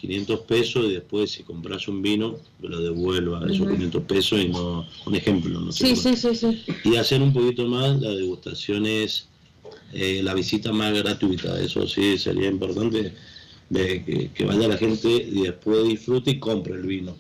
500 0.07 0.41
pesos 0.41 0.87
y 0.87 0.95
después 0.95 1.31
si 1.31 1.43
compras 1.43 1.89
un 1.89 2.01
vino, 2.01 2.37
lo 2.61 2.81
devuelva 2.81 3.41
a 3.41 3.47
esos 3.47 3.69
500 3.69 4.03
pesos 4.05 4.41
y 4.41 4.49
no, 4.49 4.87
un 5.05 5.15
ejemplo, 5.15 5.61
no 5.61 5.73
sé. 5.73 5.95
Sí, 5.97 6.17
sí, 6.17 6.35
sí, 6.35 6.65
Y 6.85 6.97
hacer 6.97 7.21
un 7.21 7.33
poquito 7.33 7.67
más, 7.67 8.01
la 8.01 8.11
degustación 8.11 8.87
es 8.87 9.29
eh, 9.93 10.21
la 10.23 10.35
visita 10.35 10.73
más 10.73 10.93
gratuita, 10.95 11.61
eso 11.61 11.87
sí 11.87 12.19
sería 12.19 12.49
importante, 12.49 13.13
de 13.69 14.31
que, 14.33 14.45
vaya 14.45 14.69
la 14.69 14.77
gente 14.77 15.09
y 15.09 15.43
después 15.43 15.89
disfrute 15.89 16.31
y 16.33 16.39
compre 16.39 16.75
el 16.75 16.83
vino, 16.83 17.17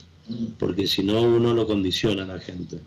porque 0.58 0.86
si 0.86 1.02
no 1.02 1.20
uno 1.22 1.54
lo 1.54 1.66
condiciona 1.66 2.22
a 2.22 2.26
la 2.26 2.38
gente. 2.38 2.78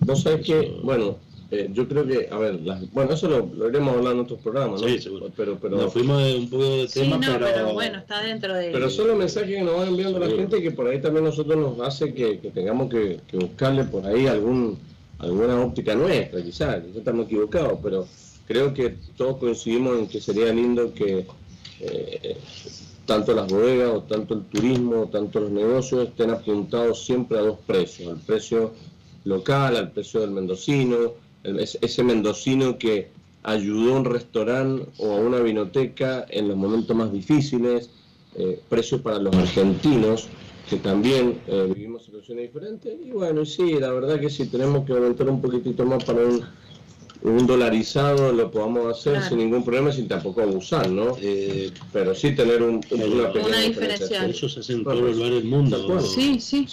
Vos 0.00 0.22
sabés 0.22 0.44
que, 0.44 0.78
bueno, 0.82 1.16
eh, 1.50 1.70
yo 1.72 1.86
creo 1.86 2.04
que, 2.04 2.28
a 2.30 2.38
ver, 2.38 2.58
bueno, 2.92 3.12
eso 3.12 3.28
lo, 3.28 3.68
iremos 3.68 3.94
a 3.94 3.98
hablar 3.98 4.14
en 4.14 4.20
otros 4.20 4.40
programas, 4.40 4.82
¿no? 4.82 4.88
Sí, 4.88 4.98
seguro. 4.98 5.30
Pero, 5.36 5.56
pero, 5.60 5.76
Nos 5.76 5.92
fuimos 5.92 6.22
de 6.22 6.36
un 6.38 6.50
poco 6.50 6.64
de 6.64 6.88
tema, 6.88 7.16
sí, 7.22 7.30
no, 7.30 7.38
pero... 7.38 7.72
bueno, 7.72 7.98
está 7.98 8.22
dentro 8.22 8.54
de... 8.54 8.70
Pero 8.72 8.90
son 8.90 9.08
los 9.08 9.16
mensajes 9.16 9.50
que 9.50 9.62
nos 9.62 9.76
van 9.76 9.88
enviando 9.88 10.18
la 10.18 10.26
gente 10.28 10.60
que 10.60 10.72
por 10.72 10.88
ahí 10.88 11.00
también 11.00 11.24
nosotros 11.24 11.56
nos 11.56 11.86
hace 11.86 12.12
que, 12.12 12.36
tengamos 12.52 12.90
que, 12.90 13.20
buscarle 13.32 13.84
por 13.84 14.06
ahí 14.06 14.26
algún 14.26 14.78
alguna 15.18 15.58
óptica 15.62 15.94
nuestra, 15.94 16.42
quizás, 16.42 16.82
quizás 16.82 16.96
estamos 16.96 17.24
equivocados, 17.24 17.78
pero 17.82 18.06
creo 18.46 18.74
que 18.74 18.96
todos 19.16 19.38
coincidimos 19.38 19.98
en 19.98 20.08
que 20.08 20.20
sería 20.20 20.52
lindo 20.52 20.92
que 20.92 21.26
eh, 21.80 22.36
tanto 23.06 23.34
las 23.34 23.50
bodegas 23.50 23.94
o 23.94 24.02
tanto 24.02 24.34
el 24.34 24.42
turismo 24.42 25.02
o 25.02 25.06
tanto 25.06 25.40
los 25.40 25.50
negocios 25.50 26.08
estén 26.08 26.30
apuntados 26.30 27.06
siempre 27.06 27.38
a 27.38 27.42
dos 27.42 27.58
precios, 27.66 28.10
al 28.10 28.18
precio 28.18 28.74
local, 29.24 29.76
al 29.76 29.92
precio 29.92 30.20
del 30.20 30.32
mendocino, 30.32 31.14
ese 31.58 32.02
mendocino 32.02 32.78
que 32.78 33.08
ayudó 33.46 33.94
a 33.94 33.98
un 33.98 34.04
restaurante 34.04 34.86
o 34.98 35.12
a 35.12 35.20
una 35.20 35.38
vinoteca 35.38 36.26
en 36.28 36.48
los 36.48 36.56
momentos 36.56 36.94
más 36.96 37.12
difíciles, 37.12 37.90
eh, 38.34 38.60
precios 38.68 39.00
para 39.00 39.18
los 39.18 39.34
argentinos, 39.34 40.28
que 40.68 40.76
también 40.76 41.40
eh, 41.46 41.72
vivimos 41.72 42.04
situaciones 42.04 42.52
diferentes. 42.52 42.92
Y 43.04 43.10
bueno, 43.12 43.44
sí, 43.44 43.74
la 43.78 43.92
verdad 43.92 44.18
que 44.18 44.28
si 44.28 44.46
tenemos 44.46 44.84
que 44.84 44.92
aumentar 44.92 45.30
un 45.30 45.40
poquitito 45.40 45.86
más 45.86 46.02
para 46.04 46.22
un, 46.22 47.46
dolarizado, 47.46 48.32
lo 48.32 48.50
podamos 48.50 48.98
hacer 48.98 49.22
sin 49.22 49.38
ningún 49.38 49.64
problema, 49.64 49.90
sin 49.90 50.06
tampoco 50.06 50.42
abusar, 50.42 50.88
¿no? 50.90 51.16
Eh, 51.20 51.70
pero 51.92 52.14
sí 52.14 52.34
tener 52.34 52.62
un, 52.62 52.80
una 52.90 53.32
pequeña 53.32 53.60
diferencia. 53.62 54.26
Eso 54.26 54.48
se 54.48 54.60
hace 54.60 54.74
en 54.74 54.84
todo 54.84 55.08
el 55.08 55.16
lugar 55.16 55.32
del 55.32 55.44
mundo. 55.44 56.00
Sí, 56.00 56.38
sí. 56.40 56.66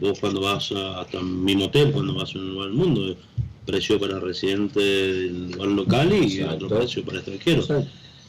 vos 0.00 0.18
cuando 0.18 0.40
vas 0.40 0.72
a, 0.72 1.02
hasta 1.02 1.20
mi 1.20 1.62
hotel, 1.62 1.92
cuando 1.92 2.14
vas 2.14 2.34
a 2.34 2.38
un 2.38 2.54
lugar 2.54 2.68
del 2.68 2.76
mundo, 2.76 3.16
precio 3.64 3.98
para 3.98 4.20
residentes 4.20 4.82
del 4.82 5.50
lugar 5.52 5.68
local 5.68 6.12
y 6.12 6.42
otro 6.42 6.68
precio 6.68 7.04
para 7.04 7.18
extranjeros. 7.18 7.68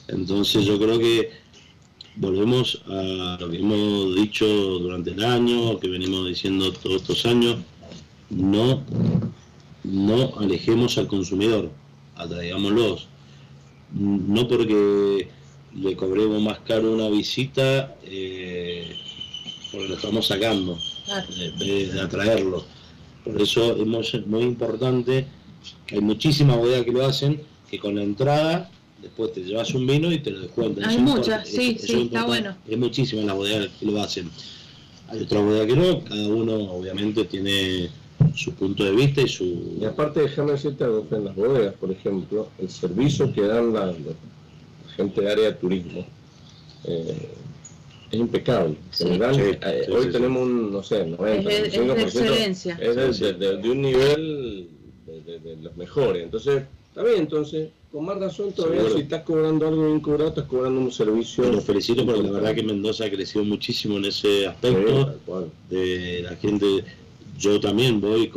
Entonces 0.08 0.66
yo 0.66 0.80
creo 0.80 1.00
que 1.00 1.32
volvemos 2.16 2.82
a 2.88 3.38
lo 3.40 3.50
que 3.50 3.58
hemos 3.58 4.16
dicho 4.16 4.46
durante 4.46 5.12
el 5.12 5.24
año, 5.24 5.80
que 5.80 5.90
venimos 5.90 6.28
diciendo 6.28 6.72
todos 6.72 7.02
estos 7.02 7.26
años, 7.26 7.58
no, 8.30 8.84
no 9.84 10.38
alejemos 10.40 10.98
al 10.98 11.08
consumidor, 11.08 11.72
atraigámoslos. 12.16 13.08
No 13.92 14.48
porque 14.48 15.30
le 15.76 15.96
cobremos 15.96 16.42
más 16.42 16.60
caro 16.60 16.94
una 16.94 17.10
visita, 17.10 17.96
eh, 18.04 18.96
porque 19.72 19.88
lo 19.90 19.96
estamos 19.96 20.28
sacando, 20.28 20.78
de 21.60 22.02
atraerlo 22.02 22.75
por 23.26 23.42
eso 23.42 23.76
es 23.76 24.28
muy 24.28 24.44
importante, 24.44 25.26
hay 25.92 26.02
muchísimas 26.02 26.58
bodegas 26.58 26.86
que 26.86 26.92
lo 26.92 27.06
hacen, 27.06 27.42
que 27.70 27.80
con 27.80 27.96
la 27.96 28.04
entrada 28.04 28.70
después 29.02 29.34
te 29.34 29.42
llevas 29.44 29.74
un 29.74 29.86
vino 29.86 30.12
y 30.12 30.20
te 30.20 30.32
lo 30.32 30.42
descuentan. 30.42 30.86
Hay 30.86 31.00
muchas, 31.00 31.48
sí, 31.48 31.78
sí, 31.80 32.04
está 32.04 32.26
bueno. 32.26 32.56
Hay 32.70 32.78
muchísimas 32.78 33.26
las 33.26 33.36
bodegas 33.36 33.70
que 33.80 33.86
lo 33.86 34.02
hacen. 34.02 34.30
Hay 35.08 35.22
otras 35.22 35.44
bodegas 35.44 35.68
que 35.68 35.76
no, 35.76 36.04
cada 36.04 36.28
uno 36.28 36.54
obviamente 36.72 37.26
tiene 37.26 37.90
su 38.36 38.54
punto 38.54 38.84
de 38.84 38.92
vista 38.92 39.22
y 39.22 39.28
su... 39.28 39.78
Y 39.82 39.86
aparte 39.86 40.22
déjame 40.22 40.54
decirte 40.54 40.84
algo, 40.84 41.06
en 41.12 41.26
las 41.26 41.36
bodegas, 41.36 41.74
por 41.76 41.92
ejemplo, 41.92 42.50
el 42.60 42.70
servicio 42.70 43.32
que 43.34 43.42
dan 43.42 43.74
la, 43.74 43.94
gente 44.96 45.22
de 45.22 45.32
área 45.32 45.46
de 45.46 45.54
turismo, 45.54 46.06
eh, 46.86 47.30
es 48.16 48.22
impecable. 48.22 48.76
Eh, 49.02 49.88
hoy 49.92 50.12
tenemos 50.12 50.44
un, 50.44 50.72
no 50.72 50.84
sé, 50.84 51.06
90, 51.06 51.52
es, 51.52 51.74
de, 51.74 52.02
excelencia. 52.02 52.78
Es 52.82 53.20
de, 53.20 53.70
un 53.70 53.82
nivel 53.82 54.70
de, 55.06 55.58
los 55.62 55.76
mejores. 55.76 56.24
Entonces, 56.24 56.64
está 56.90 57.04
bien, 57.04 57.20
entonces, 57.20 57.70
con 57.92 58.06
más 58.06 58.18
razón 58.18 58.52
todavía 58.54 58.90
si 58.94 59.02
estás 59.02 59.24
cobrando 59.24 59.68
algo 59.68 59.88
bien 59.88 60.00
cobrado, 60.00 60.30
estás 60.30 60.46
cobrando 60.46 60.80
un 60.80 60.92
servicio. 60.92 61.52
Lo 61.52 61.62
felicito 61.62 62.06
porque 62.06 62.24
la 62.24 62.32
verdad 62.32 62.56
que 62.56 62.64
Mendoza 62.64 63.06
ha 63.06 63.10
crecido 63.10 63.44
muchísimo 63.44 63.98
en 63.98 64.06
ese 64.06 64.48
aspecto. 64.48 65.16
de 65.70 66.22
la 66.24 66.36
gente, 66.38 66.66
yo 67.38 67.60
también 67.60 68.00
voy, 68.00 68.32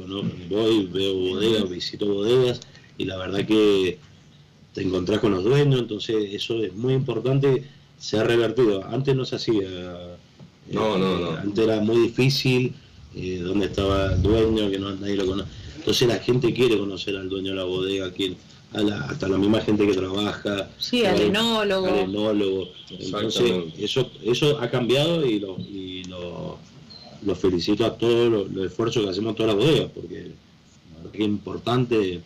voy, 0.48 0.86
veo 0.92 1.14
bodegas, 1.14 1.70
visito 1.70 2.06
bodegas 2.06 2.60
y 2.96 3.04
la 3.04 3.16
verdad 3.16 3.46
que 3.46 3.98
te 4.74 4.82
encontrás 4.82 5.20
con 5.20 5.32
los 5.32 5.44
dueños, 5.44 5.80
entonces 5.80 6.32
eso 6.32 6.62
es 6.62 6.74
muy 6.74 6.94
importante 6.94 7.64
se 7.98 8.18
ha 8.18 8.24
revertido. 8.24 8.84
Antes 8.86 9.14
no 9.14 9.24
se 9.24 9.36
hacía. 9.36 9.68
No, 10.70 10.98
no, 10.98 11.16
eh, 11.16 11.20
no. 11.20 11.30
Antes 11.32 11.64
era 11.64 11.80
muy 11.80 11.98
difícil, 11.98 12.74
eh, 13.14 13.40
donde 13.42 13.66
estaba 13.66 14.12
el 14.12 14.22
dueño, 14.22 14.70
que 14.70 14.78
no, 14.78 14.94
nadie 14.94 15.16
lo 15.16 15.26
conoce. 15.26 15.48
Entonces 15.76 16.08
la 16.08 16.18
gente 16.18 16.52
quiere 16.52 16.78
conocer 16.78 17.16
al 17.16 17.28
dueño 17.28 17.50
de 17.50 17.56
la 17.56 17.64
bodega, 17.64 18.12
quiere, 18.12 18.36
hasta 18.72 19.28
la 19.28 19.38
misma 19.38 19.60
gente 19.60 19.86
que 19.86 19.94
trabaja. 19.94 20.68
Sí, 20.78 21.04
al 21.04 21.20
enólogo. 21.20 21.86
Al 21.86 21.98
enólogo. 22.00 22.68
Entonces, 22.90 23.52
eso, 23.78 24.10
eso 24.22 24.60
ha 24.60 24.68
cambiado 24.68 25.24
y 25.24 25.40
lo, 25.40 25.56
y 25.58 26.04
lo, 26.04 26.58
lo 27.24 27.34
felicito 27.34 27.86
a 27.86 27.96
todos 27.96 28.50
los, 28.52 28.66
esfuerzos 28.66 29.04
que 29.04 29.10
hacemos 29.10 29.34
todas 29.34 29.54
las 29.54 29.64
bodegas, 29.64 29.90
porque 29.94 30.32
es 31.12 31.20
importante 31.20 32.20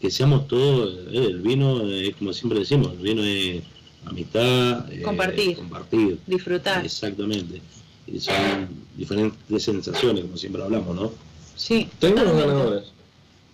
que 0.00 0.10
seamos 0.10 0.46
todos, 0.48 0.94
eh, 1.12 1.24
el 1.26 1.40
vino 1.40 1.88
es 1.88 2.14
como 2.16 2.32
siempre 2.32 2.58
decimos, 2.58 2.92
el 2.92 2.98
vino 2.98 3.22
es 3.22 3.62
amistad, 4.06 4.92
eh, 4.92 5.02
compartir, 5.02 5.56
compartir, 5.56 6.18
disfrutar. 6.26 6.84
Exactamente. 6.84 7.60
Y 8.06 8.20
son 8.20 8.68
diferentes 8.96 9.62
sensaciones, 9.62 10.22
como 10.24 10.36
siempre 10.36 10.62
hablamos, 10.62 10.94
¿no? 10.94 11.12
Sí. 11.56 11.88
Tengo 11.98 12.22
los 12.22 12.36
ganadores. 12.36 12.84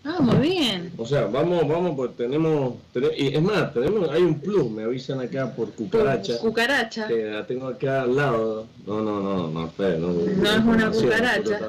Ah, 0.04 0.20
muy 0.20 0.48
bien. 0.48 0.92
O 0.96 1.06
sea, 1.06 1.26
vamos, 1.26 1.66
vamos, 1.66 1.94
pues 1.94 2.16
tenemos, 2.16 2.74
y 3.16 3.28
es 3.28 3.40
más, 3.40 3.72
tenemos, 3.72 4.10
hay 4.10 4.22
un 4.22 4.40
plus, 4.40 4.68
me 4.68 4.82
avisan 4.82 5.20
acá 5.20 5.54
por 5.54 5.70
cucaracha. 5.72 6.38
Cucaracha. 6.38 7.06
Que 7.06 7.24
la 7.24 7.46
tengo 7.46 7.68
acá 7.68 8.02
al 8.02 8.16
lado. 8.16 8.66
No, 8.84 9.00
no, 9.00 9.22
no, 9.22 9.36
no, 9.48 9.48
no, 9.48 9.70
no, 9.78 10.12
no 10.12 10.50
es 10.50 10.64
una 10.64 10.90
cucaracha. 10.90 11.60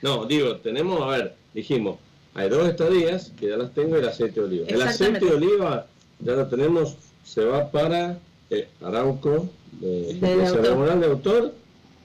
No, 0.00 0.24
digo, 0.24 0.56
tenemos, 0.56 1.02
a 1.02 1.06
ver, 1.08 1.34
dijimos, 1.52 1.98
hay 2.34 2.48
dos 2.48 2.66
estadías 2.66 3.30
que 3.38 3.50
ya 3.50 3.56
las 3.58 3.74
tengo 3.74 3.96
y 3.96 4.00
el 4.00 4.08
aceite 4.08 4.40
de 4.40 4.46
oliva. 4.46 4.66
El 4.68 4.82
aceite 4.82 5.26
de 5.26 5.32
oliva 5.32 5.86
ya 6.20 6.32
lo 6.32 6.46
tenemos, 6.46 6.96
se 7.24 7.44
va 7.44 7.70
para 7.70 8.18
eh, 8.52 8.68
Arauco, 8.82 9.48
de, 9.80 10.14
de, 10.14 10.36
de, 10.36 10.96
de 10.96 11.06
autor, 11.06 11.52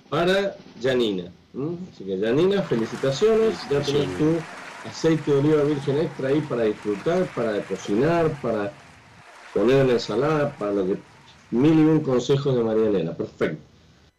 para 0.10 0.56
Janina. 0.82 1.32
Así 1.94 2.04
que 2.04 2.20
Janina, 2.20 2.62
felicitaciones, 2.62 3.56
ya 3.70 3.82
tenés 3.82 4.18
tu 4.18 4.38
aceite 4.88 5.32
de 5.32 5.38
oliva 5.38 5.64
virgen 5.64 5.98
extra 5.98 6.30
ahí 6.30 6.42
para 6.42 6.64
disfrutar, 6.64 7.26
para 7.36 7.62
cocinar, 7.64 8.30
para 8.42 8.72
poner 9.54 9.86
en 9.86 9.90
ensalada, 9.92 10.56
para 10.58 10.74
lo 10.74 10.86
que 10.86 10.98
mil 11.52 11.74
y 11.74 11.84
un 11.84 12.00
consejos 12.02 12.56
de 12.56 12.64
María 12.64 12.88
Elena. 12.88 13.14
Perfecto. 13.14 13.58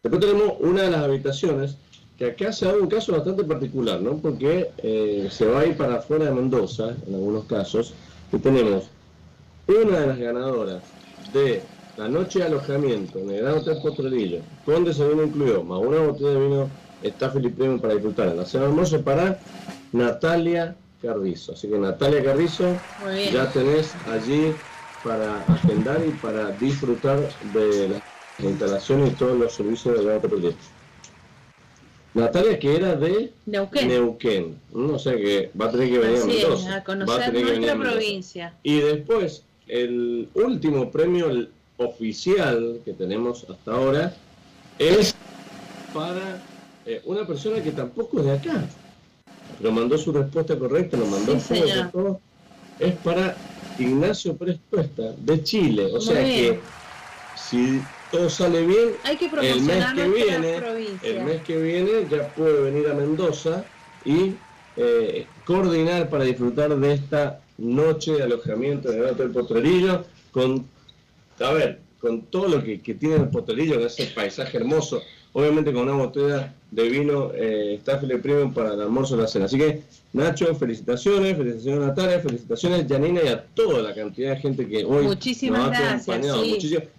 Después 0.03 0.21
tenemos 0.21 0.53
una 0.59 0.83
de 0.83 0.91
las 0.91 1.01
habitaciones 1.01 1.77
que 2.17 2.25
acá 2.25 2.51
se 2.51 2.65
da 2.65 2.73
un 2.73 2.87
caso 2.87 3.13
bastante 3.13 3.45
particular, 3.45 4.01
¿no? 4.01 4.17
Porque 4.17 4.71
eh, 4.79 5.29
se 5.31 5.45
va 5.45 5.61
a 5.61 5.65
ir 5.65 5.77
para 5.77 5.95
afuera 5.95 6.25
de 6.25 6.31
Mendoza, 6.31 6.95
en 7.07 7.13
algunos 7.15 7.45
casos, 7.45 7.93
y 8.33 8.37
tenemos 8.39 8.85
una 9.67 9.99
de 9.99 10.07
las 10.07 10.17
ganadoras 10.17 10.83
de 11.33 11.61
la 11.99 12.07
noche 12.07 12.39
de 12.39 12.45
alojamiento 12.45 13.19
en 13.19 13.29
el 13.29 13.41
Gran 13.41 13.57
Hotel 13.57 13.77
Potrerillo, 13.81 14.39
con 14.63 14.85
desayuno 14.85 15.23
incluido, 15.23 15.65
más 15.65 15.79
una 15.79 15.99
botella 15.99 16.29
de 16.29 16.39
vino 16.39 16.69
está 17.03 17.29
Felipe 17.29 17.77
para 17.77 17.93
disfrutar 17.93 18.29
en 18.29 18.37
la 18.37 18.45
cena 18.45 18.67
almuerzo 18.67 19.01
para 19.01 19.37
Natalia 19.91 20.77
Carrizo. 21.01 21.51
Así 21.51 21.67
que 21.67 21.77
Natalia 21.77 22.23
Carrizo, 22.23 22.73
ya 23.33 23.51
tenés 23.51 23.93
allí 24.09 24.53
para 25.03 25.41
agendar 25.43 26.01
y 26.07 26.11
para 26.11 26.51
disfrutar 26.51 27.19
de 27.53 27.89
la 27.89 28.49
instalación 28.49 29.05
y 29.05 29.09
todos 29.11 29.37
los 29.37 29.51
servicios 29.51 29.97
del 29.97 30.05
gran 30.05 30.21
proyecto. 30.21 30.65
Natalia 32.13 32.59
que 32.59 32.77
era 32.77 32.95
de 32.95 33.33
Neuquén. 33.45 33.87
Neuquén. 33.89 34.59
O 34.73 34.97
sea 34.97 35.17
que 35.17 35.51
va 35.59 35.65
a 35.65 35.71
tener 35.71 35.89
que 35.89 35.99
venir 35.99 36.21
a 36.21 36.25
Mendoza. 36.25 36.75
a 36.75 36.83
conocer 36.85 37.33
nuestra 37.33 37.75
provincia. 37.75 38.53
Y 38.63 38.79
después, 38.79 39.43
el 39.67 40.29
último 40.33 40.89
premio 40.91 41.29
oficial 41.79 42.81
que 42.85 42.93
tenemos 42.93 43.45
hasta 43.49 43.71
ahora 43.71 44.13
es 44.77 45.15
para 45.93 46.41
eh, 46.85 47.01
una 47.05 47.25
persona 47.25 47.61
que 47.63 47.71
tampoco 47.71 48.19
es 48.19 48.25
de 48.25 48.31
acá 48.33 48.69
pero 49.57 49.71
mandó 49.71 49.97
su 49.97 50.11
respuesta 50.11 50.57
correcta, 50.57 50.97
lo 50.97 51.05
mandó 51.05 51.37
todo. 51.91 52.21
Es 52.79 52.93
para 52.95 53.35
Ignacio 53.77 54.35
Prespuesta, 54.35 55.13
de 55.17 55.43
Chile. 55.43 55.91
O 55.93 55.99
sea 55.99 56.23
que 56.23 56.59
si 57.35 57.81
todo 58.11 58.29
sale 58.29 58.65
bien, 58.65 58.91
el 59.41 59.61
mes 59.61 59.85
que 59.93 60.07
viene, 60.07 60.57
el 61.03 61.23
mes 61.23 61.41
que 61.43 61.61
viene 61.61 62.07
ya 62.09 62.27
puede 62.29 62.61
venir 62.61 62.87
a 62.89 62.93
Mendoza 62.93 63.65
y 64.05 64.35
eh, 64.77 65.27
coordinar 65.45 66.09
para 66.09 66.23
disfrutar 66.23 66.75
de 66.75 66.93
esta 66.93 67.41
noche 67.57 68.13
de 68.13 68.23
alojamiento 68.23 68.91
en 68.91 68.99
el 68.99 69.05
Hotel 69.07 69.31
Potrerillo 69.31 70.05
con, 70.31 70.65
a 71.41 71.53
ver, 71.53 71.79
con 71.99 72.23
todo 72.23 72.47
lo 72.47 72.63
que, 72.63 72.81
que 72.81 72.93
tiene 72.95 73.15
el 73.15 73.29
Potrerillo, 73.29 73.75
en 73.75 73.87
ese 73.87 74.05
paisaje 74.07 74.57
hermoso, 74.57 75.01
obviamente 75.33 75.73
con 75.73 75.83
una 75.83 76.03
botella 76.03 76.53
de 76.71 76.89
vino 76.89 77.31
eh, 77.33 77.77
Staffel 77.81 78.19
Premium 78.21 78.53
para 78.53 78.73
el 78.73 78.81
almuerzo 78.81 79.15
y 79.15 79.21
la 79.21 79.27
cena. 79.27 79.45
Así 79.45 79.57
que, 79.57 79.81
Nacho, 80.13 80.55
felicitaciones, 80.55 81.37
felicitaciones 81.37 81.83
a 81.83 81.87
Natalia, 81.87 82.19
felicitaciones 82.19 82.85
Janina 82.87 83.21
y 83.23 83.27
a 83.27 83.43
toda 83.43 83.81
la 83.81 83.93
cantidad 83.93 84.31
de 84.31 84.41
gente 84.41 84.67
que 84.67 84.83
hoy 84.83 85.05
Muchísimas 85.05 85.69
nos 85.69 85.77
ha 85.77 85.93
acompañado. 85.93 86.43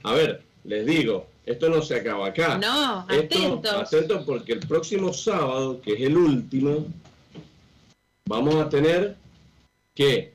A 0.04 0.14
ver, 0.14 0.42
les 0.64 0.86
digo, 0.86 1.26
esto 1.46 1.68
no 1.68 1.82
se 1.82 1.96
acaba 1.96 2.28
acá. 2.28 2.58
No, 2.58 3.06
atentos. 3.08 3.72
Atentos 3.72 4.24
porque 4.24 4.52
el 4.52 4.60
próximo 4.60 5.12
sábado, 5.12 5.80
que 5.80 5.94
es 5.94 6.00
el 6.02 6.16
último, 6.16 6.86
vamos 8.26 8.54
a 8.56 8.68
tener 8.68 9.16
que 9.94 10.32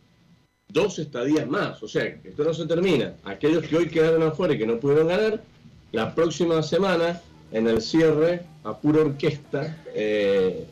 dos 0.76 0.99
estadías 0.99 1.47
más. 1.47 1.81
O 1.81 1.88
sea, 1.88 2.03
esto 2.03 2.43
no 2.43 2.53
se 2.53 2.68
termina. 2.68 3.15
Aquellos 3.23 3.64
que 3.64 3.77
hoy 3.77 3.88
quedaron 3.88 4.22
afuera 4.22 4.53
y 4.53 4.60
que 4.60 4.68
no 4.68 4.77
pudieron 4.77 5.07
ganar, 5.07 5.41
la 5.91 6.14
próxima 6.14 6.61
semana 6.61 7.22
en 7.52 7.68
el 7.68 7.81
cierre, 7.81 8.41
a 8.64 8.77
pura 8.77 9.02
orquesta, 9.02 9.76
eh, 9.93 10.65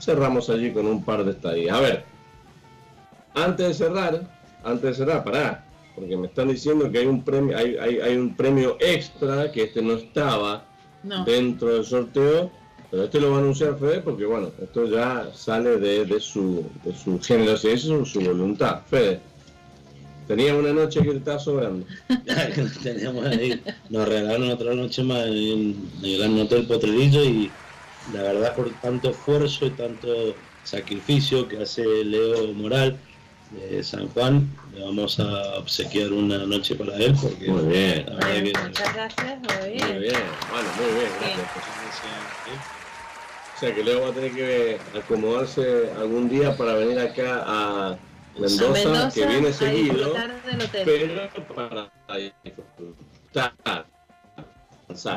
cerramos 0.00 0.48
allí 0.48 0.72
con 0.72 0.86
un 0.86 1.04
par 1.04 1.24
de 1.24 1.32
estadías. 1.32 1.76
A 1.76 1.80
ver, 1.80 2.04
antes 3.34 3.68
de 3.68 3.74
cerrar, 3.74 4.22
antes 4.64 4.82
de 4.82 4.94
cerrar, 4.94 5.22
pará, 5.22 5.66
porque 5.94 6.16
me 6.16 6.28
están 6.28 6.48
diciendo 6.48 6.90
que 6.90 6.98
hay 6.98 7.06
un 7.06 7.22
premio, 7.22 7.56
hay, 7.56 7.76
hay, 7.76 8.16
un 8.16 8.34
premio 8.34 8.78
extra 8.80 9.52
que 9.52 9.64
este 9.64 9.82
no 9.82 9.94
estaba 9.94 10.64
dentro 11.26 11.74
del 11.74 11.84
sorteo, 11.84 12.50
pero 12.90 13.04
este 13.04 13.20
lo 13.20 13.30
va 13.30 13.38
a 13.38 13.40
anunciar 13.40 13.78
Fede 13.78 14.00
porque 14.00 14.24
bueno, 14.24 14.50
esto 14.62 14.86
ya 14.86 15.30
sale 15.34 15.78
de, 15.78 16.20
su, 16.20 16.64
de 16.84 16.94
su 16.96 17.20
generosidad 17.20 17.74
y 17.74 17.78
su, 17.78 18.04
su 18.06 18.20
voluntad. 18.20 18.82
Fede. 18.88 19.20
Tenía 20.26 20.54
una 20.56 20.72
noche 20.72 21.00
que 21.02 21.10
te 21.10 21.16
estaba 21.18 21.38
sobrando. 21.38 21.86
nos 23.90 24.08
regalaron 24.08 24.50
otra 24.50 24.74
noche 24.74 25.02
más 25.02 25.24
en, 25.26 25.88
el 26.02 26.18
Gran 26.18 26.40
Hotel 26.40 26.66
Potrerillo 26.66 27.22
y 27.22 27.50
la 28.12 28.22
verdad 28.22 28.54
por 28.54 28.70
tanto 28.80 29.10
esfuerzo 29.10 29.66
y 29.66 29.70
tanto 29.70 30.34
sacrificio 30.64 31.46
que 31.46 31.62
hace 31.62 31.84
Leo 32.04 32.52
Moral 32.54 32.98
de 33.52 33.84
San 33.84 34.08
Juan, 34.08 34.48
le 34.74 34.82
vamos 34.82 35.20
a 35.20 35.58
obsequiar 35.58 36.12
una 36.12 36.38
noche 36.38 36.74
para 36.74 36.96
él 36.96 37.14
porque 37.20 37.48
muy 37.48 37.64
bien. 37.66 38.06
muchas 38.64 38.94
gracias, 38.94 39.38
muy 39.38 39.72
bien. 39.72 39.88
Muy 39.92 39.98
bien, 40.00 40.22
bueno, 40.50 40.68
muy 40.78 40.92
bien, 40.98 41.10
O 43.56 43.58
sea 43.58 43.74
que 43.74 43.82
Leo 43.82 44.02
va 44.02 44.08
a 44.08 44.12
tener 44.12 44.32
que 44.32 44.76
acomodarse 44.94 45.90
algún 45.98 46.28
día 46.28 46.54
para 46.56 46.74
venir 46.74 46.98
acá 46.98 47.42
a 47.46 47.98
Mendoza, 48.38 49.10
que 49.14 49.26
viene 49.26 49.50
seguido, 49.50 50.12
pero 50.84 51.54
para 51.54 51.90
disfrutar. 52.44 53.86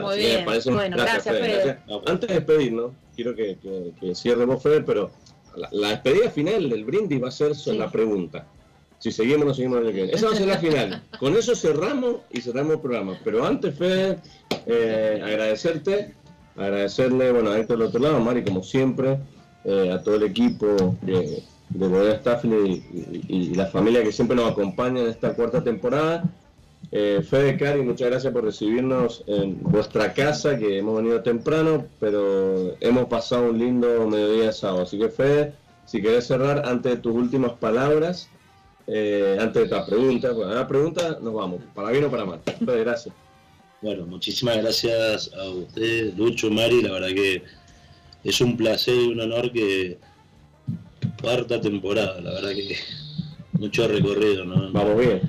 Muy 0.01 0.17
bien. 0.17 0.45
bueno, 0.45 0.97
gracias, 0.97 1.37
Fede. 1.37 1.79
Antes 2.05 2.29
de 2.29 2.35
despedirnos, 2.35 2.93
quiero 3.13 3.35
que, 3.35 3.57
que, 3.57 3.91
que 3.99 4.15
cierremos, 4.15 4.63
Fede, 4.63 4.81
pero 4.81 5.11
la, 5.71 5.89
despedida 5.89 6.29
final 6.29 6.69
del 6.69 6.85
brindis 6.85 7.21
va 7.21 7.27
a 7.27 7.31
ser 7.31 7.55
sobre 7.55 7.79
la 7.79 7.91
pregunta. 7.91 8.47
Si 8.99 9.11
seguimos 9.11 9.43
o 9.43 9.45
no 9.45 9.53
seguimos 9.53 9.79
el. 9.79 10.09
Esa 10.09 10.27
va 10.27 10.33
a 10.33 10.35
ser 10.35 10.47
la 10.47 10.57
final. 10.57 11.03
Con 11.19 11.35
eso 11.35 11.55
cerramos 11.55 12.17
y 12.31 12.41
cerramos 12.41 12.73
el 12.73 12.79
programa. 12.79 13.17
Pero 13.23 13.45
antes, 13.45 13.77
Fede, 13.77 14.19
eh, 14.65 15.21
agradecerte, 15.23 16.15
agradecerle, 16.59 17.31
bueno, 17.31 17.51
a 17.51 17.59
Héctor 17.59 17.77
del 17.77 17.87
otro 17.87 17.99
lado, 17.99 18.19
Mari, 18.19 18.43
como 18.43 18.63
siempre, 18.63 19.19
eh, 19.63 19.91
a 19.91 20.01
todo 20.01 20.15
el 20.15 20.23
equipo 20.23 20.95
que 21.05 21.43
de 21.69 21.87
Bodega 21.87 22.15
Staffel 22.15 22.81
y, 23.27 23.53
la 23.53 23.67
familia 23.67 24.03
que 24.03 24.11
siempre 24.11 24.35
nos 24.35 24.51
acompaña 24.51 25.01
en 25.01 25.07
esta 25.07 25.33
cuarta 25.33 25.63
temporada. 25.63 26.23
Eh, 26.91 27.21
Fede 27.27 27.57
Cari, 27.57 27.81
muchas 27.81 28.09
gracias 28.09 28.33
por 28.33 28.43
recibirnos 28.43 29.23
en 29.27 29.59
vuestra 29.61 30.13
casa, 30.13 30.57
que 30.57 30.79
hemos 30.79 30.97
venido 30.97 31.21
temprano, 31.21 31.85
pero 31.99 32.75
hemos 32.79 33.05
pasado 33.05 33.49
un 33.49 33.59
lindo 33.59 34.07
mediodía 34.07 34.45
de 34.45 34.53
sábado. 34.53 34.83
Así 34.83 34.97
que 34.97 35.09
Fede, 35.09 35.53
si 35.85 36.01
querés 36.01 36.25
cerrar 36.25 36.67
antes 36.67 36.93
de 36.93 36.97
tus 36.97 37.15
últimas 37.15 37.51
palabras, 37.53 38.29
eh, 38.87 39.37
antes 39.39 39.69
de 39.69 39.75
tu 39.77 39.85
pregunta, 39.85 40.31
bueno, 40.31 40.53
la 40.53 40.67
pregunta 40.67 41.19
nos 41.21 41.33
vamos, 41.33 41.61
para 41.75 41.91
bien 41.91 42.05
o 42.05 42.09
para 42.09 42.25
mal. 42.25 42.39
Fede, 42.43 42.79
gracias. 42.83 43.13
Bueno, 43.81 44.05
muchísimas 44.05 44.57
gracias 44.57 45.31
a 45.33 45.49
usted, 45.49 46.13
Lucho, 46.17 46.51
Mari, 46.51 46.81
la 46.81 46.91
verdad 46.91 47.15
que 47.15 47.43
es 48.25 48.41
un 48.41 48.57
placer 48.57 48.93
y 48.93 49.07
un 49.07 49.21
honor 49.21 49.53
que 49.53 49.97
cuarta 51.21 51.61
temporada, 51.61 52.19
la 52.19 52.33
verdad 52.33 52.49
que 52.51 52.75
mucho 53.53 53.87
recorrido, 53.87 54.43
¿no? 54.43 54.69
Vamos 54.73 54.99
bien. 54.99 55.21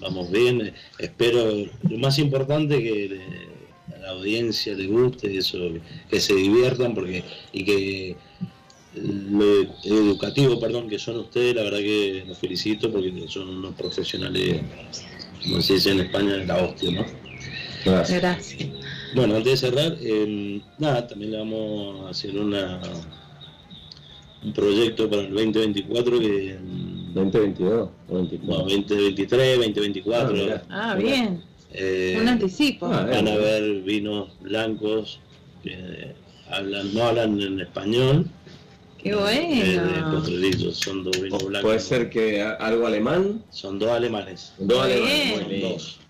Vamos 0.00 0.30
bien, 0.30 0.72
espero, 0.98 1.52
lo 1.82 1.98
más 1.98 2.18
importante 2.18 2.82
que 2.82 3.20
a 3.94 3.98
la 3.98 4.10
audiencia 4.12 4.74
le 4.74 4.86
guste 4.86 5.36
eso, 5.36 5.58
que 6.08 6.20
se 6.20 6.34
diviertan 6.34 6.94
porque 6.94 7.22
y 7.52 7.64
que 7.66 8.16
lo 8.94 9.44
educativo, 9.84 10.58
perdón, 10.58 10.88
que 10.88 10.98
son 10.98 11.18
ustedes, 11.18 11.54
la 11.54 11.64
verdad 11.64 11.80
que 11.80 12.24
los 12.26 12.38
felicito 12.38 12.90
porque 12.90 13.12
son 13.28 13.50
unos 13.50 13.74
profesionales, 13.74 14.62
como 15.42 15.60
se 15.60 15.74
dice 15.74 15.90
en 15.90 16.00
España, 16.00 16.32
de 16.32 16.46
la 16.46 16.64
hostia, 16.64 16.92
¿no? 16.92 17.29
Gracias. 17.84 18.56
Bueno, 19.14 19.36
antes 19.36 19.60
de 19.60 19.68
cerrar, 19.68 19.96
eh, 20.00 20.60
nada, 20.78 21.06
también 21.06 21.32
le 21.32 21.38
vamos 21.38 22.06
a 22.06 22.10
hacer 22.10 22.36
una 22.38 22.80
un 24.42 24.52
proyecto 24.52 25.08
para 25.08 25.22
el 25.22 25.34
2024 25.34 26.18
que... 26.18 26.58
2022 27.12 27.88
o 28.08 28.14
24. 28.14 28.56
No, 28.56 28.70
2023, 28.70 29.56
2024. 29.56 30.60
Ah, 30.70 30.94
bien. 30.94 31.42
Eh, 31.72 32.18
un 32.20 32.28
anticipo. 32.28 32.86
Ah, 32.86 33.06
van 33.10 33.28
a 33.28 33.32
haber 33.32 33.82
vinos 33.82 34.30
blancos 34.40 35.18
que 35.62 36.14
hablan, 36.48 36.94
no 36.94 37.04
hablan 37.04 37.40
en 37.40 37.60
español, 37.60 38.26
Qué 39.02 39.14
bueno. 39.14 39.54
Eh, 39.54 40.72
son 40.72 41.04
dos 41.04 41.20
vinos 41.20 41.42
blancos. 41.44 41.62
Puede 41.62 41.80
ser 41.80 42.10
que 42.10 42.42
algo 42.42 42.86
alemán. 42.86 43.42
Son 43.50 43.78
dos 43.78 43.90
alemanes. 43.90 44.52
Dos 44.58 44.84
alemanes. 44.84 45.62
dos. 45.62 46.00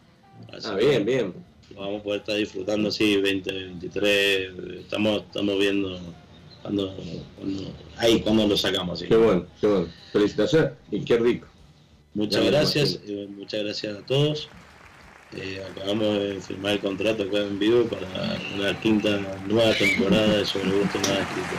ah, 0.64 0.74
bien, 0.74 1.04
bien. 1.04 1.49
Vamos 1.76 2.00
a 2.00 2.04
poder 2.04 2.20
estar 2.20 2.36
disfrutando 2.36 2.88
así 2.88 3.16
2023. 3.16 4.52
Estamos, 4.80 5.22
estamos 5.22 5.58
viendo 5.58 5.98
cuando, 6.62 6.94
ahí 7.96 8.20
cuando 8.20 8.46
lo 8.46 8.56
sacamos. 8.56 9.02
Qué 9.02 9.16
bueno, 9.16 9.46
qué 9.60 9.66
bueno. 9.66 9.88
Felicitaciones 10.12 10.72
y 10.90 11.04
qué 11.04 11.18
rico. 11.18 11.46
Muchas 12.14 12.44
gracias, 12.44 13.00
eh, 13.06 13.28
muchas 13.30 13.62
gracias 13.62 13.96
a 13.96 14.06
todos. 14.06 14.48
Eh, 15.36 15.62
acabamos 15.70 16.18
de 16.18 16.40
firmar 16.40 16.72
el 16.72 16.80
contrato 16.80 17.22
acá 17.22 17.38
en 17.38 17.58
vivo 17.58 17.84
para 17.84 18.06
una 18.56 18.80
quinta 18.80 19.20
nueva 19.46 19.72
temporada 19.74 20.38
de 20.38 20.44
Sobre 20.44 20.70
Gusto 20.70 20.98
Nada 20.98 21.20
Escrito. 21.20 21.56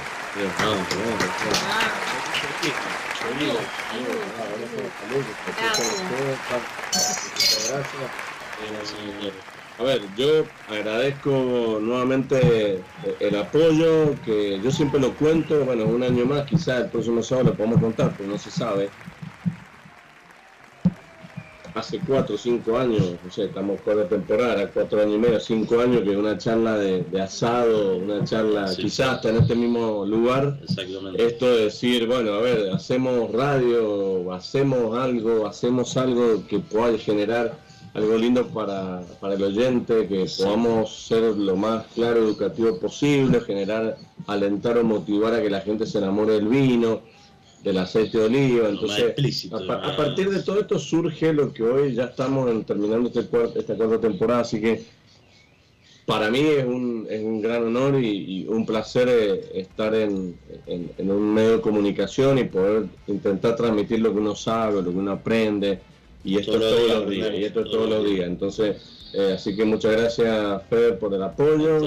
A 9.79 9.83
ver, 9.83 10.01
yo 10.15 10.45
agradezco 10.69 11.79
nuevamente 11.81 12.83
el 13.19 13.35
apoyo, 13.35 14.15
que 14.23 14.59
yo 14.63 14.71
siempre 14.71 14.99
lo 14.99 15.13
cuento, 15.13 15.65
bueno, 15.65 15.85
un 15.85 16.03
año 16.03 16.25
más, 16.25 16.45
quizás 16.45 16.81
el 16.81 16.89
próximo 16.89 17.23
sábado 17.23 17.49
lo 17.49 17.55
podemos 17.55 17.81
contar, 17.81 18.13
pero 18.15 18.29
no 18.29 18.37
se 18.37 18.51
sabe. 18.51 18.89
Hace 21.73 21.99
cuatro 21.99 22.35
o 22.35 22.37
cinco 22.37 22.77
años, 22.77 23.15
no 23.23 23.31
sé, 23.31 23.45
estamos 23.45 23.83
de 23.83 24.03
temporada, 24.03 24.69
cuatro 24.71 25.01
años 25.01 25.15
y 25.15 25.19
medio, 25.19 25.39
cinco 25.39 25.79
años, 25.79 26.03
que 26.03 26.17
una 26.17 26.37
charla 26.37 26.77
de, 26.77 27.05
asado, 27.19 27.97
una 27.97 28.23
charla 28.25 28.71
quizás 28.75 29.15
hasta 29.15 29.29
en 29.29 29.37
este 29.37 29.55
mismo 29.55 30.05
lugar, 30.05 30.59
esto 31.17 31.55
de 31.55 31.63
decir, 31.63 32.07
bueno, 32.07 32.33
a 32.33 32.41
ver, 32.41 32.69
hacemos 32.71 33.31
radio, 33.31 34.31
hacemos 34.33 34.95
algo, 34.95 35.47
hacemos 35.47 35.95
algo 35.97 36.45
que 36.47 36.59
pueda 36.59 36.97
generar 36.97 37.57
algo 37.93 38.17
lindo 38.17 38.47
para, 38.47 39.01
para 39.19 39.35
el 39.35 39.43
oyente, 39.43 40.07
que 40.07 40.25
podamos 40.37 41.05
ser 41.07 41.35
lo 41.35 41.55
más 41.55 41.85
claro, 41.87 42.19
educativo 42.19 42.79
posible, 42.79 43.41
generar, 43.41 43.97
alentar 44.27 44.77
o 44.77 44.83
motivar 44.83 45.33
a 45.33 45.41
que 45.41 45.49
la 45.49 45.61
gente 45.61 45.85
se 45.85 45.97
enamore 45.97 46.33
del 46.33 46.47
vino 46.47 47.01
del 47.63 47.77
aceite 47.77 48.17
de 48.17 48.25
oliva. 48.25 48.69
Entonces, 48.69 49.49
a, 49.51 49.95
partir 49.95 50.29
de 50.29 50.41
todo 50.41 50.61
esto 50.61 50.79
surge 50.79 51.33
lo 51.33 51.53
que 51.53 51.63
hoy 51.63 51.93
ya 51.93 52.05
estamos 52.05 52.65
terminando 52.65 53.07
este 53.07 53.19
esta 53.19 53.75
cuarta 53.75 53.99
temporada, 53.99 54.41
así 54.41 54.59
que 54.59 54.83
para 56.05 56.31
mí 56.31 56.39
es 56.39 56.65
un, 56.65 57.07
es 57.09 57.23
un 57.23 57.41
gran 57.41 57.63
honor 57.63 58.03
y, 58.03 58.45
un 58.47 58.65
placer 58.65 59.07
eh, 59.09 59.61
estar 59.61 59.93
en, 59.93 60.35
en, 60.65 61.11
un 61.11 61.33
medio 61.33 61.57
de 61.57 61.61
comunicación 61.61 62.39
y 62.39 62.45
poder 62.45 62.85
intentar 63.07 63.55
transmitir 63.55 63.99
lo 63.99 64.11
que 64.11 64.19
uno 64.19 64.35
sabe, 64.35 64.81
lo 64.81 64.91
que 64.91 64.97
uno 64.97 65.11
aprende, 65.11 65.79
y 66.23 66.37
esto 66.37 66.53
es 66.53 66.59
todos 66.59 66.87
los 66.87 67.09
días, 67.09 67.33
y 67.33 67.43
esto 67.43 67.61
es 67.61 67.71
todos 67.71 67.89
los 67.89 68.05
días. 68.05 68.27
Entonces, 68.27 68.77
eh, 69.13 69.33
así 69.35 69.55
que 69.55 69.65
muchas 69.65 69.91
gracias, 69.91 70.63
Fred, 70.69 70.95
por 70.95 71.13
el 71.13 71.21
apoyo. 71.21 71.81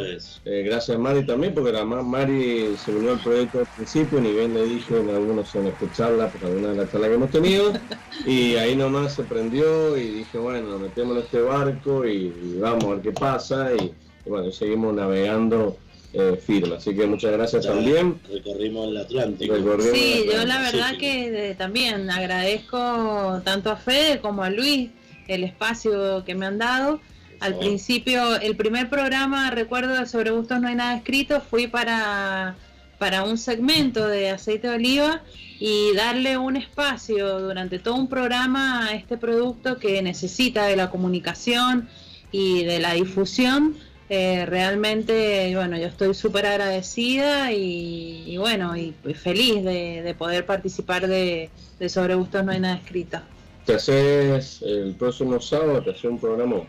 Eh, 0.44 0.62
gracias, 0.66 0.98
Mari, 0.98 1.24
también, 1.24 1.54
porque 1.54 1.70
además 1.70 2.04
Mari 2.04 2.74
se 2.76 2.94
unió 2.94 3.12
al 3.12 3.20
proyecto 3.20 3.60
al 3.60 3.66
principio, 3.66 4.20
ni 4.20 4.32
bien 4.32 4.52
le 4.52 4.64
dije 4.64 4.98
en 4.98 5.08
algunos 5.08 5.54
en 5.54 5.68
escucharla, 5.68 6.28
por 6.28 6.44
alguna 6.44 6.68
de 6.68 6.76
las 6.76 6.92
charlas 6.92 7.08
que 7.08 7.14
hemos 7.14 7.30
tenido, 7.30 7.72
y 8.26 8.56
ahí 8.56 8.76
nomás 8.76 9.14
se 9.14 9.22
prendió 9.22 9.96
y 9.96 10.08
dije, 10.08 10.36
bueno, 10.36 10.78
metemos 10.78 11.16
en 11.16 11.22
este 11.22 11.40
barco 11.40 12.04
y, 12.06 12.58
vamos 12.60 12.84
a 12.84 12.88
ver 12.88 13.00
qué 13.00 13.12
pasa, 13.12 13.70
y, 13.74 13.94
bueno, 14.28 14.50
seguimos 14.52 14.94
navegando. 14.94 15.78
Eh, 16.16 16.36
firme, 16.36 16.76
así 16.76 16.94
que 16.94 17.06
muchas 17.06 17.32
gracias 17.32 17.66
también. 17.66 18.20
Recorrimos 18.30 18.88
el 18.88 18.96
Atlántico. 18.98 19.56
sí, 19.92 20.24
yo 20.32 20.44
la 20.44 20.60
verdad 20.60 20.96
que 20.96 21.54
también 21.58 22.08
agradezco 22.08 23.42
tanto 23.44 23.70
a 23.70 23.76
Fede 23.76 24.20
como 24.20 24.44
a 24.44 24.50
Luis 24.50 24.90
el 25.26 25.42
espacio 25.42 26.24
que 26.24 26.34
me 26.34 26.46
han 26.46 26.58
dado 26.58 27.00
al 27.40 27.58
principio, 27.58 28.36
el 28.40 28.56
primer 28.56 28.88
programa, 28.88 29.50
recuerdo, 29.50 30.06
sobre 30.06 30.30
gustos 30.30 30.60
no 30.60 30.68
hay 30.68 30.76
nada 30.76 30.96
escrito, 30.96 31.42
fui 31.42 31.66
para, 31.66 32.56
para 32.98 33.24
un 33.24 33.36
segmento 33.36 34.06
de 34.06 34.30
aceite 34.30 34.68
de 34.68 34.74
oliva 34.76 35.22
y 35.60 35.94
darle 35.94 36.38
un 36.38 36.56
espacio 36.56 37.40
durante 37.40 37.78
todo 37.78 37.96
un 37.96 38.08
programa 38.08 38.86
a 38.86 38.94
este 38.94 39.18
producto 39.18 39.78
que 39.78 40.00
necesita 40.00 40.64
de 40.64 40.76
la 40.76 40.90
comunicación 40.90 41.88
y 42.32 42.64
de 42.64 42.78
la 42.78 42.94
difusión. 42.94 43.76
Eh, 44.10 44.44
realmente, 44.46 45.50
bueno, 45.54 45.78
yo 45.78 45.86
estoy 45.86 46.12
súper 46.14 46.46
agradecida 46.46 47.52
y, 47.52 48.36
bueno, 48.36 48.76
y, 48.76 48.94
feliz 49.14 49.64
de, 49.64 50.14
poder 50.18 50.44
participar 50.44 51.06
de, 51.06 51.50
de 51.78 51.88
Sobre 51.88 52.14
Gustos 52.14 52.44
No 52.44 52.52
hay 52.52 52.60
nada 52.60 52.76
escrito. 52.76 53.18
Te 53.64 53.74
haces 53.74 54.60
el 54.62 54.94
próximo 54.94 55.40
sábado, 55.40 55.82
te 55.82 55.90
haces 55.90 56.04
un 56.04 56.18
programa 56.18 56.62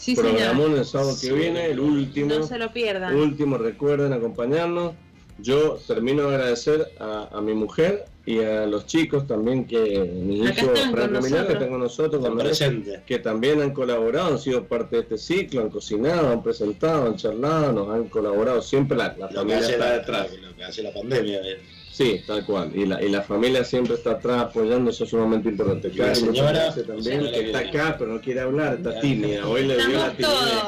Sí, 0.00 0.14
Programón 0.16 0.78
el 0.78 0.84
sábado 0.86 1.14
que 1.20 1.30
viene, 1.30 1.66
el 1.66 1.78
último. 1.78 2.34
No 2.34 2.42
se 2.46 2.56
lo 2.56 2.72
pierdan. 2.72 3.14
Último, 3.14 3.58
recuerden 3.58 4.14
acompañarnos. 4.14 4.94
Yo 5.36 5.78
termino 5.86 6.22
de 6.22 6.36
agradecer 6.36 6.90
a, 6.98 7.38
mi 7.42 7.52
mujer 7.52 8.06
y 8.30 8.38
a 8.44 8.64
los 8.64 8.86
chicos 8.86 9.26
también 9.26 9.66
que 9.66 10.00
mi 10.04 10.44
hijo 10.44 10.68
Franco 10.92 11.20
que 11.48 11.54
tengo 11.56 11.78
nosotros 11.78 12.24
que 13.04 13.18
también 13.18 13.60
han 13.60 13.72
colaborado, 13.72 14.34
han 14.34 14.38
sido 14.38 14.68
parte 14.68 14.96
de 14.96 15.02
este 15.02 15.18
ciclo, 15.18 15.62
han 15.62 15.70
cocinado, 15.70 16.30
han 16.30 16.40
presentado, 16.40 17.06
han 17.06 17.16
charlado, 17.16 17.72
nos 17.72 17.92
han 17.92 18.08
colaborado, 18.08 18.62
siempre 18.62 18.96
la, 18.96 19.14
familia 19.14 19.58
está 19.58 19.92
detrás. 19.94 20.28
Lo 20.40 20.54
que 20.54 20.62
hace 20.62 20.82
la 20.84 20.92
pandemia. 20.92 21.40
Eh. 21.42 21.58
Sí, 21.90 22.22
tal 22.24 22.46
cual. 22.46 22.70
Y 22.72 22.86
la, 22.86 23.02
y 23.02 23.08
la 23.08 23.22
familia 23.22 23.64
siempre 23.64 23.94
está 23.94 24.12
atrás 24.12 24.42
apoyando, 24.42 24.90
eso 24.90 25.02
es 25.02 25.10
sumamente 25.10 25.48
importante. 25.48 25.92
la 25.92 26.14
señora 26.14 26.72
también, 26.72 27.22
que 27.32 27.46
está 27.46 27.58
acá, 27.58 27.96
pero 27.98 28.12
no 28.12 28.20
quiere 28.20 28.40
hablar, 28.40 28.74
está 28.74 29.00
tímida. 29.00 29.46
Hoy 29.48 29.66
le 29.66 29.74
dio 29.74 29.98
la 29.98 30.12
timidez. 30.12 30.62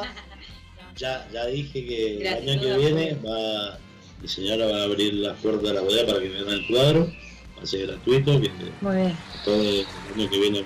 Ya, 0.97 1.29
ya 1.33 1.47
dije 1.47 1.87
que 1.87 2.21
el 2.21 2.27
año 2.27 2.61
que 2.61 2.77
viene 2.77 3.17
va, 3.25 3.79
mi 4.21 4.27
señora 4.27 4.67
va 4.67 4.81
a 4.81 4.83
abrir 4.83 5.15
las 5.15 5.39
puertas 5.39 5.63
de 5.63 5.75
la 5.75 5.81
bodega 5.81 6.07
para 6.07 6.21
que 6.21 6.29
vean 6.29 6.49
el 6.49 6.67
cuadro. 6.67 7.23
Va 7.63 7.65
a 7.65 7.69
ser 7.69 7.87
gratuito. 7.87 8.41
Que 8.41 8.51
Muy 8.81 8.97
bien. 8.97 9.17
Todo 9.45 9.63
el 9.63 9.87
año 10.17 10.31
que 10.31 10.41
viene 10.41 10.65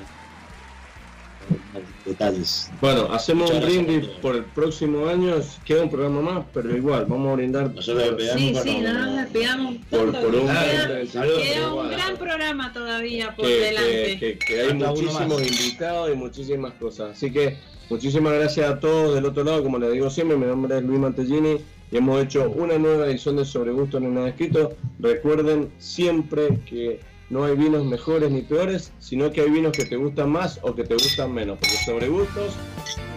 detalles. 2.06 2.70
Bueno, 2.80 3.12
hacemos 3.12 3.50
un 3.50 3.60
brindis 3.60 4.06
por 4.22 4.34
el 4.34 4.44
próximo 4.44 5.06
año, 5.06 5.34
queda 5.66 5.82
un 5.82 5.90
programa 5.90 6.22
más, 6.22 6.44
pero 6.54 6.74
igual, 6.74 7.04
vamos 7.04 7.32
a 7.32 7.36
brindar. 7.36 7.74
Nosotros 7.74 8.16
sí, 8.34 8.54
sí, 8.62 8.78
no 8.80 8.94
nos 8.94 9.16
despidamos 9.16 9.76
por, 9.90 10.10
por 10.10 10.34
un, 10.34 10.46
queda, 10.46 11.74
un 11.74 11.90
gran 11.90 12.16
programa 12.16 12.72
todavía 12.72 13.36
por 13.36 13.46
delante. 13.46 14.38
Que, 14.38 14.60
hay 14.62 14.72
muchísimos 14.72 15.42
invitados 15.42 16.10
y 16.12 16.16
muchísimas 16.16 16.72
cosas. 16.74 17.10
Así 17.12 17.30
que 17.30 17.58
muchísimas 17.90 18.32
gracias 18.32 18.70
a 18.70 18.80
todos 18.80 19.14
del 19.14 19.26
otro 19.26 19.44
lado, 19.44 19.62
como 19.62 19.78
les 19.78 19.92
digo 19.92 20.08
siempre, 20.08 20.38
mi 20.38 20.46
nombre 20.46 20.78
es 20.78 20.82
Luis 20.82 20.98
Mantellini 20.98 21.58
y 21.90 21.96
hemos 21.96 22.22
hecho 22.22 22.50
una 22.50 22.78
nueva 22.78 23.06
edición 23.06 23.36
de 23.36 23.44
Sobre 23.44 23.72
Gusto 23.72 23.98
en 23.98 24.14
Nada 24.14 24.28
Escrito. 24.28 24.74
Recuerden 24.98 25.70
siempre 25.78 26.58
que 26.68 27.00
no 27.30 27.44
hay 27.44 27.56
vinos 27.56 27.84
mejores 27.84 28.30
ni 28.30 28.42
peores, 28.42 28.92
sino 28.98 29.30
que 29.30 29.42
hay 29.42 29.50
vinos 29.50 29.72
que 29.72 29.84
te 29.84 29.96
gustan 29.96 30.30
más 30.30 30.60
o 30.62 30.74
que 30.74 30.84
te 30.84 30.94
gustan 30.94 31.32
menos, 31.32 31.58
porque 31.58 31.76
sobre 31.84 32.08
gustos, 32.08 32.54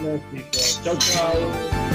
no 0.01 0.19
Chau, 0.83 0.97
chau. 0.97 1.88